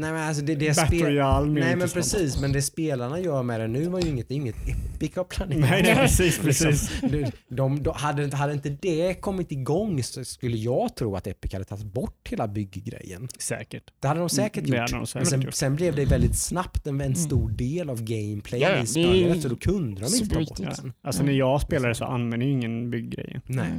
Nej 0.00 0.12
men 0.12 0.28
alltså 0.28 0.42
det, 0.44 0.54
det 0.54 0.76
Battle 0.76 0.86
spel... 0.98 1.02
Royale. 1.06 1.46
Nej 1.60 1.76
men 1.76 1.80
sånt. 1.88 1.92
precis, 1.94 2.40
men 2.40 2.52
det 2.52 2.62
spelarna 2.62 3.20
gör 3.20 3.42
med 3.42 3.60
det 3.60 3.68
nu 3.68 3.88
var 3.88 4.00
ju 4.00 4.08
inget, 4.08 4.30
inget 4.30 4.56
Epic 4.68 5.16
har 5.16 5.24
planerat. 5.24 5.60
Nej, 5.60 5.82
nej 5.82 5.94
precis, 5.94 6.42
Liksom, 6.42 6.66
precis. 6.66 7.00
de, 7.00 7.30
de, 7.48 7.82
de, 7.82 7.94
hade, 7.94 8.24
inte- 8.24 8.36
hade 8.36 8.52
inte 8.52 8.68
det 8.82 9.14
kommit 9.20 9.52
igång 9.52 10.02
så 10.02 10.24
skulle 10.24 10.56
jag 10.56 10.96
tro 10.96 11.16
att 11.16 11.26
Epic 11.26 11.52
hade 11.52 11.64
tagit 11.64 11.84
bort 11.84 12.28
hela 12.30 12.48
bygggrejen. 12.48 13.28
Säkert. 13.38 13.82
Det 14.00 14.08
hade 14.08 14.20
de 14.20 14.28
säkert 14.28 14.64
Det 14.64 14.70
gjort. 14.70 14.78
hade 14.78 14.92
de 14.96 15.06
säkert 15.06 15.28
sen, 15.28 15.40
gjort. 15.42 15.54
sen 15.54 15.76
blev 15.76 15.94
det 15.96 16.04
väldigt 16.04 16.36
snabbt 16.38 16.86
en, 16.86 17.00
en 17.00 17.16
stor 17.16 17.50
del 17.50 17.90
av 17.90 18.02
gameplay 18.02 18.60
Ja, 18.60 18.68
ja, 18.70 18.82
i 18.82 18.86
spelet 18.86 19.42
så 19.42 19.48
då 19.48 19.56
kunde 19.56 20.00
de 20.00 20.06
inte 20.14 20.34
ta 20.34 20.40
bort 20.40 20.56
den. 20.56 20.92
Alltså 21.02 21.22
när 21.22 21.32
jag 21.32 21.60
spelade 21.60 21.94
så 21.94 22.04
använde 22.04 22.46
jag 22.46 22.52
ingen 22.52 22.90
bygggrejer. 22.90 23.40
Nej. 23.46 23.70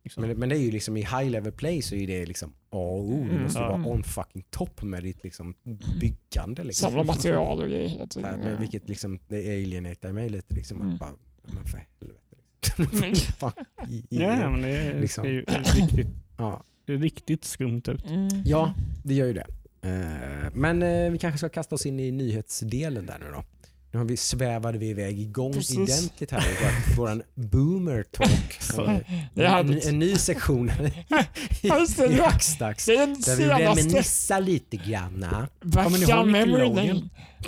Mm. 0.00 0.04
Liksom. 0.04 0.22
Men, 0.26 0.38
men 0.38 0.48
det 0.48 0.56
är 0.56 0.60
ju 0.60 0.70
liksom 0.70 0.96
i 0.96 1.00
high 1.00 1.30
level 1.30 1.52
play 1.52 1.82
så 1.82 1.94
är 1.94 2.06
det 2.06 2.26
liksom 2.26 2.50
A 2.50 2.76
och 2.78 3.00
O. 3.00 3.24
Du 3.24 3.30
Mm. 3.30 3.42
måste 3.42 3.58
Ja. 3.58 3.76
vara 3.76 3.86
on 3.86 4.02
fucking 4.02 4.44
top 4.50 4.82
med 4.82 5.02
ditt 5.02 5.24
liksom 5.24 5.54
byggande. 6.00 6.64
Liksom. 6.64 6.88
Samla 6.90 7.04
material 7.04 7.62
och 7.62 7.68
grejer 7.68 8.06
men 8.20 8.60
vilket 8.60 8.88
liksom, 8.88 9.18
det 9.28 9.38
alienatar 9.38 10.12
mig 10.12 10.28
lite. 10.28 10.54
Liksom, 10.54 10.80
Mm. 10.82 10.96
bara, 10.96 11.12
men 11.42 11.64
för 11.64 11.78
helvete. 12.00 12.16
Mm. 13.02 13.14
Fan, 13.14 13.52
i, 13.88 13.94
i, 13.94 14.06
Ja, 14.10 14.50
men 14.50 14.62
det 14.62 14.68
är, 14.68 15.00
liksom. 15.00 15.24
ser 15.24 15.30
ju 15.30 15.44
riktigt, 15.74 16.06
ja. 16.36 16.64
det 16.84 16.92
är 16.92 16.96
riktigt 16.98 17.44
skumt 17.44 17.82
ut. 17.88 18.04
Mm. 18.10 18.28
ja, 18.44 18.74
det 19.02 19.14
gör 19.14 19.26
ju 19.26 19.32
det. 19.32 19.46
Eh, 19.82 20.50
men 20.54 20.82
eh, 20.82 21.10
vi 21.12 21.18
kanske 21.18 21.38
ska 21.38 21.48
kasta 21.48 21.74
oss 21.74 21.86
in 21.86 22.00
i 22.00 22.10
nyhetsdelen 22.10 23.06
där 23.06 23.18
nu 23.18 23.26
då. 23.32 23.44
Nu 23.92 23.98
har 23.98 24.06
vi, 24.06 24.16
svävade 24.16 24.78
vi 24.78 24.88
iväg 24.88 25.20
igång 25.20 25.52
Precis. 25.52 25.76
ordentligt 25.76 26.30
här 26.30 26.40
i 26.40 26.54
vår, 26.96 27.22
boomer 27.34 28.02
talk. 28.02 28.60
En, 29.34 29.46
härligt. 29.46 29.86
en 29.86 29.98
ny 29.98 30.16
sektion 30.16 30.70
i, 31.62 31.66
i. 32.08 32.20
Hackstacks. 32.20 32.86
Där 32.86 33.36
vi 33.36 33.44
reminiscar 33.44 34.40
lite 34.40 34.76
granna. 34.76 35.48
men 35.60 35.92
ni 35.92 35.98
Värsta 35.98 36.16
har 36.16 36.24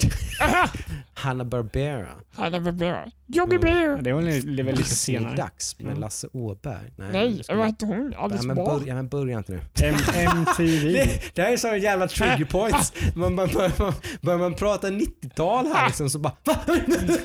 Hanna 1.14 1.44
Barbera. 1.44 2.06
Han 2.34 2.54
är 2.54 2.60
väl 2.60 2.72
bra. 2.74 3.04
Jobbig 3.26 3.60
Bear. 3.60 4.02
Det 4.02 4.10
är 4.10 4.14
väl, 4.14 4.56
det 4.56 4.62
lite 4.62 4.84
senare. 4.84 5.30
Disney-dags 5.34 5.76
med 5.78 5.94
Ja. 5.96 6.00
Lasse 6.00 6.28
Åberg. 6.32 6.92
Nej, 6.96 7.44
ska 7.44 7.54
vad 7.54 7.64
vi- 7.66 7.70
hette 7.72 7.86
hon? 7.86 8.08
Nej, 8.08 8.18
Alice 8.18 8.46
men 8.46 8.56
Bah? 8.56 8.78
börja, 8.78 8.94
men 8.94 9.08
börja 9.08 9.38
inte 9.38 9.52
nu. 9.52 9.60
M- 9.82 9.94
MTV. 10.14 10.92
Det, 10.92 11.20
det 11.34 11.42
här 11.42 11.52
är 11.52 11.56
så 11.56 11.76
jävla 11.76 12.08
trigger 12.08 12.44
points. 12.44 12.92
Man, 13.14 13.34
man, 13.34 13.48
börjar, 13.48 13.72
man, 13.78 13.94
börjar 14.20 14.38
man 14.38 14.54
prata 14.54 14.88
90-tal 14.90 15.66
här 15.66 15.86
liksom 15.86 16.10
så 16.10 16.18
bara 16.18 16.32
Va? 16.44 16.56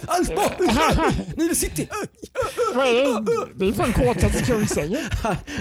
Alls 0.07 0.29
Nu 1.37 1.55
sitter 1.55 1.87
jag... 1.89 1.97
Vad 2.75 2.87
är 2.87 2.93
det? 2.93 3.47
Det 3.55 3.67
är 3.67 3.73
fan 3.73 3.93
kåtaste 3.93 4.43
Kungsängen. 4.43 5.01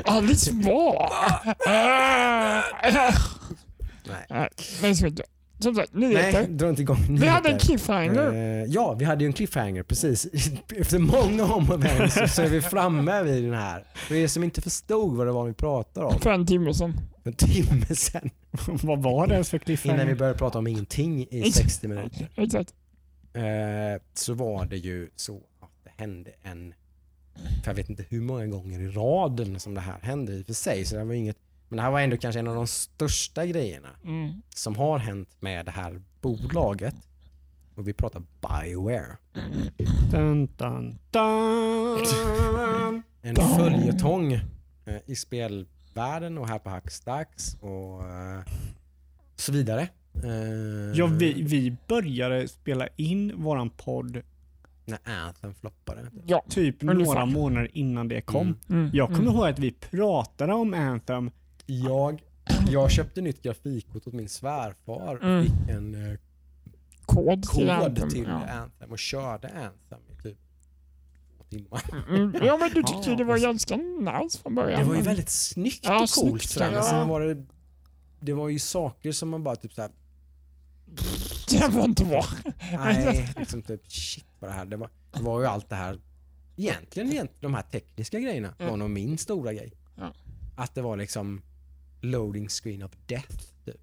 Alice 0.04 0.52
Bah. 0.52 1.11
Nej, 1.66 2.62
Nej, 4.30 4.48
men 4.82 4.96
så 4.96 5.07
inte. 5.07 5.22
Som 5.59 5.74
sagt, 5.74 5.90
Nej 5.92 6.09
nyheter. 6.09 6.46
dra 6.48 6.68
inte 6.68 6.82
igång 6.82 6.96
Vi 7.11 7.26
hade 7.26 7.48
en 7.48 7.52
nyheter. 7.54 7.59
cliffhanger. 7.66 8.32
Eh, 8.32 8.64
ja, 8.64 8.94
vi 8.94 9.04
hade 9.04 9.24
ju 9.24 9.26
en 9.26 9.32
cliffhanger, 9.32 9.82
precis. 9.82 10.26
Efter 10.76 10.98
många 10.98 11.44
om 11.44 11.70
och 11.70 11.80
men 11.80 12.11
så, 12.11 12.28
så 12.28 12.42
är 12.42 12.48
vi 12.48 12.61
framme 12.62 13.22
vid 13.22 13.44
den 13.44 13.54
här. 13.54 13.84
För 13.94 14.14
er 14.14 14.26
som 14.28 14.44
inte 14.44 14.61
förstod 14.62 15.16
vad 15.16 15.26
det 15.26 15.32
var 15.32 15.44
vi 15.44 15.52
pratade 15.52 16.07
om 16.07 16.20
För 16.20 16.30
en 16.32 16.46
timme 16.46 16.74
sedan. 16.74 16.94
för 17.22 17.30
en 17.30 17.36
timme 17.36 17.86
sedan, 17.86 18.30
Vad 18.82 19.02
var 19.02 19.26
det 19.26 19.32
ens 19.32 19.50
för 19.50 19.57
innan 19.57 19.62
vi 19.66 19.76
cliffhanger? 19.76 20.14
började 20.14 20.38
prata 20.38 20.59
om 20.59 20.66
ingenting 20.66 21.26
i 21.30 21.52
60 21.52 21.88
minuter, 21.88 22.28
Exakt. 22.36 22.74
eh, 23.32 23.42
så 24.14 24.34
var 24.34 24.66
det 24.66 24.76
ju 24.76 25.11
så 25.16 25.36
att 25.61 25.70
det 25.84 25.90
hände 26.02 26.30
en, 26.42 26.74
för 27.64 27.70
jag 27.70 27.74
vet 27.74 27.90
inte 27.90 28.04
hur 28.09 28.20
många 28.20 28.46
gånger 28.46 28.80
i 28.80 28.88
raden 28.88 29.61
som 29.61 29.74
det 29.74 29.80
här 29.80 29.98
hände 30.02 30.32
i 30.32 30.42
och 30.42 30.46
för 30.46 30.52
sig, 30.54 30.84
så 30.84 30.96
det 30.96 31.04
var 31.04 31.14
inget, 31.14 31.36
men 31.69 31.77
det 31.77 31.83
här 31.83 31.91
var 31.91 32.01
ändå 32.01 32.17
kanske 32.17 32.39
en 32.41 32.49
av 32.49 32.55
de 32.55 32.67
största 32.67 33.47
grejerna 33.47 33.89
Mm. 34.05 34.43
som 34.55 34.77
har 34.77 34.99
hänt 34.99 35.29
med 35.41 35.64
det 35.64 35.71
här 35.71 36.03
bolaget. 36.21 36.95
Och 37.75 37.89
vi 37.89 37.93
pratar 37.93 38.23
Bioware. 38.41 39.17
Dun, 40.11 40.47
dun, 40.57 40.99
dun. 41.11 43.03
En 43.23 43.37
följetong 43.37 44.33
eh, 44.85 44.97
i 45.07 45.17
spelvärlden 45.17 46.39
och 46.39 46.49
här 46.49 46.59
på 46.59 46.71
Hackstacks 46.71 47.55
och 47.61 48.03
eh, 48.09 48.41
så 49.37 49.53
vidare. 49.53 49.89
Eh, 50.14 50.31
Ja, 50.95 51.07
vi, 51.07 51.43
vi 51.43 51.77
började 51.89 52.49
spela 52.49 52.89
in 52.97 53.43
våran 53.43 53.71
podd 53.71 54.23
När 54.85 54.99
Anthem 55.05 55.55
floppade. 55.55 56.11
Ja. 56.27 56.45
typ 56.49 56.83
Ungefär. 56.83 57.05
några 57.05 57.27
månader 57.27 57.71
innan 57.73 58.09
det 58.09 58.21
kom. 58.21 58.47
Mm. 58.47 58.59
Mm. 58.69 58.91
Jag 58.95 59.07
kommer 59.09 59.21
mm. 59.21 59.35
ihåg 59.35 59.47
att 59.47 59.59
vi 59.59 59.73
pratade 59.73 60.53
om 60.53 60.75
Anthem. 60.75 61.31
Jag, 61.67 62.23
jag 62.69 62.91
köpte 62.91 63.21
nytt 63.21 63.43
grafikkort 63.43 64.07
åt 64.07 64.12
min 64.14 64.29
svärfar 64.29 65.14
och 65.17 65.23
Mm. 65.23 65.45
fick 65.45 65.69
en 65.69 66.11
eh, 66.12 66.19
Kod 67.07 67.43
till 67.43 67.71
Anthem. 67.71 68.09
till 68.09 68.25
Ja. 68.29 68.47
Anthem 68.49 68.91
och 68.91 68.99
körde 68.99 69.49
Anthem 69.49 70.01
i 70.19 70.23
typ 70.23 70.39
timmar. 71.51 71.83
Mm. 72.09 72.35
ja, 72.43 72.57
men 72.57 72.69
du 72.71 72.83
tyckte 72.87 73.11
Ja, 73.11 73.17
det 73.17 73.25
var 73.25 73.39
ganska 73.39 73.77
nice 73.77 74.39
från 74.39 74.55
början. 74.55 74.81
Det 74.81 74.87
var 74.89 74.95
ju 74.97 75.03
väldigt 75.03 75.31
snyggt 75.31 75.81
Ja, 75.85 75.95
och 75.95 75.99
coolt 75.99 76.11
snyggt, 76.11 76.51
sådär, 76.51 76.67
men 76.67 76.75
ja. 76.77 76.83
sen 76.83 77.09
var 77.09 77.21
det 77.21 77.45
det 78.21 78.33
var 78.33 78.49
ju 78.49 78.59
saker 78.59 79.12
som 79.12 79.29
man 79.29 79.43
bara 79.45 79.57
typ 79.57 79.73
såhär, 79.75 79.91
Det 81.51 81.69
var 81.69 81.85
inte 81.85 82.05
bra. 82.05 82.25
nej, 82.73 83.29
liksom 83.39 83.62
typ 83.62 83.93
shit 83.93 84.27
vad 84.41 84.51
det 84.51 84.55
här, 84.55 84.64
det 84.64 84.77
var, 84.77 84.91
det 85.12 85.23
var 85.23 85.41
ju 85.41 85.47
allt 85.47 85.69
det 85.69 85.77
här 85.77 86.01
egentligen, 86.57 87.09
egentligen 87.12 87.41
de 87.43 87.55
här 87.55 87.62
tekniska 87.62 88.21
grejerna 88.21 88.55
var 88.59 88.67
Mm. 88.67 88.79
nog 88.79 88.91
min 88.91 89.19
stora 89.19 89.53
grej. 89.53 89.73
Att 90.57 90.75
det 90.75 90.83
var 90.83 90.97
liksom 90.97 91.43
loading 92.11 92.48
screen 92.48 92.82
of 92.82 92.90
death. 93.07 93.28
Typ. 93.64 93.74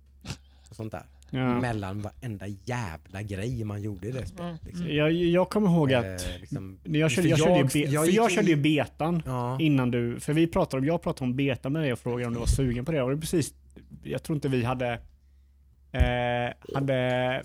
Och 0.69 0.75
sånt 0.75 0.91
där. 0.91 1.03
Ja. 1.29 1.59
Mellan 1.59 2.01
varenda 2.01 2.45
jävla 2.47 3.21
grej 3.21 3.63
man 3.63 3.81
gjorde 3.81 4.07
i 4.07 4.11
det 4.11 4.25
spelet. 4.25 4.39
Mm. 4.51 4.57
Liksom. 4.65 4.87
Jag, 4.95 5.11
jag 5.11 5.49
kommer 5.49 5.69
ihåg 5.69 5.93
att 5.93 6.05
Eh, 6.05 6.39
liksom, 6.39 6.79
jag 6.83 7.11
körde, 7.11 7.21
för 7.29 7.29
jag, 7.29 7.39
körde 7.39 7.53
ju 7.53 7.59
jag- 7.59 7.69
be, 7.73 7.79
jag 7.79 8.01
för 8.03 8.07
gick 8.11 8.17
jag 8.17 8.31
körde 8.31 8.47
ju 8.47 8.53
i- 8.53 8.55
betan 8.77 9.23
ja. 9.25 9.57
innan 9.61 9.91
du, 9.91 10.19
för 10.19 10.33
vi 10.33 10.47
pratade 10.47 10.81
om, 10.81 10.85
jag 10.87 11.01
pratade 11.01 11.23
om 11.29 11.35
beta 11.35 11.69
med 11.69 11.81
dig 11.81 11.93
och 11.93 11.99
frågade 11.99 12.27
om 12.27 12.33
du 12.33 12.39
var 12.39 12.45
sugen 12.47 12.85
på 12.85 12.91
det 12.91 13.01
och 13.01 13.09
det 13.09 13.15
är 13.15 13.19
precis, 13.19 13.53
jag 14.03 14.23
tror 14.23 14.35
inte 14.35 14.49
vi 14.49 14.63
hade, 14.63 14.91
eh, 15.91 16.53
hade, 16.75 17.43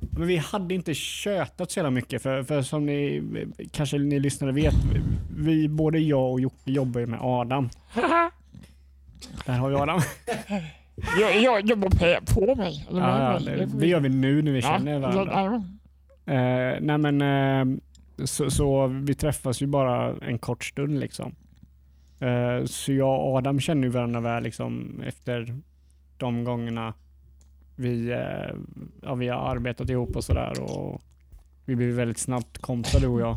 men 0.00 0.26
vi 0.26 0.36
hade 0.36 0.74
inte 0.74 0.94
tjötat 0.94 1.70
så 1.70 1.78
jävla 1.78 1.90
mycket 1.90 2.22
för, 2.22 2.42
för 2.42 2.62
som 2.62 2.86
ni, 2.86 3.22
kanske 3.72 3.98
ni 3.98 4.20
lyssnare 4.20 4.52
vet, 4.52 4.74
vi, 5.36 5.68
både 5.68 5.98
jag 5.98 6.32
och 6.32 6.40
Jocke 6.40 6.70
jobbar 6.72 7.00
ju 7.00 7.06
med 7.06 7.18
Adam. 7.22 7.68
Där 9.48 9.58
har 9.58 9.70
vi 9.70 9.76
Adam. 9.76 10.00
jag, 11.20 11.42
jag 11.42 11.66
jobbar 11.66 11.88
på, 12.34 12.56
mig. 12.56 12.86
Eller 12.90 13.00
Ja, 13.00 13.38
det, 13.38 13.66
Det 13.66 13.86
gör 13.86 14.00
vi 14.00 14.08
nu 14.08 14.42
när 14.42 14.52
vi 14.52 14.60
Ja, 14.60 14.68
känner 14.78 14.98
varandra. 14.98 15.32
ja, 15.32 15.62
Eh, 16.34 16.78
nej 16.80 16.98
men, 16.98 17.22
eh, 17.22 17.78
så, 18.24 18.50
så 18.50 18.86
vi 18.86 19.14
träffas 19.14 19.62
ju 19.62 19.66
bara 19.66 20.14
en 20.22 20.38
kort 20.38 20.64
stund 20.64 21.00
liksom. 21.00 21.34
Eh, 22.20 22.64
så 22.64 22.92
jag 22.92 23.20
och 23.26 23.36
Adam 23.36 23.60
känner 23.60 23.82
ju 23.82 23.88
varandra 23.88 24.20
väl 24.20 24.42
liksom 24.42 25.02
efter 25.06 25.56
de 26.16 26.44
gångerna 26.44 26.94
vi, 27.76 28.10
eh, 28.10 28.56
ja, 29.02 29.14
vi 29.14 29.28
har 29.28 29.38
arbetat 29.50 29.90
ihop 29.90 30.16
och 30.16 30.24
sådär. 30.24 30.60
Och 30.62 31.02
vi 31.64 31.76
blev 31.76 31.88
väldigt 31.88 32.18
snabbt 32.18 32.58
kompisar 32.58 33.00
du 33.00 33.06
och 33.06 33.20
jag. 33.20 33.36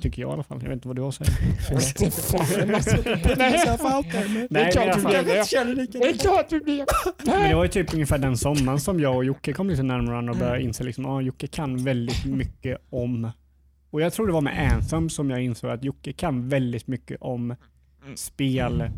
Tycker 0.00 0.22
jag 0.22 0.30
i 0.30 0.32
alla 0.32 0.42
fall. 0.42 0.58
Jag 0.62 0.68
vet 0.68 0.76
inte 0.76 0.88
vad 0.88 0.96
du 0.96 1.02
har 1.02 1.08
att 1.08 1.14
säga. 1.14 1.30
Det 4.50 4.60
är 4.60 4.72
klart 4.72 5.00
fall. 5.00 5.12
blev 5.12 5.24
det. 5.24 5.46
Det 5.92 6.08
är 6.08 6.18
klart 6.18 6.48
du 6.48 6.60
blev 6.60 6.86
Men 7.24 7.48
det 7.48 7.54
var 7.54 7.62
ju 7.64 7.68
typ 7.68 7.94
ungefär 7.94 8.18
den 8.18 8.36
sommaren 8.36 8.80
som 8.80 9.00
jag 9.00 9.16
och 9.16 9.24
Jocke 9.24 9.52
kom 9.52 9.70
lite 9.70 9.82
närmare 9.82 10.10
varandra 10.10 10.32
och 10.32 10.38
började 10.38 10.62
inse 10.62 10.84
liksom, 10.84 11.06
ah, 11.06 11.20
Jocke 11.20 11.46
kan 11.46 11.84
väldigt 11.84 12.24
mycket 12.24 12.78
om, 12.90 13.30
och 13.90 14.00
jag 14.00 14.12
tror 14.12 14.26
det 14.26 14.32
var 14.32 14.40
med 14.40 14.72
Anthem 14.72 15.10
som 15.10 15.30
jag 15.30 15.42
insåg 15.42 15.70
att 15.70 15.84
Jocke 15.84 16.12
kan 16.12 16.48
väldigt 16.48 16.86
mycket 16.86 17.16
om 17.20 17.56
spel, 18.14 18.80
eh, 18.80 18.90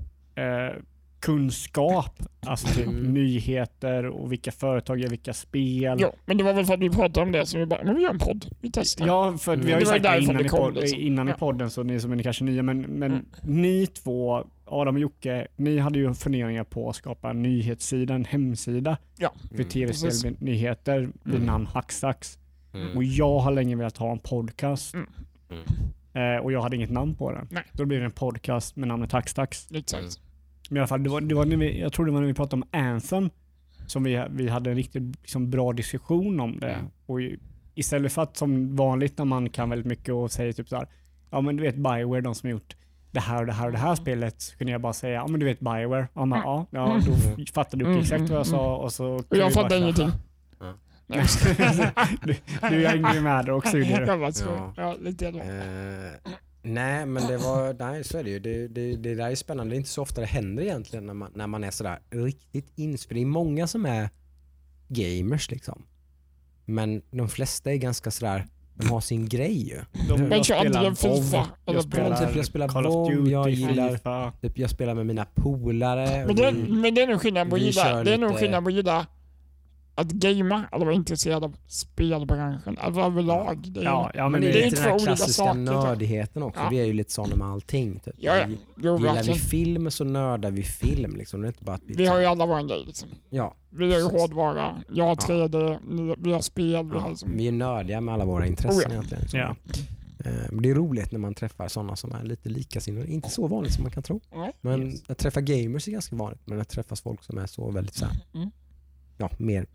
kunskap, 1.25 2.23
alltså 2.47 2.67
typ 2.67 2.87
Mm. 2.87 3.13
nyheter 3.15 4.07
och 4.07 4.33
vilka 4.33 4.53
företag 4.53 4.99
gör 5.01 5.09
vilka 5.09 5.33
spel. 5.33 6.01
Ja, 6.01 6.13
men 6.27 6.37
det 6.37 6.45
var 6.45 6.53
väl 6.53 6.65
för 6.67 6.75
att 6.75 6.81
vi 6.81 6.91
pratade 6.91 7.21
om 7.27 7.33
det 7.33 7.47
som 7.47 7.61
vi 7.61 7.67
bara, 7.67 7.85
men 7.85 7.95
vi 7.97 8.03
gör 8.03 8.11
en 8.11 8.19
podd. 8.19 8.47
Vi 8.61 8.71
testar. 8.73 9.07
Ja, 9.07 9.37
för 9.39 9.57
vi 9.57 9.73
har 9.73 9.81
ju 9.81 9.85
Det 9.85 9.91
var 9.91 9.93
sagt 9.99 10.03
det 10.03 10.21
innan, 10.23 10.37
det 10.37 10.45
i, 10.45 10.49
kom, 10.49 10.59
podd, 10.59 10.75
liksom. 10.75 11.01
innan 11.01 11.29
i 11.29 11.31
Ja. 11.31 11.37
podden, 11.37 11.71
så 11.71 11.83
ni 11.83 12.01
som 12.01 12.13
är 12.13 12.23
kanske 12.23 12.45
nya, 12.45 12.63
men, 12.63 12.81
men 12.81 13.13
Mm. 13.13 13.25
ni 13.43 13.87
två, 13.87 14.45
Adam 14.67 14.95
och 14.95 15.01
Jocke, 15.01 15.47
ni 15.57 15.79
hade 15.79 15.99
ju 15.99 16.15
funderingar 16.15 16.65
på 16.65 16.89
att 16.91 16.97
skapa 16.97 17.31
en 17.31 17.43
nyhetssida, 17.43 18.15
en 18.15 18.25
hemsida 18.25 18.97
Ja, 19.19 19.33
för 19.49 19.55
Mm, 19.55 19.69
tv-spelnyheter 19.69 20.99
vid 21.23 21.35
Mm. 21.35 21.47
namn 21.47 21.67
Hacksax. 21.67 22.39
Mm. 22.75 22.97
Och 22.97 23.05
jag 23.05 23.39
har 23.39 23.53
länge 23.53 23.77
velat 23.77 23.97
ha 23.97 24.13
en 24.13 24.19
podcast. 24.19 24.95
Mm. 24.95 25.07
Mm. 25.51 26.35
Eh, 26.37 26.43
och 26.45 26.53
jag 26.53 26.61
hade 26.63 26.77
inget 26.77 26.91
namn 26.91 27.15
på 27.15 27.33
den. 27.33 27.49
Nej. 27.51 27.63
Då 27.73 27.85
blev 27.85 28.01
det 28.01 28.07
en 28.07 28.13
podcast 28.13 28.77
med 28.77 28.89
namnet 28.89 29.13
Hackstacks. 29.13 29.69
exakt. 29.75 30.21
Mm. 30.71 30.75
Men 30.75 30.77
i 30.77 30.81
alla 30.81 30.87
fall, 30.87 31.03
det 31.03 31.11
var, 31.11 31.21
det 31.21 31.35
var 31.35 31.45
när 31.45 31.57
vi, 31.57 31.81
jag 31.81 31.93
tror 31.93 32.07
det 32.07 32.13
var 32.13 32.21
när 32.21 32.27
vi 32.27 32.35
pratade 32.35 32.63
om 32.63 32.69
Anthem 32.81 33.31
som 33.87 34.05
vi, 34.05 34.25
vi 34.31 34.49
hade 34.49 34.71
en 34.71 34.77
riktigt 34.77 35.03
liksom, 35.23 35.51
bra 35.51 35.73
diskussion 35.73 36.41
om 36.41 36.61
det. 36.61 36.73
Mm. 36.73 36.87
Och 37.07 37.21
istället 37.75 38.13
för 38.13 38.23
att 38.23 38.37
som 38.37 38.77
vanligt 38.77 39.19
när 39.19 39.25
man 39.25 39.51
kan 39.51 39.71
väldigt 39.71 39.87
mycket 39.87 40.15
och 40.15 40.31
säger 40.31 40.53
typ 40.53 40.69
så 40.69 40.77
här, 40.77 40.89
ja 41.31 41.41
men 41.41 41.57
du 41.57 41.63
vet 41.63 41.77
Bioware, 41.77 42.21
de 42.21 42.35
som 42.35 42.47
har 42.47 42.53
gjort 42.53 42.77
det 43.11 43.21
här 43.21 43.41
och 43.41 43.47
det 43.47 43.53
här 43.53 43.67
och 43.67 43.73
det 43.73 43.79
här 43.79 43.95
spelet, 43.95 44.43
så 44.43 44.57
kunde 44.57 44.73
jag 44.73 44.81
bara 44.81 44.93
säga, 44.93 45.15
ja 45.15 45.27
men 45.27 45.41
du 45.41 45.47
vet 45.47 45.61
Bioware. 45.61 46.09
Ja, 46.15 46.25
men, 46.25 46.39
ja, 46.39 46.67
ja 46.71 47.01
då 47.07 47.45
fattade 47.55 47.85
du 47.85 47.91
Mm, 47.91 48.01
exakt 48.01 48.19
mm, 48.21 48.31
vad 48.31 48.39
jag 48.39 48.47
mm. 48.47 48.59
sa 48.59 48.77
och 48.77 48.93
så 48.93 49.07
Och 49.07 49.29
kunde 49.29 49.45
jag 49.45 49.53
köra. 49.53 49.77
ingenting. 49.77 50.11
Nej, 51.07 51.25
du, 52.23 52.37
du 52.71 52.87
hängde 52.87 53.15
ju 53.15 53.21
med 53.21 53.51
också 53.51 53.79
gjorde 53.79 54.05
du. 54.05 54.33
Ja. 54.45 54.73
ja, 54.77 54.97
lite 55.01 55.25
grann. 55.25 55.41
Nej, 56.67 57.07
men 57.07 57.27
det 57.27 57.37
var, 57.37 57.77
nej, 57.79 58.05
så 58.05 58.19
är 58.19 58.25
det 58.25 58.31
ju. 58.31 58.39
Det, 58.39 58.69
det, 58.69 58.97
det 58.97 59.15
där 59.15 59.31
är 59.31 59.35
spännande. 59.35 59.73
Det 59.73 59.77
är 59.77 59.79
inte 59.79 59.91
så 59.91 60.03
ofta 60.03 60.21
det 60.21 60.27
händer 60.27 60.63
egentligen 60.63 61.07
när 61.07 61.15
man, 61.15 61.31
när 61.35 61.47
man 61.47 61.65
är 61.65 61.71
sådär 61.71 61.99
riktigt 62.11 62.73
inspirerad. 62.77 63.21
Det 63.25 63.29
är 63.29 63.31
många 63.31 63.67
som 63.67 63.87
är 63.87 64.09
gamers 64.89 65.51
liksom. 65.51 65.83
Men 66.65 67.03
de 67.11 67.29
flesta 67.29 67.73
är 67.73 67.77
ganska 67.77 68.11
sådär, 68.11 68.47
de 68.75 68.89
har 68.91 69.01
sin 69.01 69.29
grej 69.29 69.69
ju. 69.69 69.81
De, 70.09 70.21
Men 70.21 70.31
jag 70.31 70.47
spelar 70.47 70.95
FIFA 70.95 71.47
jag 71.67 71.83
spelar, 71.83 72.27
Typ 72.27 72.37
jag 72.37 72.47
spelar 72.47 72.69
Call 72.69 72.87
of 72.87 73.09
Duty, 73.11 73.31
jag 73.31 73.51
gillar- 73.51 73.91
FIFA. 73.97 74.33
Typ 74.43 74.59
jag 74.59 74.71
spelar 74.71 74.95
med 74.95 75.07
mina 75.07 75.25
polare. 75.35 76.27
Men 76.27 76.37
det, 76.37 76.53
men 76.53 76.95
det 76.95 77.03
är 77.03 77.07
nog 77.07 77.21
skillnad 77.21 77.51
på 77.51 77.57
att 77.57 77.63
gilla, 77.63 78.05
det 78.05 78.15
är 78.15 78.19
nog 78.19 78.37
skillnad 78.39 78.65
på 78.65 78.69
att 78.69 78.75
gilla 78.75 79.07
att 79.95 80.07
gamea 80.11 80.69
eller 80.73 80.85
vara 80.85 80.95
intresserad 80.95 81.45
av 81.45 81.57
spelbranschen. 81.67 82.79
Överlag. 82.79 83.59
Det 83.73 83.81
är, 83.81 83.85
Ja, 83.85 84.11
ja, 84.15 84.29
men 84.29 84.41
det 84.41 84.49
är 84.49 84.53
det 84.53 84.65
är 84.67 84.71
den 84.71 84.83
här 84.83 84.99
klassiska 84.99 85.33
saker, 85.33 85.53
typ. 85.61 85.65
nördigheten 85.65 86.43
också. 86.43 86.61
Ja. 86.61 86.69
Vi 86.71 86.81
är 86.81 86.85
ju 86.85 86.93
lite 86.93 87.13
sådana 87.13 87.37
med 87.37 87.47
allting. 87.47 87.99
Typ. 88.01 88.15
Ja, 88.19 88.37
ja. 88.37 88.47
Jo, 88.77 88.97
Gillar 88.99 89.23
vi 89.23 89.35
film 89.35 89.91
så 89.91 90.05
nördar 90.05 90.51
vi 90.51 90.63
film. 90.63 91.17
Liksom. 91.17 91.41
Det 91.41 91.47
är 91.47 91.49
inte 91.49 91.65
bara 91.65 91.77
att 91.77 91.83
vi, 91.87 91.95
Vi 91.95 92.07
har 92.07 92.19
ju 92.21 92.27
alla 92.27 92.47
våra 92.47 92.63
grejer 92.63 92.87
liksom. 92.87 93.09
ja, 93.31 93.55
Vi 93.71 93.93
har 93.93 93.99
ju 94.01 94.05
hårdvara, 94.19 94.83
jag 94.93 95.05
har 95.05 95.15
3D, 95.17 95.79
ni- 95.89 96.15
vi 96.19 96.33
har 96.33 96.41
spel, 96.41 96.85
vi 96.87 96.95
har 96.95 97.01
ja, 97.01 97.09
liksom... 97.09 97.37
vi 97.37 97.49
är 97.49 97.53
nördiga 97.53 98.01
med 98.01 98.15
alla 98.15 98.25
våra 98.25 98.47
intressen 98.47 98.79
Oh 98.81 98.83
ja. 98.85 98.91
egentligen. 98.91 99.23
liksom. 99.23 99.41
Ja. 99.41 99.57
Eh, 100.25 100.33
Det 100.63 100.71
är 100.71 100.75
roligt 100.75 101.13
när 101.13 101.19
man 101.19 101.35
träffar 101.35 101.69
sådana 101.69 101.97
som 101.97 102.13
är 102.13 102.23
lite 102.25 102.49
likasinnade. 102.49 103.07
Inte 103.13 103.31
så 103.31 103.47
vanligt 103.47 103.73
som 103.75 103.83
man 103.83 103.93
kan 103.93 104.03
tro. 104.03 104.21
Men 104.61 104.93
att 105.07 105.19
träffa 105.19 105.41
gamers 105.41 105.89
är 105.89 105.93
ganska 105.93 106.17
vanligt. 106.17 106.41
Men 106.45 106.61
att 106.61 106.69
träffa 106.69 106.97
folk 106.97 107.23
som 107.23 107.39
är 107.39 107.47
så 107.47 107.71
väldigt 107.71 107.95
så 107.95 108.05
här, 108.05 108.15
Mm. 108.35 108.51
ja, 109.19 109.31
mer 109.39 109.67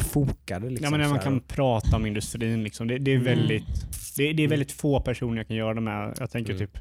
fokade. 0.00 0.68
Liksom, 0.70 0.84
Ja, 0.84 0.90
men 0.90 1.00
när 1.00 1.08
man 1.08 1.18
kan 1.18 1.40
prata 1.40 1.96
om 1.96 2.06
industrin. 2.06 2.64
Liksom. 2.64 2.88
Det, 2.88 2.98
det, 2.98 3.10
är 3.10 3.14
Mm. 3.16 3.24
väldigt, 3.24 3.64
det, 4.16 4.32
det 4.32 4.42
är 4.44 4.48
väldigt 4.48 4.72
få 4.72 5.00
personer 5.00 5.36
jag 5.36 5.46
kan 5.48 5.56
göra 5.56 5.74
det 5.74 5.80
med. 5.80 6.16
Jag 6.20 6.30
tänker 6.30 6.52
Mm. 6.54 6.66
typ 6.66 6.78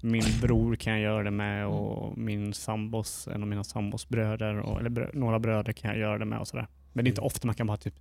min 0.00 0.24
bror 0.42 0.76
kan 0.76 0.92
jag 0.92 1.02
göra 1.02 1.22
det 1.22 1.30
med 1.30 1.66
och 1.66 2.18
min 2.18 2.54
sambos, 2.54 3.28
en 3.34 3.42
av 3.42 3.48
mina 3.48 3.64
sambos 3.64 4.08
bröder, 4.08 4.58
och, 4.58 4.80
eller 4.80 4.90
brö, 4.90 5.08
några 5.12 5.38
bröder 5.38 5.72
kan 5.72 5.90
jag 5.90 5.98
göra 6.00 6.18
det 6.18 6.24
med 6.24 6.38
och 6.38 6.48
sådär. 6.48 6.66
Men 6.92 7.04
det 7.04 7.08
är 7.08 7.10
inte 7.10 7.20
Mm. 7.20 7.26
ofta 7.26 7.46
man 7.46 7.54
kan 7.54 7.66
bara 7.66 7.76
typ, 7.76 7.94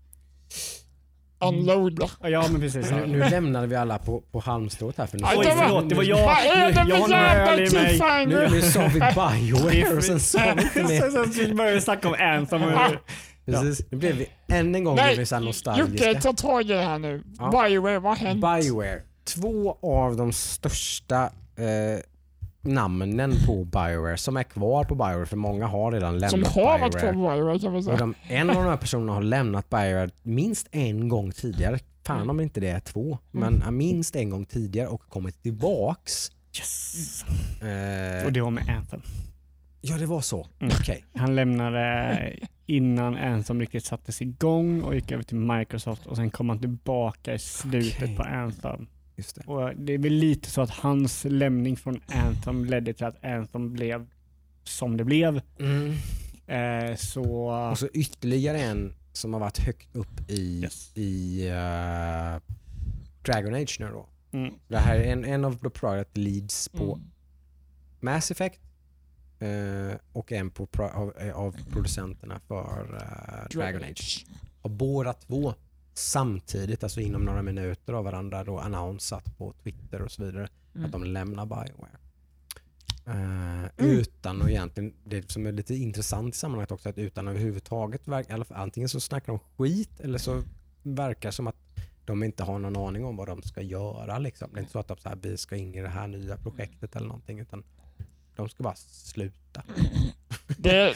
Unloada. 1.40 2.10
ja 2.22 2.46
men 2.52 2.62
precis. 2.62 2.92
Nu, 2.92 3.06
nu 3.08 3.18
lämnade 3.20 3.68
vi 3.68 3.76
alla 3.76 3.98
på, 3.98 4.22
på 4.22 4.40
halmstrået 4.40 4.98
här. 4.98 5.06
För 5.08 5.18
nu, 5.18 5.24
Oj 5.38 5.46
det 5.46 5.56
var- 5.56 5.64
förlåt, 5.64 5.90
det 5.90 5.96
var 5.96 6.04
jag. 6.04 6.26
Vad 6.26 6.38
är 6.38 6.68
det 6.68 6.74
för 6.74 6.90
jävla 6.90 7.46
mig. 7.56 7.60
nu, 7.60 7.66
cliffhanger? 7.68 8.50
nu 8.52 8.62
sa 8.62 8.88
vi 8.88 9.00
Bioware 9.00 9.98
och 9.98 10.04
sen 10.04 10.20
sa 10.20 10.54
vi 10.56 10.62
inte 10.64 10.84
mer. 10.84 11.32
Sen 11.34 11.58
började 11.58 11.76
vi 11.76 11.82
snacka 11.82 12.08
om 12.08 12.16
Anthem. 12.20 12.62
Precis. 13.52 13.92
Nu 13.92 13.98
blev 13.98 14.16
vi 14.16 14.30
än 14.48 14.76
en 14.76 14.84
gång 14.84 14.96
Nej, 14.96 15.26
så 15.26 15.36
här 15.36 15.42
nostalgiska. 15.44 16.08
Jocke, 16.08 16.22
ta 16.22 16.34
tag 16.34 16.62
i 16.62 16.68
det 16.68 16.82
här 16.82 17.00
nu. 17.00 17.24
Ja. 17.40 17.50
Bioware, 17.52 18.00
vad 18.00 18.18
har 18.18 18.26
hänt? 18.28 18.42
Bioware. 18.42 19.02
Två 19.24 19.78
av 19.82 20.18
de 20.18 20.32
största 20.34 21.24
eh, 21.56 22.00
namnen 22.62 23.34
på 23.46 23.64
Bioware 23.66 24.18
som 24.18 24.38
är 24.38 24.44
kvar 24.44 24.84
på 24.84 24.96
Bioware 24.96 25.26
för 25.26 25.38
många 25.38 25.68
har 25.68 25.92
redan 25.92 26.14
lämnat 26.14 26.32
Som 26.32 26.44
har 26.44 26.80
varit 26.80 26.94
Bioware. 26.94 27.14
kvar 27.14 27.14
på 27.14 27.36
Bioware 27.36 27.60
kan 27.60 27.74
man 27.74 27.84
säga. 27.84 27.98
de, 27.98 28.14
en 28.28 28.50
av 28.50 28.56
de 28.56 28.66
här 28.66 28.78
personerna 28.78 29.14
har 29.14 29.22
lämnat 29.22 29.70
Bioware 29.70 30.10
minst 30.24 30.68
en 30.72 31.08
gång 31.10 31.32
tidigare. 31.32 31.80
Fan 32.06 32.30
om 32.30 32.40
inte 32.40 32.60
det 32.60 32.68
är 32.70 32.80
två. 32.80 33.18
Men 33.32 33.62
ja, 33.66 33.72
minst 33.72 34.16
en 34.16 34.30
gång 34.30 34.46
tidigare 34.46 34.88
och 34.88 35.02
kommit 35.10 35.44
tillbaks. 35.44 36.32
Yes. 36.58 37.24
Eh, 37.62 38.26
Och 38.26 38.34
det 38.34 38.42
var 38.42 38.52
med 38.52 38.70
Anthem. 38.78 39.02
ja 39.82 39.98
det 39.98 40.06
var 40.06 40.22
så. 40.22 40.48
Mm. 40.60 40.74
Okej. 40.80 41.06
Han 41.16 41.36
lämnade 41.36 42.16
innan 42.68 43.16
Anthem 43.18 43.60
riktigt 43.60 43.86
sattes 43.86 44.22
igång 44.22 44.82
och 44.82 44.96
gick 44.96 45.12
över 45.12 45.24
till 45.24 45.38
Microsoft 45.38 46.06
och 46.06 46.16
sen 46.16 46.32
kom 46.32 46.50
han 46.50 46.60
tillbaka 46.60 47.34
i 47.34 47.40
slutet 47.40 48.02
Okej. 48.04 48.16
på 48.16 48.24
Anthem. 48.24 48.88
Just 49.16 49.36
det. 49.36 49.42
Och 49.52 49.76
det 49.76 49.94
är 49.94 49.98
väl 49.98 50.14
lite 50.14 50.50
så 50.50 50.62
att 50.62 50.70
hans 50.70 51.26
lämning 51.30 51.78
från 51.78 52.02
Anthem 52.08 52.66
ledde 52.66 52.94
till 52.94 53.06
att 53.06 53.26
Anthem 53.26 53.74
blev 53.74 54.08
som 54.64 54.98
det 54.98 55.04
blev. 55.04 55.42
Mm. 55.60 55.94
Eh, 56.48 56.96
så... 56.96 57.24
Och 57.72 57.80
så 57.80 57.88
ytterligare 57.94 58.60
en 58.62 58.94
som 59.14 59.34
har 59.34 59.40
varit 59.40 59.58
högt 59.60 59.96
upp 59.96 60.30
i, 60.30 60.62
Yes. 60.64 60.98
i 60.98 61.48
eh, 61.48 62.42
Dragon 63.26 63.54
Age 63.56 63.78
nu 63.80 63.88
då. 63.92 64.10
Mm, 64.32 64.54
Det 64.68 64.78
här 64.78 64.96
är 65.00 65.12
en, 65.12 65.26
en 65.26 65.46
av 65.46 65.58
the 65.58 65.70
product 65.70 66.18
leads 66.18 66.70
på 66.70 66.94
Mm. 66.94 67.08
Mass 68.00 68.32
Effect 68.32 68.60
och 70.12 70.32
en 70.32 70.50
på 70.50 70.68
av, 70.94 71.14
eh, 71.18 71.36
av 71.36 71.56
producenterna 71.72 72.40
för 72.48 72.96
eh, 72.96 73.58
Dragon 73.58 73.84
Age. 73.84 74.26
Och 74.62 74.72
båda 74.72 75.14
två 75.14 75.54
samtidigt, 75.94 76.84
alltså 76.84 77.02
inom 77.02 77.22
några 77.26 77.42
minuter 77.42 77.94
av 77.94 78.04
varandra, 78.06 78.44
då 78.44 78.60
annonsat 78.60 79.38
på 79.38 79.54
Twitter 79.64 80.02
och 80.02 80.12
så 80.12 80.24
vidare 80.26 80.48
Mm. 80.76 80.86
att 80.86 80.92
de 80.92 81.04
lämnar 81.04 81.46
Bioware. 81.46 81.98
Eh, 83.06 83.86
Utan 83.86 84.42
att 84.42 84.50
egentligen, 84.50 84.94
det 85.04 85.32
som 85.32 85.46
är 85.46 85.52
lite 85.52 85.76
intressant 85.76 86.36
i 86.36 86.38
sammanhanget 86.38 86.72
också, 86.72 86.90
att 86.90 86.98
utan 86.98 87.28
överhuvudtaget, 87.28 88.02
antingen 88.50 88.90
så 88.90 89.00
snackar 89.00 89.28
de 89.34 89.40
skit 89.58 90.00
eller 90.00 90.18
så 90.18 90.44
verkar 90.84 91.32
som 91.32 91.48
att 91.48 91.56
de 92.06 92.24
inte 92.24 92.44
har 92.44 92.60
någon 92.60 92.78
aning 92.78 93.06
om 93.06 93.16
vad 93.16 93.28
de 93.28 93.42
ska 93.42 93.62
göra. 93.62 94.18
Liksom. 94.20 94.50
Det 94.54 94.58
är 94.58 94.62
inte 94.62 94.72
så 94.72 94.80
att 94.80 94.88
de 94.88 94.98
så 94.98 95.10
här, 95.10 95.18
vi 95.22 95.38
ska 95.38 95.56
in 95.56 95.76
i 95.76 95.82
det 95.82 95.88
här 95.90 96.08
nya 96.08 96.38
projektet 96.38 96.96
eller 96.96 97.08
någonting 97.08 97.40
utan 97.40 97.64
de 98.38 98.50
ska 98.50 98.64
bara 98.64 98.76
sluta. 98.76 99.64
Det, 100.58 100.96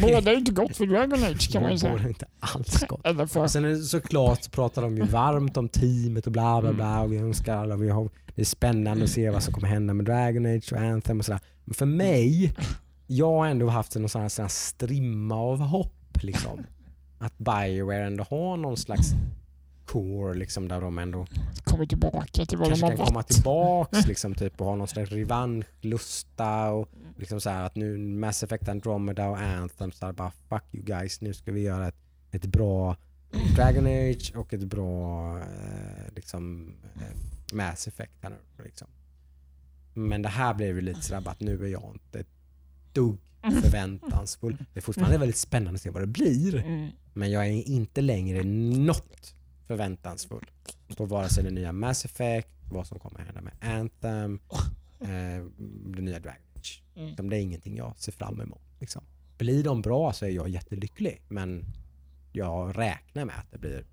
båda 0.00 0.32
är 0.32 0.36
inte 0.36 0.52
gott 0.52 0.76
för 0.76 0.86
Dragon 0.86 1.24
Age 1.24 1.52
kan 1.52 1.62
man 1.62 1.72
ju 1.72 1.78
säga. 1.78 2.08
inte 2.08 2.26
alls 2.40 2.84
gott. 2.88 3.02
För, 3.32 3.46
sen 3.46 3.64
är 3.64 3.68
det 3.68 3.76
såklart 3.76 4.42
så 4.42 4.50
pratar 4.50 4.82
de 4.82 4.96
ju 4.96 5.02
varmt 5.02 5.56
om 5.56 5.68
teamet 5.68 6.26
och 6.26 6.32
bla 6.32 6.60
bla 6.60 6.72
bla 6.72 7.00
och 7.00 7.12
vi 7.12 7.16
önskar 7.18 7.56
alla, 7.56 7.76
vi 7.76 7.90
har, 7.90 8.10
det 8.34 8.40
är 8.40 8.46
spännande 8.46 9.04
att 9.04 9.10
se 9.10 9.30
vad 9.30 9.42
som 9.42 9.54
kommer 9.54 9.68
hända 9.68 9.94
med 9.94 10.06
Dragon 10.06 10.46
Age 10.46 10.72
och 10.72 10.78
Anthem 10.78 11.18
och 11.18 11.24
sådär. 11.24 11.40
Men 11.64 11.74
för 11.74 11.86
mig, 11.86 12.54
jag 13.06 13.30
har 13.30 13.46
ändå 13.46 13.68
haft 13.68 13.96
en 13.96 14.08
sån 14.08 14.22
här, 14.22 14.28
sån 14.28 14.42
här 14.42 14.48
strimma 14.48 15.36
av 15.36 15.58
hopp 15.58 16.22
liksom. 16.22 16.66
Att 17.18 17.38
Bioware 17.38 18.06
ändå 18.06 18.24
har 18.30 18.56
någon 18.56 18.76
slags 18.76 19.10
core 19.86 20.34
liksom 20.34 20.68
där 20.68 20.80
de 20.80 20.98
ändå 20.98 21.26
kommer 21.64 21.86
tillbaka 21.86 22.46
till 22.46 22.58
vad 22.58 22.66
de 22.66 22.70
kanske 22.70 22.86
har 22.86 22.96
kan 22.96 23.06
komma 23.06 23.22
tillbaks 23.22 24.06
liksom, 24.06 24.34
typ, 24.34 24.60
och 24.60 24.66
ha 24.66 24.76
någon 24.76 24.88
slags 24.88 25.10
revanschlusta 25.10 26.70
och 26.70 26.88
liksom 27.16 27.40
så 27.40 27.50
här 27.50 27.64
att 27.64 27.76
nu 27.76 27.98
Mass 27.98 28.42
Effect 28.42 28.68
Andromeda 28.68 29.28
och 29.28 29.38
Anthem 29.38 29.92
så 29.92 30.06
här, 30.06 30.12
bara 30.12 30.32
fuck 30.48 30.64
you 30.72 30.84
guys 30.84 31.20
nu 31.20 31.34
ska 31.34 31.52
vi 31.52 31.60
göra 31.60 31.88
ett, 31.88 31.96
ett 32.30 32.46
bra 32.46 32.96
Dragon 33.56 33.86
Age 33.86 34.32
och 34.36 34.54
ett 34.54 34.64
bra 34.64 35.38
eh, 35.38 36.14
liksom, 36.14 36.74
eh, 36.94 37.56
Mass 37.56 37.88
Effect 37.88 38.12
här. 38.22 38.38
Liksom. 38.64 38.88
Men 39.94 40.22
det 40.22 40.28
här 40.28 40.54
blev 40.54 40.76
ju 40.76 40.80
lite 40.80 41.00
sådär 41.00 41.30
att 41.30 41.40
nu 41.40 41.64
är 41.64 41.68
jag 41.68 41.90
inte 41.94 42.20
ett 42.20 42.34
dugg 42.92 43.18
förväntansfull. 43.62 44.56
Det 44.72 44.80
är 44.80 44.82
fortfarande 44.82 45.18
väldigt 45.18 45.36
spännande 45.36 45.76
att 45.76 45.82
se 45.82 45.90
vad 45.90 46.02
det 46.02 46.06
blir. 46.06 46.54
Mm. 46.54 46.90
Men 47.12 47.30
jag 47.30 47.46
är 47.46 47.68
inte 47.68 48.00
längre 48.00 48.42
något 48.44 49.34
förväntansfull 49.66 50.50
på 50.96 51.04
vare 51.04 51.28
sig 51.28 51.44
det 51.44 51.50
nya 51.50 51.72
Mass 51.72 52.04
Effect, 52.04 52.48
vad 52.72 52.86
som 52.86 52.98
kommer 52.98 53.20
hända 53.20 53.40
med 53.40 53.52
Anthem, 53.60 54.40
eh, 55.00 55.44
det 55.86 56.02
nya 56.02 56.18
Dragon 56.20 56.42
Age. 56.56 56.82
Mm. 56.96 57.16
Som 57.16 57.30
Det 57.30 57.36
är 57.36 57.40
ingenting 57.40 57.76
jag 57.76 57.96
ser 57.96 58.12
fram 58.12 58.40
emot. 58.40 58.62
Liksom. 58.80 59.02
Blir 59.38 59.64
de 59.64 59.82
bra 59.82 60.12
så 60.12 60.24
är 60.24 60.30
jag 60.30 60.48
jättelycklig, 60.48 61.22
men 61.28 61.64
jag 62.32 62.78
räknar 62.78 63.24
med 63.24 63.34
att 63.38 63.52
det 63.52 63.58
blir 63.58 63.84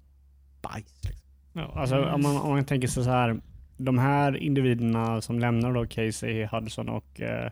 bajs. 0.61 1.03
Liksom. 1.03 1.27
Ja, 1.53 1.71
alltså, 1.75 2.05
om, 2.05 2.21
man, 2.21 2.37
om 2.37 2.49
man 2.49 2.65
tänker 2.65 2.87
sig 2.87 3.03
så 3.03 3.09
här. 3.09 3.41
De 3.77 3.97
här 3.97 4.37
individerna 4.37 5.21
som 5.21 5.39
lämnar 5.39 5.73
då 5.73 5.87
Casey 5.87 6.45
Hudson 6.45 6.89
och 6.89 7.21
eh, 7.21 7.51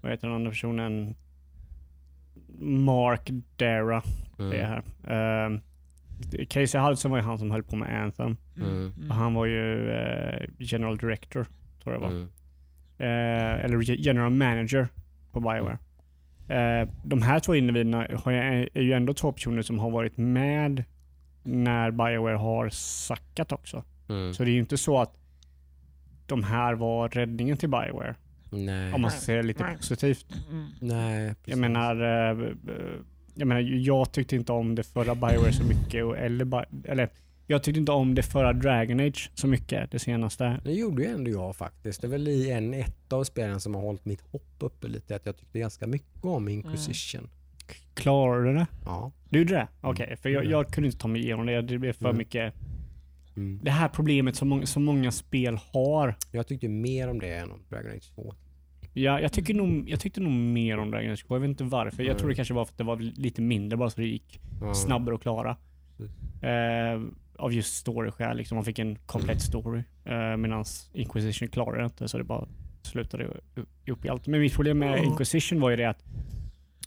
vad 0.00 0.12
heter 0.12 0.26
den 0.26 0.36
andra 0.36 0.50
personen? 0.50 1.14
Mark 2.58 3.30
Dara. 3.56 4.02
Det 4.36 4.60
är 4.60 4.66
här. 4.66 4.82
Eh, 5.46 5.60
Casey 6.48 6.80
Hudson 6.80 7.10
var 7.10 7.18
ju 7.18 7.24
han 7.24 7.38
som 7.38 7.50
höll 7.50 7.62
på 7.62 7.76
med 7.76 8.02
Anthem. 8.02 8.36
Mm. 8.56 8.92
Och 9.08 9.14
han 9.14 9.34
var 9.34 9.46
ju 9.46 9.90
eh, 9.92 10.48
general 10.58 10.96
director, 10.96 11.46
tror 11.82 11.94
jag 11.94 12.02
det 12.02 12.06
var. 12.06 12.10
Mm. 12.14 12.28
Eh, 12.98 13.64
eller 13.64 13.80
ge- 13.82 13.96
general 13.98 14.30
manager 14.30 14.88
på 15.32 15.40
Bioware. 15.40 15.78
Eh, 16.48 16.88
de 17.04 17.22
här 17.22 17.40
två 17.40 17.54
individerna 17.54 18.06
har 18.24 18.32
ju, 18.32 18.38
är 18.74 18.82
ju 18.82 18.92
ändå 18.92 19.14
två 19.14 19.32
personer 19.32 19.62
som 19.62 19.78
har 19.78 19.90
varit 19.90 20.16
med 20.16 20.84
när 21.42 21.90
Bioware 21.90 22.36
har 22.36 22.68
sackat 22.68 23.52
också. 23.52 23.84
Mm. 24.08 24.34
Så 24.34 24.44
det 24.44 24.50
är 24.50 24.52
ju 24.54 24.58
inte 24.60 24.76
så 24.78 25.00
att 25.00 25.16
de 26.26 26.42
här 26.44 26.74
var 26.74 27.08
räddningen 27.08 27.56
till 27.56 27.68
Bioware. 27.68 28.14
Nej. 28.50 28.92
Om 28.92 29.00
man 29.02 29.10
det 29.36 29.42
lite 29.42 29.62
Nej. 29.62 29.76
positivt. 29.76 30.26
Mm. 30.50 30.66
Nej, 30.80 31.34
Jag 31.44 31.58
menar, 31.58 32.02
eh, 32.02 32.30
eh, 32.30 32.46
jag 33.34 33.48
menar, 33.48 33.60
jag 33.60 34.12
tyckte 34.12 34.36
inte 34.36 34.52
om 34.52 34.74
det 34.74 34.82
förra 34.82 35.14
Bioware 35.14 35.52
så 35.52 35.64
mycket. 35.64 36.04
Och, 36.04 36.18
eller, 36.18 36.66
eller, 36.84 37.08
jag 37.46 37.62
tyckte 37.62 37.80
inte 37.80 37.92
om 37.92 38.14
det 38.14 38.22
förra 38.22 38.52
Dragon 38.52 39.00
Age 39.00 39.30
så 39.34 39.46
mycket, 39.46 39.90
det 39.90 39.98
senaste. 39.98 40.60
Det 40.64 40.72
gjorde 40.72 41.02
ju 41.02 41.08
ändå 41.08 41.30
jag 41.30 41.56
faktiskt. 41.56 42.00
Det 42.00 42.06
är 42.06 42.10
väl 42.10 42.28
i 42.28 42.50
en, 42.50 42.74
ett 42.74 43.12
av 43.12 43.24
spelen 43.24 43.60
som 43.60 43.74
har 43.74 43.82
hållit 43.82 44.04
mitt 44.04 44.20
hopp 44.20 44.56
uppe 44.58 44.88
lite. 44.88 45.16
Att 45.16 45.26
jag 45.26 45.36
tyckte 45.36 45.58
ganska 45.58 45.86
mycket 45.86 46.24
om 46.24 46.48
Inquisition. 46.48 47.28
Klarade 47.94 48.48
du 48.48 48.54
det? 48.54 48.66
Ja. 48.84 49.12
Du 49.28 49.38
gjorde 49.38 49.54
det? 49.54 49.68
Okej, 49.80 50.16
för 50.16 50.28
jag, 50.28 50.40
Mm. 50.40 50.50
jag 50.52 50.68
kunde 50.68 50.86
inte 50.86 50.98
ta 50.98 51.08
mig 51.08 51.22
igenom 51.22 51.46
det. 51.46 51.62
Det 51.62 51.78
blev 51.78 51.92
för 51.92 52.04
Mm. 52.04 52.18
mycket. 52.18 52.54
Mm. 53.36 53.60
Det 53.62 53.70
här 53.70 53.88
problemet 53.88 54.36
som 54.36 54.48
många, 54.48 54.66
som 54.66 54.84
många 54.84 55.12
spel 55.12 55.58
har. 55.72 56.14
Jag 56.32 56.46
tyckte 56.46 56.68
mer 56.68 57.08
om 57.10 57.18
det 57.20 57.34
än 57.36 57.50
om 57.50 57.60
Dragon 57.70 57.90
Age 57.92 58.12
2. 58.14 58.34
Ja, 58.96 59.20
jag, 59.20 59.32
tycker 59.32 59.54
nog, 59.54 59.90
jag 59.90 60.00
tyckte 60.00 60.20
nog 60.20 60.32
mer 60.32 60.78
om 60.78 60.90
Dragon 60.90 61.10
Age 61.12 61.24
2. 61.26 61.34
Jag 61.34 61.40
vet 61.40 61.48
inte 61.48 61.64
varför. 61.64 62.02
Jag 62.02 62.10
Mm. 62.10 62.18
tror 62.18 62.28
det 62.28 62.34
kanske 62.34 62.54
var 62.54 62.64
för 62.64 62.72
att 62.72 62.78
det 62.78 62.84
var 62.84 62.96
lite 62.96 63.42
mindre 63.42 63.76
bara 63.76 63.90
så 63.90 64.00
det 64.00 64.06
gick 64.06 64.40
Ja. 64.60 64.74
snabbare 64.74 65.14
att 65.14 65.20
klara. 65.22 65.56
Eh, 66.42 67.00
av 67.38 67.52
just 67.52 67.76
story-skäl. 67.76 68.36
Liksom. 68.36 68.54
Man 68.56 68.64
fick 68.64 68.78
en 68.78 68.96
komplett 69.06 69.30
Mm. 69.30 69.40
story. 69.62 69.82
Eh, 70.04 70.36
Medan 70.36 70.64
Inquisition 70.92 71.48
klarade 71.48 71.78
det 71.78 71.84
inte 71.84 72.08
så 72.08 72.18
det 72.18 72.24
bara 72.24 72.46
slutade 72.82 73.28
upp 73.86 74.04
i 74.04 74.08
allt. 74.08 74.26
Men 74.26 74.40
mitt 74.40 74.54
problem 74.54 74.78
med 74.78 74.92
Mm. 74.98 75.04
Inquisition 75.04 75.60
var 75.60 75.70
ju 75.70 75.76
det 75.76 75.84
att, 75.84 76.04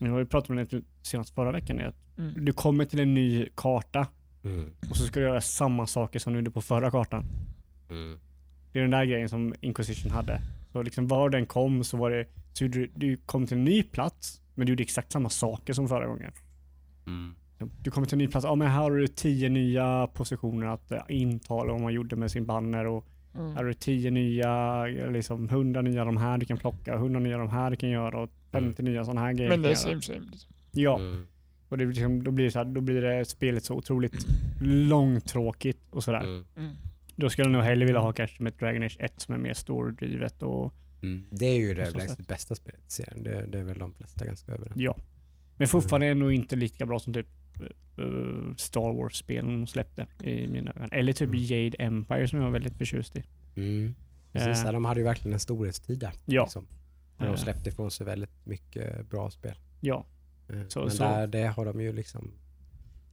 vi 0.02 0.08
har 0.08 0.20
ju 0.20 0.26
pratat 0.26 0.50
om 0.50 0.56
det 0.56 0.82
senast 1.02 1.34
förra 1.36 1.52
veckan, 1.52 1.80
är 1.80 1.86
att 1.86 1.96
Mm. 2.18 2.46
du 2.46 2.54
kommer 2.54 2.86
till 2.86 3.00
en 3.00 3.14
ny 3.14 3.46
karta 3.56 4.08
Mm. 4.44 4.70
och 4.90 4.98
så 4.98 5.04
ska 5.04 5.20
du 5.20 5.26
göra 5.26 5.42
samma 5.42 5.88
saker 5.88 6.20
som 6.20 6.34
du 6.34 6.40
gjorde 6.40 6.52
på 6.52 6.62
förra 6.62 6.92
kartan. 6.92 7.26
Mm. 7.90 8.20
Det 8.72 8.80
är 8.80 8.82
den 8.84 8.92
där 8.92 9.06
grejen 9.06 9.30
som 9.30 9.54
Inquisition 9.62 10.12
hade. 10.12 10.42
Så 10.78 10.84
liksom 10.84 11.08
var 11.08 11.30
den 11.30 11.46
kom 11.46 11.84
så 11.84 11.98
var 11.98 12.12
det, 12.12 12.26
så 12.54 12.64
du, 12.68 12.92
du 12.96 13.18
kom 13.26 13.48
till 13.48 13.58
en 13.58 13.64
ny 13.64 13.84
plats, 13.84 14.42
men 14.56 14.66
du 14.66 14.72
gjorde 14.72 14.84
exakt 14.84 15.12
samma 15.12 15.30
saker 15.30 15.74
som 15.74 15.88
förra 15.88 16.08
gången. 16.08 16.32
Mm. 17.08 17.36
Du 17.84 17.92
kommer 17.92 18.08
till 18.08 18.16
en 18.16 18.20
ny 18.20 18.28
plats, 18.28 18.44
ja 18.46 18.56
men 18.56 18.68
här 18.68 18.82
har 18.82 18.92
du 18.92 19.08
tio 19.08 19.50
nya 19.50 20.08
positioner 20.14 20.68
att 20.68 20.92
eh, 20.92 21.02
intala 21.10 21.72
vad 21.74 21.82
man 21.82 21.94
gjorde 21.94 22.16
med 22.16 22.32
sin 22.32 22.46
banner 22.46 22.86
och 22.86 23.06
här 23.34 23.42
Mm. 23.44 23.56
har 23.56 23.64
du 23.64 23.74
tio 23.74 24.12
nya, 24.12 24.86
liksom 24.86 25.50
hundra 25.50 25.82
nya 25.82 26.06
de 26.06 26.18
här 26.18 26.38
du 26.38 26.46
kan 26.46 26.58
plocka, 26.58 26.98
hundra 26.98 27.20
nya 27.20 27.38
de 27.38 27.50
här 27.50 27.70
du 27.72 27.76
kan 27.76 27.90
göra 27.90 28.20
och 28.20 28.30
50 28.52 28.84
nya 28.84 29.06
sådana 29.06 29.22
här 29.22 29.34
grejer 29.34 29.50
Men 29.50 29.62
det 29.62 29.70
är 29.72 29.76
same 29.76 30.02
same. 30.02 30.20
liksom. 30.20 30.52
Ja, 30.72 31.00
Mm. 31.00 31.26
och 31.70 31.78
det 31.78 31.86
blir 31.86 31.96
liksom, 31.96 32.24
då, 32.24 32.32
blir 32.32 32.46
det 32.46 32.52
så 32.52 32.58
här, 32.60 32.66
då 32.66 32.82
blir 32.82 33.02
det 33.02 33.26
spelet 33.26 33.64
så 33.64 33.76
otroligt 33.76 34.26
långtråkigt 34.62 35.80
och 35.90 36.04
sådär. 36.04 36.20
Mm. 36.24 36.46
Då 37.20 37.30
skulle 37.30 37.46
jag 37.46 37.52
nog 37.52 37.62
hellre 37.64 37.86
vilja 37.86 38.02
ha 38.02 38.14
kanske 38.14 38.44
med 38.44 38.54
Dragon 38.60 38.84
Age 38.84 38.98
1 39.00 39.14
som 39.18 39.34
är 39.34 39.38
mer 39.40 39.54
story-drivet 39.54 40.44
och 40.44 40.74
Mm. 41.02 41.26
Det 41.32 41.46
är 41.46 41.58
ju 41.58 41.74
det 41.74 41.82
överlägset 41.82 42.28
bästa 42.28 42.56
spelet 42.56 42.80
i 42.88 42.92
serien. 42.92 43.24
Det, 43.24 43.46
det 43.46 43.60
är 43.60 43.64
väl 43.64 43.78
de 43.80 43.94
flesta 43.94 44.26
ganska 44.26 44.52
överens 44.52 44.74
Ja. 44.78 44.98
Men 45.58 45.68
fortfarande 45.68 46.06
är 46.06 46.10
det 46.10 46.20
nog 46.20 46.34
inte 46.34 46.56
lika 46.56 46.86
bra 46.86 47.00
som 47.00 47.14
typ 47.14 47.28
eh, 47.98 48.56
Star 48.58 48.94
Wars-spelen 48.94 49.48
de 49.62 49.68
släppte 49.68 50.08
i 50.24 50.48
mina 50.48 50.72
ögon. 50.72 50.90
Eller 50.92 51.14
typ 51.14 51.28
Mm. 51.30 51.40
Jade 51.44 51.78
Empire 51.78 52.28
som 52.28 52.40
jag 52.40 52.46
var 52.46 52.52
väldigt 52.52 52.78
förtjust 52.78 53.16
i. 53.18 53.24
mm. 53.56 53.96
Precis, 54.32 54.64
ja, 54.66 54.72
de 54.72 54.86
hade 54.86 55.00
ju 55.00 55.04
verkligen 55.04 55.34
en 55.34 55.40
storhetstid 55.40 56.00
där. 56.00 56.12
Ja. 56.26 56.44
Liksom. 56.44 56.68
De 57.18 57.38
släppte 57.38 57.70
ifrån 57.70 57.92
sig 57.92 58.06
väldigt 58.06 58.46
mycket 58.46 59.10
bra 59.10 59.30
spel. 59.32 59.56
Ja, 59.82 60.06
Så- 60.68 60.80
Men 60.82 60.92
så- 60.92 61.04
Där, 61.04 61.28
det 61.28 61.44
har 61.48 61.66
de 61.66 61.82
ju 61.82 61.94
liksom 61.94 62.32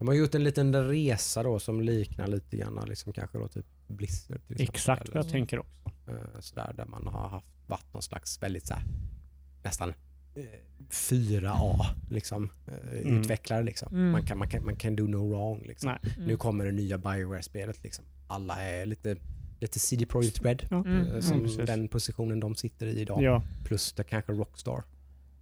de 0.04 0.08
har 0.08 0.14
gjort 0.14 0.34
en 0.34 0.44
liten 0.44 0.88
resa 0.88 1.42
då 1.42 1.58
som 1.58 1.80
liknar 1.80 2.26
lite 2.26 2.56
grann 2.56 2.84
liksom 2.88 3.12
kanske 3.12 3.38
då 3.38 3.48
typ 3.48 3.66
Blizzard 3.86 4.40
till 4.46 4.54
exempel. 4.54 4.74
exakt 4.74 5.08
vad 5.14 5.24
jag 5.24 5.30
tänker 5.32 5.58
också. 5.58 5.90
Eh, 6.08 6.40
sådär, 6.40 6.72
där 6.76 6.86
man 6.86 7.06
har 7.06 7.28
haft, 7.28 7.46
varit 7.66 7.92
någon 7.92 8.02
slags 8.02 8.42
väldigt 8.42 8.66
såhär, 8.66 8.82
nästan 9.62 9.88
eh, 10.34 10.44
4A 10.90 11.86
liksom, 12.10 12.50
eh, 12.66 12.98
Mm. 13.00 13.20
utvecklare. 13.20 13.62
Liksom. 13.62 13.94
Mm. 13.94 14.10
Man, 14.10 14.26
kan, 14.26 14.38
man, 14.38 14.48
kan, 14.48 14.64
man 14.64 14.76
kan 14.76 14.96
do 14.96 15.04
no 15.06 15.28
wrong. 15.30 15.62
Liksom. 15.66 15.88
Mm. 15.90 16.26
Nu 16.26 16.36
kommer 16.36 16.64
det 16.64 16.72
nya 16.72 16.98
Bioware-spelet. 16.98 17.82
Liksom. 17.84 18.04
Alla 18.26 18.62
är 18.62 18.86
lite, 18.86 19.16
lite 19.60 19.78
CD 19.78 20.06
Projekt 20.06 20.42
Red, 20.44 20.66
Ja. 20.70 20.76
Mm. 20.86 21.06
eh, 21.14 21.20
som 21.20 21.42
precis. 21.42 21.66
den 21.66 21.88
positionen 21.88 22.40
de 22.40 22.54
sitter 22.54 22.86
i 22.86 23.00
idag. 23.00 23.22
Ja, 23.22 23.42
Plus 23.64 23.92
det 23.92 24.04
kanske 24.04 24.32
Rockstar. 24.32 24.82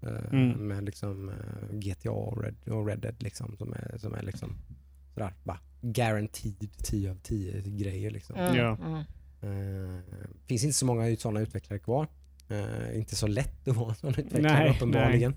Eh, 0.02 0.32
Mm. 0.32 0.68
Med 0.68 0.84
liksom 0.84 1.28
eh, 1.28 1.76
GTA 1.78 2.10
och 2.10 2.42
Red, 2.44 2.54
och 2.68 2.86
Red 2.86 2.98
Dead 2.98 3.22
liksom, 3.22 3.56
som 3.56 3.72
är, 3.72 3.98
som 3.98 4.14
är 4.14 4.22
liksom 4.22 4.54
sådär, 5.14 5.34
bara 5.44 5.58
guaranteed 5.80 6.70
10 6.82 7.10
av 7.10 7.16
10 7.22 7.62
grejer. 7.62 8.10
Liksom. 8.10 8.36
Mm. 8.36 8.56
Ja. 8.56 8.78
Mm. 8.84 9.04
Eh, 9.42 10.00
finns 10.46 10.64
inte 10.64 10.76
så 10.76 10.86
många 10.86 11.16
sådana 11.16 11.40
utvecklare 11.40 11.78
kvar. 11.78 12.06
Eh, 12.48 12.98
inte 12.98 13.16
så 13.16 13.26
lätt 13.26 13.68
att 13.68 13.76
vara 13.76 13.88
en 13.88 13.94
sån 13.94 14.10
utvecklare 14.10 14.58
Nej, 14.58 14.70
uppenbarligen. 14.70 15.34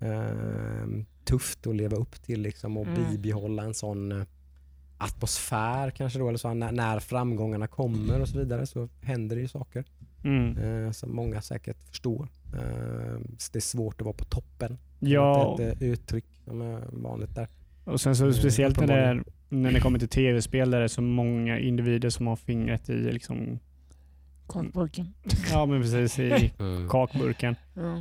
Eh, 0.00 1.04
tufft 1.24 1.66
att 1.66 1.76
leva 1.76 1.96
upp 1.96 2.22
till 2.22 2.40
liksom, 2.40 2.76
och 2.76 2.86
Mm. 2.86 3.10
bibehålla 3.10 3.62
en 3.62 3.74
sån 3.74 4.24
atmosfär 4.98 5.90
kanske 5.90 6.18
då. 6.18 6.28
Eller 6.28 6.38
så, 6.38 6.54
när, 6.54 6.72
när 6.72 7.00
framgångarna 7.00 7.66
kommer 7.66 8.20
och 8.20 8.28
så 8.28 8.38
vidare 8.38 8.66
så 8.66 8.88
händer 9.02 9.36
det 9.36 9.42
ju 9.42 9.48
saker 9.48 9.84
mm. 10.24 10.92
som 10.92 11.16
många 11.16 11.40
säkert 11.42 11.82
förstår. 11.88 12.28
Eh, 12.54 13.20
så 13.38 13.52
det 13.52 13.58
är 13.58 13.60
svårt 13.60 14.00
att 14.00 14.04
vara 14.04 14.16
på 14.16 14.24
toppen. 14.24 14.78
ja. 14.98 15.58
Ett, 15.60 15.82
eh, 15.82 15.88
uttryck 15.88 16.24
som 16.44 16.62
är 16.62 16.82
vanligt 16.92 17.34
där. 17.34 17.48
och 17.84 18.00
sen 18.00 18.16
så 18.16 18.26
eh, 18.26 18.32
speciellt 18.32 18.80
när 18.80 18.86
det, 18.86 18.94
är, 18.94 19.24
när 19.48 19.72
det 19.72 19.80
kommer 19.80 19.98
till 19.98 20.08
tv-spel 20.08 20.70
där 20.70 20.78
det 20.78 20.84
är 20.84 20.88
så 20.88 21.02
många 21.02 21.58
individer 21.58 22.10
som 22.10 22.26
har 22.26 22.36
fingret 22.36 22.88
i 22.90 23.12
liksom, 23.12 23.58
Kakburken. 24.48 25.14
ja 25.52 25.66
men 25.66 25.82
precis 25.82 26.18
i 26.18 26.52
kakburken. 26.90 27.56
Ja. 27.74 27.96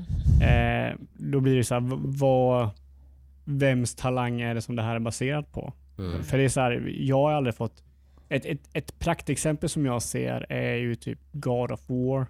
Eh, 0.45 0.95
då 1.13 1.39
blir 1.39 1.55
det 1.55 1.63
så 1.63 1.73
här, 1.73 1.81
vad, 2.19 2.69
vems 3.45 3.95
talang 3.95 4.41
är 4.41 4.55
det 4.55 4.61
som 4.61 4.75
det 4.75 4.81
här 4.81 4.95
är 4.95 4.99
baserat 4.99 5.51
på? 5.51 5.73
Mm. 5.97 6.23
För 6.23 6.37
det 6.37 6.43
är 6.43 6.49
så 6.49 6.61
här, 6.61 6.93
jag 6.99 7.17
har 7.17 7.31
aldrig 7.31 7.55
fått 7.55 7.83
Ett, 8.29 8.45
ett, 8.45 8.69
ett 8.73 8.99
praktexempel 8.99 9.69
som 9.69 9.85
jag 9.85 10.01
ser 10.01 10.45
är 10.51 10.75
ju 10.75 10.95
typ 10.95 11.19
God 11.31 11.71
of 11.71 11.89
War. 11.89 12.25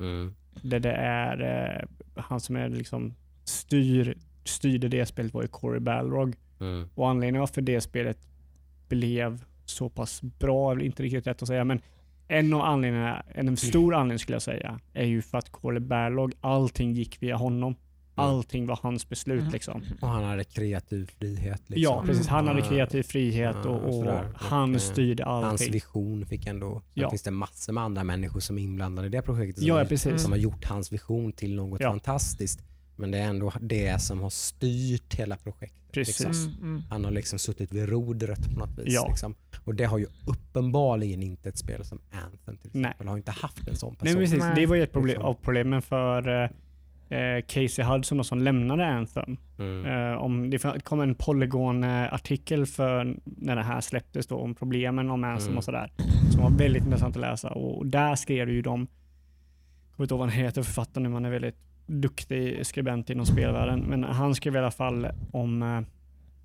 Mm. 0.00 0.34
Där 0.62 0.80
det 0.80 0.92
är 0.92 1.40
eh, 1.42 2.22
han 2.22 2.40
som 2.40 2.56
är 2.56 2.68
liksom 2.68 3.14
styr, 3.44 4.16
styrde 4.44 4.88
det 4.88 5.06
spelet 5.06 5.34
var 5.34 5.42
ju 5.42 5.48
Corey 5.48 5.80
Balrog. 5.80 6.36
Mm. 6.60 6.88
Och 6.94 7.08
anledningen 7.08 7.40
varför 7.40 7.62
det 7.62 7.80
spelet 7.80 8.18
blev 8.88 9.44
så 9.64 9.88
pass 9.88 10.22
bra, 10.22 10.80
inte 10.80 11.02
riktigt 11.02 11.26
rätt 11.26 11.42
att 11.42 11.48
säga, 11.48 11.64
men 11.64 11.80
en 12.28 12.54
av 12.54 12.60
anledningarna, 12.60 13.22
en 13.34 13.56
stor 13.56 13.94
anledning 13.94 14.18
skulle 14.18 14.34
jag 14.34 14.42
säga, 14.42 14.80
är 14.92 15.04
ju 15.04 15.22
för 15.22 15.38
att 15.38 15.50
Corey 15.50 15.80
Balrog, 15.80 16.32
allting 16.40 16.92
gick 16.92 17.22
via 17.22 17.36
honom. 17.36 17.74
Allting 18.14 18.66
var 18.66 18.78
hans 18.82 19.08
beslut 19.08 19.40
Mm. 19.40 19.52
liksom. 19.52 19.82
Och 20.00 20.08
han 20.08 20.24
hade 20.24 20.44
kreativ 20.44 21.10
frihet. 21.18 21.62
Liksom. 21.66 21.82
Ja, 21.82 22.02
precis. 22.06 22.26
Han 22.26 22.46
hade 22.46 22.60
Ja. 22.60 22.66
kreativ 22.68 23.02
frihet 23.02 23.56
Ja, 23.64 23.70
och, 23.70 23.88
och 23.88 23.94
sådär. 23.94 24.28
han 24.34 24.70
Och, 24.70 24.74
eh, 24.76 24.80
styrde 24.80 25.24
Hans 25.24 25.44
allting. 25.52 25.72
vision 25.72 26.26
fick 26.26 26.46
ändå... 26.46 26.72
Sen 26.74 26.82
Ja. 26.94 27.10
finns 27.10 27.22
det 27.22 27.30
massor 27.30 27.72
med 27.72 27.84
andra 27.84 28.04
människor 28.04 28.40
som 28.40 28.58
är 28.58 28.62
inblandade 28.62 29.06
i 29.08 29.10
det 29.10 29.22
projektet. 29.22 29.58
Som, 29.58 29.66
Ja, 29.68 29.74
har, 29.78 29.84
precis. 29.84 30.22
som 30.22 30.32
har 30.32 30.38
gjort 30.38 30.64
hans 30.64 30.92
vision 30.92 31.32
till 31.32 31.54
något 31.54 31.80
Ja. 31.80 31.90
fantastiskt. 31.90 32.60
Men 32.96 33.10
det 33.10 33.18
är 33.18 33.28
ändå 33.28 33.52
det 33.60 34.02
som 34.02 34.20
har 34.20 34.30
styrt 34.30 35.14
hela 35.14 35.36
projektet. 35.36 35.78
Precis. 35.92 36.20
Liksom. 36.26 36.44
Mm, 36.46 36.58
mm. 36.62 36.82
Han 36.90 37.04
har 37.04 37.10
liksom 37.10 37.38
suttit 37.38 37.72
vid 37.72 37.88
rodret 37.88 38.50
på 38.54 38.58
något 38.58 38.78
vis. 38.78 38.84
Ja. 38.94 39.06
Liksom. 39.08 39.34
Och 39.64 39.74
det 39.74 39.84
har 39.84 39.98
ju 39.98 40.06
uppenbarligen 40.26 41.22
inte 41.22 41.48
ett 41.48 41.58
spel 41.58 41.84
som 41.84 42.00
Anthem 42.10 42.56
till 42.56 42.70
Nej. 42.72 42.82
exempel. 42.90 43.08
Har 43.08 43.16
inte 43.16 43.30
haft 43.30 43.68
en 43.68 43.76
sån 43.76 43.90
Nej, 43.90 43.98
person. 43.98 44.12
men 44.18 44.22
precis. 44.24 44.38
Nej. 44.38 44.52
Det 44.56 44.66
var 44.66 44.76
ju 44.76 44.82
ett 44.82 44.92
problem, 44.92 45.08
Liksom. 45.08 45.24
av 45.24 45.34
problemen 45.34 45.82
för 45.82 46.42
eh, 46.44 46.50
Casey 47.46 47.84
Hudson 47.84 48.24
som 48.24 48.42
lämnade 48.42 48.86
Anthem. 48.86 49.36
Mm. 49.58 49.86
Eh, 49.86 50.18
om 50.18 50.50
det 50.50 50.84
kom 50.84 51.00
en 51.00 51.14
Polygon-artikel 51.14 52.66
för 52.66 53.16
när 53.24 53.56
det 53.56 53.62
här 53.62 53.80
släpptes 53.80 54.26
då, 54.26 54.36
om 54.36 54.54
problemen 54.54 55.10
om 55.10 55.24
Anthem 55.24 55.46
Mm. 55.48 55.58
och 55.58 55.64
sådär. 55.64 55.92
Som 56.32 56.42
var 56.42 56.50
väldigt 56.50 56.84
intressant 56.84 57.16
att 57.16 57.20
läsa. 57.20 57.50
Och 57.50 57.86
där 57.86 58.14
skrev 58.14 58.50
ju 58.50 58.62
de, 58.62 58.80
jag 58.80 59.96
kommer 59.96 60.04
inte 60.04 60.14
ihåg 60.14 60.18
vad 60.20 60.28
han 60.28 60.38
heter, 60.38 60.62
författaren 60.62 61.02
nu, 61.02 61.08
man 61.08 61.24
är 61.24 61.30
väldigt 61.30 61.56
duktig 61.86 62.66
skribent 62.66 63.10
inom 63.10 63.26
spelvärlden. 63.26 63.80
Men 63.80 64.04
han 64.04 64.34
skrev 64.34 64.54
i 64.54 64.58
alla 64.58 64.70
fall 64.70 65.06
om 65.32 65.62
eh, 65.62 65.80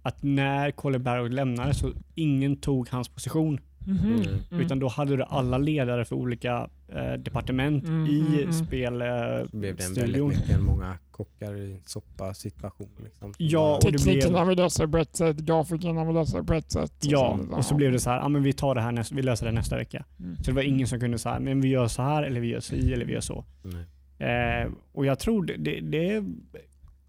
att 0.02 0.24
när 0.24 0.72
Colin 0.72 1.04
Barrow 1.04 1.30
lämnade 1.30 1.74
så 1.74 1.92
ingen 2.16 2.56
tog 2.58 2.90
hans 2.90 3.10
position. 3.10 3.60
Mhm. 3.88 4.14
Mm. 4.14 4.24
Mm. 4.52 4.66
Utan 4.66 4.80
då 4.80 4.88
hade 4.88 5.18
du 5.18 5.24
alla 5.24 5.58
ledare 5.58 6.06
för 6.06 6.16
olika 6.16 6.70
eh, 6.88 7.14
departement 7.14 7.84
Mm, 7.88 8.06
i 8.08 8.20
mm, 8.20 8.34
mm. 8.40 8.54
Så 8.54 8.64
blev 8.64 8.98
det 9.00 9.08
en 9.08 9.62
väldigt 9.62 9.84
spelstudion. 9.86 10.28
mycket 10.28 10.60
många 10.62 10.98
kockar 11.12 11.56
i 11.56 11.74
en 11.74 11.82
soppa 11.86 12.34
situation. 12.34 12.90
Liksom. 13.04 13.34
Ja, 13.38 13.76
och 13.76 13.82
det 13.84 13.90
blev- 13.92 14.00
Teknikerna 14.14 14.46
vill 14.46 14.58
lösa 14.58 14.88
på 14.88 14.98
ett 14.98 15.16
sätt, 15.16 15.38
grafikerna 15.38 16.06
vill 16.06 16.16
lösa 16.16 16.44
på 16.44 16.54
ett 16.54 16.72
sätt. 16.72 16.94
Ja, 17.02 17.40
så- 17.50 17.56
och 17.56 17.66
så 17.66 17.76
blev 17.76 17.92
det 17.92 18.00
så 18.00 18.10
här, 18.10 18.18
ja 18.18 18.30
men 18.30 18.44
vi 18.44 18.54
tar 18.54 18.76
det 18.76 18.82
här 18.82 18.92
nästa, 18.92 19.16
vi 19.16 19.22
löser 19.22 19.46
det 19.46 19.52
nästa 19.52 19.76
vecka. 19.78 20.06
Mm. 20.20 20.36
Så 20.36 20.44
det 20.44 20.52
var 20.52 20.62
ingen 20.62 20.88
som 20.88 21.00
kunde 21.00 21.18
säga, 21.18 21.40
men 21.40 21.62
vi 21.62 21.68
gör 21.70 21.88
så 21.88 22.02
här 22.02 22.24
eller 22.24 22.40
vi 22.40 22.48
gör 22.48 22.60
si 22.60 22.94
eller 22.94 23.06
vi 23.06 23.14
gör 23.14 23.22
så. 23.22 23.46
Nej. 23.64 23.86
Eh, 24.30 24.68
och 24.92 25.06
jag 25.06 25.20
tror 25.20 25.46
det, 25.46 25.58
det, 25.58 25.80
det, 25.82 26.24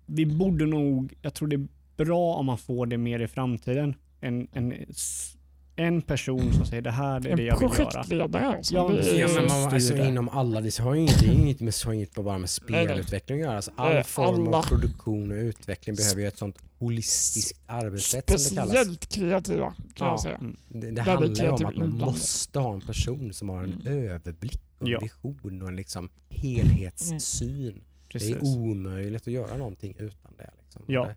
vi 0.06 0.26
borde 0.26 0.66
nog, 0.66 1.14
jag 1.22 1.34
tror 1.34 1.48
det 1.48 1.56
är 1.56 1.66
bra 1.96 2.34
om 2.34 2.46
man 2.46 2.58
får 2.58 2.86
det 2.86 2.98
mer 2.98 3.20
i 3.20 3.28
framtiden. 3.28 3.94
En, 4.20 4.48
en, 4.52 4.74
en 5.78 6.02
person 6.02 6.52
som 6.52 6.66
säger 6.66 6.82
det 6.82 6.90
här 6.90 7.20
det 7.20 7.30
är 7.30 7.36
det 7.36 7.42
jag 7.42 7.58
vill 7.60 7.68
göra. 7.68 7.74
projektledare 7.90 8.46
alltså. 8.46 8.74
Ja, 8.74 8.88
det 8.88 9.10
är, 9.10 9.18
Ja, 9.20 9.28
men 9.34 9.46
man, 9.46 9.74
alltså, 9.74 9.94
det. 9.94 10.08
inom 10.08 10.28
alla, 10.28 10.60
det 10.60 10.78
har 10.78 10.94
ju 10.94 11.00
inget, 11.00 11.20
det 11.58 11.64
med, 11.64 11.74
har 11.86 11.92
inget 11.92 12.14
bara 12.14 12.38
med 12.38 12.50
spelutveckling 12.50 13.38
att 13.40 13.44
göra. 13.46 13.56
Alltså, 13.56 13.70
all 13.76 14.02
form 14.04 14.48
alla. 14.48 14.56
av 14.58 14.62
produktion 14.62 15.30
och 15.32 15.36
utveckling 15.36 15.96
behöver 15.96 16.20
ju 16.20 16.26
ett 16.28 16.38
sånt 16.38 16.56
holistiskt 16.78 17.60
arbetssätt 17.66 18.40
som 18.40 18.54
det 18.56 18.60
kallas. 18.60 18.70
speciellt 18.74 19.06
kreativa 19.14 19.66
kan 19.94 20.06
Ja. 20.06 20.06
jag 20.12 20.20
säga. 20.20 20.36
Mm. 20.36 20.56
Det, 20.68 20.90
det 20.90 21.02
handlar 21.02 21.28
det 21.28 21.42
ju 21.42 21.48
om 21.48 21.66
att 21.66 21.76
man 21.76 21.90
måste 21.98 22.58
ha 22.58 22.74
en 22.74 22.80
person 22.80 23.32
som 23.32 23.48
har 23.48 23.62
en 23.64 23.82
överblick 23.86 24.62
och 24.78 24.88
Ja. 24.88 24.98
vision 25.00 25.62
och 25.62 25.68
en 25.68 25.76
liksom 25.76 26.08
helhetssyn. 26.30 27.74
Det 27.74 28.12
Precis. 28.12 28.36
är 28.36 28.44
omöjligt 28.44 29.22
att 29.22 29.32
göra 29.32 29.56
någonting 29.56 29.94
utan 29.98 30.32
det. 30.38 30.50
Liksom. 30.62 30.82
Ja. 30.86 31.08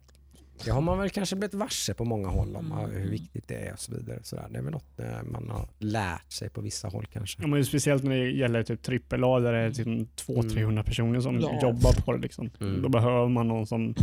Det, 0.66 0.72
har 0.72 0.82
man 0.82 0.98
väl 1.00 1.10
kanske 1.10 1.36
blivit 1.36 1.54
varse 1.54 1.94
på 1.94 2.06
många 2.06 2.28
håll 2.28 2.56
om 2.56 2.72
Mm. 2.72 2.92
hur 2.92 3.10
viktigt 3.10 3.48
det 3.48 3.56
är 3.56 3.74
och 3.74 3.80
så 3.80 3.96
vidare. 3.96 4.20
Så 4.24 4.36
där. 4.36 4.48
Det 4.50 4.58
är 4.58 4.62
väl 4.62 4.72
något 4.72 5.00
eh, 5.00 5.24
man 5.32 5.50
har 5.50 5.68
lärt 5.80 6.32
sig 6.32 6.50
på 6.50 6.62
vissa 6.62 6.88
håll 6.88 7.06
kanske. 7.14 7.42
Ja, 7.42 7.48
men 7.48 7.66
speciellt 7.66 8.04
när 8.04 8.18
det 8.18 8.32
gäller 8.32 8.64
typ 8.64 9.14
AAA 9.14 9.40
där 9.40 9.54
det 9.54 9.60
är 9.60 9.72
typ 9.72 9.88
200-300 10.28 10.84
personer 10.84 11.20
som 11.20 11.40
Ja. 11.40 11.60
jobbar 11.62 12.02
på 12.06 12.14
det. 12.14 12.20
Liksom. 12.20 12.50
Mm. 12.62 12.82
Då 12.82 12.90
behöver 12.90 13.28
man 13.30 13.48
någon 13.48 13.68
som, 13.68 13.96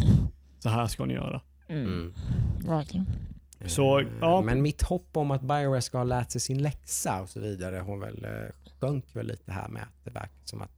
så 0.59 0.69
här 0.69 0.87
ska 0.87 1.05
ni 1.05 1.15
göra. 1.15 1.41
Mm. 1.69 1.85
Mm. 1.87 2.13
Verkligen. 2.67 3.07
Så, 3.67 3.99
Eh, 4.01 4.07
ja. 4.21 4.41
Men 4.41 4.63
mitt 4.63 4.83
hopp 4.83 5.17
om 5.17 5.31
att 5.31 5.43
Bioware 5.43 5.83
ska 5.83 5.99
ha 5.99 6.05
lärt 6.05 6.31
sig 6.31 6.41
sin 6.41 6.63
läxa 6.63 7.23
och 7.23 7.29
så 7.29 7.41
vidare 7.41 7.77
har 7.77 7.97
väl 7.97 8.25
eh, 8.25 8.31
sjönk 8.81 9.05
väl 9.17 9.27
lite 9.27 9.53
här 9.53 9.69
med 9.69 9.83
att 9.83 10.05
det 10.05 10.11
verkar 10.11 10.31
som 10.45 10.63
att 10.63 10.71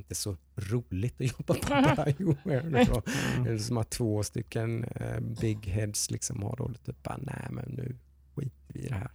inte 0.00 0.14
så 0.14 0.36
roligt 0.56 1.20
att 1.20 1.26
jobba 1.38 1.54
på 1.54 2.04
Bioware. 2.18 2.84
då. 2.94 3.02
Det 3.44 3.50
är 3.50 3.58
som 3.58 3.76
att 3.78 3.90
två 3.90 4.22
stycken 4.22 4.84
eh, 4.84 5.20
big 5.20 5.66
heads 5.66 6.10
liksom 6.10 6.42
har 6.42 6.56
då 6.56 6.70
typ 6.84 7.02
bara, 7.02 7.16
nej 7.22 7.46
men 7.50 7.64
nu 7.70 7.96
skiter 8.34 8.52
vi 8.74 8.80
i 8.80 8.88
det 8.88 8.94
här. 8.94 9.10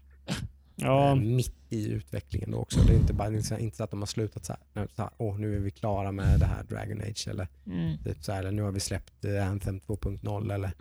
Ja, 0.78 1.10
Eh, 1.10 1.16
mitt 1.16 1.56
i 1.70 1.88
utvecklingen 1.90 2.52
då 2.52 2.58
också. 2.58 2.80
Det 2.88 2.94
är 2.94 2.98
inte, 2.98 3.14
bara, 3.14 3.42
så- 3.42 3.58
inte 3.58 3.78
så 3.78 3.84
att 3.84 3.92
de 3.92 4.00
har 4.02 4.06
slutat 4.08 4.46
så 4.46 4.54
här, 4.54 4.62
nu- 4.82 4.88
så 4.96 5.02
här 5.02 5.12
åh 5.18 5.38
nu 5.40 5.56
är 5.56 5.60
vi 5.60 5.72
klara 5.72 6.12
med 6.12 6.40
det 6.40 6.46
här 6.46 6.64
Dragon 6.64 7.02
Age 7.02 7.28
eller 7.28 7.48
Mm. 7.66 7.98
typ 8.04 8.24
så 8.24 8.32
här, 8.32 8.40
eller 8.40 8.52
nu 8.52 8.62
har 8.62 8.72
vi 8.72 8.80
släppt 8.80 9.26
eh, 9.26 9.50
Anthem 9.52 9.80
2.0 9.80 10.54
eller 10.54 10.72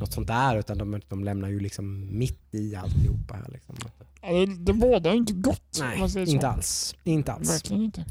något 0.00 0.12
sånt 0.12 0.26
där 0.26 0.58
utan 0.58 0.78
de, 0.78 1.00
de 1.08 1.24
lämnar 1.24 1.48
ju 1.48 1.60
liksom 1.60 2.18
mitt 2.18 2.54
i 2.54 2.74
alltihopa 2.76 3.34
här. 3.34 3.48
Liksom. 3.52 3.74
Det, 4.20 4.46
det 4.46 4.72
båda 4.72 5.10
är 5.10 5.14
inte 5.14 5.32
gott. 5.32 5.78
Nej, 5.80 5.98
inte 6.32 6.48
alls. 6.48 6.96
Inte 7.04 7.32
alls. 7.32 7.50
Verkligen 7.50 7.82
inte. 7.82 8.04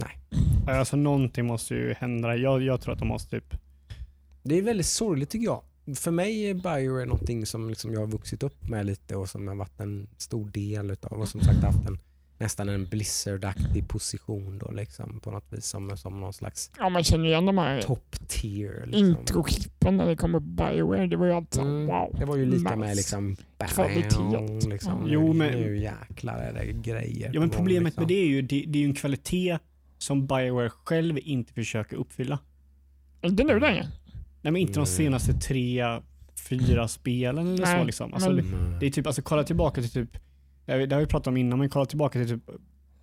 Ehm, 0.00 0.78
alltså 0.78 0.96
någonting 0.96 1.46
måste 1.46 1.74
ju 1.74 1.94
hända. 1.94 2.36
Jag, 2.36 2.62
jag 2.62 2.80
tror 2.80 2.92
att 2.92 2.98
de 2.98 3.08
måste 3.08 3.30
typ 3.40 3.54
det 4.42 4.58
är 4.58 4.62
väldigt 4.62 4.86
sorgligt 4.86 5.30
tycker 5.30 5.44
jag. 5.46 5.62
För 5.96 6.10
mig 6.10 6.50
är 6.50 6.54
Bioware 6.54 7.04
någonting 7.04 7.46
som 7.46 7.68
liksom 7.68 7.92
jag 7.92 8.00
har 8.00 8.06
vuxit 8.06 8.42
upp 8.42 8.68
med 8.68 8.86
lite 8.86 9.16
och 9.16 9.28
som 9.28 9.48
har 9.48 9.54
varit 9.54 9.80
en 9.80 10.06
stor 10.16 10.48
del 10.50 10.90
utav 10.90 11.20
och 11.20 11.28
som 11.28 11.40
sagt 11.40 11.62
haft 11.62 11.88
en 11.88 11.98
nästan 12.38 12.68
en 12.68 12.86
Blizzard-aktig 12.86 13.88
position 13.88 14.58
då 14.58 14.70
liksom 14.70 15.20
på 15.20 15.30
något 15.30 15.44
vis 15.52 15.66
som, 15.66 15.96
som 15.96 16.20
någon 16.20 16.32
slags 16.32 16.70
Ja, 16.78 16.88
man 16.88 17.04
känner 17.04 17.24
igen 17.26 17.46
de 17.46 17.58
här 17.58 17.82
top 17.82 18.28
tier. 18.28 18.82
Liksom. 18.86 19.06
introklippen 19.08 19.96
när 19.96 20.06
det 20.06 20.16
kommer 20.16 20.40
Bioware. 20.40 21.06
Det 21.06 21.16
var 21.16 21.26
ju 21.26 21.32
alltid 21.32 21.62
Mm, 21.62 21.86
wow. 21.86 22.16
Det 22.18 22.24
var 22.24 22.36
ju 22.36 22.46
lika 22.46 22.56
nice. 22.70 22.76
med 22.76 22.96
liksom, 22.96 23.36
Kvalitet. 23.58 24.68
liksom 24.68 24.92
Ja. 25.02 25.06
Jo, 25.06 25.32
men- 25.32 25.52
nu 25.60 25.78
jäklar 25.78 26.38
är 26.38 26.52
det 26.52 26.72
grejer 26.72 27.30
Ja 27.34 27.40
men 27.40 27.50
problemet 27.50 27.84
liksom. 27.84 28.00
med 28.00 28.08
det 28.08 28.14
är 28.14 28.26
ju 28.26 28.42
det, 28.42 28.64
det 28.68 28.78
är 28.78 28.82
ju 28.82 28.88
en 28.88 28.94
kvalitet 28.94 29.58
som 29.98 30.26
Bioware 30.26 30.70
själv 30.70 31.18
inte 31.22 31.52
försöker 31.52 31.96
uppfylla. 31.96 32.38
Inte 33.22 33.44
nu 33.44 33.60
längre. 33.60 33.88
Nej 34.42 34.52
men 34.52 34.56
inte 34.56 34.72
de 34.74 34.80
Nej. 34.80 34.86
senaste 34.86 35.32
tre, 35.32 35.84
fyra 36.48 36.88
spelen 36.88 37.46
eller 37.46 37.64
Nej, 37.66 37.78
så 37.80 37.84
liksom. 37.84 38.14
Alltså, 38.14 38.30
men- 38.30 38.36
det, 38.50 38.56
Mm. 38.56 38.78
det 38.80 38.86
är 38.86 38.90
typ, 38.90 39.06
alltså 39.06 39.22
kolla 39.22 39.44
tillbaka 39.44 39.80
till 39.80 39.90
typ, 39.90 40.10
det 40.66 40.72
har 40.92 41.00
vi 41.00 41.06
pratat 41.06 41.26
om 41.26 41.36
innan, 41.36 41.58
men 41.58 41.68
kolla 41.68 41.86
tillbaka 41.86 42.18
till 42.18 42.28
typ 42.28 42.50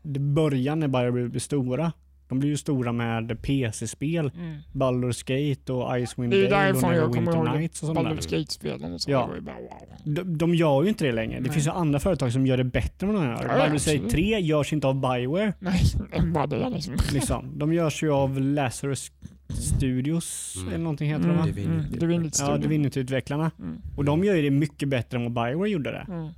det 0.04 0.20
början 0.20 0.80
när 0.80 0.88
Bioware 0.88 1.30
blev 1.30 1.40
stora. 1.40 1.92
De 2.32 2.40
blev 2.40 2.50
ju 2.52 2.58
stora 2.58 2.92
med 2.92 3.42
PC-spel, 3.42 4.32
Mm. 4.36 4.58
Baldur's 4.74 5.24
Gate 5.26 5.74
och 5.74 6.00
Icewind 6.00 6.34
Det 6.34 6.46
är 6.46 6.50
Dale 6.50 6.68
och 6.68 6.74
därifrån 6.74 6.96
jag 6.96 7.14
kommer 7.14 7.36
ihåg 7.36 7.58
Nights 7.60 7.82
och 7.84 7.88
sånt 7.88 8.00
där. 8.00 8.06
Baldur's 8.06 8.32
Gate-spelen 8.38 8.94
och 8.94 9.02
så. 9.02 9.12
Ja. 9.12 9.30
Det 9.36 9.42
bara 9.42 9.56
wow. 9.56 10.14
De, 10.16 10.38
de 10.38 10.56
gör 10.56 10.84
ju 10.84 10.90
inte 10.90 11.06
det 11.06 11.12
längre. 11.12 11.36
Det 11.36 11.42
Nej. 11.42 11.52
finns 11.52 11.68
ju 11.68 11.72
andra 11.72 12.00
företag 12.00 12.32
som 12.34 12.46
gör 12.46 12.58
det 12.58 12.64
bättre 12.64 13.08
än 13.08 13.14
de 13.14 13.24
gör. 13.24 13.32
Ja, 13.32 13.66
Baldur's. 13.68 13.98
Gate 13.98 14.10
3 14.10 14.40
görs 14.40 14.74
inte 14.74 14.88
av 14.88 14.96
Bioware. 15.02 15.54
Nej, 15.60 15.82
vad 16.34 16.50
det 16.50 16.70
liksom. 16.70 16.94
Liksom. 17.14 17.60
De 17.60 17.74
görs 17.74 18.04
ju 18.04 18.12
av 18.12 18.40
Lazarus 18.42 19.12
Studios 19.50 20.56
Mm. 20.58 20.68
eller 20.74 20.84
någonting 20.84 21.10
heter 21.10 21.24
de 21.24 21.30
Mm, 21.30 21.40
va? 21.40 21.46
Divinity. 21.46 21.88
mm, 21.88 22.00
Divinity 22.00 22.38
Ja. 22.44 22.58
Divinity-utvecklarna. 22.58 23.52
Mm. 23.60 23.78
Och 23.96 24.06
de 24.06 24.24
gör 24.24 24.36
ju 24.36 24.42
det 24.42 24.52
mycket 24.52 24.90
bättre 24.90 25.18
än 25.18 25.34
vad 25.34 25.46
Bioware 25.46 25.70
gjorde 25.70 25.92
det. 25.92 26.06
Mm. 26.14 26.30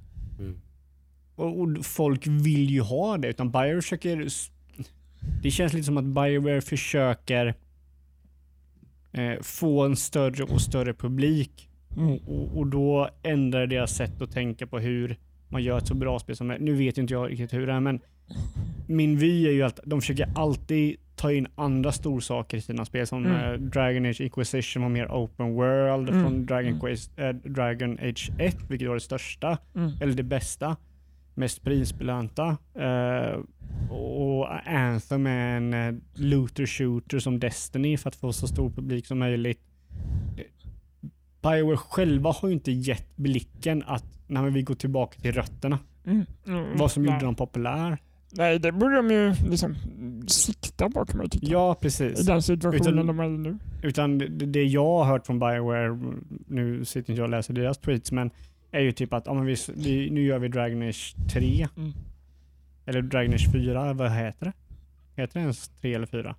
Och, 1.35 1.59
och 1.61 1.85
folk 1.85 2.27
vill 2.27 2.69
ju 2.69 2.81
ha 2.81 3.17
det, 3.17 3.27
utan 3.27 3.51
Bioware 3.51 3.81
försöker... 3.81 4.27
Det 5.43 5.51
känns 5.51 5.73
lite 5.73 5.85
som 5.85 5.97
att 5.97 6.03
Bioware 6.05 6.61
försöker 6.61 7.53
eh, 9.11 9.41
få 9.41 9.85
en 9.85 9.95
större 9.95 10.43
och 10.43 10.61
större 10.61 10.93
publik. 10.93 11.69
Mm. 11.97 12.17
Och, 12.17 12.57
och 12.57 12.67
då 12.67 13.09
ändrar 13.23 13.67
deras 13.67 13.95
sätt 13.95 14.21
att 14.21 14.31
tänka 14.31 14.67
på 14.67 14.79
hur 14.79 15.17
man 15.49 15.63
gör 15.63 15.77
ett 15.77 15.87
så 15.87 15.93
bra 15.95 16.19
spel 16.19 16.35
som 16.35 16.47
möjligt. 16.47 16.65
Nu 16.65 16.73
vet 16.73 16.97
inte 16.97 17.13
jag 17.13 17.31
riktigt 17.31 17.53
hur 17.53 17.67
det 17.67 17.73
är, 17.73 17.79
men 17.79 17.99
min 18.87 19.17
vy 19.17 19.47
är 19.47 19.51
ju 19.51 19.63
att 19.63 19.79
de 19.85 20.01
försöker 20.01 20.29
alltid 20.35 20.95
ta 21.15 21.31
in 21.31 21.47
andra 21.55 21.91
storsaker 21.91 22.57
i 22.57 22.61
sina 22.61 22.85
spel 22.85 23.07
som 23.07 23.25
Mm. 23.25 23.37
eh, 23.53 23.59
Dragon 23.59 24.05
Age 24.05 24.21
Inquisition 24.21 24.81
var 24.83 24.89
mer 24.89 25.07
open 25.07 25.53
world 25.53 26.09
Mm. 26.09 26.23
från 26.23 26.45
Dragon, 26.45 26.67
Mm. 26.67 26.79
Quest, 26.79 27.11
eh, 27.19 27.29
Dragon 27.29 27.99
Age 28.01 28.31
1, 28.39 28.57
vilket 28.69 28.87
var 28.87 28.95
det 28.95 29.01
största 29.01 29.57
Mm. 29.75 29.91
eller 30.01 30.13
det 30.13 30.23
bästa, 30.23 30.75
mest 31.33 31.63
prisbelönta. 31.63 32.57
Eh, 32.75 33.39
och 33.89 34.67
Anthem 34.69 35.27
är 35.27 35.57
en 35.57 35.73
eh, 35.73 35.93
looter 36.13 36.65
shooter 36.65 37.19
som 37.19 37.39
Destiny 37.39 37.97
för 37.97 38.09
att 38.09 38.15
få 38.15 38.33
så 38.33 38.47
stor 38.47 38.69
publik 38.69 39.07
som 39.07 39.19
möjligt. 39.19 39.59
Bioware 41.41 41.77
själva 41.77 42.31
har 42.31 42.47
ju 42.47 42.53
inte 42.53 42.71
gett 42.71 43.15
blicken 43.17 43.83
att 43.87 44.05
när 44.27 44.49
vi 44.49 44.61
går 44.61 44.75
tillbaka 44.75 45.19
till 45.21 45.31
rötterna. 45.31 45.79
Mm. 46.05 46.25
Mm. 46.47 46.77
Vad 46.77 46.91
som 46.91 47.03
Nej. 47.03 47.13
gjorde 47.13 47.25
dem 47.25 47.35
populär. 47.35 47.97
Nej, 48.35 48.59
det 48.59 48.71
borde 48.71 48.95
de 48.95 49.09
ju 49.11 49.33
liksom 49.49 49.75
sikta 50.27 50.89
på 50.89 51.05
kan 51.05 51.17
man 51.17 51.29
tycka. 51.29 51.47
Ja, 51.49 51.75
I 51.79 51.81
precis. 51.81 52.25
den 52.25 52.41
situationen 52.41 52.93
Utan- 52.93 53.07
de 53.07 53.19
är 53.19 53.25
i 53.25 53.37
nu. 53.37 53.57
Utan 53.83 54.17
det, 54.17 54.27
det 54.27 54.63
jag 54.63 54.85
har 54.97 55.05
hört 55.05 55.25
från 55.25 55.39
Bioware, 55.39 55.99
nu 56.47 56.85
sitter 56.85 57.11
inte 57.11 57.19
jag 57.19 57.23
och 57.23 57.29
läser 57.29 57.53
deras 57.53 57.77
tweets, 57.77 58.11
men 58.11 58.31
är 58.73 58.79
ju 58.81 58.91
typ 58.91 59.13
att 59.13 59.25
men 59.25 59.45
vi, 59.45 59.55
vi, 59.75 60.09
nu 60.09 60.23
gör 60.23 60.39
vi 60.39 60.47
Dragon 60.47 60.81
Age 60.81 61.15
3. 61.33 61.67
Mm. 61.77 61.91
Eller 62.85 63.01
Dragon 63.01 63.33
Age 63.33 63.51
4, 63.51 63.93
vad 63.93 64.11
heter 64.11 64.45
det? 64.45 64.53
Heter 65.21 65.33
det 65.33 65.39
ens 65.39 65.69
3 65.81 65.93
eller 65.93 66.05
4? 66.07 66.35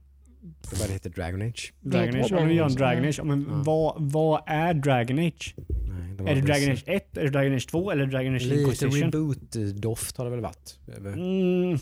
Det 0.71 0.79
bara 0.79 0.93
heter 0.93 1.11
Dragon 1.11 1.43
Age. 1.43 1.73
Dragon 1.81 2.13
Det 2.13 2.21
Age. 2.21 2.31
Ja, 2.31 2.45
nu 2.47 2.55
gör 2.55 2.65
en 2.67 2.75
Dragon 2.75 3.05
Age. 3.05 3.21
Men 3.25 3.47
Ja. 3.51 3.63
vad, 3.67 3.95
vad 4.13 4.43
är 4.47 4.75
Dragon 4.75 5.19
Age? 5.19 5.55
Nej, 5.57 6.15
det 6.19 6.31
Är 6.31 6.35
det 6.35 6.41
Dragon 6.41 6.63
så- 6.65 6.71
Age 6.73 6.85
1, 6.87 7.17
är 7.17 7.23
det 7.25 7.31
Dragon 7.31 7.55
Age 7.55 7.67
2 7.69 7.91
eller 7.91 8.07
Dragon 8.07 8.35
Age 8.35 8.43
Lite 8.43 8.61
Inquisition? 8.63 9.13
reboot-doft 9.13 10.17
har 10.19 10.25
det 10.25 10.31
väl 10.31 10.41
varit. 10.41 10.79
Mm. 10.99 11.79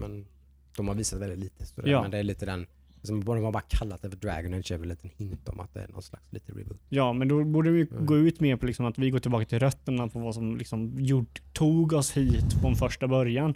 Men 0.00 0.26
de 0.76 0.88
har 0.88 0.94
visat 0.94 1.20
väldigt 1.20 1.38
lite. 1.38 1.66
sådär. 1.66 1.88
Ja. 1.90 2.02
Men 2.02 2.10
det 2.10 2.18
är 2.18 2.22
lite 2.22 2.46
den, 2.46 2.66
som 3.02 3.20
bara, 3.20 3.36
de 3.38 3.44
har 3.44 3.52
bara 3.52 3.62
kallat 3.68 4.02
det 4.02 4.10
för 4.10 4.16
Dragon 4.16 4.54
Age 4.54 4.72
är 4.72 4.78
väl 4.78 4.90
en 4.90 4.96
liten 4.96 5.10
hint 5.16 5.48
om 5.48 5.60
att 5.60 5.74
det 5.74 5.80
är 5.80 5.88
någon 5.88 6.02
slags 6.02 6.32
lite 6.32 6.52
reboot. 6.52 6.80
ja, 6.88 7.12
men 7.12 7.28
då 7.28 7.44
borde 7.44 7.70
vi 7.70 7.86
Mm. 7.90 8.06
gå 8.06 8.16
ut 8.16 8.40
mer 8.40 8.56
på 8.56 8.66
liksom 8.66 8.86
att 8.86 8.98
vi 8.98 9.10
går 9.10 9.18
tillbaka 9.18 9.44
till 9.44 9.58
rötterna 9.58 10.08
på 10.08 10.18
vad 10.18 10.34
som 10.34 10.56
liksom 10.56 11.00
gjort, 11.00 11.42
tog 11.52 11.92
oss 11.92 12.16
hit 12.16 12.52
från 12.60 12.74
första 12.74 13.08
början. 13.08 13.54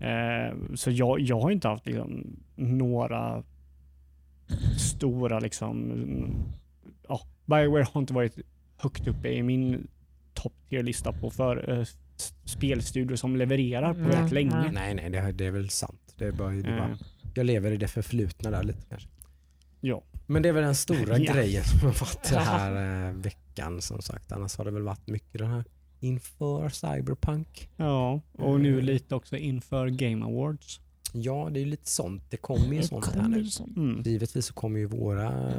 Eh, 0.00 0.56
så 0.74 0.90
jag, 0.90 1.20
jag 1.20 1.40
har 1.40 1.50
inte 1.50 1.68
haft 1.68 1.86
liksom, 1.86 2.36
några 2.56 3.42
stora 4.78 5.40
liksom, 5.40 5.92
ja, 7.08 7.20
Bioware 7.46 7.86
har 7.92 8.00
inte 8.00 8.14
varit 8.14 8.38
högt 8.76 9.06
uppe 9.08 9.28
i 9.28 9.42
min 9.42 9.86
topp 10.34 10.52
tier-lista 10.68 11.12
på 11.12 11.30
för 11.30 11.78
eh, 11.78 11.84
spelstudior 12.44 13.16
som 13.16 13.36
levererar 13.36 13.92
på 13.92 13.98
Mm, 14.00 14.10
rätt 14.10 14.32
länge. 14.32 14.70
Nej, 14.72 14.94
nej, 14.94 15.10
det, 15.10 15.32
det 15.32 15.46
är 15.46 15.50
väl 15.50 15.68
sant. 15.70 16.14
Det 16.18 16.24
är 16.26 16.32
bara, 16.32 16.50
det 16.50 16.68
är 16.70 16.78
bara, 16.78 16.90
Eh, 16.90 16.96
jag 17.36 17.46
lever 17.46 17.72
i 17.72 17.76
det 17.76 17.88
förflutna 17.88 18.50
där 18.50 18.62
lite 18.62 18.82
kanske. 18.88 19.08
ja. 19.80 20.02
Men 20.26 20.42
det 20.42 20.48
är 20.48 20.52
väl 20.52 20.64
den 20.64 20.74
stora 20.74 21.18
Ja. 21.18 21.34
grejen 21.34 21.64
som 21.64 21.78
har 21.80 21.86
varit 22.00 22.22
den 22.30 22.38
här 22.44 23.08
eh, 23.08 23.14
veckan 23.14 23.80
som 23.82 24.02
sagt. 24.02 24.32
Annars 24.32 24.56
har 24.56 24.64
det 24.64 24.70
väl 24.70 24.82
varit 24.82 25.06
mycket 25.06 25.38
den 25.38 25.50
här 25.50 25.64
inför 26.00 26.68
Cyberpunk. 26.68 27.68
ja, 27.76 28.20
och 28.32 28.60
nu 28.60 28.80
lite 28.80 29.14
också 29.14 29.36
inför 29.36 29.88
Game 29.88 30.24
Awards. 30.24 30.80
Ja, 31.12 31.48
det 31.52 31.60
är 31.60 31.64
ju 31.64 31.70
lite 31.70 31.90
sånt. 31.90 32.22
Det 32.30 32.36
kommer 32.36 32.74
ju 32.76 32.82
sånt 32.82 33.06
här 33.14 33.28
nu. 33.28 33.46
Mm. 33.76 34.02
Givetvis 34.04 34.46
så 34.46 34.54
kommer 34.54 34.78
ju 34.80 34.86
våra, 34.86 35.52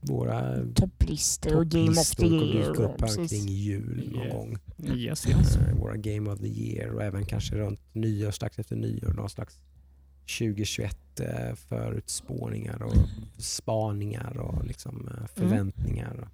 våra 0.00 0.56
Topplistor 0.74 1.56
och 1.56 1.66
Game 1.66 1.90
of 1.90 2.10
the 2.10 2.26
Year. 2.26 2.68
dyka 2.68 2.82
upp 2.82 3.00
här 3.00 3.28
kring 3.28 3.48
jul 3.48 4.10
någon 4.12 4.22
Yeah. 4.24 4.36
gång. 4.36 4.58
Yes, 4.98 5.28
yes. 5.28 5.56
Eh, 5.56 5.74
Våra 5.78 5.96
Game 5.96 6.30
of 6.30 6.38
the 6.38 6.46
Year 6.48 6.88
och 6.90 7.02
även 7.02 7.26
kanske 7.26 7.54
runt 7.56 7.80
nyår, 7.92 8.30
strax 8.30 8.58
efter 8.58 8.76
nyår, 8.76 9.12
någon 9.12 9.30
slags 9.30 9.60
2021 10.38 11.20
eh, 11.20 11.54
förutspåningar 11.54 12.82
och 12.82 12.94
spaningar 13.38 14.38
och 14.38 14.64
liksom 14.64 15.08
eh, 15.08 15.26
förväntningar. 15.34 16.28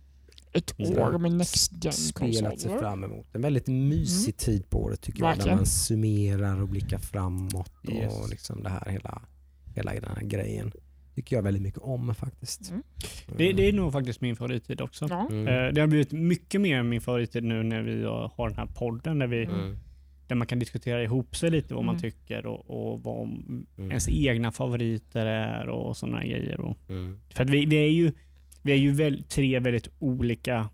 Ett 0.53 0.75
Ja. 0.77 1.09
år 1.09 1.19
med 1.19 1.33
Next 1.33 1.61
Spel 1.61 1.89
att 1.89 1.95
se 1.95 2.27
Gen-konsoler. 2.27 2.79
fram 2.79 3.05
emot. 3.05 3.27
En 3.33 3.43
väldigt 3.43 3.67
mysig 3.67 4.37
tid 4.37 4.71
på 4.71 4.83
året 4.83 5.01
tycker 5.01 5.21
jag. 5.21 5.29
Där 5.31 5.37
Verkligen. 5.37 5.57
man 5.57 5.67
summerar 5.67 6.63
och 6.63 6.69
blickar 6.69 6.99
framåt 6.99 7.73
Yes. 7.93 8.15
och 8.23 8.29
liksom 8.29 8.63
det 8.63 8.69
här 8.69 8.89
hela, 8.91 9.23
hela 9.75 9.93
den 9.95 10.05
här 10.17 10.23
grejen. 10.23 10.73
Tycker 11.15 11.37
jag 11.37 11.43
väldigt 11.43 11.63
mycket 11.63 11.81
om 11.83 12.15
faktiskt. 12.15 12.71
Mm. 12.71 12.83
Det, 13.37 13.53
det 13.53 13.69
är 13.69 13.73
nog 13.73 13.93
faktiskt 13.93 14.21
min 14.21 14.37
favorittid 14.37 14.81
också. 14.81 15.07
Ja. 15.11 15.29
Mm. 15.31 15.75
Det 15.75 15.81
har 15.81 15.89
blivit 15.89 16.13
mycket 16.13 16.61
mer 16.61 16.83
min 16.83 17.01
favorittid 17.01 17.45
nu 17.45 17.63
när 17.63 17.83
vi 17.83 18.05
har 18.05 18.49
den 18.49 18.59
här 18.59 18.67
podden 18.67 19.19
där, 19.19 19.27
vi, 19.27 19.45
Mm. 19.45 19.79
Där 20.27 20.35
man 20.37 20.47
kan 20.47 20.59
diskutera 20.59 21.03
ihop 21.03 21.37
sig 21.37 21.51
lite 21.51 21.75
vad 21.75 21.85
man 21.85 21.95
Mm. 21.95 22.03
tycker 22.03 22.47
och, 22.47 22.71
och 22.93 23.03
vad 23.03 23.23
Mm. 23.29 23.67
ens 23.79 24.09
egna 24.09 24.53
favoriter 24.53 25.27
är 25.27 25.69
och 25.69 25.97
sådana 25.97 26.25
grejer. 26.25 26.61
Och, 26.61 26.79
Mm. 26.89 27.21
för 27.31 27.45
att 27.45 27.51
vi, 27.51 27.67
vi 27.67 27.77
är 27.77 27.91
ju, 27.91 28.13
vi 28.63 28.73
är 28.73 28.77
ju 28.77 28.91
väl, 28.93 29.23
tre 29.29 29.59
väldigt 29.59 29.89
olika 29.99 30.69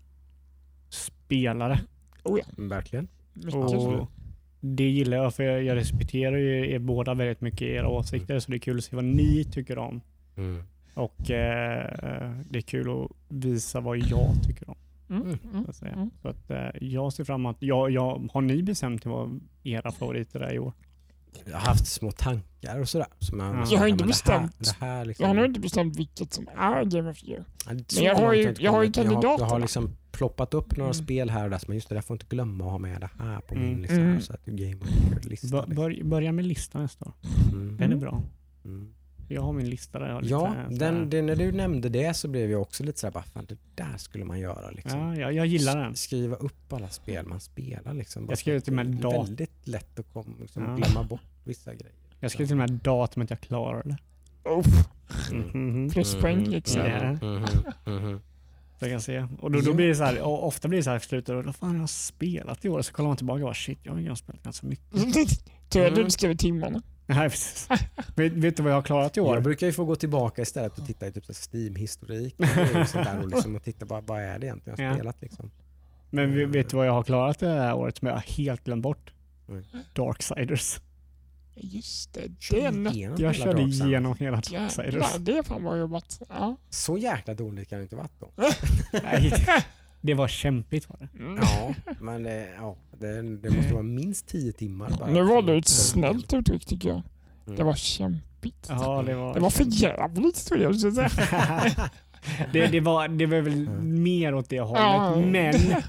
spelare. 0.89 1.79
Verkligen. 2.57 3.07
Mycket. 3.33 3.55
Och 3.55 4.11
det 4.59 4.89
gillar 4.89 5.17
jag 5.17 5.35
för 5.35 5.43
jag, 5.43 5.63
jag 5.63 5.75
respekterar 5.75 6.37
ju 6.37 6.71
er 6.71 6.79
båda 6.79 7.13
väldigt 7.13 7.41
mycket 7.41 7.61
era 7.61 7.87
åsikter 7.87 8.39
så 8.39 8.51
det 8.51 8.57
är 8.57 8.59
kul 8.59 8.77
att 8.77 8.83
se 8.83 8.95
vad 8.95 9.05
ni 9.05 9.43
tycker 9.43 9.77
om. 9.77 10.01
Mm. 10.37 10.63
Och 10.93 11.31
eh, 11.31 12.31
det 12.49 12.57
är 12.59 12.61
kul 12.61 12.89
att 12.89 13.11
visa 13.29 13.79
vad 13.79 13.97
jag 13.97 14.33
tycker 14.47 14.69
om. 14.69 14.75
Mm. 15.11 15.23
Mm. 15.23 15.39
Mm. 15.53 15.63
Så 15.65 15.69
att. 15.71 15.81
Mm. 15.93 16.09
Så 16.21 16.27
att, 16.27 16.49
eh, 16.49 16.69
jag 16.81 17.13
ser 17.13 17.23
fram 17.23 17.41
emot, 17.41 17.57
jag, 17.59 17.91
jag, 17.91 18.29
har 18.33 18.41
ni 18.41 18.63
bestämt 18.63 19.05
vad 19.05 19.39
era 19.63 19.91
favoriter 19.91 20.39
är 20.39 20.53
i 20.53 20.59
år? 20.59 20.73
Jag 21.45 21.53
har 21.53 21.59
haft 21.59 21.87
små 21.87 22.11
tankar 22.11 22.79
och 22.79 22.89
sådär. 22.89 23.07
Som 23.19 23.39
jag, 23.39 23.55
Ja. 23.55 23.65
Jag 23.71 23.79
har 23.79 23.87
inte 23.87 24.03
det 24.03 24.07
bestämt. 24.07 24.51
Här, 24.79 24.79
det 24.79 24.85
här 24.85 25.05
liksom, 25.05 25.23
Jag 25.23 25.27
har 25.29 25.35
nog 25.35 25.45
inte 25.45 25.59
bestämt 25.59 25.95
vilket 25.99 26.33
som 26.33 26.47
är 26.57 26.83
Game 26.85 27.11
of 27.11 27.19
the 27.21 27.31
Year. 27.31 27.45
Ja, 27.67 27.73
det- 27.73 27.95
Men 27.95 28.03
jag 28.03 28.15
har 28.15 28.33
ju- 28.33 28.41
jag 28.41 28.41
har 28.43 28.49
ju 28.49 28.51
kommit. 28.51 28.59
Jag 28.59 28.71
har, 28.71 28.83
jag 28.83 28.93
kandidaterna. 28.93 29.49
har 29.49 29.59
liksom 29.59 29.89
ploppat 30.11 30.53
upp 30.53 30.77
några 30.77 30.91
Mm. 30.91 31.03
spel 31.03 31.29
här 31.29 31.43
och 31.43 31.49
där. 31.49 31.57
Så 31.57 31.65
man 31.67 31.75
just 31.75 31.89
det, 31.89 31.95
jag 31.95 32.05
får 32.05 32.15
inte 32.15 32.25
glömma 32.29 32.65
att 32.65 32.71
ha 32.71 32.77
med 32.77 33.01
det 33.01 33.09
här 33.19 33.39
på 33.41 33.55
min 33.55 33.67
Mm. 33.67 33.81
lista. 33.81 33.95
Mm. 33.95 34.11
Här, 34.13 34.19
så 34.19 34.33
att 34.33 34.45
det 34.45 34.51
är 34.51 34.55
Game 34.55 34.81
of 34.81 34.87
the 34.87 34.93
Year-lista. 35.07 35.29
Liksom. 35.29 35.75
bör, 35.75 36.03
börja 36.03 36.31
med 36.31 36.45
listan 36.45 36.81
nästa 36.81 37.05
år. 37.05 37.13
Mm. 37.51 37.67
Den 37.77 37.79
är 37.81 37.85
Mm. 37.85 37.99
bra. 37.99 38.21
Jag 39.31 39.41
har 39.41 39.53
min 39.53 39.69
lista 39.69 39.99
där 39.99 40.07
jag 40.07 40.13
har 40.13 40.21
lite 40.21 40.33
Ja, 40.33 40.55
den, 40.69 41.09
det, 41.09 41.21
när 41.21 41.35
du 41.35 41.51
nämnde 41.51 41.89
det 41.89 42.13
så 42.13 42.27
blev 42.27 42.51
jag 42.51 42.61
också 42.61 42.83
lite 42.83 42.99
såhär, 42.99 43.11
bara, 43.11 43.23
fan 43.23 43.45
det 43.49 43.57
där 43.75 43.97
skulle 43.97 44.25
man 44.25 44.39
göra. 44.39 44.69
Liksom. 44.71 44.99
ja, 44.99 45.15
jag, 45.15 45.33
jag 45.33 45.45
gillar 45.45 45.77
den. 45.77 45.95
Skriva 45.95 46.35
upp 46.35 46.73
alla 46.73 46.89
spel 46.89 47.25
man 47.27 47.39
spelar. 47.39 47.93
Liksom, 47.93 48.25
Jag 48.29 48.37
skrev 48.37 48.59
till 48.59 48.73
och 48.79 48.85
med 48.85 48.87
dat- 48.87 49.27
väldigt 49.29 49.67
lätt 49.67 49.99
att 49.99 50.13
kom, 50.13 50.35
liksom, 50.41 50.63
Ja. 50.63 50.75
glömma 50.75 51.03
bort 51.03 51.21
vissa 51.43 51.73
grejer. 51.75 51.93
Jag 52.19 52.31
skrev 52.31 52.45
till 52.45 52.53
och 52.53 52.57
med 52.57 52.69
datumet 52.71 53.29
jag 53.29 53.39
klarade 53.41 53.89
det. 53.89 53.97
Oh, 54.49 54.65
Mhm. 55.31 55.89
pluspoäng 55.89 56.37
Mhm, 56.41 56.49
liksom. 56.51 56.81
Mhm, 57.21 57.45
mhm. 57.85 58.19
Så 58.79 58.85
jag 58.85 58.91
kan 58.91 59.01
se. 59.01 59.27
Och 59.39 59.51
då, 59.51 59.61
då 59.61 59.73
blir 59.73 59.87
det 59.87 59.95
så 59.95 60.03
här, 60.03 60.21
och 60.21 60.47
ofta 60.47 60.67
blir 60.67 60.77
det 60.79 60.83
så 60.83 60.89
här 60.89 60.97
i 60.97 60.99
slutet, 60.99 61.29
och 61.35 61.43
vad 61.45 61.55
fan 61.55 61.69
har 61.69 61.77
jag 61.79 61.89
spelat 61.89 62.65
i 62.65 62.69
år? 62.69 62.81
Så 62.81 62.93
kollar 62.93 63.07
man 63.07 63.17
tillbaka 63.17 63.35
och 63.43 63.47
bara 63.47 63.53
shit, 63.53 63.79
jag 63.83 63.93
har 63.93 64.15
spelat 64.15 64.43
ganska 64.43 64.67
mycket. 64.67 64.91
Tur 65.69 65.85
att 65.87 65.95
du 65.95 66.01
Mm. 66.01 66.09
skrev 66.09 66.35
timmarna. 66.37 66.81
Nej, 67.15 67.29
precis. 67.29 67.67
vet, 68.15 68.33
vet 68.33 68.57
du 68.57 68.63
vad 68.63 68.71
jag 68.71 68.77
har 68.77 68.81
klarat 68.81 69.17
i 69.17 69.19
år? 69.21 69.33
Jag 69.35 69.43
brukar 69.43 69.67
ju 69.67 69.73
få 69.73 69.85
gå 69.85 69.95
tillbaka 69.95 70.41
istället 70.41 70.79
och 70.79 70.85
titta 70.87 71.07
i 71.07 71.11
typ 71.11 71.23
Steam-historik 71.51 72.35
och 72.39 72.87
sånt 72.87 73.05
där 73.05 73.19
och, 73.23 73.29
liksom, 73.29 73.55
och 73.55 73.63
titta 73.63 73.85
bara, 73.85 74.01
vad 74.01 74.21
är 74.21 74.39
det 74.39 74.45
egentligen 74.45 74.75
jag 74.79 74.85
har 74.85 74.91
Ja. 74.91 74.97
spelat 74.97 75.21
liksom. 75.21 75.51
Men 76.09 76.35
vet- 76.35 76.49
vet 76.49 76.69
du 76.69 76.77
vad 76.77 76.87
jag 76.87 76.93
har 76.93 77.03
klarat 77.03 77.39
det 77.39 77.47
här 77.49 77.73
året 77.75 77.97
som 77.97 78.07
jag 78.07 78.15
har 78.15 78.21
helt 78.21 78.63
glömt 78.63 78.83
bort? 78.83 79.11
Mm. 79.49 79.63
Darksiders. 79.93 80.79
Just 81.55 82.13
det, 82.13 82.21
den. 82.61 82.83
Jag 82.93 83.17
hela 83.17 83.33
körde 83.33 83.51
Darksiders. 83.61 83.87
igenom 83.87 84.15
hela 84.19 84.35
Darksiders. 84.37 84.77
Jävlar, 84.77 85.19
det 85.19 85.37
är 85.37 85.43
fan 85.43 85.63
bra 85.63 85.77
jobbat. 85.77 86.21
Ja. 86.29 86.55
Så 86.69 86.97
jäkla 86.97 87.33
dåligt 87.33 87.69
kan 87.69 87.77
det 87.79 87.83
inte 87.83 87.95
varit 87.95 88.19
då. 88.19 88.31
Nej, 89.03 89.33
det 90.01 90.13
var 90.13 90.27
kämpigt 90.27 90.89
var 90.89 90.97
det. 90.99 91.23
Mm. 91.23 91.37
Ja, 91.41 91.73
men 91.99 92.23
det, 92.23 92.47
ja, 92.57 92.75
det, 92.99 93.21
det 93.37 93.49
måste 93.49 93.73
vara 93.73 93.83
minst 93.83 94.27
10 94.27 94.51
timmar 94.51 94.89
bara. 94.99 95.09
Nu 95.09 95.23
var 95.23 95.41
det 95.41 95.55
ett 95.55 95.67
snällt 95.67 96.33
uttryck 96.33 96.65
tycker 96.65 96.89
jag. 96.89 97.01
Mm. 97.45 97.57
Det 97.57 97.63
var 97.63 97.75
kämpigt. 97.75 98.65
Ja, 98.69 99.03
det 99.05 99.15
var... 99.15 99.33
Det 99.33 99.39
var 99.39 99.49
för 99.49 99.63
jävligt 99.67 100.35
skulle 100.35 100.63
jag 100.63 100.75
säga. 100.75 101.09
det, 102.53 102.67
det, 102.67 102.79
var, 102.79 103.07
det 103.07 103.25
var 103.25 103.37
väl 103.41 103.67
Mm. 103.67 104.03
mer 104.03 104.35
åt 104.35 104.49
det 104.49 104.59
hållet. 104.59 105.27
Men 105.31 105.81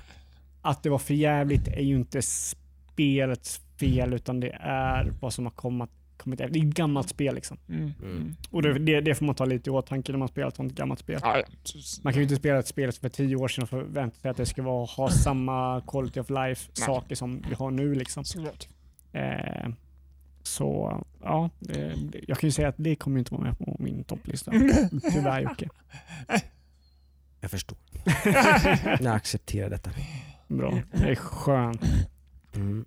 att 0.63 0.83
det 0.83 0.89
var 0.91 0.99
för 0.99 1.15
jävligt 1.15 1.69
är 1.69 1.81
ju 1.83 1.97
inte 1.97 2.23
spelets 2.23 3.61
fel 3.81 4.15
utan 4.15 4.41
det 4.41 4.51
är 4.61 5.13
vad 5.21 5.33
som 5.33 5.47
har 5.47 5.53
kommit, 5.53 5.91
kommit 6.23 6.41
efter. 6.41 6.53
Det 6.55 6.61
är 6.61 6.69
ett 6.69 6.75
gammalt 6.75 7.09
spel 7.09 7.35
liksom. 7.35 7.59
Mm. 7.69 7.83
Mm. 7.83 8.17
Mm. 8.17 8.37
Och 8.51 8.63
det, 8.63 8.79
det, 8.79 9.01
det 9.01 9.15
får 9.15 9.27
man 9.27 9.35
ta 9.35 9.45
lite 9.45 9.71
i 9.71 9.73
åtanke 9.73 10.13
när 10.13 10.19
man 10.19 10.29
spelar 10.29 10.49
ett 10.49 10.57
sånt 10.57 10.75
gammalt 10.75 11.01
spel. 11.01 11.21
Ja. 11.23 11.43
Man 12.03 12.13
kan 12.13 12.21
ju 12.21 12.23
inte 12.23 12.37
spela 12.37 12.59
ett 12.59 12.67
spel 12.67 12.93
för 12.93 13.09
tio 13.09 13.37
år 13.37 13.49
sedan 13.49 13.63
och 13.63 13.69
förvänta 13.71 14.21
sig 14.21 14.31
att 14.31 14.37
det 14.37 14.47
ska 14.47 14.63
vara, 14.63 14.85
ha 14.85 15.11
samma 15.11 15.81
quality 15.81 16.21
of 16.21 16.31
life 16.31 16.71
Nej. 16.79 16.87
saker 16.87 17.15
som 17.15 17.45
vi 17.49 17.55
har 17.55 17.71
nu 17.71 17.95
liksom. 17.95 18.25
Eh, 19.13 19.69
så 20.43 21.01
ja, 21.23 21.51
det, 21.59 21.95
jag 22.29 22.39
kan 22.39 22.49
ju 22.49 22.53
säga 22.53 22.69
att 22.69 22.75
det 22.79 22.97
kommer 22.97 23.19
inte 23.19 23.35
vara 23.35 23.43
med 23.43 23.59
på 23.59 23.77
min 23.79 24.05
topplista. 24.05 24.51
Tyvärr 25.13 25.41
Jocke. 25.41 25.69
Jag 27.41 27.51
förstår. 27.51 27.79
Jag 29.01 29.07
accepterar 29.07 29.71
detta. 29.71 29.91
Bra, 30.49 30.83
det 30.93 31.11
är 31.11 31.15
skönt. 31.15 31.83
Mm. 32.55 32.85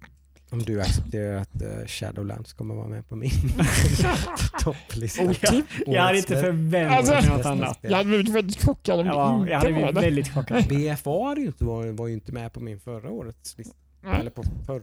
Om 0.56 0.64
du 0.64 0.82
accepterar 0.82 1.36
att 1.38 1.62
uh, 1.62 1.86
Shadowlands 1.88 2.54
kommer 2.54 2.76
vara 2.76 2.88
med 2.88 3.08
på 3.10 3.16
min 3.16 3.30
topplista. 4.64 5.24
Otipp. 5.24 5.66
Jag 5.88 6.02
hade 6.02 6.18
inte 6.18 6.42
förväntat 6.42 7.06
mig 7.08 7.16
Alltså- 7.16 7.34
något 7.38 7.46
annat. 7.46 7.78
Jag 7.82 7.92
hade 7.92 8.10
blivit 8.10 8.30
väldigt 8.30 8.64
chockad 8.66 9.00
om 9.00 9.06
Jag, 9.06 9.16
det 9.16 9.18
var, 9.18 9.40
inte 9.40 9.52
jag 9.52 9.60
hade 9.60 9.74
blivit 9.74 9.96
väldigt 10.04 10.34
chockad. 10.34 10.68
BFA 10.68 11.10
var 11.10 11.36
ju 11.36 11.46
inte, 11.46 11.66
var, 11.66 11.88
var 11.88 12.08
ju 12.08 12.14
inte 12.14 12.32
med 12.32 12.54
på 12.54 12.60
min 12.60 12.80
förra 12.80 13.10
årets 13.12 13.58
lista. 13.58 13.76
Nej. 14.04 14.20
Eller 14.20 14.32
på 14.32 14.44
för, 14.66 14.82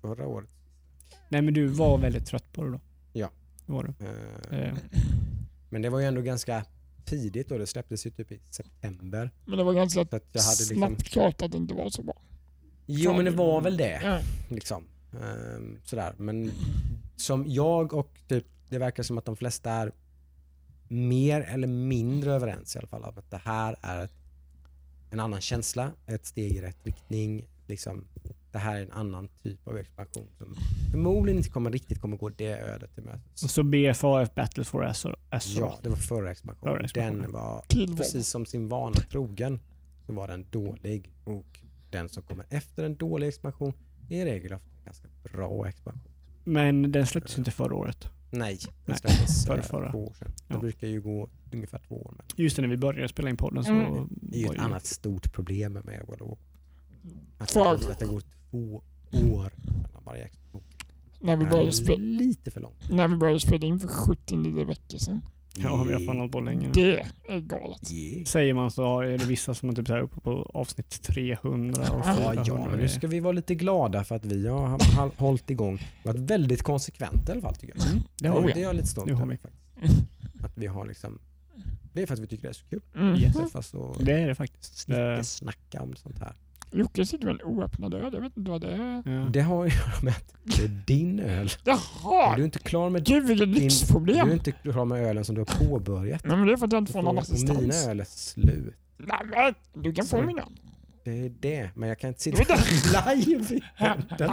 förra 0.00 0.26
året. 0.26 0.48
Nej 1.28 1.42
men 1.42 1.54
du 1.54 1.66
var 1.66 1.98
väldigt 1.98 2.26
trött 2.26 2.52
på 2.52 2.64
det 2.64 2.70
då. 2.70 2.80
Ja. 3.12 3.30
Det 3.66 3.72
var 3.72 3.82
du. 3.82 4.06
Eh, 4.06 4.58
Eh, 4.68 4.74
Men 5.70 5.82
det 5.82 5.90
var 5.90 6.00
ju 6.00 6.06
ändå 6.06 6.20
ganska 6.20 6.64
tidigt 7.04 7.50
och 7.50 7.58
det 7.58 7.66
släpptes 7.66 8.06
ju 8.06 8.10
typ 8.10 8.32
i 8.32 8.40
september. 8.50 9.30
Men 9.44 9.58
det 9.58 9.64
var 9.64 9.72
ganska 9.72 9.94
Så 10.06 10.16
att 10.16 10.24
jag 10.32 10.42
hade 10.42 10.56
liksom... 10.58 10.76
snabbt 10.76 11.02
klart 11.04 11.42
att 11.42 11.52
det 11.52 11.58
inte 11.58 11.74
var 11.74 11.90
så 11.90 12.02
bra. 12.02 12.14
Jo 12.86 13.12
men 13.12 13.24
det 13.24 13.30
var 13.30 13.60
väl 13.60 13.76
det. 13.76 14.00
Ja. 14.04 14.18
Liksom. 14.48 14.84
Ehm, 15.12 15.78
sådär. 15.84 16.14
Men 16.18 16.50
som 17.16 17.44
jag 17.46 17.92
och 17.92 18.20
typ, 18.28 18.46
det 18.68 18.78
verkar 18.78 19.02
som 19.02 19.18
att 19.18 19.24
de 19.24 19.36
flesta 19.36 19.70
är 19.70 19.92
mer 20.88 21.40
eller 21.40 21.68
mindre 21.68 22.32
överens 22.32 22.76
i 22.76 22.78
alla 22.78 22.88
fall. 22.88 23.04
Att 23.04 23.30
det 23.30 23.40
här 23.44 23.76
är 23.82 24.04
ett, 24.04 24.12
en 25.10 25.20
annan 25.20 25.40
känsla, 25.40 25.92
ett 26.06 26.26
steg 26.26 26.52
i 26.52 26.60
rätt 26.60 26.86
riktning. 26.86 27.48
Liksom, 27.66 28.04
det 28.52 28.58
här 28.58 28.76
är 28.76 28.82
en 28.82 28.92
annan 28.92 29.28
typ 29.42 29.68
av 29.68 29.76
expansion 29.78 30.26
som 30.38 30.56
förmodligen 30.90 31.38
inte 31.38 31.50
kommer 31.50 31.70
riktigt 31.70 32.00
kommer 32.00 32.16
gå 32.16 32.28
det 32.28 32.58
ödet 32.58 32.94
till 32.94 33.04
mötes. 33.04 33.52
Så 33.52 33.62
BFAF 33.62 34.34
Battles 34.34 34.68
for 34.68 34.84
Azeroth. 34.84 35.20
Ja, 35.58 35.78
det 35.82 35.88
var 35.88 35.96
förra 35.96 36.30
expansionen. 36.30 36.74
Förra 36.74 36.84
expansionen. 36.84 37.22
Den 37.22 37.32
var 37.32 37.64
precis 37.96 38.28
som 38.28 38.46
sin 38.46 38.68
vana 38.68 38.96
trogen 39.10 39.60
så 40.06 40.12
var 40.12 40.28
den 40.28 40.46
dålig 40.50 41.12
och 41.24 41.60
den 41.90 42.08
som 42.08 42.22
kommer 42.22 42.46
efter 42.50 42.84
en 42.84 42.96
dålig 42.96 43.28
expansion 43.28 43.72
är 44.08 44.16
i 44.16 44.24
regel 44.24 44.52
ofta 44.52 44.77
ganska 44.88 45.08
bra 45.32 45.68
expansion. 45.68 46.02
Men 46.44 46.92
den 46.92 47.06
släpptes 47.06 47.38
inte 47.38 47.50
förra 47.50 47.74
året. 47.74 48.08
Nej, 48.30 48.58
den 48.86 48.96
släpptes 48.96 49.46
förra, 49.46 49.56
eh, 49.58 49.62
förra. 49.62 49.92
två 49.92 50.06
år 50.06 50.12
sedan. 50.18 50.32
Ja. 50.48 50.54
Det 50.54 50.60
brukar 50.60 50.86
ju 50.88 51.00
gå 51.00 51.28
ungefär 51.52 51.78
två 51.88 51.94
år. 52.02 52.14
Men 52.16 52.26
Just 52.44 52.56
det, 52.56 52.62
när 52.62 52.68
vi 52.68 52.76
började 52.76 53.08
spela 53.08 53.30
in 53.30 53.36
podden 53.36 53.64
så 53.64 53.70
Mm. 53.72 54.08
det 54.10 54.36
är 54.36 54.40
ju 54.40 54.46
ett 54.54 54.58
annat 54.58 54.86
stort 54.86 55.32
problem 55.32 55.72
med 55.72 56.04
World 56.08 56.22
of 56.22 56.28
Warcraft. 57.38 57.38
Att, 57.38 57.50
För- 57.84 57.92
att 57.92 57.98
det 57.98 58.06
går 58.06 58.22
två 58.50 58.82
år 59.12 59.52
mellan 59.82 60.04
varje 60.04 60.24
expansion. 60.24 60.62
När 61.20 61.36
vi 61.36 61.44
började 61.46 61.72
spela, 61.72 61.98
lite 62.02 62.50
för 62.50 62.60
långt. 62.60 62.90
när 62.90 63.08
vi 63.08 63.16
började 63.16 63.40
spela 63.40 63.66
in 63.66 63.80
för 63.80 63.88
79 63.88 64.64
veckor 64.64 64.98
sedan. 64.98 65.20
Ja, 65.56 65.84
vi 65.84 65.92
har 65.92 66.00
fan 66.00 66.16
hållit 66.18 66.32
på 66.32 66.40
länge. 66.40 66.68
Det 66.74 67.00
är 67.28 67.40
galet. 67.40 67.92
Yeah. 67.92 68.24
Säger 68.24 68.54
man 68.54 68.70
så 68.70 69.00
är 69.00 69.18
det 69.18 69.24
vissa 69.24 69.54
som 69.54 69.68
är 69.68 69.72
typ 69.72 69.86
så 69.86 69.92
här 69.94 70.00
uppe 70.00 70.20
på 70.20 70.50
avsnitt 70.54 71.02
300 71.02 71.82
och 71.82 71.98
Ja, 72.06 72.14
400. 72.16 72.34
Ja, 72.36 72.42
ja, 72.46 72.66
men 72.70 72.78
nu 72.78 72.88
ska 72.88 73.06
vi 73.06 73.20
vara 73.20 73.32
lite 73.32 73.54
glada 73.54 74.04
för 74.04 74.14
att 74.16 74.24
vi 74.24 74.48
har 74.48 74.66
ha- 74.68 75.10
hållit 75.16 75.50
igång. 75.50 75.78
varit 76.04 76.20
väldigt 76.20 76.62
konsekventa 76.62 77.28
i 77.28 77.32
alla 77.32 77.40
fall 77.42 77.54
tycker 77.54 77.74
jag. 77.78 77.86
Mm, 77.90 78.02
det 78.18 78.28
har 78.28 78.40
vi. 78.40 78.48
ja. 78.48 78.54
Det 78.54 78.60
är 78.60 78.64
jag 78.64 78.76
lite 78.76 78.88
stolt 78.88 79.10
över 79.10 79.26
vi. 79.26 79.36
faktiskt. 79.36 80.02
Att 80.44 80.52
vi 80.58 80.66
har 80.66 80.86
liksom, 80.86 81.18
det 81.92 82.02
är 82.02 82.06
för 82.06 82.14
att 82.14 82.20
vi 82.20 82.26
tycker 82.26 82.42
det 82.42 82.48
är 82.48 82.52
så 82.52 82.66
kul. 82.66 82.80
Mm. 82.96 83.14
Yes. 83.14 83.36
Det 84.00 84.12
är 84.12 84.28
det 84.28 84.34
faktiskt. 84.34 84.78
snacka, 84.78 85.00
Det, 85.02 85.24
snacka 85.24 85.82
om 85.82 85.96
sånt 85.96 86.18
här. 86.18 86.32
Jocke 86.72 87.06
sitter 87.06 87.26
väl 87.26 87.42
oöppnad 87.42 87.94
öl? 87.94 88.10
Jag 88.12 88.20
vet 88.20 88.36
inte 88.36 88.50
vad 88.50 88.60
det 88.60 88.72
är. 88.72 89.02
ja. 89.06 89.28
Det 89.32 89.40
har 89.40 89.66
att 89.66 89.74
göra 89.74 90.02
med 90.02 90.12
att 90.14 90.34
det 90.44 90.62
är 90.64 90.68
din 90.86 91.20
öl. 91.20 91.50
Jaha! 91.64 92.36
du 92.36 92.42
är 92.42 92.44
inte 92.44 92.58
klar 92.58 92.90
med 92.90 93.04
Gud 93.04 93.26
vilket 93.26 93.46
din, 93.46 93.54
du 93.54 93.58
är 93.60 93.64
lyxproblem. 93.64 94.32
inte 94.32 94.52
klar 94.52 94.84
med 94.84 95.02
ölen 95.04 95.24
som 95.24 95.34
du 95.34 95.40
har 95.40 95.66
påbörjat. 95.68 96.24
Nej 96.24 96.36
men 96.36 96.46
det 96.46 96.52
är 96.52 96.56
för 96.56 96.66
att 96.66 96.72
jag 96.72 96.80
inte 96.82 96.92
får 96.92 97.02
någon 97.02 97.18
och 97.18 97.24
mina 97.30 97.34
assistans. 97.34 97.86
öl 97.86 98.00
är 98.00 98.04
slut. 98.04 98.74
Nej 98.98 99.18
men 99.74 99.82
du 99.82 99.92
kan 99.92 100.04
få 100.04 100.08
Sorry. 100.08 100.26
mina. 100.26 100.48
Det 101.04 101.24
är 101.24 101.32
det, 101.40 101.70
men 101.74 101.88
jag 101.88 101.98
kan 101.98 102.08
inte 102.08 102.22
sitta 102.22 102.54
live 103.16 103.54
i 103.54 103.60
podden. 103.78 104.30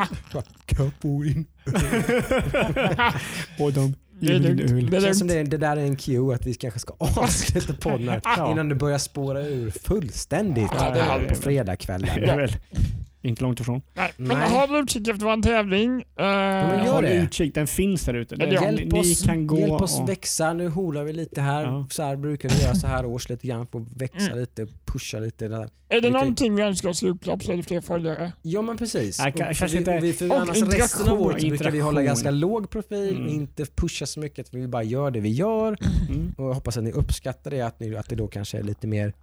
Kan 0.66 0.86
jag 0.86 0.92
få 1.02 1.26
in 1.26 1.46
och 3.60 3.74
de 3.74 3.96
Det 4.20 4.34
är 4.36 4.40
lugnt. 4.40 4.92
är 4.92 5.02
känns 5.02 5.20
som 5.20 5.28
det, 5.28 5.44
det 5.44 5.58
där 5.58 5.78
är 5.78 5.82
en 5.82 5.96
cue 5.96 6.36
att 6.36 6.46
vi 6.48 6.54
kanske 6.54 6.80
ska 6.80 6.94
avsluta 7.00 7.74
podden 7.82 8.10
här 8.10 8.22
Ja. 8.24 8.52
innan 8.52 8.70
det 8.70 8.76
börjar 8.76 8.98
spåra 8.98 9.42
ur 9.42 9.72
fullständigt 9.72 10.68
Ja, 10.80 10.90
det 10.90 11.02
det. 11.20 11.30
på 11.30 11.36
fredagskvällen. 11.36 12.10
Inte 13.26 13.44
långt 13.44 13.60
ifrån. 13.60 13.82
Nej, 13.94 14.12
men 14.18 14.38
Nej. 14.38 14.50
håll 14.50 14.76
utkik 14.76 15.08
efter 15.08 15.26
vår 15.26 15.42
tävling. 15.42 16.02
Eh, 16.02 16.06
men 16.26 16.86
gör 16.86 16.94
Håll 16.94 17.04
det. 17.04 17.14
utkik, 17.14 17.56
den 17.56 17.68
finns 17.68 18.06
där 18.06 18.14
ute. 18.14 18.36
Ja, 18.40 18.46
det- 18.46 18.72
Ni 18.72 18.82
Hjälp 18.82 18.94
oss, 18.94 19.24
kan 19.24 19.48
gå 19.48 19.60
hjälp 19.60 19.72
oss 19.82 20.00
och, 20.00 20.10
växa. 20.10 20.54
Nu 20.54 20.68
holar 20.70 21.04
vi 21.04 21.14
lite 21.14 21.42
här. 21.42 21.64
Ja. 21.64 21.88
Så 21.92 22.04
här 22.04 22.16
brukar 22.16 22.50
vi 22.50 22.62
göra 22.64 22.76
så 22.76 22.88
här 22.88 23.06
års 23.06 23.30
lite 23.30 23.48
grann. 23.48 23.68
Få 23.68 23.86
växa 23.96 24.26
Mm. 24.28 24.40
lite, 24.40 24.68
pusha 24.86 25.20
lite. 25.20 25.48
Där. 25.48 25.58
är 25.60 25.68
det 25.90 25.96
vi 25.96 26.02
kan- 26.02 26.12
någonting 26.14 26.56
vi 26.56 26.62
önskar 26.62 26.90
oss 26.90 27.04
i 27.04 27.10
upplopp 27.10 27.44
så 27.44 27.52
är 27.52 27.58
det 27.58 27.64
fler 27.64 27.82
följare. 27.82 28.32
Ja 28.42 28.62
men 28.62 28.78
precis. 28.78 29.20
Nej, 29.20 29.32
Och 29.34 29.40
ka- 29.40 29.46
för 29.46 29.54
kanske 29.54 29.68
vi, 29.68 29.78
inte- 29.78 29.98
och 29.98 30.04
vi, 30.04 30.14
för 30.14 30.30
och 30.32 30.40
annars 30.42 30.62
resten 30.62 31.10
av 31.10 31.22
året 31.22 31.42
så 31.42 31.48
brukar 31.48 31.72
vi 31.72 31.80
hålla 31.80 32.02
ganska 32.04 32.32
låg 32.32 32.70
profil 32.70 33.10
Mm. 33.16 33.24
och 33.26 33.32
inte 33.32 33.66
pusha 33.76 34.06
så 34.06 34.20
mycket. 34.20 34.50
För 34.50 34.58
vi 34.58 34.68
bara 34.68 34.84
gör 34.84 35.12
det 35.12 35.20
vi 35.20 35.30
gör. 35.30 35.78
Mm. 36.10 36.34
Och 36.38 36.46
jag 36.50 36.54
hoppas 36.54 36.78
att 36.78 36.84
ni 36.84 36.92
uppskattar 36.92 37.52
det. 37.52 37.62
Att, 37.62 37.80
ni, 37.80 37.96
att 37.96 38.10
det 38.10 38.16
då 38.16 38.28
kanske 38.28 38.58
är 38.58 38.64
lite 38.64 38.88
mer 38.88 39.14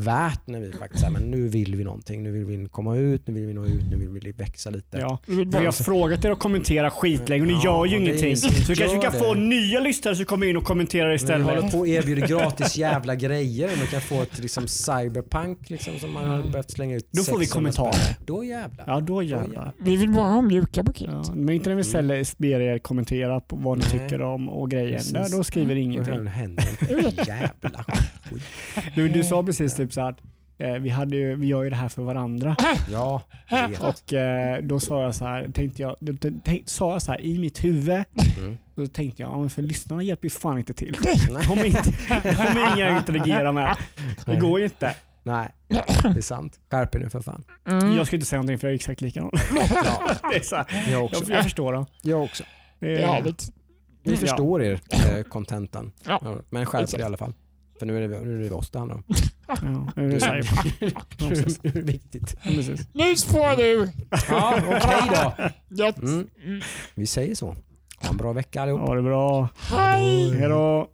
värt 0.00 0.46
när 0.46 0.60
vi 0.60 0.72
faktiskt 0.72 1.00
säger 1.00 1.12
men 1.12 1.30
nu 1.30 1.48
vill 1.48 1.76
vi 1.76 1.84
någonting. 1.84 2.22
Nu 2.22 2.30
vill 2.32 2.44
vi 2.44 2.68
komma 2.68 2.96
ut, 2.96 3.26
nu 3.28 3.34
vill 3.34 3.46
vi 3.46 3.54
nå 3.54 3.64
ut, 3.66 3.84
nu 3.90 3.96
vill 3.96 4.20
vi 4.24 4.32
växa 4.32 4.70
lite. 4.70 4.98
Ja. 4.98 5.18
Vi 5.26 5.64
har 5.64 5.72
frågat 5.84 6.24
er 6.24 6.30
att 6.30 6.38
kommentera 6.38 6.90
skitlänge 6.90 7.40
och 7.42 7.46
ni 7.48 7.54
Ja, 7.54 7.64
gör 7.64 7.84
ju 7.86 7.98
det 7.98 8.04
ingenting. 8.04 8.36
Så 8.36 8.48
vi 8.72 8.76
kanske 8.76 8.98
kan 8.98 9.12
det. 9.12 9.18
få 9.18 9.34
nya 9.34 9.80
lyssnare 9.80 10.16
som 10.16 10.24
kommer 10.24 10.46
in 10.46 10.56
och 10.56 10.64
kommenterar 10.64 11.08
Men 11.08 11.16
vi 11.38 11.42
håller 11.42 11.56
istället. 11.56 11.72
på 11.72 11.78
och 11.78 11.88
erbjuder 11.88 12.26
gratis 12.28 12.76
jävla 12.76 13.14
grejer. 13.14 13.70
Man 13.76 13.86
kan 13.86 14.00
få 14.00 14.22
ett 14.22 14.38
liksom 14.38 14.68
cyberpunk 14.68 15.70
liksom, 15.70 15.98
som 15.98 16.12
man 16.12 16.24
har 16.30 16.42
behövt 16.42 16.70
slänga 16.70 16.96
ut 16.96 17.08
Då 17.10 17.22
får 17.22 17.38
vi 17.38 17.46
600 17.46 17.72
kommentarer. 17.72 18.16
Då 18.26 18.44
jävlar. 18.44 18.84
Ja, 18.86 19.00
då 19.00 19.22
jävlar. 19.22 19.72
vi 19.78 19.96
vill 19.96 20.10
bara 20.10 20.28
ha 20.28 20.42
mjuka 20.42 20.84
paket. 20.84 21.08
Ja, 21.12 21.34
men 21.34 21.54
inte 21.54 21.68
när 21.68 21.76
vi 21.76 21.84
ställer, 21.84 22.24
ber 22.42 22.60
er 22.60 22.78
kommentera 22.78 23.40
på 23.40 23.56
vad 23.56 23.78
ni 23.78 23.84
Nej. 23.92 23.98
tycker 24.08 24.22
om 24.22 24.48
och 24.48 24.70
grejen. 24.70 24.92
Precis. 24.96 25.12
Där, 25.12 25.28
då 25.36 25.44
skriver 25.44 25.74
Då 25.74 25.80
ingenting. 25.80 26.14
jävla 27.26 27.84
skit. 27.84 28.42
Du, 28.94 29.08
du 29.08 29.24
sa 29.24 29.42
precis 29.42 29.74
typ 29.86 29.92
så 29.92 30.00
att 30.00 30.18
eh, 30.58 30.72
vi, 30.72 30.88
hade 30.88 31.16
ju, 31.16 31.34
vi 31.36 31.46
gör 31.46 31.62
ju 31.62 31.70
det 31.70 31.76
här 31.76 31.88
för 31.88 32.02
varandra. 32.02 32.56
Ja. 32.92 33.22
Och 33.80 34.12
eh, 34.12 34.62
då 34.62 34.80
sa 34.80 35.02
jag 35.02 35.14
så 35.14 35.24
här, 35.24 35.48
tänkte 35.54 35.82
jag, 35.82 35.96
då, 36.00 36.12
tänk, 36.44 36.68
sa 36.68 36.92
jag 36.92 37.02
så 37.02 37.12
här 37.12 37.20
i 37.20 37.38
mitt 37.38 37.64
huvud, 37.64 38.04
Mm. 38.38 38.58
då 38.74 38.86
tänkte 38.86 39.22
jag, 39.22 39.30
ja, 39.32 39.38
men 39.40 39.50
för 39.50 39.62
lyssnarna 39.62 40.02
hjälper 40.02 40.26
ju 40.26 40.30
fan 40.30 40.58
inte 40.58 40.74
till. 40.74 40.96
De 41.48 41.58
är 41.58 41.64
inte, 41.66 41.92
de 42.22 42.28
är 42.60 42.76
inga 42.76 42.90
att 42.96 43.08
interagera 43.08 43.52
med. 43.52 43.76
Det 44.26 44.36
går 44.36 44.58
ju 44.58 44.64
inte. 44.64 44.94
Nej, 45.22 45.48
det 45.68 45.76
är 46.16 46.20
sant. 46.20 46.60
Skärp 46.70 46.94
nu 46.94 47.10
för 47.10 47.20
fan. 47.20 47.44
Mm. 47.68 47.92
Jag 47.96 48.06
ska 48.06 48.16
inte 48.16 48.26
säga 48.26 48.38
någonting 48.38 48.58
för 48.58 48.66
jag 48.66 48.72
är 48.72 48.76
exakt 48.76 49.00
likadan. 49.00 49.30
Ja, 49.34 50.16
Det 50.30 50.36
är 50.36 50.40
så 50.42 50.56
här, 50.56 50.66
jag 50.92 51.04
också. 51.04 51.24
jag, 51.28 51.36
jag 51.36 51.44
förstår 51.44 51.72
dem. 51.72 51.86
Jag 52.02 52.22
också. 52.22 52.44
Det 52.80 52.86
Det 52.86 53.02
är 53.02 53.06
härligt. 53.06 53.52
Vi 54.02 54.16
förstår 54.16 54.62
er, 54.62 54.80
eh, 54.90 55.22
contentan. 55.22 55.92
Ja. 56.06 56.36
Men 56.50 56.66
skärp 56.66 56.94
er 56.94 56.98
i 56.98 57.02
alla 57.02 57.16
fall. 57.16 57.32
För 57.78 57.86
nu 57.86 58.04
är 58.04 58.08
det, 58.08 58.20
nu 58.20 58.44
är 58.44 58.48
det 58.48 58.54
oss 58.54 58.70
det 58.70 58.78
handlar 58.78 58.96
om. 58.96 59.02
Ja, 59.48 59.92
det 59.94 60.02
är 60.02 61.72
det 61.72 61.80
viktigt. 61.80 62.36
Nu 62.92 63.16
får 63.16 63.56
du! 63.56 63.90
Ja, 64.28 64.58
okej 64.66 65.34
då. 65.68 65.92
Mm. 66.02 66.28
Vi 66.94 67.06
säger 67.06 67.34
så. 67.34 67.56
Ha 67.98 68.10
en 68.10 68.16
bra 68.16 68.32
vecka 68.32 68.62
allihop. 68.62 68.80
Ha 68.80 68.94
det 68.94 69.02
bra. 69.02 69.48
Hej! 69.70 70.30
Hej 70.38 70.48
då. 70.48 70.88